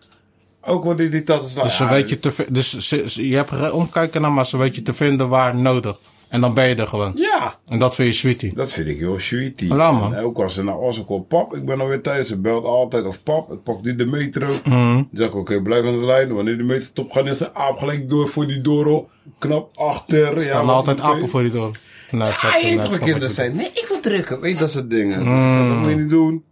Ook 0.64 0.84
wat 0.84 0.98
die, 0.98 1.08
die 1.08 1.22
dat 1.22 1.44
is. 1.44 1.54
Dus, 1.54 1.76
ze 1.76 1.88
weet 1.88 2.08
je, 2.08 2.18
te, 2.20 2.32
dus 2.50 2.78
ze, 2.78 3.08
ze- 3.10 3.28
je 3.28 3.36
hebt 3.36 3.50
geen 3.50 3.72
omkijken 3.72 4.20
naar, 4.20 4.32
maar 4.32 4.46
ze 4.46 4.56
weet 4.58 4.74
je 4.76 4.82
te 4.82 4.92
vinden 4.94 5.28
waar 5.28 5.56
nodig. 5.56 5.98
En 6.30 6.40
dan 6.40 6.54
ben 6.54 6.68
je 6.68 6.74
er 6.74 6.86
gewoon. 6.86 7.12
Ja. 7.14 7.54
En 7.68 7.78
dat 7.78 7.94
vind 7.94 8.08
je 8.08 8.14
sweetie. 8.20 8.54
Dat 8.54 8.72
vind 8.72 8.88
ik 8.88 8.98
heel 8.98 9.20
sweetie. 9.20 9.68
Ja, 9.74 9.92
man. 9.92 10.14
En 10.14 10.24
ook 10.24 10.38
als 10.38 10.54
ze 10.54 10.64
naar 10.64 10.78
Oslo 10.78 11.04
komt, 11.04 11.28
pap, 11.28 11.54
ik 11.54 11.64
ben 11.64 11.80
alweer 11.80 12.00
thuis. 12.02 12.28
Ze 12.28 12.36
belt 12.36 12.64
altijd, 12.64 13.04
of 13.04 13.22
pap, 13.22 13.52
ik 13.52 13.62
pak 13.62 13.82
nu 13.82 13.96
de 13.96 14.06
metro. 14.06 14.46
Mhm. 14.64 14.94
Dan 14.94 15.08
zeg 15.12 15.26
ik, 15.26 15.34
oké, 15.34 15.62
blijf 15.62 15.84
aan 15.84 16.00
de 16.00 16.06
lijn. 16.06 16.34
Wanneer 16.34 16.56
de 16.56 16.62
metro 16.62 16.88
top 16.94 17.12
gaat, 17.12 17.26
is 17.26 17.38
de 17.38 17.54
aap 17.54 17.78
gelijk 17.78 18.08
door 18.10 18.28
voor 18.28 18.46
die 18.46 18.60
Doro. 18.60 19.08
Knap 19.38 19.76
achter. 19.78 20.44
Ja, 20.44 20.52
Dan 20.52 20.68
altijd 20.68 21.00
apen 21.00 21.28
voor 21.28 21.42
die 21.42 21.52
door. 21.52 21.76
Nee, 22.10 22.28
Ja, 22.28 22.56
je 22.56 22.62
nee, 22.62 22.62
weet 22.62 22.72
snap 22.72 22.84
wat 22.90 22.94
ik 22.94 23.00
kinderen 23.04 23.30
zijn. 23.30 23.56
Nee, 23.56 23.66
ik 23.66 23.84
wil 23.88 24.00
drukken. 24.00 24.40
Weet 24.40 24.52
je, 24.52 24.58
dat 24.58 24.70
soort 24.70 24.90
dingen. 24.90 25.18
Dus 25.24 25.38
Mm. 25.38 25.56
dat 25.68 25.76
moet 25.76 25.86
je 25.86 25.94
niet 25.96 26.10
doen. 26.10 26.44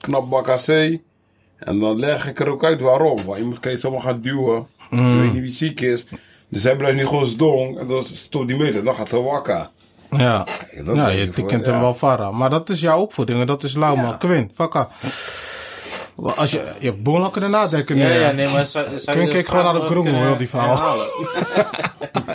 Knap 0.00 0.30
bak 0.30 0.48
AC. 0.48 0.68
En 1.58 1.78
dan 1.80 1.98
leg 1.98 2.28
ik 2.28 2.40
er 2.40 2.48
ook 2.48 2.64
uit 2.64 2.80
waarom. 2.80 3.24
Want 3.24 3.38
iemand 3.38 3.60
kan 3.60 3.72
je 3.72 3.78
zomaar 3.78 4.00
gaan 4.00 4.20
duwen. 4.20 4.66
Mm. 4.90 5.12
Je 5.14 5.20
weet 5.20 5.32
niet 5.32 5.42
wie 5.42 5.50
ziek 5.50 5.80
is. 5.80 6.06
Dus 6.48 6.62
hij 6.62 6.76
blijft 6.76 6.98
nu 6.98 7.06
gewoon 7.06 7.26
sdong. 7.26 7.78
En 7.78 7.86
dan 7.86 8.04
stopt 8.04 8.48
die 8.48 8.56
meter. 8.56 8.84
Dan 8.84 8.94
gaat 8.94 9.10
hij 9.10 9.20
wakker. 9.20 9.70
Ja, 10.10 10.46
Kijk, 10.70 10.96
ja 10.96 11.08
je, 11.08 11.30
kent 11.30 11.66
hem 11.66 11.80
wel 11.80 11.94
vara. 11.94 12.30
Maar 12.30 12.50
dat 12.50 12.68
is 12.68 12.80
jouw 12.80 13.00
opvoeding 13.00 13.40
en 13.40 13.46
dat 13.46 13.62
is 13.62 13.74
lauw, 13.74 13.94
Ja. 13.94 14.02
man. 14.02 14.18
Quinn, 14.18 14.50
fakka. 14.54 14.88
Als 16.36 16.50
je, 16.50 16.74
je 16.78 16.86
hebt 16.86 17.02
boel 17.02 17.30
kunnen 17.30 17.50
nadenken 17.50 17.96
nu. 17.96 18.02
Ja, 18.02 18.08
ja, 18.08 18.30
nee, 18.30 18.48
maar 18.48 18.64
zou, 18.64 18.98
zou 18.98 19.16
Kun 19.16 19.26
de 19.26 19.32
kijken 19.32 19.50
gewoon 19.50 19.64
naar 19.64 19.88
de 19.88 19.94
kunnen 19.94 20.14
heel 20.26 20.36
die 20.36 20.48
verhaal. 20.48 21.00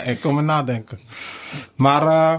Ik 0.06 0.20
kom 0.20 0.36
er 0.36 0.42
nadenken. 0.42 1.00
Maar 1.74 2.06
eh, 2.06 2.38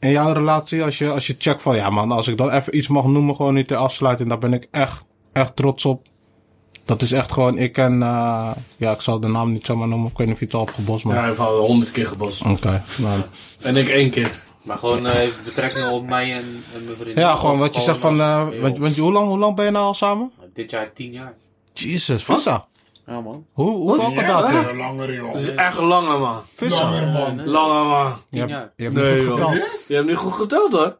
in 0.00 0.10
jouw 0.10 0.32
relatie, 0.32 0.82
als 0.82 0.98
je, 0.98 1.10
als 1.10 1.26
je 1.26 1.34
checkt 1.38 1.62
van 1.62 1.76
ja 1.76 1.90
man, 1.90 2.12
als 2.12 2.28
ik 2.28 2.36
dan 2.36 2.50
even 2.50 2.76
iets 2.76 2.88
mag 2.88 3.04
noemen, 3.04 3.36
gewoon 3.36 3.54
niet 3.54 3.68
ter 3.68 3.76
afsluiting, 3.76 4.28
daar 4.28 4.38
ben 4.38 4.54
ik 4.54 4.68
echt, 4.70 5.04
echt 5.32 5.56
trots 5.56 5.84
op. 5.84 6.06
Dat 6.86 7.02
is 7.02 7.12
echt 7.12 7.32
gewoon, 7.32 7.58
ik 7.58 7.78
en, 7.78 8.02
eh, 8.02 8.50
ja, 8.76 8.92
ik 8.92 9.00
zal 9.00 9.20
de 9.20 9.28
naam 9.28 9.52
niet 9.52 9.66
zomaar 9.66 9.88
noemen, 9.88 10.10
ik 10.10 10.16
weet 10.16 10.26
niet 10.26 10.34
of 10.34 10.40
je 10.40 10.46
het 10.46 10.54
al 10.54 10.64
hebt 10.64 10.74
gebost, 10.74 11.02
Ja, 11.02 11.08
maar. 11.08 11.18
hij 11.18 11.26
heeft 11.26 11.38
al 11.40 11.56
honderd 11.58 11.90
keer 11.90 12.06
gebost. 12.06 12.42
Oké, 12.44 12.82
nou. 12.98 13.20
En 13.62 13.76
ik 13.76 13.88
één 13.88 14.10
keer. 14.10 14.30
Maar 14.62 14.78
gewoon 14.78 15.06
eh, 15.06 15.20
even 15.22 15.44
betrekking 15.44 15.88
op 15.88 16.06
mij 16.06 16.32
en, 16.32 16.64
en 16.74 16.84
mijn 16.84 16.96
vriendin. 16.96 17.22
Ja, 17.22 17.36
gewoon 17.36 17.54
Of 17.54 17.60
wat 17.60 17.74
je 17.74 17.80
zegt 17.80 17.98
van, 17.98 18.10
als 18.10 18.20
eh, 18.20 18.48
heel- 18.48 18.60
want, 18.60 18.78
want 18.78 18.96
hoe, 18.98 19.12
lang, 19.12 19.28
hoe 19.28 19.38
lang 19.38 19.56
ben 19.56 19.64
je 19.64 19.70
nou 19.70 19.84
al 19.84 19.94
samen? 19.94 20.32
Dit 20.54 20.70
jaar 20.70 20.92
tien 20.92 21.12
jaar. 21.12 21.34
Jesus, 21.72 22.24
Vissa. 22.24 22.66
Ja, 23.06 23.20
man. 23.20 23.46
Hoe, 23.52 23.70
hoe 23.70 23.96
welke 23.96 24.20
Ja, 24.20 24.26
datum? 24.26 24.76
langer 24.76 25.14
joh. 25.14 25.32
Dat 25.32 25.42
is 25.42 25.54
echt 25.54 25.78
een 25.78 25.84
lange 25.86 26.18
man. 26.18 26.40
Vissa. 26.54 26.90
man. 27.12 27.44
Lange 27.46 27.88
man. 27.88 28.06
Je 28.06 28.14
Tien 28.30 28.40
hebt, 28.40 28.50
jaar. 28.52 28.72
je 28.76 28.82
hebt 28.82 28.94
Nee, 28.94 29.12
niet 29.14 29.22
goed 29.28 29.32
geteld. 29.40 29.84
Je 29.88 29.94
hebt 29.94 30.06
nu 30.06 30.14
goed 30.14 30.32
geteld 30.32 30.72
hoor. 30.72 30.98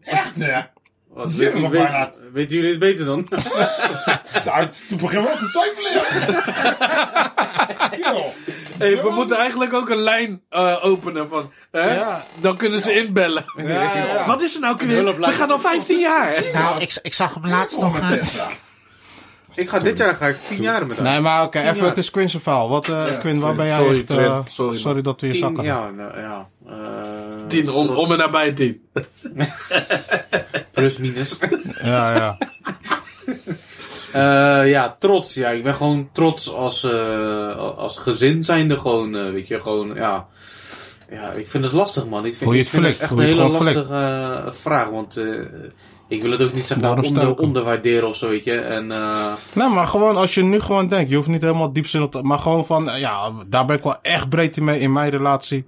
Echt, 0.00 0.36
ja. 0.36 0.70
Wat, 1.16 1.30
Zit 1.30 1.46
er 1.46 1.52
weet, 1.52 1.62
nog 1.62 1.70
bijna. 1.70 2.12
weten 2.32 2.56
jullie 2.56 2.70
het 2.70 2.78
beter 2.78 3.04
dan? 3.04 3.28
Nou, 4.44 4.68
toen 4.88 4.98
begin 4.98 5.22
wel 5.22 5.36
te 5.36 5.50
twijfelen. 5.50 5.92
ja. 7.98 8.12
Joh. 8.12 8.24
Hey, 8.78 9.02
we 9.02 9.10
moeten 9.10 9.36
eigenlijk 9.36 9.72
ook 9.72 9.88
een 9.88 10.02
lijn 10.02 10.42
eh, 10.48 10.84
openen 10.84 11.28
van. 11.28 11.52
Hè? 11.70 11.94
Ja. 11.94 12.24
Dan 12.40 12.56
kunnen 12.56 12.80
ze 12.80 12.92
inbellen. 12.94 13.44
Ja, 13.56 13.64
ja. 13.64 14.26
Wat 14.26 14.42
is 14.42 14.54
er 14.54 14.60
nou, 14.60 14.76
We 14.78 15.32
gaan 15.32 15.50
al 15.50 15.58
15 15.58 15.98
jaar. 15.98 16.44
Nou, 16.52 16.80
ik, 16.80 16.98
ik 17.02 17.14
zag 17.14 17.34
hem 17.34 17.46
laatst 17.50 17.80
nog. 17.80 17.98
Ik 19.56 19.68
ga 19.68 19.78
dit 19.78 19.98
jaar 19.98 20.14
ga 20.14 20.26
ik 20.26 20.36
tien 20.48 20.62
jaar 20.62 20.86
met 20.86 20.98
haar. 20.98 21.12
Nee, 21.12 21.20
maar 21.20 21.44
oké, 21.44 21.58
even, 21.58 21.76
jaar. 21.76 21.86
het 21.86 21.98
is 21.98 22.10
Quinn's 22.10 22.36
verhaal. 22.42 22.68
Wat, 22.68 22.88
eh 22.88 23.18
Quinn, 23.18 23.40
waar 23.40 23.54
ben 23.54 23.66
jij 23.66 23.76
Sorry, 23.76 23.98
echt, 24.08 24.10
eh. 24.58 24.72
Sorry, 24.72 25.02
dat 25.02 25.20
we 25.20 25.26
je 25.26 25.32
zakken. 25.32 25.64
ja, 25.64 25.90
nou, 25.90 26.18
ja. 26.20 26.48
eh, 26.66 27.46
Tien, 27.48 27.70
om, 27.70 27.88
om 27.88 28.12
en 28.12 28.18
nabij 28.18 28.52
tien. 28.52 28.88
Plus 30.72 30.98
minus. 30.98 31.38
Ja, 31.82 32.14
ja. 32.14 32.38
Eh, 34.12 34.68
ja, 34.70 34.96
trots. 34.98 35.34
Ja, 35.34 35.48
ik 35.48 35.62
ben 35.62 35.74
gewoon 35.74 36.08
trots 36.12 36.52
als, 36.52 36.84
eh, 36.84 37.56
als 37.56 37.96
gezin 37.96 38.44
zijnde 38.44 38.76
gewoon, 38.76 39.16
eh, 39.16 39.30
weet 39.30 39.46
je, 39.48 39.60
gewoon, 39.60 39.94
ja. 39.94 40.26
Ja, 41.10 41.30
ik 41.30 41.48
vind 41.48 41.64
het 41.64 41.72
lastig, 41.72 42.06
man. 42.06 42.24
Ik 42.24 42.36
vind, 42.36 42.44
Hoe 42.44 42.54
je 42.54 42.58
ik 42.58 42.66
het 42.66 42.74
vind 42.74 42.84
flikt, 42.86 43.00
echt 43.00 43.10
hoe 43.10 43.20
een 43.20 43.26
hele 43.26 43.48
lastige 43.48 44.48
vraag. 44.52 44.88
Want 44.88 45.16
eh, 45.16 45.24
ik 46.08 46.22
wil 46.22 46.30
het 46.30 46.42
ook 46.42 46.52
niet 46.52 46.66
zeg 46.66 46.80
maar, 46.80 46.98
onder, 46.98 47.36
onderwaarderen 47.36 48.08
of 48.08 48.16
zo, 48.16 48.28
weet 48.28 48.44
je. 48.44 48.60
En, 48.60 48.92
eh, 48.92 49.32
Nee, 49.52 49.68
maar 49.68 49.86
gewoon 49.86 50.16
als 50.16 50.34
je 50.34 50.42
nu 50.42 50.60
gewoon 50.60 50.88
denkt, 50.88 51.10
je 51.10 51.16
hoeft 51.16 51.28
niet 51.28 51.40
helemaal 51.42 51.72
diepzinnig 51.72 52.08
te, 52.08 52.22
maar 52.22 52.38
gewoon 52.38 52.66
van, 52.66 52.98
ja, 52.98 53.32
daar 53.46 53.64
ben 53.64 53.76
ik 53.76 53.82
wel 53.82 53.98
echt 54.02 54.28
breed 54.28 54.56
in 54.56 54.64
mee 54.64 54.80
in 54.80 54.92
mijn 54.92 55.10
relatie. 55.10 55.64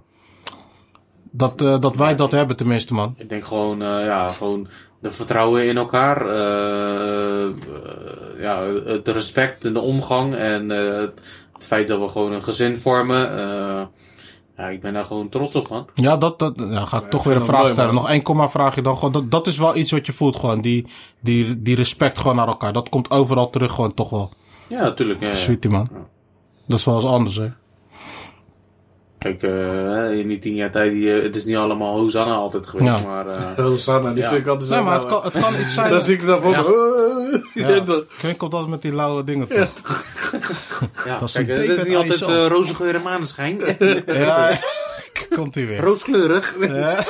Dat, 1.31 1.63
eh, 1.63 1.81
dat 1.81 1.97
wij 1.97 2.17
dat 2.17 2.31
hebben 2.31 2.57
tenminste, 2.57 2.95
man. 2.95 3.15
ik 3.17 3.29
denk 3.29 3.45
gewoon, 3.45 3.83
eh, 3.83 4.05
ja, 4.05 4.29
gewoon 4.29 4.69
de 5.01 5.11
vertrouwen 5.11 5.67
in 5.67 5.77
elkaar. 5.77 6.27
ja, 8.39 8.63
het 8.85 9.09
respect 9.09 9.65
en 9.65 9.73
de 9.73 9.81
omgang. 9.81 10.35
En 10.35 10.69
het 10.69 11.21
feit 11.59 11.89
dat 11.89 12.01
we 12.01 12.09
gewoon 12.09 12.33
een 12.33 12.43
gezin 12.43 12.77
vormen. 12.77 13.31
Ja, 14.59 14.69
ik 14.69 14.81
ben 14.81 14.93
daar 14.93 15.05
gewoon 15.05 15.29
trots 15.29 15.57
op, 15.57 15.69
man. 15.69 15.87
Ja, 15.95 16.17
dat, 16.17 16.39
dat 16.39 16.55
ja, 16.57 16.85
ga 16.85 16.99
ik 17.03 17.11
toch 17.11 17.25
weer 17.25 17.37
een 17.37 17.45
vraag 17.45 17.61
mooi, 17.61 17.73
stellen. 17.73 17.95
man. 17.95 18.03
Nog 18.03 18.13
één 18.13 18.23
komma 18.23 18.49
vraag 18.49 18.75
je 18.75 18.83
dan 18.83 18.95
gewoon. 18.97 19.13
Dat, 19.13 19.31
dat 19.31 19.47
is 19.47 19.59
wel 19.59 19.77
iets 19.77 19.91
wat 19.91 20.07
je 20.07 20.13
voelt 20.13 20.37
gewoon. 20.37 20.61
Die, 20.61 20.87
die, 21.21 21.63
die 21.63 21.77
respect 21.77 22.19
gewoon 22.19 22.37
naar 22.37 22.47
elkaar. 22.47 22.73
Dat 22.73 22.89
komt 22.89 23.11
overal 23.11 23.51
terug 23.51 23.73
gewoon 23.73 23.95
toch 23.95 24.11
wel. 24.11 24.33
Ja, 24.67 24.83
natuurlijk. 24.83 25.21
Ja, 25.21 25.29
ja. 25.29 25.35
Sweetie 25.35 25.71
man. 25.71 25.89
Dat 26.67 26.79
is 26.79 26.85
wel 26.85 26.95
eens 26.95 27.05
anders 27.05 27.37
hè. 27.37 27.49
Kijk, 29.19 29.43
eh, 29.43 30.19
in 30.19 30.29
die 30.29 30.39
tien 30.39 30.55
jaar 30.55 30.71
tijd, 30.71 30.93
die, 30.93 31.13
eh, 31.15 31.23
het 31.23 31.37
is 31.37 31.45
niet 31.45 31.57
allemaal 31.57 31.99
Hosanna 31.99 32.35
altijd 32.35 32.67
geweest, 32.67 32.91
Ja. 32.91 32.99
maar... 32.99 33.27
eh, 33.27 33.55
Hosanna, 33.65 34.13
die 34.13 34.23
Ja. 34.23 34.29
vind 34.29 34.41
ik 34.41 34.47
altijd 34.47 34.69
zo 34.71 34.75
Nee, 34.77 34.85
maar 34.85 34.99
het 34.99 35.07
kan, 35.07 35.23
het 35.25 35.39
kan 35.39 35.55
iets 35.61 35.75
zijn. 35.75 35.91
Dan 35.95 36.01
zie 36.01 36.15
ik 36.15 36.27
daarvoor. 36.27 36.51
Ja. 37.55 37.83
Komt 38.37 38.53
altijd 38.53 38.71
met 38.71 38.83
die 38.83 38.93
lauwe 38.95 39.25
dingen 39.25 39.49
toch? 39.49 39.59
ja, 41.05 41.19
Dat 41.19 41.29
is 41.29 41.33
kijk, 41.35 41.49
het 41.49 41.69
is 41.69 41.83
niet 41.83 41.97
altijd 41.97 42.23
eh, 42.23 42.47
roze 42.47 42.75
geur 42.75 42.95
en 42.95 43.03
maneschijn. 43.03 43.61
Ja, 44.07 44.59
komt 45.35 45.55
hij 45.55 45.67
weer. 45.67 45.81
Rooskleurig. 45.81 46.57
Ja. 46.61 47.05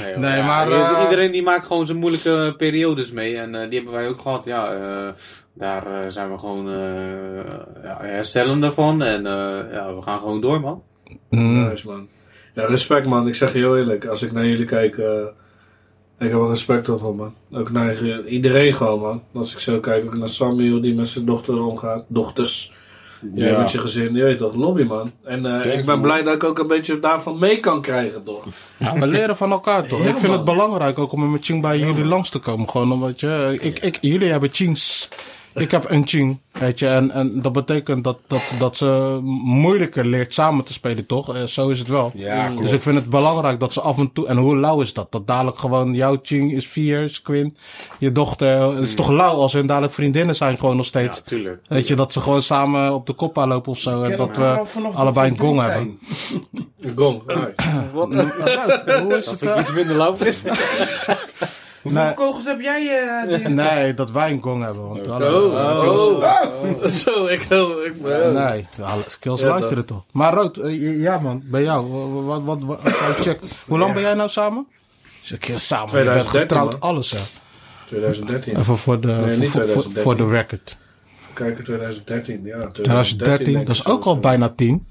Nee, 0.00 0.12
hoor, 0.12 0.22
Nee, 0.22 0.36
ja, 0.36 0.46
maar, 0.46 0.70
eh, 0.70 1.02
Iedereen 1.02 1.32
die 1.32 1.42
maakt 1.42 1.66
gewoon 1.66 1.86
zijn 1.86 1.98
moeilijke 1.98 2.54
periodes 2.56 3.12
mee. 3.12 3.36
En 3.36 3.54
eh, 3.54 3.68
die 3.68 3.74
hebben 3.78 3.94
wij 3.94 4.08
ook 4.08 4.20
gehad. 4.20 4.44
Ja, 4.44 4.72
eh, 4.72 5.12
daar 5.54 6.12
zijn 6.12 6.32
we 6.32 6.38
gewoon 6.38 6.68
eh 6.68 7.82
ja, 7.82 7.98
herstellen 8.00 8.60
daarvan. 8.60 9.02
En 9.02 9.26
eh, 9.26 9.72
ja, 9.72 9.94
we 9.94 10.02
gaan 10.02 10.18
gewoon 10.18 10.40
door, 10.40 10.60
man. 10.60 10.82
Mm. 11.30 11.68
Nice, 11.68 11.86
man. 11.86 12.08
Ja, 12.54 12.66
respect, 12.66 13.06
man. 13.06 13.28
Ik 13.28 13.34
zeg 13.34 13.52
je 13.52 13.58
heel 13.58 13.76
eerlijk. 13.76 14.06
Als 14.06 14.22
ik 14.22 14.32
naar 14.32 14.46
jullie 14.46 14.64
kijk, 14.64 14.98
eh, 14.98 15.22
ik 16.18 16.30
heb 16.30 16.40
er 16.40 16.48
respect 16.48 16.86
voor, 16.86 17.16
man. 17.16 17.34
Ook 17.52 17.70
naar 17.70 18.24
iedereen 18.26 18.72
gewoon, 18.72 19.00
man. 19.00 19.22
Als 19.34 19.52
ik 19.52 19.58
zo 19.58 19.80
kijk, 19.80 20.04
ook 20.04 20.16
naar 20.16 20.28
Samuel 20.28 20.80
die 20.80 20.94
met 20.94 21.08
zijn 21.08 21.24
dochter 21.24 21.62
omgaat. 21.62 22.04
Dochters. 22.08 22.72
Jij 23.34 23.50
Ja. 23.50 23.58
met 23.58 23.70
je 23.70 23.78
gezin. 23.78 24.14
Je 24.14 24.22
weet 24.22 24.38
toch, 24.38 24.54
lobby, 24.54 24.82
man. 24.82 25.12
En 25.24 25.62
eh, 25.64 25.78
ik 25.78 25.86
ben 25.86 26.00
blij 26.00 26.22
dat 26.22 26.34
ik 26.34 26.44
ook 26.44 26.58
een 26.58 26.66
beetje 26.66 26.98
daarvan 26.98 27.38
mee 27.38 27.60
kan 27.60 27.80
krijgen, 27.80 28.22
toch? 28.24 28.44
Ja, 28.76 28.98
we 28.98 29.06
leren 29.06 29.36
van 29.36 29.50
elkaar 29.50 29.86
toch? 29.88 30.02
Ja, 30.02 30.08
ik 30.08 30.16
vind 30.16 30.26
man. 30.26 30.36
het 30.36 30.44
belangrijk 30.44 30.98
ook 30.98 31.12
om 31.12 31.30
met 31.30 31.44
Ching 31.44 31.62
bij 31.62 31.78
jullie 31.78 32.04
langs 32.04 32.30
te 32.30 32.38
komen. 32.38 32.68
Gewoon 32.70 32.92
omdat 32.92 33.20
je, 33.20 33.56
ik, 33.60 33.78
ik, 33.78 33.98
jullie 34.00 34.30
hebben 34.30 34.50
Chings. 34.52 35.08
Ik 35.58 35.70
heb 35.70 35.90
een 35.90 36.06
Ching, 36.06 36.38
weet 36.52 36.78
je. 36.78 36.86
En, 36.88 37.10
en 37.10 37.42
dat 37.42 37.52
betekent 37.52 38.04
dat, 38.04 38.18
dat, 38.26 38.42
dat 38.58 38.76
ze 38.76 39.18
moeilijker 39.42 40.04
leert 40.06 40.34
samen 40.34 40.64
te 40.64 40.72
spelen, 40.72 41.06
toch? 41.06 41.34
Eh, 41.34 41.42
zo 41.42 41.68
is 41.68 41.78
het 41.78 41.88
wel. 41.88 42.12
Ja, 42.14 42.46
klopt. 42.46 42.62
Dus 42.62 42.72
ik 42.72 42.82
vind 42.82 42.96
het 42.96 43.10
belangrijk 43.10 43.60
dat 43.60 43.72
ze 43.72 43.80
af 43.80 43.98
en 43.98 44.12
toe... 44.12 44.26
En 44.26 44.36
hoe 44.36 44.56
lauw 44.56 44.80
is 44.80 44.92
dat? 44.92 45.12
Dat 45.12 45.26
dadelijk 45.26 45.58
gewoon 45.58 45.94
jouw 45.94 46.18
Ching 46.22 46.52
is 46.52 46.66
vier, 46.68 47.02
is 47.02 47.22
Quinn. 47.22 47.56
Je 47.98 48.12
dochter... 48.12 48.60
Het 48.62 48.82
is 48.88 48.94
toch 48.94 49.10
lauw 49.10 49.34
als 49.34 49.52
hun 49.52 49.66
dadelijk 49.66 49.92
vriendinnen 49.94 50.36
zijn 50.36 50.58
gewoon 50.58 50.76
nog 50.76 50.84
Ja, 50.84 50.90
steeds. 50.90 51.22
tuurlijk. 51.24 51.62
Weet 51.68 51.88
je, 51.88 51.94
dat 51.94 52.12
ze 52.12 52.20
gewoon 52.20 52.42
samen 52.42 52.94
op 52.94 53.06
de 53.06 53.12
kop 53.12 53.38
aanlopen 53.38 53.70
of 53.72 53.78
zo. 53.78 54.02
En 54.02 54.16
dat 54.16 54.36
we 54.36 54.62
allebei 54.94 55.30
een 55.30 55.38
gong 55.38 55.60
hebben. 55.60 55.98
Gong. 56.96 57.22
Nice. 57.26 57.54
Hoe 59.02 59.16
is 59.16 59.24
Dat 59.24 59.30
het? 59.30 59.38
vind 59.38 59.42
ik 59.42 59.56
eh? 59.56 59.60
iets 59.60 59.72
minder 59.72 59.96
lauw. 59.96 60.16
Hoeveel 61.82 62.02
Nee. 62.02 62.14
kogels 62.14 62.44
heb 62.44 62.60
jij? 62.60 63.06
eh, 63.06 63.28
die- 63.38 63.48
Nee, 63.64 63.94
dat 63.94 64.10
wij 64.10 64.30
een 64.30 64.42
gong 64.42 64.64
hebben. 64.64 64.88
Want 64.88 65.06
Oh, 65.06 65.12
hallo. 65.12 65.48
oh. 65.48 66.86
Zo, 67.04 67.26
ik 67.26 67.42
wil... 67.42 67.84
Ik, 67.84 68.02
ben- 68.02 68.32
Nee, 68.32 68.66
alle 68.82 69.02
skills 69.06 69.40
Ja, 69.40 69.48
luisteren 69.48 69.84
toch. 69.86 70.04
Maar 70.12 70.34
Rood, 70.34 70.56
eh, 70.56 71.00
ja 71.02 71.18
man, 71.18 71.42
bij 71.44 71.62
jou. 71.62 71.86
Wat, 72.24 72.42
wat, 72.42 72.58
wat, 72.64 72.82
wat- 72.82 72.92
check. 73.20 73.40
Hoe 73.66 73.78
lang 73.78 73.92
ben 73.92 74.02
jij 74.02 74.14
nou 74.14 74.28
samen? 74.28 74.66
Zeg 75.22 75.46
je 75.46 75.58
samen, 75.58 75.86
je 75.86 76.04
bent 76.04 76.04
2013, 76.06 76.40
getrouwd, 76.40 76.72
man. 76.72 76.80
alles 76.80 77.10
hè. 77.10 77.18
2013. 77.86 78.56
Even 78.58 78.78
voor 78.78 79.00
de, 79.00 79.06
Nee, 79.06 79.36
niet 79.36 79.50
voor, 79.50 79.60
voor, 79.68 79.82
2013. 79.82 80.02
voor 80.02 80.16
de 80.16 80.26
record. 80.28 80.76
Kijken, 81.32 81.64
2013. 81.64 82.34
Ja, 82.44 82.58
2013, 82.58 82.82
2013, 82.82 83.52
denk 83.54 83.66
dat 83.66 83.76
is 83.76 83.86
ook 83.86 84.04
al 84.04 84.18
bijna 84.18 84.48
tien. 84.48 84.86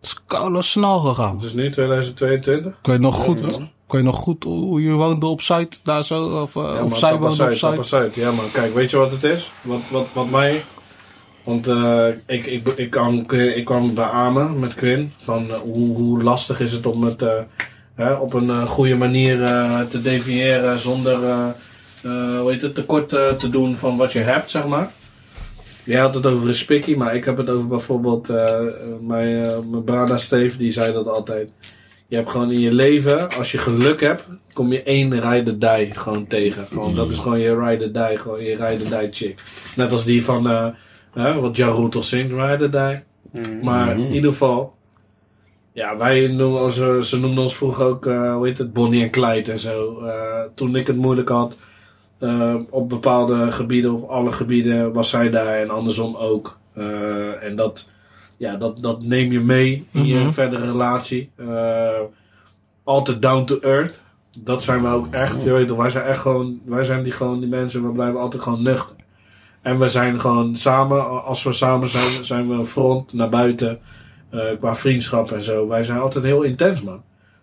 Dat 0.00 0.10
is 0.10 0.16
koude 0.26 0.62
snel 0.62 0.98
gegaan. 0.98 1.34
Het 1.36 1.44
is 1.44 1.52
nu 1.54 1.70
2022. 1.70 2.78
Kun 2.82 2.92
je 2.92 2.98
nog 2.98 3.14
goed, 3.16 3.58
kun 3.92 4.00
je 4.00 4.06
nog 4.06 4.16
goed 4.16 4.44
hoe 4.44 4.82
je 4.82 4.92
woonde 4.92 5.26
op 5.26 5.40
site 5.40 5.78
daar 5.82 6.04
zo? 6.04 6.24
Of, 6.24 6.56
eh, 6.56 6.62
Ja, 6.62 6.82
of 6.82 6.90
maar 6.90 6.98
zij 6.98 7.16
woonde 7.18 7.44
op 7.44 7.52
Zuid? 7.52 7.86
Zuid. 7.86 8.14
Ja, 8.14 8.32
man. 8.32 8.50
Kijk, 8.52 8.74
weet 8.74 8.90
je 8.90 8.96
wat 8.96 9.10
het 9.10 9.24
is? 9.24 9.50
Wat, 9.60 9.80
wat, 9.90 10.06
wat 10.12 10.30
mij... 10.30 10.64
Want 11.44 11.66
eh, 11.66 12.08
ik, 12.26 12.46
ik, 12.46 12.68
ik, 12.68 12.90
kwam, 12.90 13.30
ik 13.30 13.64
kwam 13.64 13.94
beamen 13.94 14.58
met 14.58 14.74
Quinn. 14.74 15.12
Van 15.20 15.52
eh, 15.52 15.58
hoe, 15.60 15.96
hoe 15.96 16.22
lastig 16.22 16.60
is 16.60 16.72
het 16.72 16.86
om 16.86 17.02
het 17.02 17.24
hè, 17.94 18.12
op 18.12 18.32
een 18.32 18.66
goede 18.66 18.96
manier 18.96 19.36
te 19.88 20.00
definiëren. 20.02 20.78
Zonder 20.78 21.16
hoe 22.02 22.50
heet 22.50 22.62
het, 22.62 22.74
tekort 22.74 23.08
te 23.08 23.48
doen 23.50 23.76
van 23.76 23.96
wat 23.96 24.12
je 24.12 24.18
hebt, 24.18 24.50
zeg 24.50 24.66
maar. 24.66 24.90
Jij 25.84 26.00
had 26.00 26.14
het 26.14 26.26
over 26.26 26.48
een 26.48 26.54
spikkie, 26.54 26.96
maar 26.96 27.14
ik 27.14 27.24
heb 27.24 27.36
het 27.36 27.48
over 27.48 27.68
bijvoorbeeld 27.68 28.28
eh, 28.28 28.60
mijn, 29.00 29.70
mijn 29.70 29.84
brada 29.84 30.16
Steve, 30.16 30.58
die 30.58 30.70
zei 30.70 30.92
dat 30.92 31.08
altijd. 31.08 31.50
Je 32.12 32.18
hebt 32.18 32.30
gewoon 32.30 32.50
in 32.50 32.60
je 32.60 32.72
leven, 32.74 33.30
als 33.30 33.52
je 33.52 33.58
geluk 33.58 34.00
hebt, 34.00 34.24
kom 34.52 34.72
je 34.72 34.82
één 34.82 35.20
ride 35.20 35.50
or 35.50 35.58
die 35.58 35.94
gewoon 35.94 36.26
tegen. 36.26 36.66
Gewoon, 36.66 36.94
dat 36.94 37.12
is 37.12 37.18
gewoon 37.18 37.38
je 37.40 37.58
ride 37.58 37.84
or 37.84 37.92
die, 37.92 38.18
gewoon 38.18 38.44
je 38.44 38.56
ride 38.56 38.84
or 38.84 39.00
die 39.00 39.12
chick. 39.12 39.42
Net 39.76 39.92
als 39.92 40.04
die 40.04 40.24
van, 40.24 40.48
eh, 40.48 40.66
hè, 41.12 41.40
wat 41.40 41.56
Ja 41.56 41.68
Rule 41.68 41.88
toch 41.88 42.04
zingt, 42.04 42.30
ride 42.30 42.64
or 42.64 42.70
die. 42.70 43.52
Maar 43.62 43.98
in 43.98 44.12
ieder 44.12 44.30
geval, 44.30 44.74
ja, 45.72 45.96
wij 45.96 46.26
noemen 46.26 46.60
ons, 46.60 46.78
eh, 46.78 46.98
ze 46.98 47.20
noemden 47.20 47.42
ons 47.42 47.56
vroeger 47.56 47.84
ook, 47.84 48.06
eh, 48.06 48.34
hoe 48.34 48.46
heet 48.46 48.58
het, 48.58 48.72
Bonnie 48.72 49.02
en 49.02 49.10
Clyde 49.10 49.52
en 49.52 49.58
zo. 49.58 50.00
Eh, 50.00 50.40
toen 50.54 50.76
ik 50.76 50.86
het 50.86 50.96
moeilijk 50.96 51.28
had, 51.28 51.56
eh, 52.18 52.56
op 52.70 52.88
bepaalde 52.88 53.52
gebieden, 53.52 53.92
op 53.92 54.08
alle 54.08 54.30
gebieden, 54.32 54.92
was 54.92 55.08
zij 55.08 55.30
daar 55.30 55.58
en 55.58 55.70
andersom 55.70 56.16
ook. 56.16 56.58
Eh, 56.74 57.44
en 57.44 57.56
dat, 57.56 57.86
ja, 58.42 58.56
dat, 58.56 58.82
dat 58.82 59.02
neem 59.02 59.32
je 59.32 59.40
mee 59.40 59.86
in 59.92 60.04
je 60.06 60.18
Mhm. 60.18 60.30
verdere 60.30 60.64
relatie. 60.66 61.30
Eh, 61.36 62.00
altijd 62.84 63.22
down 63.22 63.44
to 63.44 63.58
earth. 63.60 64.02
Dat 64.38 64.62
zijn 64.62 64.82
we 64.82 64.88
ook 64.88 65.06
echt. 65.10 65.42
Je 65.42 65.52
weet 65.52 65.68
toch, 65.68 65.76
wij 65.76 65.90
zijn 65.90 66.04
echt 66.04 66.20
gewoon, 66.20 66.60
wij 66.64 66.84
zijn 66.84 67.02
die 67.02 67.12
gewoon 67.12 67.40
die 67.40 67.48
mensen, 67.48 67.82
we 67.86 67.92
blijven 67.92 68.20
altijd 68.20 68.42
gewoon 68.42 68.62
nuchter. 68.62 68.96
En 69.62 69.78
we 69.78 69.88
zijn 69.88 70.20
gewoon 70.20 70.56
samen, 70.56 71.24
als 71.24 71.42
we 71.42 71.52
samen 71.52 71.88
zijn, 71.88 72.24
zijn 72.24 72.48
we 72.48 72.54
een 72.54 72.66
front 72.66 73.12
naar 73.12 73.28
buiten. 73.28 73.78
eh, 74.30 74.58
qua 74.60 74.74
vriendschap 74.74 75.32
en 75.32 75.42
zo. 75.42 75.68
Wij 75.68 75.82
zijn 75.82 75.98
altijd 75.98 76.24
heel 76.24 76.42
intens, 76.42 76.82
man. 76.82 77.02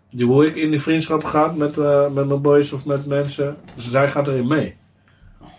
Die, 0.10 0.26
hoe 0.26 0.46
ik 0.46 0.56
in 0.56 0.70
die 0.72 0.82
vriendschap 0.82 1.24
ga 1.24 1.54
met, 1.56 1.78
eh, 1.78 2.10
met 2.12 2.28
mijn 2.28 2.42
boys 2.42 2.72
of 2.74 2.86
met 2.86 3.06
mensen, 3.06 3.56
zij 3.76 4.08
gaat 4.10 4.28
erin 4.28 4.48
mee. 4.48 4.76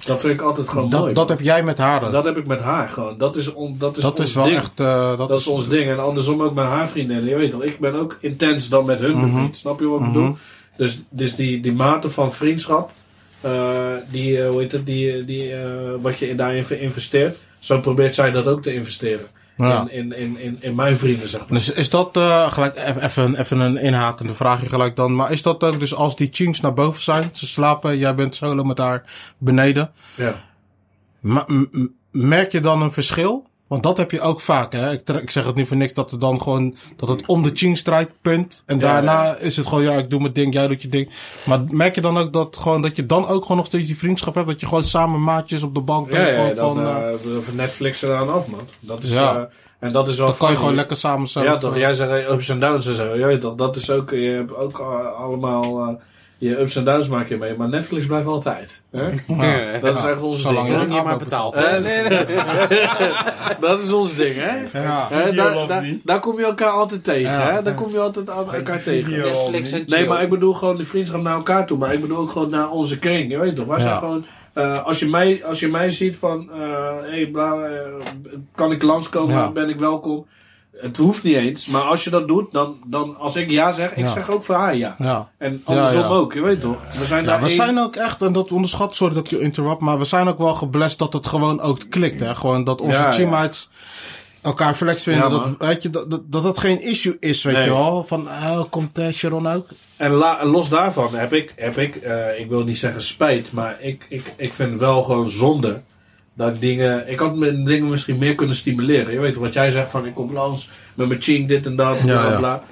Dat 0.06 0.20
vind 0.20 0.32
ik 0.32 0.40
altijd 0.40 0.68
gewoon 0.68 0.88
mooi. 0.88 1.12
Dat, 1.12 1.28
heb 1.28 1.40
jij 1.40 1.62
met 1.62 1.78
haar. 1.78 2.10
dat 2.10 2.24
heb 2.24 2.36
ik 2.36 2.46
met 2.46 2.60
haar 2.60 2.88
gewoon. 2.88 3.18
Dat 3.18 3.36
is, 3.36 3.52
on, 3.52 3.76
dat 3.78 3.96
is, 3.96 4.02
dat 4.02 4.18
ons 4.18 4.28
is 4.28 4.34
wel 4.34 4.44
ding. 4.44 4.56
echt... 4.56 4.80
eh, 4.80 5.16
dat, 5.18 5.28
Dat 5.28 5.40
is 5.40 5.46
ons 5.46 5.68
ding. 5.68 5.90
En 5.90 5.98
andersom 6.00 6.42
ook 6.42 6.54
met 6.54 6.64
haar 6.64 6.88
vriendinnen. 6.88 7.28
Je 7.28 7.34
weet 7.36 7.50
toch, 7.50 7.62
ik 7.62 7.78
ben 7.78 7.94
ook 7.94 8.18
intens 8.20 8.68
dan 8.68 8.86
met 8.86 9.00
hun 9.00 9.16
Mhm. 9.16 9.20
bevriend. 9.26 9.56
Snap 9.56 9.80
je 9.80 9.86
wat 9.88 10.00
ik 10.00 10.06
Mhm. 10.06 10.12
bedoel? 10.12 10.36
Dus, 10.76 11.00
dus 11.10 11.36
die, 11.36 11.60
die 11.60 11.72
mate 11.72 12.10
van 12.10 12.32
vriendschap, 12.32 12.90
eh, 13.40 13.52
die, 14.10 14.42
eh, 14.42 14.48
hoe 14.50 14.60
heet 14.60 14.72
het, 14.72 14.86
die, 14.86 15.24
die, 15.24 15.54
wat 16.00 16.18
je 16.18 16.34
daarin 16.34 16.80
investeert, 16.80 17.36
zo 17.58 17.80
probeert 17.80 18.14
zij 18.14 18.30
dat 18.30 18.46
ook 18.46 18.62
te 18.62 18.74
investeren. 18.74 19.26
Ja. 19.68 19.86
In, 19.90 20.12
in, 20.12 20.38
in, 20.38 20.56
in, 20.61 20.74
mijn 20.74 20.98
vrienden, 20.98 21.28
zeg 21.28 21.40
maar. 21.40 21.58
Dus 21.58 21.70
is 21.70 21.90
dat 21.90 22.16
eh, 22.16 22.52
gelijk 22.52 22.76
e- 22.76 23.04
even, 23.04 23.38
even 23.38 23.61
een 23.61 23.76
inhakende 23.76 24.34
vraagje 24.34 24.68
gelijk 24.68 24.96
dan. 24.96 25.14
Maar 25.14 25.32
is 25.32 25.42
dat 25.42 25.64
ook 25.64 25.80
dus 25.80 25.94
als 25.94 26.16
die 26.16 26.28
chinks 26.32 26.61
naar 26.61 26.74
boven 26.74 27.02
zijn, 27.02 27.30
ze 27.32 27.46
slapen, 27.46 27.98
jij 27.98 28.14
bent 28.14 28.34
solo 28.34 28.64
met 28.64 28.78
haar 28.78 29.02
beneden. 29.38 29.92
Ja. 30.14 30.34
Merk 32.11 32.52
je 32.52 32.61
dan 32.61 32.82
een 32.82 32.92
verschil? 32.92 33.49
Want 33.70 33.82
dat 33.82 33.96
heb 33.96 34.10
je 34.10 34.20
ook 34.20 34.40
vaak, 34.40 34.72
hè? 34.72 34.92
Ik, 34.92 35.08
ik 35.08 35.30
zeg 35.30 35.44
het 35.46 35.54
niet 35.54 35.66
voor 35.68 35.76
niks 35.76 35.92
dat 35.92 36.10
het 36.10 36.20
dan 36.20 36.42
gewoon, 36.42 36.76
dat 36.96 37.08
het 37.08 37.26
om 37.26 37.42
de 37.42 37.50
ching 37.54 37.78
strijd 37.78 38.08
punt. 38.22 38.62
En 38.66 38.76
Ja, 38.78 38.82
daarna 38.82 39.24
ja. 39.24 39.36
is 39.36 39.56
het 39.56 39.66
gewoon, 39.66 39.84
ja, 39.84 39.92
ik 39.92 40.10
doe 40.10 40.20
mijn 40.20 40.32
ding, 40.32 40.54
jij 40.54 40.66
doet 40.66 40.82
je 40.82 40.88
ding. 40.88 41.08
Maar 41.46 41.60
merk 41.68 41.94
je 41.94 42.00
dan 42.00 42.18
ook 42.18 42.32
dat 42.32 42.56
gewoon, 42.56 42.82
dat 42.82 42.96
je 42.96 43.06
dan 43.06 43.28
ook 43.28 43.42
gewoon 43.42 43.56
nog 43.56 43.66
steeds 43.66 43.86
die 43.86 43.98
vriendschap 43.98 44.34
hebt? 44.34 44.46
Dat 44.46 44.60
je 44.60 44.66
gewoon 44.66 44.84
samen 44.84 45.22
maatjes 45.22 45.62
op 45.62 45.74
de 45.74 45.80
bank 45.80 46.10
Ja, 46.10 46.16
bent? 46.16 46.28
ja, 46.28 46.34
gewoon 46.34 46.54
dan 46.76 46.84
van, 46.84 46.94
eh, 47.02 47.10
eh, 47.12 47.18
van 47.42 47.56
Netflix 47.56 48.02
eraan 48.02 48.30
af, 48.32 48.46
man. 48.48 48.60
Dat 48.80 49.02
is, 49.02 49.12
Ja. 49.12 49.36
eh, 49.36 49.42
en 49.78 49.92
dat 49.92 50.08
is 50.08 50.16
wel 50.16 50.26
dan 50.26 50.36
kan 50.36 50.50
je 50.50 50.56
gewoon 50.56 50.74
lekker 50.74 50.96
samen 50.96 51.26
zo. 51.28 51.42
Ja, 51.42 51.58
toch? 51.58 51.76
Jij 51.76 51.92
zegt 51.92 52.10
eh, 52.10 52.30
ups 52.32 52.48
en 52.48 52.60
downs 52.60 52.86
en 52.86 52.92
zo. 52.94 53.12
Weet 53.12 53.40
toch? 53.40 53.54
Dat 53.54 53.76
is 53.76 53.90
ook, 53.90 54.10
je 54.10 54.30
hebt 54.30 54.54
ook 54.56 54.78
eh, 54.80 55.12
allemaal, 55.20 55.80
eh, 55.80 55.94
je 56.41 56.61
ups 56.61 56.76
en 56.76 56.84
downs 56.84 57.09
maak 57.09 57.28
je 57.28 57.36
mee, 57.36 57.55
maar 57.57 57.68
Netflix 57.68 58.07
blijft 58.07 58.26
altijd. 58.26 58.82
Hè? 58.91 59.03
Ja. 59.26 59.78
Dat 59.78 59.97
is 59.97 60.05
echt 60.05 60.22
onze 60.22 60.41
Zolang 60.41 60.66
ding. 60.66 60.78
Zolang 60.80 60.95
je 60.95 61.03
maar 61.03 61.18
betaalt. 61.18 61.55
Eh, 61.55 61.70
nee, 61.78 62.09
nee. 62.09 62.26
dat 63.68 63.78
is 63.82 63.93
ons 63.93 64.14
ding, 64.14 64.34
hè? 64.36 64.80
Ja. 64.82 65.07
Hè, 65.11 65.24
Video 65.24 65.55
daar, 65.55 65.66
daar, 65.66 65.82
niet? 65.82 66.01
daar 66.05 66.20
kom 66.20 66.38
je 66.38 66.45
elkaar 66.45 66.68
altijd 66.70 67.05
tegen, 67.05 67.30
Ja. 67.30 67.53
hè? 67.53 67.62
Daar 67.62 67.74
kom 67.74 67.91
je 67.93 67.99
altijd 67.99 68.30
aan 68.30 68.55
elkaar 68.55 68.82
tegen. 68.82 69.12
Netflix 69.18 69.72
en 69.72 69.84
Nee, 69.86 70.07
maar 70.07 70.22
ik 70.22 70.28
bedoel 70.30 70.53
gewoon 70.53 70.76
de 70.76 70.84
vriendschap 70.84 71.22
naar 71.22 71.34
elkaar 71.36 71.66
toe. 71.66 71.78
Maar 71.78 71.93
ik 71.95 72.01
bedoel 72.01 72.18
ook 72.18 72.30
gewoon 72.30 72.51
naar 72.51 72.70
onze 72.70 72.99
kring. 72.99 73.30
Je 73.30 73.38
weet 73.38 73.57
toch? 73.57 73.66
Wij 73.66 73.76
Ja. 73.76 73.82
zijn 73.82 73.97
gewoon... 73.97 74.24
eh, 74.53 74.84
als, 74.84 74.99
je 74.99 75.07
mij, 75.09 75.45
als 75.45 75.61
je 75.61 75.68
mij 75.68 75.91
ziet 75.91 76.16
van... 76.16 76.51
eh 76.53 77.11
hey, 77.11 77.26
bla, 77.32 77.53
eh, 77.64 77.80
kan 78.55 78.72
ik 78.72 78.82
langskomen? 78.82 79.34
Ja. 79.36 79.51
Ben 79.51 79.68
ik 79.68 79.78
welkom? 79.78 80.26
Het 80.80 80.96
hoeft 80.96 81.22
niet 81.22 81.34
eens. 81.36 81.66
Maar 81.66 81.82
als 81.82 82.04
je 82.04 82.10
dat 82.10 82.28
doet, 82.28 82.52
dan, 82.52 82.76
dan 82.86 83.16
als 83.18 83.36
ik 83.36 83.50
ja 83.50 83.72
zeg... 83.72 83.90
Ik 83.90 83.98
Ja. 83.98 84.12
zeg 84.12 84.30
ook 84.30 84.42
voor 84.42 84.54
haar 84.54 84.76
ja. 84.76 84.94
Ja. 84.98 85.30
En 85.38 85.60
andersom 85.64 86.00
Ja, 86.00 86.06
ook. 86.08 86.32
Je 86.32 86.40
weet 86.40 86.60
toch? 86.60 86.78
We 86.98 87.04
zijn 87.04 87.24
daar 87.24 87.40
we 87.40 87.46
één- 87.46 87.56
zijn 87.56 87.78
ook 87.78 87.96
echt, 87.96 88.22
en 88.22 88.32
dat 88.32 88.52
onderschat, 88.52 88.94
sorry 88.96 89.14
dat 89.14 89.24
ik 89.24 89.30
je 89.30 89.40
interrupt, 89.40 89.80
maar 89.80 89.98
we 89.98 90.04
zijn 90.04 90.28
ook 90.28 90.38
wel 90.38 90.54
geblest 90.54 90.98
dat 90.98 91.12
het 91.12 91.26
gewoon 91.26 91.60
ook 91.60 91.78
klikt. 91.88 92.20
Hè? 92.20 92.34
Gewoon 92.34 92.64
dat 92.64 92.80
onze 92.80 93.08
teammates 93.10 93.68
elkaar 94.42 94.74
flex 94.74 95.02
vinden. 95.02 95.30
Dat, 95.30 95.44
man. 95.44 95.54
weet 95.58 95.82
je, 95.82 95.90
dat, 95.90 96.20
dat, 96.26 96.58
geen 96.58 96.82
issue 96.82 97.16
is, 97.20 97.42
weet 97.42 97.54
Nee. 97.54 97.64
je 97.64 97.70
wel. 97.70 98.04
Van, 98.06 98.26
oh, 98.28 98.60
komt 98.70 98.98
eh, 98.98 99.08
Sharon 99.12 99.46
ook? 99.48 99.66
En 99.96 100.10
la- 100.10 100.38
en 100.40 100.46
los 100.46 100.68
daarvan 100.68 101.14
heb 101.14 101.32
ik, 101.32 101.52
heb 101.56 101.78
ik 101.78 101.96
eh, 101.96 102.38
ik 102.40 102.48
wil 102.48 102.64
niet 102.64 102.78
zeggen 102.78 103.02
spijt, 103.02 103.52
maar 103.52 103.76
ik, 103.80 104.06
ik, 104.08 104.32
ik 104.36 104.52
vind 104.52 104.80
wel 104.80 105.02
gewoon 105.02 105.28
zonde 105.28 105.80
dat 106.41 106.55
ik 106.55 106.61
dingen, 106.61 107.09
ik 107.11 107.18
had 107.18 107.36
mijn 107.36 107.64
dingen 107.64 107.88
misschien 107.88 108.18
meer 108.18 108.34
kunnen 108.34 108.57
stimuleren. 108.57 109.12
Je 109.12 109.20
weet 109.20 109.36
wat 109.36 109.53
jij 109.53 109.70
zegt 109.70 109.91
van 109.91 110.07
ik 110.07 110.14
kom 110.14 110.32
langs 110.32 110.68
met 110.95 111.09
mijn 111.09 111.20
ching 111.20 111.49
dit 111.49 111.66
en 111.66 111.76
dat, 111.76 112.01
bla 112.03 112.12
Ja, 112.12 112.20
bla 112.20 112.30
ja. 112.32 112.38
bla. 112.38 112.62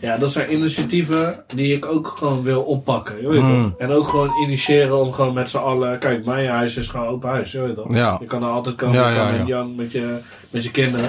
Ja, 0.00 0.16
dat 0.16 0.30
zijn 0.32 0.52
initiatieven 0.52 1.44
die 1.54 1.74
ik 1.74 1.86
ook 1.86 2.14
gewoon 2.18 2.42
wil 2.42 2.62
oppakken, 2.62 3.20
je 3.22 3.28
weet 3.28 3.40
Mm. 3.42 3.62
toch? 3.70 3.78
En 3.78 3.90
ook 3.90 4.08
gewoon 4.08 4.30
initiëren 4.42 5.00
om 5.00 5.12
gewoon 5.12 5.34
met 5.34 5.50
z'n 5.50 5.56
allen, 5.56 5.98
kijk, 5.98 6.24
mijn 6.24 6.48
huis 6.48 6.76
is 6.76 6.88
gewoon 6.88 7.06
open 7.06 7.28
huis, 7.28 7.52
je 7.52 7.60
weet 7.60 7.74
toch? 7.74 7.94
Ja. 7.94 8.16
Je 8.20 8.26
kan 8.26 8.42
er 8.42 8.48
altijd 8.48 8.74
komen, 8.74 8.94
Ja, 8.94 9.10
ja, 9.10 9.30
met 9.30 9.38
ja. 9.40 9.44
Jan, 9.46 9.74
met 9.74 9.92
je, 9.92 10.16
met 10.50 10.64
je 10.64 10.70
kinderen. 10.70 11.08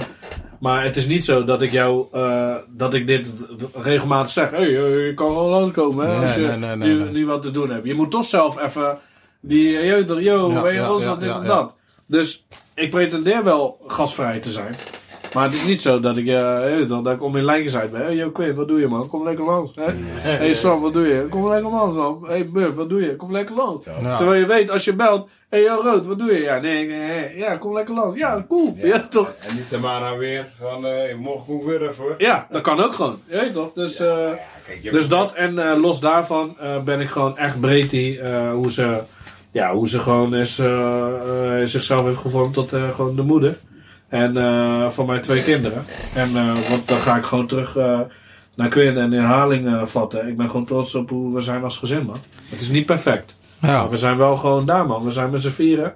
Maar 0.59 0.83
het 0.83 0.95
is 0.97 1.07
niet 1.07 1.25
zo 1.25 1.43
dat 1.43 1.61
ik 1.61 1.71
jou, 1.71 2.05
eh, 2.11 2.55
dat 2.69 2.93
ik 2.93 3.07
dit 3.07 3.29
regelmatig 3.83 4.31
zeg. 4.31 4.51
Hé, 4.51 4.57
hey, 4.57 4.69
je 4.69 5.13
kan 5.13 5.27
gewoon 5.27 5.49
langskomen 5.49 6.05
hè, 6.09 6.17
Nee, 6.17 6.25
als 6.25 6.35
je 6.35 6.41
nee, 6.41 6.75
nee, 6.75 6.93
nee, 6.93 7.09
nu, 7.11 7.25
wat 7.25 7.41
te 7.41 7.51
doen 7.51 7.69
hebt. 7.69 7.85
Je 7.85 7.93
moet 7.95 8.11
toch 8.11 8.25
zelf 8.25 8.61
even 8.61 8.97
die, 9.41 9.69
je 9.71 10.03
yo, 10.21 10.51
Ja, 10.51 10.61
weet 10.61 10.73
je 10.75 10.91
ons 10.91 11.03
dat, 11.03 11.19
dit 11.19 11.29
en 11.29 11.43
dat. 11.43 11.75
Dus 12.09 12.45
ik 12.75 12.89
pretendeer 12.89 13.43
wel 13.43 13.79
gasvrij 13.87 14.39
te 14.39 14.49
zijn. 14.51 14.75
Maar 15.33 15.43
het 15.43 15.53
is 15.53 15.65
niet 15.65 15.81
zo 15.81 15.99
dat 15.99 16.17
ik, 16.17 16.27
eh, 16.27 16.33
je 16.69 16.75
weet 16.77 16.87
toch, 16.87 17.01
dat 17.01 17.13
ik 17.13 17.23
om 17.23 17.35
in 17.35 17.45
lijn 17.45 17.63
gezet 17.63 17.91
ben. 17.91 18.01
Hey, 18.01 18.15
yo, 18.15 18.31
Quinn, 18.31 18.55
wat 18.55 18.67
doe 18.67 18.79
je 18.79 18.87
man? 18.87 19.07
Kom 19.07 19.23
lekker 19.23 19.45
langs. 19.45 19.75
Hè? 19.75 19.91
Hey 20.21 20.53
Sam, 20.53 20.81
wat 20.81 20.93
doe 20.93 21.07
je? 21.07 21.27
Kom 21.29 21.49
lekker 21.49 21.71
langs 21.71 21.95
Sam. 21.95 22.25
Hey 22.25 22.49
Buff, 22.49 22.75
wat 22.75 22.89
doe 22.89 23.01
je? 23.01 23.15
Kom 23.15 23.31
lekker 23.31 23.55
langs. 23.55 23.85
Ja. 24.01 24.15
Terwijl 24.17 24.39
je 24.39 24.45
weet, 24.45 24.71
als 24.71 24.83
je 24.85 24.93
belt, 24.93 25.29
hey 25.49 25.61
yo 25.61 25.81
Rood, 25.83 26.05
wat 26.05 26.19
doe 26.19 26.33
je? 26.33 26.41
Ja, 26.41 26.59
nee, 26.59 26.87
nee, 26.87 27.07
nee. 27.07 27.37
ja, 27.37 27.57
kom 27.57 27.73
lekker 27.73 27.95
langs. 27.95 28.19
Ja, 28.19 28.45
cool. 28.47 28.75
Ja, 28.77 28.99
toch? 29.07 29.33
En 29.39 29.55
niet 29.55 29.81
maar 29.81 30.01
aan 30.01 30.17
weer 30.17 30.45
van, 30.57 30.85
eh 30.85 31.15
morgen 31.15 31.45
kom 31.45 31.55
ik 31.57 31.63
weer 31.63 31.89
even. 31.89 32.15
Ja, 32.17 32.47
dat 32.51 32.61
kan 32.61 32.83
ook 32.83 32.93
gewoon. 32.93 33.19
Je 33.27 33.35
weet 33.35 33.53
toch? 33.53 33.73
Dus, 33.73 33.99
eh, 33.99 34.31
Kijk, 34.65 34.83
je 34.83 34.91
dus 34.91 35.07
dat 35.07 35.33
en 35.33 35.71
eh, 35.71 35.81
los 35.81 35.99
daarvan 35.99 36.55
eh, 36.59 36.81
ben 36.83 36.99
ik 36.99 37.09
gewoon 37.09 37.37
echt 37.37 37.59
breed 37.59 37.89
die, 37.89 38.19
eh, 38.19 38.51
hoe 38.51 38.71
ze, 38.71 39.01
ja, 39.51 39.73
hoe 39.73 39.87
ze 39.87 39.99
gewoon 39.99 40.35
is, 40.35 40.59
eh, 40.59 41.61
eh, 41.61 41.67
zichzelf 41.67 42.05
heeft 42.05 42.17
gevormd 42.17 42.53
tot 42.53 42.73
eh, 42.73 42.89
gewoon 42.89 43.15
de 43.15 43.21
moeder. 43.21 43.57
En 44.07 44.33
van 44.91 45.05
mijn 45.05 45.21
twee 45.21 45.43
kinderen. 45.43 45.85
En 46.15 46.33
want 46.69 46.87
dan 46.87 46.97
ga 46.97 47.17
ik 47.17 47.23
gewoon 47.23 47.47
terug 47.47 47.75
naar 48.55 48.69
Quinn 48.69 48.97
en 48.97 49.11
herhaling 49.11 49.67
eh, 49.67 49.85
vatten. 49.85 50.27
Ik 50.27 50.37
ben 50.37 50.49
gewoon 50.49 50.65
trots 50.65 50.95
op 50.95 51.09
hoe 51.09 51.33
we 51.33 51.41
zijn 51.41 51.63
als 51.63 51.77
gezin, 51.77 52.05
man. 52.05 52.17
Het 52.49 52.59
is 52.61 52.69
niet 52.69 52.85
perfect. 52.85 53.35
Ja. 53.61 53.67
Maar 53.67 53.89
we 53.89 53.97
zijn 53.97 54.17
wel 54.17 54.35
gewoon 54.35 54.65
daar, 54.65 54.85
man. 54.85 55.03
We 55.03 55.11
zijn 55.11 55.29
met 55.29 55.41
z'n 55.41 55.49
vieren. 55.49 55.95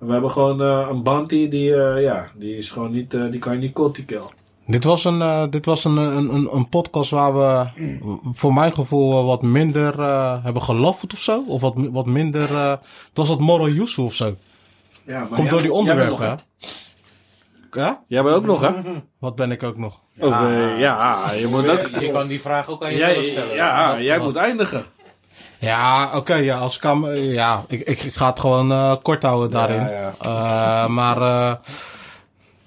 En 0.00 0.06
we 0.06 0.12
hebben 0.12 0.30
gewoon 0.30 0.60
een 0.60 1.02
band 1.02 1.28
die, 1.28 1.48
die, 1.48 1.70
ja, 2.00 2.30
die 2.34 2.56
is 2.56 2.70
gewoon 2.70 2.92
niet, 2.92 3.10
die 3.10 3.38
kan 3.38 3.52
je 3.52 3.58
niet 3.58 3.72
kotti 3.72 4.04
killen. 4.04 4.30
Dit 4.66 4.84
was 4.84 5.04
een, 5.04 5.22
eh, 5.22 5.44
dit 5.50 5.66
was 5.66 5.84
een, 5.84 5.96
een, 5.96 6.34
een, 6.34 6.48
een 6.52 6.68
podcast 6.68 7.10
waar 7.10 7.34
we 7.34 7.66
voor 8.32 8.54
mijn 8.54 8.74
gevoel 8.74 9.18
eh, 9.18 9.24
wat 9.26 9.42
minder 9.42 10.00
eh, 10.00 10.44
hebben 10.44 10.62
gelofferd 10.62 11.12
of 11.12 11.18
zo. 11.18 11.42
Of 11.48 11.60
wat, 11.60 11.74
wat 11.76 12.06
minder. 12.06 12.54
eh, 12.54 12.70
het 12.70 12.80
was 13.14 13.28
wat 13.28 13.40
moral 13.40 13.66
use 13.68 14.02
of 14.02 14.14
zo. 14.14 14.34
Ja, 15.04 15.18
maar 15.18 15.26
Komt 15.28 15.38
jij- 15.40 15.48
door 15.48 15.60
die 15.62 15.72
onderwerpen, 15.72 16.28
hè? 16.28 16.34
Ja? 17.72 18.00
Jij 18.06 18.22
bent 18.22 18.36
ook 18.36 18.44
nog, 18.44 18.60
hè? 18.60 18.70
Wat 19.18 19.36
ben 19.36 19.50
ik 19.52 19.62
ook 19.62 19.76
nog? 19.76 20.00
Of, 20.18 20.40
eh, 20.40 20.78
ja, 20.78 21.32
je 21.32 21.46
moet 21.46 21.68
ook... 21.70 21.88
Je 22.00 22.10
kan 22.10 22.26
die 22.26 22.40
vraag 22.40 22.68
ook 22.68 22.84
aan 22.84 22.92
jezelf 22.92 23.24
stellen. 23.26 23.54
ja, 23.54 24.00
jij 24.00 24.18
moet 24.18 24.36
eindigen. 24.36 24.84
Ja, 25.58 26.10
oké, 26.16 26.34
ja, 26.34 26.58
als 26.58 26.74
ik 26.74 26.80
kan, 26.80 27.08
eh, 27.08 27.32
ja, 27.32 27.64
ik, 27.68 27.80
ik, 27.80 28.02
ik 28.02 28.14
ga 28.14 28.26
het 28.30 28.40
gewoon 28.40 28.72
eh, 28.72 28.94
kort 29.02 29.22
houden 29.22 29.50
daarin. 29.50 29.80
ja. 29.88 30.12
Eh, 30.20 30.88
maar 30.88 31.16
eh, 31.22 31.54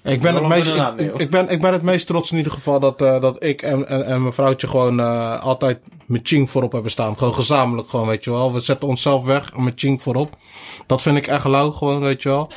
ik, 0.02 0.20
ben 0.20 0.34
het 0.34 0.46
meest, 0.46 0.82
ik, 1.16 1.30
ben, 1.30 1.48
ik 1.48 1.60
ben 1.60 1.72
het 1.72 1.82
meest 1.82 2.06
trots 2.06 2.30
in 2.30 2.36
ieder 2.36 2.52
geval 2.52 2.80
dat, 2.80 3.02
eh, 3.02 3.20
dat 3.20 3.44
ik 3.44 3.62
en, 3.62 3.88
en, 3.88 4.06
en 4.06 4.20
mijn 4.20 4.32
vrouwtje 4.32 4.68
gewoon 4.68 5.00
eh, 5.00 5.40
altijd 5.40 5.78
met 6.06 6.28
Ching 6.28 6.50
voorop 6.50 6.72
hebben 6.72 6.90
staan. 6.90 7.18
Gewoon 7.18 7.34
gezamenlijk, 7.34 7.88
gewoon, 7.88 8.06
weet 8.06 8.24
je 8.24 8.30
wel. 8.30 8.52
We 8.52 8.60
zetten 8.60 8.88
onszelf 8.88 9.24
weg 9.24 9.50
en 9.56 9.64
met 9.64 9.80
Ching 9.80 10.02
voorop. 10.02 10.36
Dat 10.86 11.02
vind 11.02 11.16
ik 11.16 11.26
echt 11.26 11.44
lauw, 11.44 11.70
gewoon, 11.70 12.00
weet 12.00 12.22
je 12.22 12.28
wel. 12.28 12.50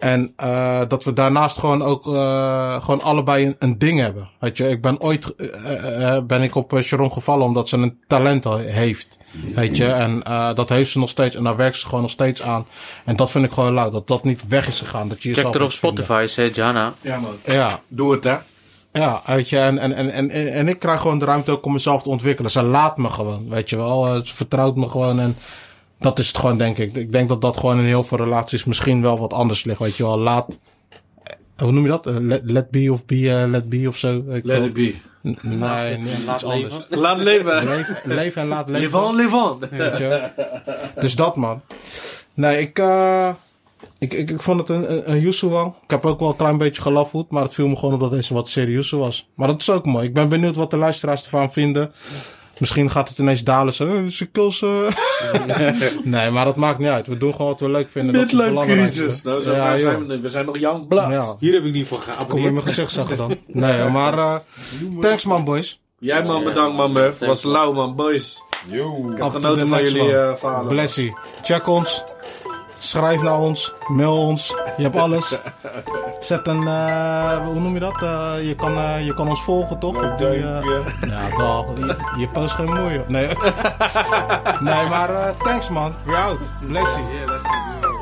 En 0.00 0.32
eh, 0.36 0.80
dat 0.88 1.04
we 1.04 1.12
daarnaast 1.12 1.58
gewoon 1.58 1.82
ook 1.82 2.06
eh, 2.06 2.82
gewoon 2.82 3.02
allebei 3.02 3.46
een, 3.46 3.56
een 3.58 3.78
ding 3.78 4.00
hebben. 4.00 4.28
Weet 4.38 4.56
je, 4.56 4.68
ik 4.68 4.82
ben 4.82 5.00
ooit 5.00 5.34
eh, 5.34 6.16
eh, 6.16 6.24
ben 6.24 6.42
ik 6.42 6.54
op 6.54 6.78
Sharon 6.82 7.12
gevallen 7.12 7.46
omdat 7.46 7.68
ze 7.68 7.76
een 7.76 7.98
talent 8.06 8.44
heeft. 8.58 9.18
Weet 9.54 9.76
je, 9.76 9.86
en 9.86 10.22
eh, 10.22 10.54
dat 10.54 10.68
heeft 10.68 10.90
ze 10.90 10.98
nog 10.98 11.08
steeds 11.08 11.36
en 11.36 11.44
daar 11.44 11.56
werkt 11.56 11.76
ze 11.76 11.86
gewoon 11.86 12.00
nog 12.00 12.10
steeds 12.10 12.42
aan. 12.42 12.66
En 13.04 13.16
dat 13.16 13.30
vind 13.30 13.44
ik 13.44 13.52
gewoon 13.52 13.72
lauw, 13.74 13.90
dat 13.90 14.08
dat 14.08 14.24
niet 14.24 14.48
weg 14.48 14.66
is 14.68 14.78
gegaan. 14.78 15.08
Dat 15.08 15.22
je 15.22 15.28
Check 15.28 15.36
jezelf 15.36 15.54
er 15.54 15.62
op. 15.62 15.72
Spotify, 15.72 16.24
zei 16.28 16.50
Jana. 16.50 16.92
Ja, 17.00 17.18
man. 17.18 17.32
Ja, 17.44 17.80
Doe 17.88 18.12
het, 18.12 18.24
hè. 18.24 18.36
ja, 18.92 19.22
weet 19.26 19.48
je, 19.48 19.58
en, 19.58 19.78
en, 19.78 19.92
en, 19.92 20.10
en, 20.10 20.30
en 20.52 20.68
ik 20.68 20.78
krijg 20.78 21.00
gewoon 21.00 21.18
de 21.18 21.24
ruimte 21.24 21.50
ook 21.50 21.66
om 21.66 21.72
mezelf 21.72 22.02
te 22.02 22.08
ontwikkelen. 22.08 22.50
Ze 22.50 22.62
laat 22.62 22.96
me 22.96 23.10
gewoon, 23.10 23.48
weet 23.48 23.70
je 23.70 23.76
wel. 23.76 24.20
Ze 24.24 24.34
vertrouwt 24.34 24.76
me 24.76 24.88
gewoon 24.88 25.20
en 25.20 25.36
dat 26.00 26.18
is 26.18 26.26
het 26.26 26.36
gewoon, 26.36 26.56
denk 26.58 26.78
ik. 26.78 26.96
Ik 26.96 27.12
denk 27.12 27.28
dat 27.28 27.40
dat 27.40 27.56
gewoon 27.56 27.78
in 27.78 27.84
heel 27.84 28.04
veel 28.04 28.18
relaties 28.18 28.64
misschien 28.64 29.02
wel 29.02 29.18
wat 29.18 29.32
anders 29.32 29.64
ligt, 29.64 29.78
weet 29.78 29.96
je 29.96 30.02
wel. 30.02 30.18
Laat, 30.18 30.58
eh, 31.22 31.34
hoe 31.56 31.72
noem 31.72 31.82
je 31.82 31.88
dat? 31.90 32.06
Eh, 32.06 32.14
Let, 32.18 32.42
let 32.44 32.70
be 32.70 32.92
of 32.92 33.04
be, 33.04 33.30
eh, 33.30 33.48
let 33.48 33.68
be 33.68 33.84
of 33.88 33.96
zo. 33.96 34.24
Ik 34.28 34.44
Let 34.44 34.62
it 34.62 34.72
be. 34.72 34.94
Nee, 35.22 35.38
nee, 35.42 36.24
Laat 36.26 36.44
anders. 36.44 36.72
leven. 36.72 36.98
Laat 36.98 37.20
leven. 37.20 37.64
Leven, 37.64 37.96
leven 38.04 38.42
en 38.42 38.48
laat 38.48 38.68
leven. 38.68 38.82
Live 38.82 38.98
on, 38.98 39.16
live 39.16 39.36
on. 39.36 39.58
Weet 39.70 39.98
je. 39.98 40.30
Dus 41.00 41.16
dat, 41.16 41.36
man. 41.36 41.62
Nee, 42.34 42.60
ik, 42.60 42.78
eh 42.78 43.30
ik, 43.98 44.12
ik, 44.12 44.30
ik 44.30 44.42
vond 44.42 44.58
het 44.60 44.68
een, 44.68 45.10
een. 45.10 45.26
Ik 45.82 45.90
heb 45.90 46.06
ook 46.06 46.20
wel 46.20 46.28
een 46.28 46.36
klein 46.36 46.58
beetje 46.58 46.82
gelafoed, 46.82 47.30
maar 47.30 47.42
het 47.42 47.54
viel 47.54 47.68
me 47.68 47.76
gewoon 47.76 47.94
op 47.94 48.00
dat 48.00 48.10
deze 48.10 48.34
wat 48.34 48.48
serieuzer 48.48 48.98
was. 48.98 49.28
Maar 49.34 49.48
dat 49.48 49.60
is 49.60 49.70
ook 49.70 49.86
mooi. 49.86 50.06
Ik 50.06 50.14
ben 50.14 50.28
benieuwd 50.28 50.56
wat 50.56 50.70
de 50.70 50.76
luisteraars 50.76 51.22
ervan 51.22 51.52
vinden. 51.52 51.92
Misschien 52.60 52.90
gaat 52.90 53.08
het 53.08 53.18
ineens 53.18 53.44
dalen. 53.44 53.74
Zo, 53.74 53.86
eh, 53.86 54.06
ze 54.06 54.26
kilsen. 54.26 54.84
nee, 56.02 56.30
maar 56.30 56.44
dat 56.44 56.56
maakt 56.56 56.78
niet 56.78 56.88
uit. 56.88 57.06
We 57.06 57.18
doen 57.18 57.32
gewoon 57.34 57.50
wat 57.50 57.60
we 57.60 57.70
leuk 57.70 57.90
vinden. 57.90 58.12
Dat 58.12 58.24
is 58.24 58.32
het 58.32 58.40
Midlife 58.40 58.72
crisis. 58.72 59.22
Nou, 59.22 59.40
zo 59.40 59.52
ja, 59.52 59.64
ver 59.70 59.80
joh. 59.80 60.06
zijn 60.08 60.20
we 60.20 60.28
zijn 60.28 60.46
nog 60.46 60.58
young 60.58 60.88
blood. 60.88 61.08
Ja. 61.10 61.36
Hier 61.38 61.52
heb 61.54 61.64
ik 61.64 61.72
niet 61.72 61.86
voor 61.86 61.98
Kom 61.98 62.08
in 62.08 62.14
mijn 62.16 62.26
geabonneerd. 62.26 62.62
gezicht 62.62 62.92
zagen 62.92 63.16
dan. 63.16 63.34
Nee, 63.46 63.88
maar 63.88 64.18
eh, 64.18 64.34
thanks 65.00 65.24
man, 65.24 65.44
boys. 65.44 65.80
Jij 65.98 66.24
man, 66.24 66.44
bedankt 66.44 66.76
man, 66.76 66.92
Murph. 66.92 67.18
Was 67.18 67.42
lauw 67.42 67.72
man, 67.72 67.96
boys. 67.96 68.42
Yo. 68.66 69.10
Ik 69.10 69.18
heb 69.18 69.28
genoten 69.28 69.68
van 69.68 69.82
jullie 69.82 70.16
eh 70.16 70.34
verhalen. 70.34 70.68
Blessie. 70.68 71.16
Check 71.42 71.66
ons. 71.66 72.04
Schrijf 72.80 73.22
naar 73.22 73.38
ons. 73.38 73.74
Mail 73.88 74.16
ons. 74.16 74.54
Je 74.76 74.82
hebt 74.82 74.96
alles. 74.96 75.38
Zet 76.20 76.46
een, 76.46 76.66
eh, 76.68 77.38
hoe 77.44 77.60
noem 77.60 77.74
je 77.74 77.80
dat? 77.80 78.02
Eh, 78.02 78.32
je, 78.42 78.54
kan, 78.54 78.78
eh, 78.78 79.04
je 79.04 79.14
kan 79.14 79.28
ons 79.28 79.42
volgen 79.42 79.78
toch? 79.78 79.96
Op 80.10 80.18
die, 80.18 80.38
ja, 80.38 80.60
dag. 81.36 81.64
Je, 81.76 81.96
je 82.18 82.28
post 82.28 82.54
geen 82.54 82.74
moeite. 82.74 83.04
Nee. 83.06 83.26
nee, 84.68 84.88
maar 84.88 85.36
thanks 85.38 85.68
man. 85.68 85.94
We're 86.04 86.16
out. 86.16 86.50
That's 86.72 86.96
it. 86.96 87.99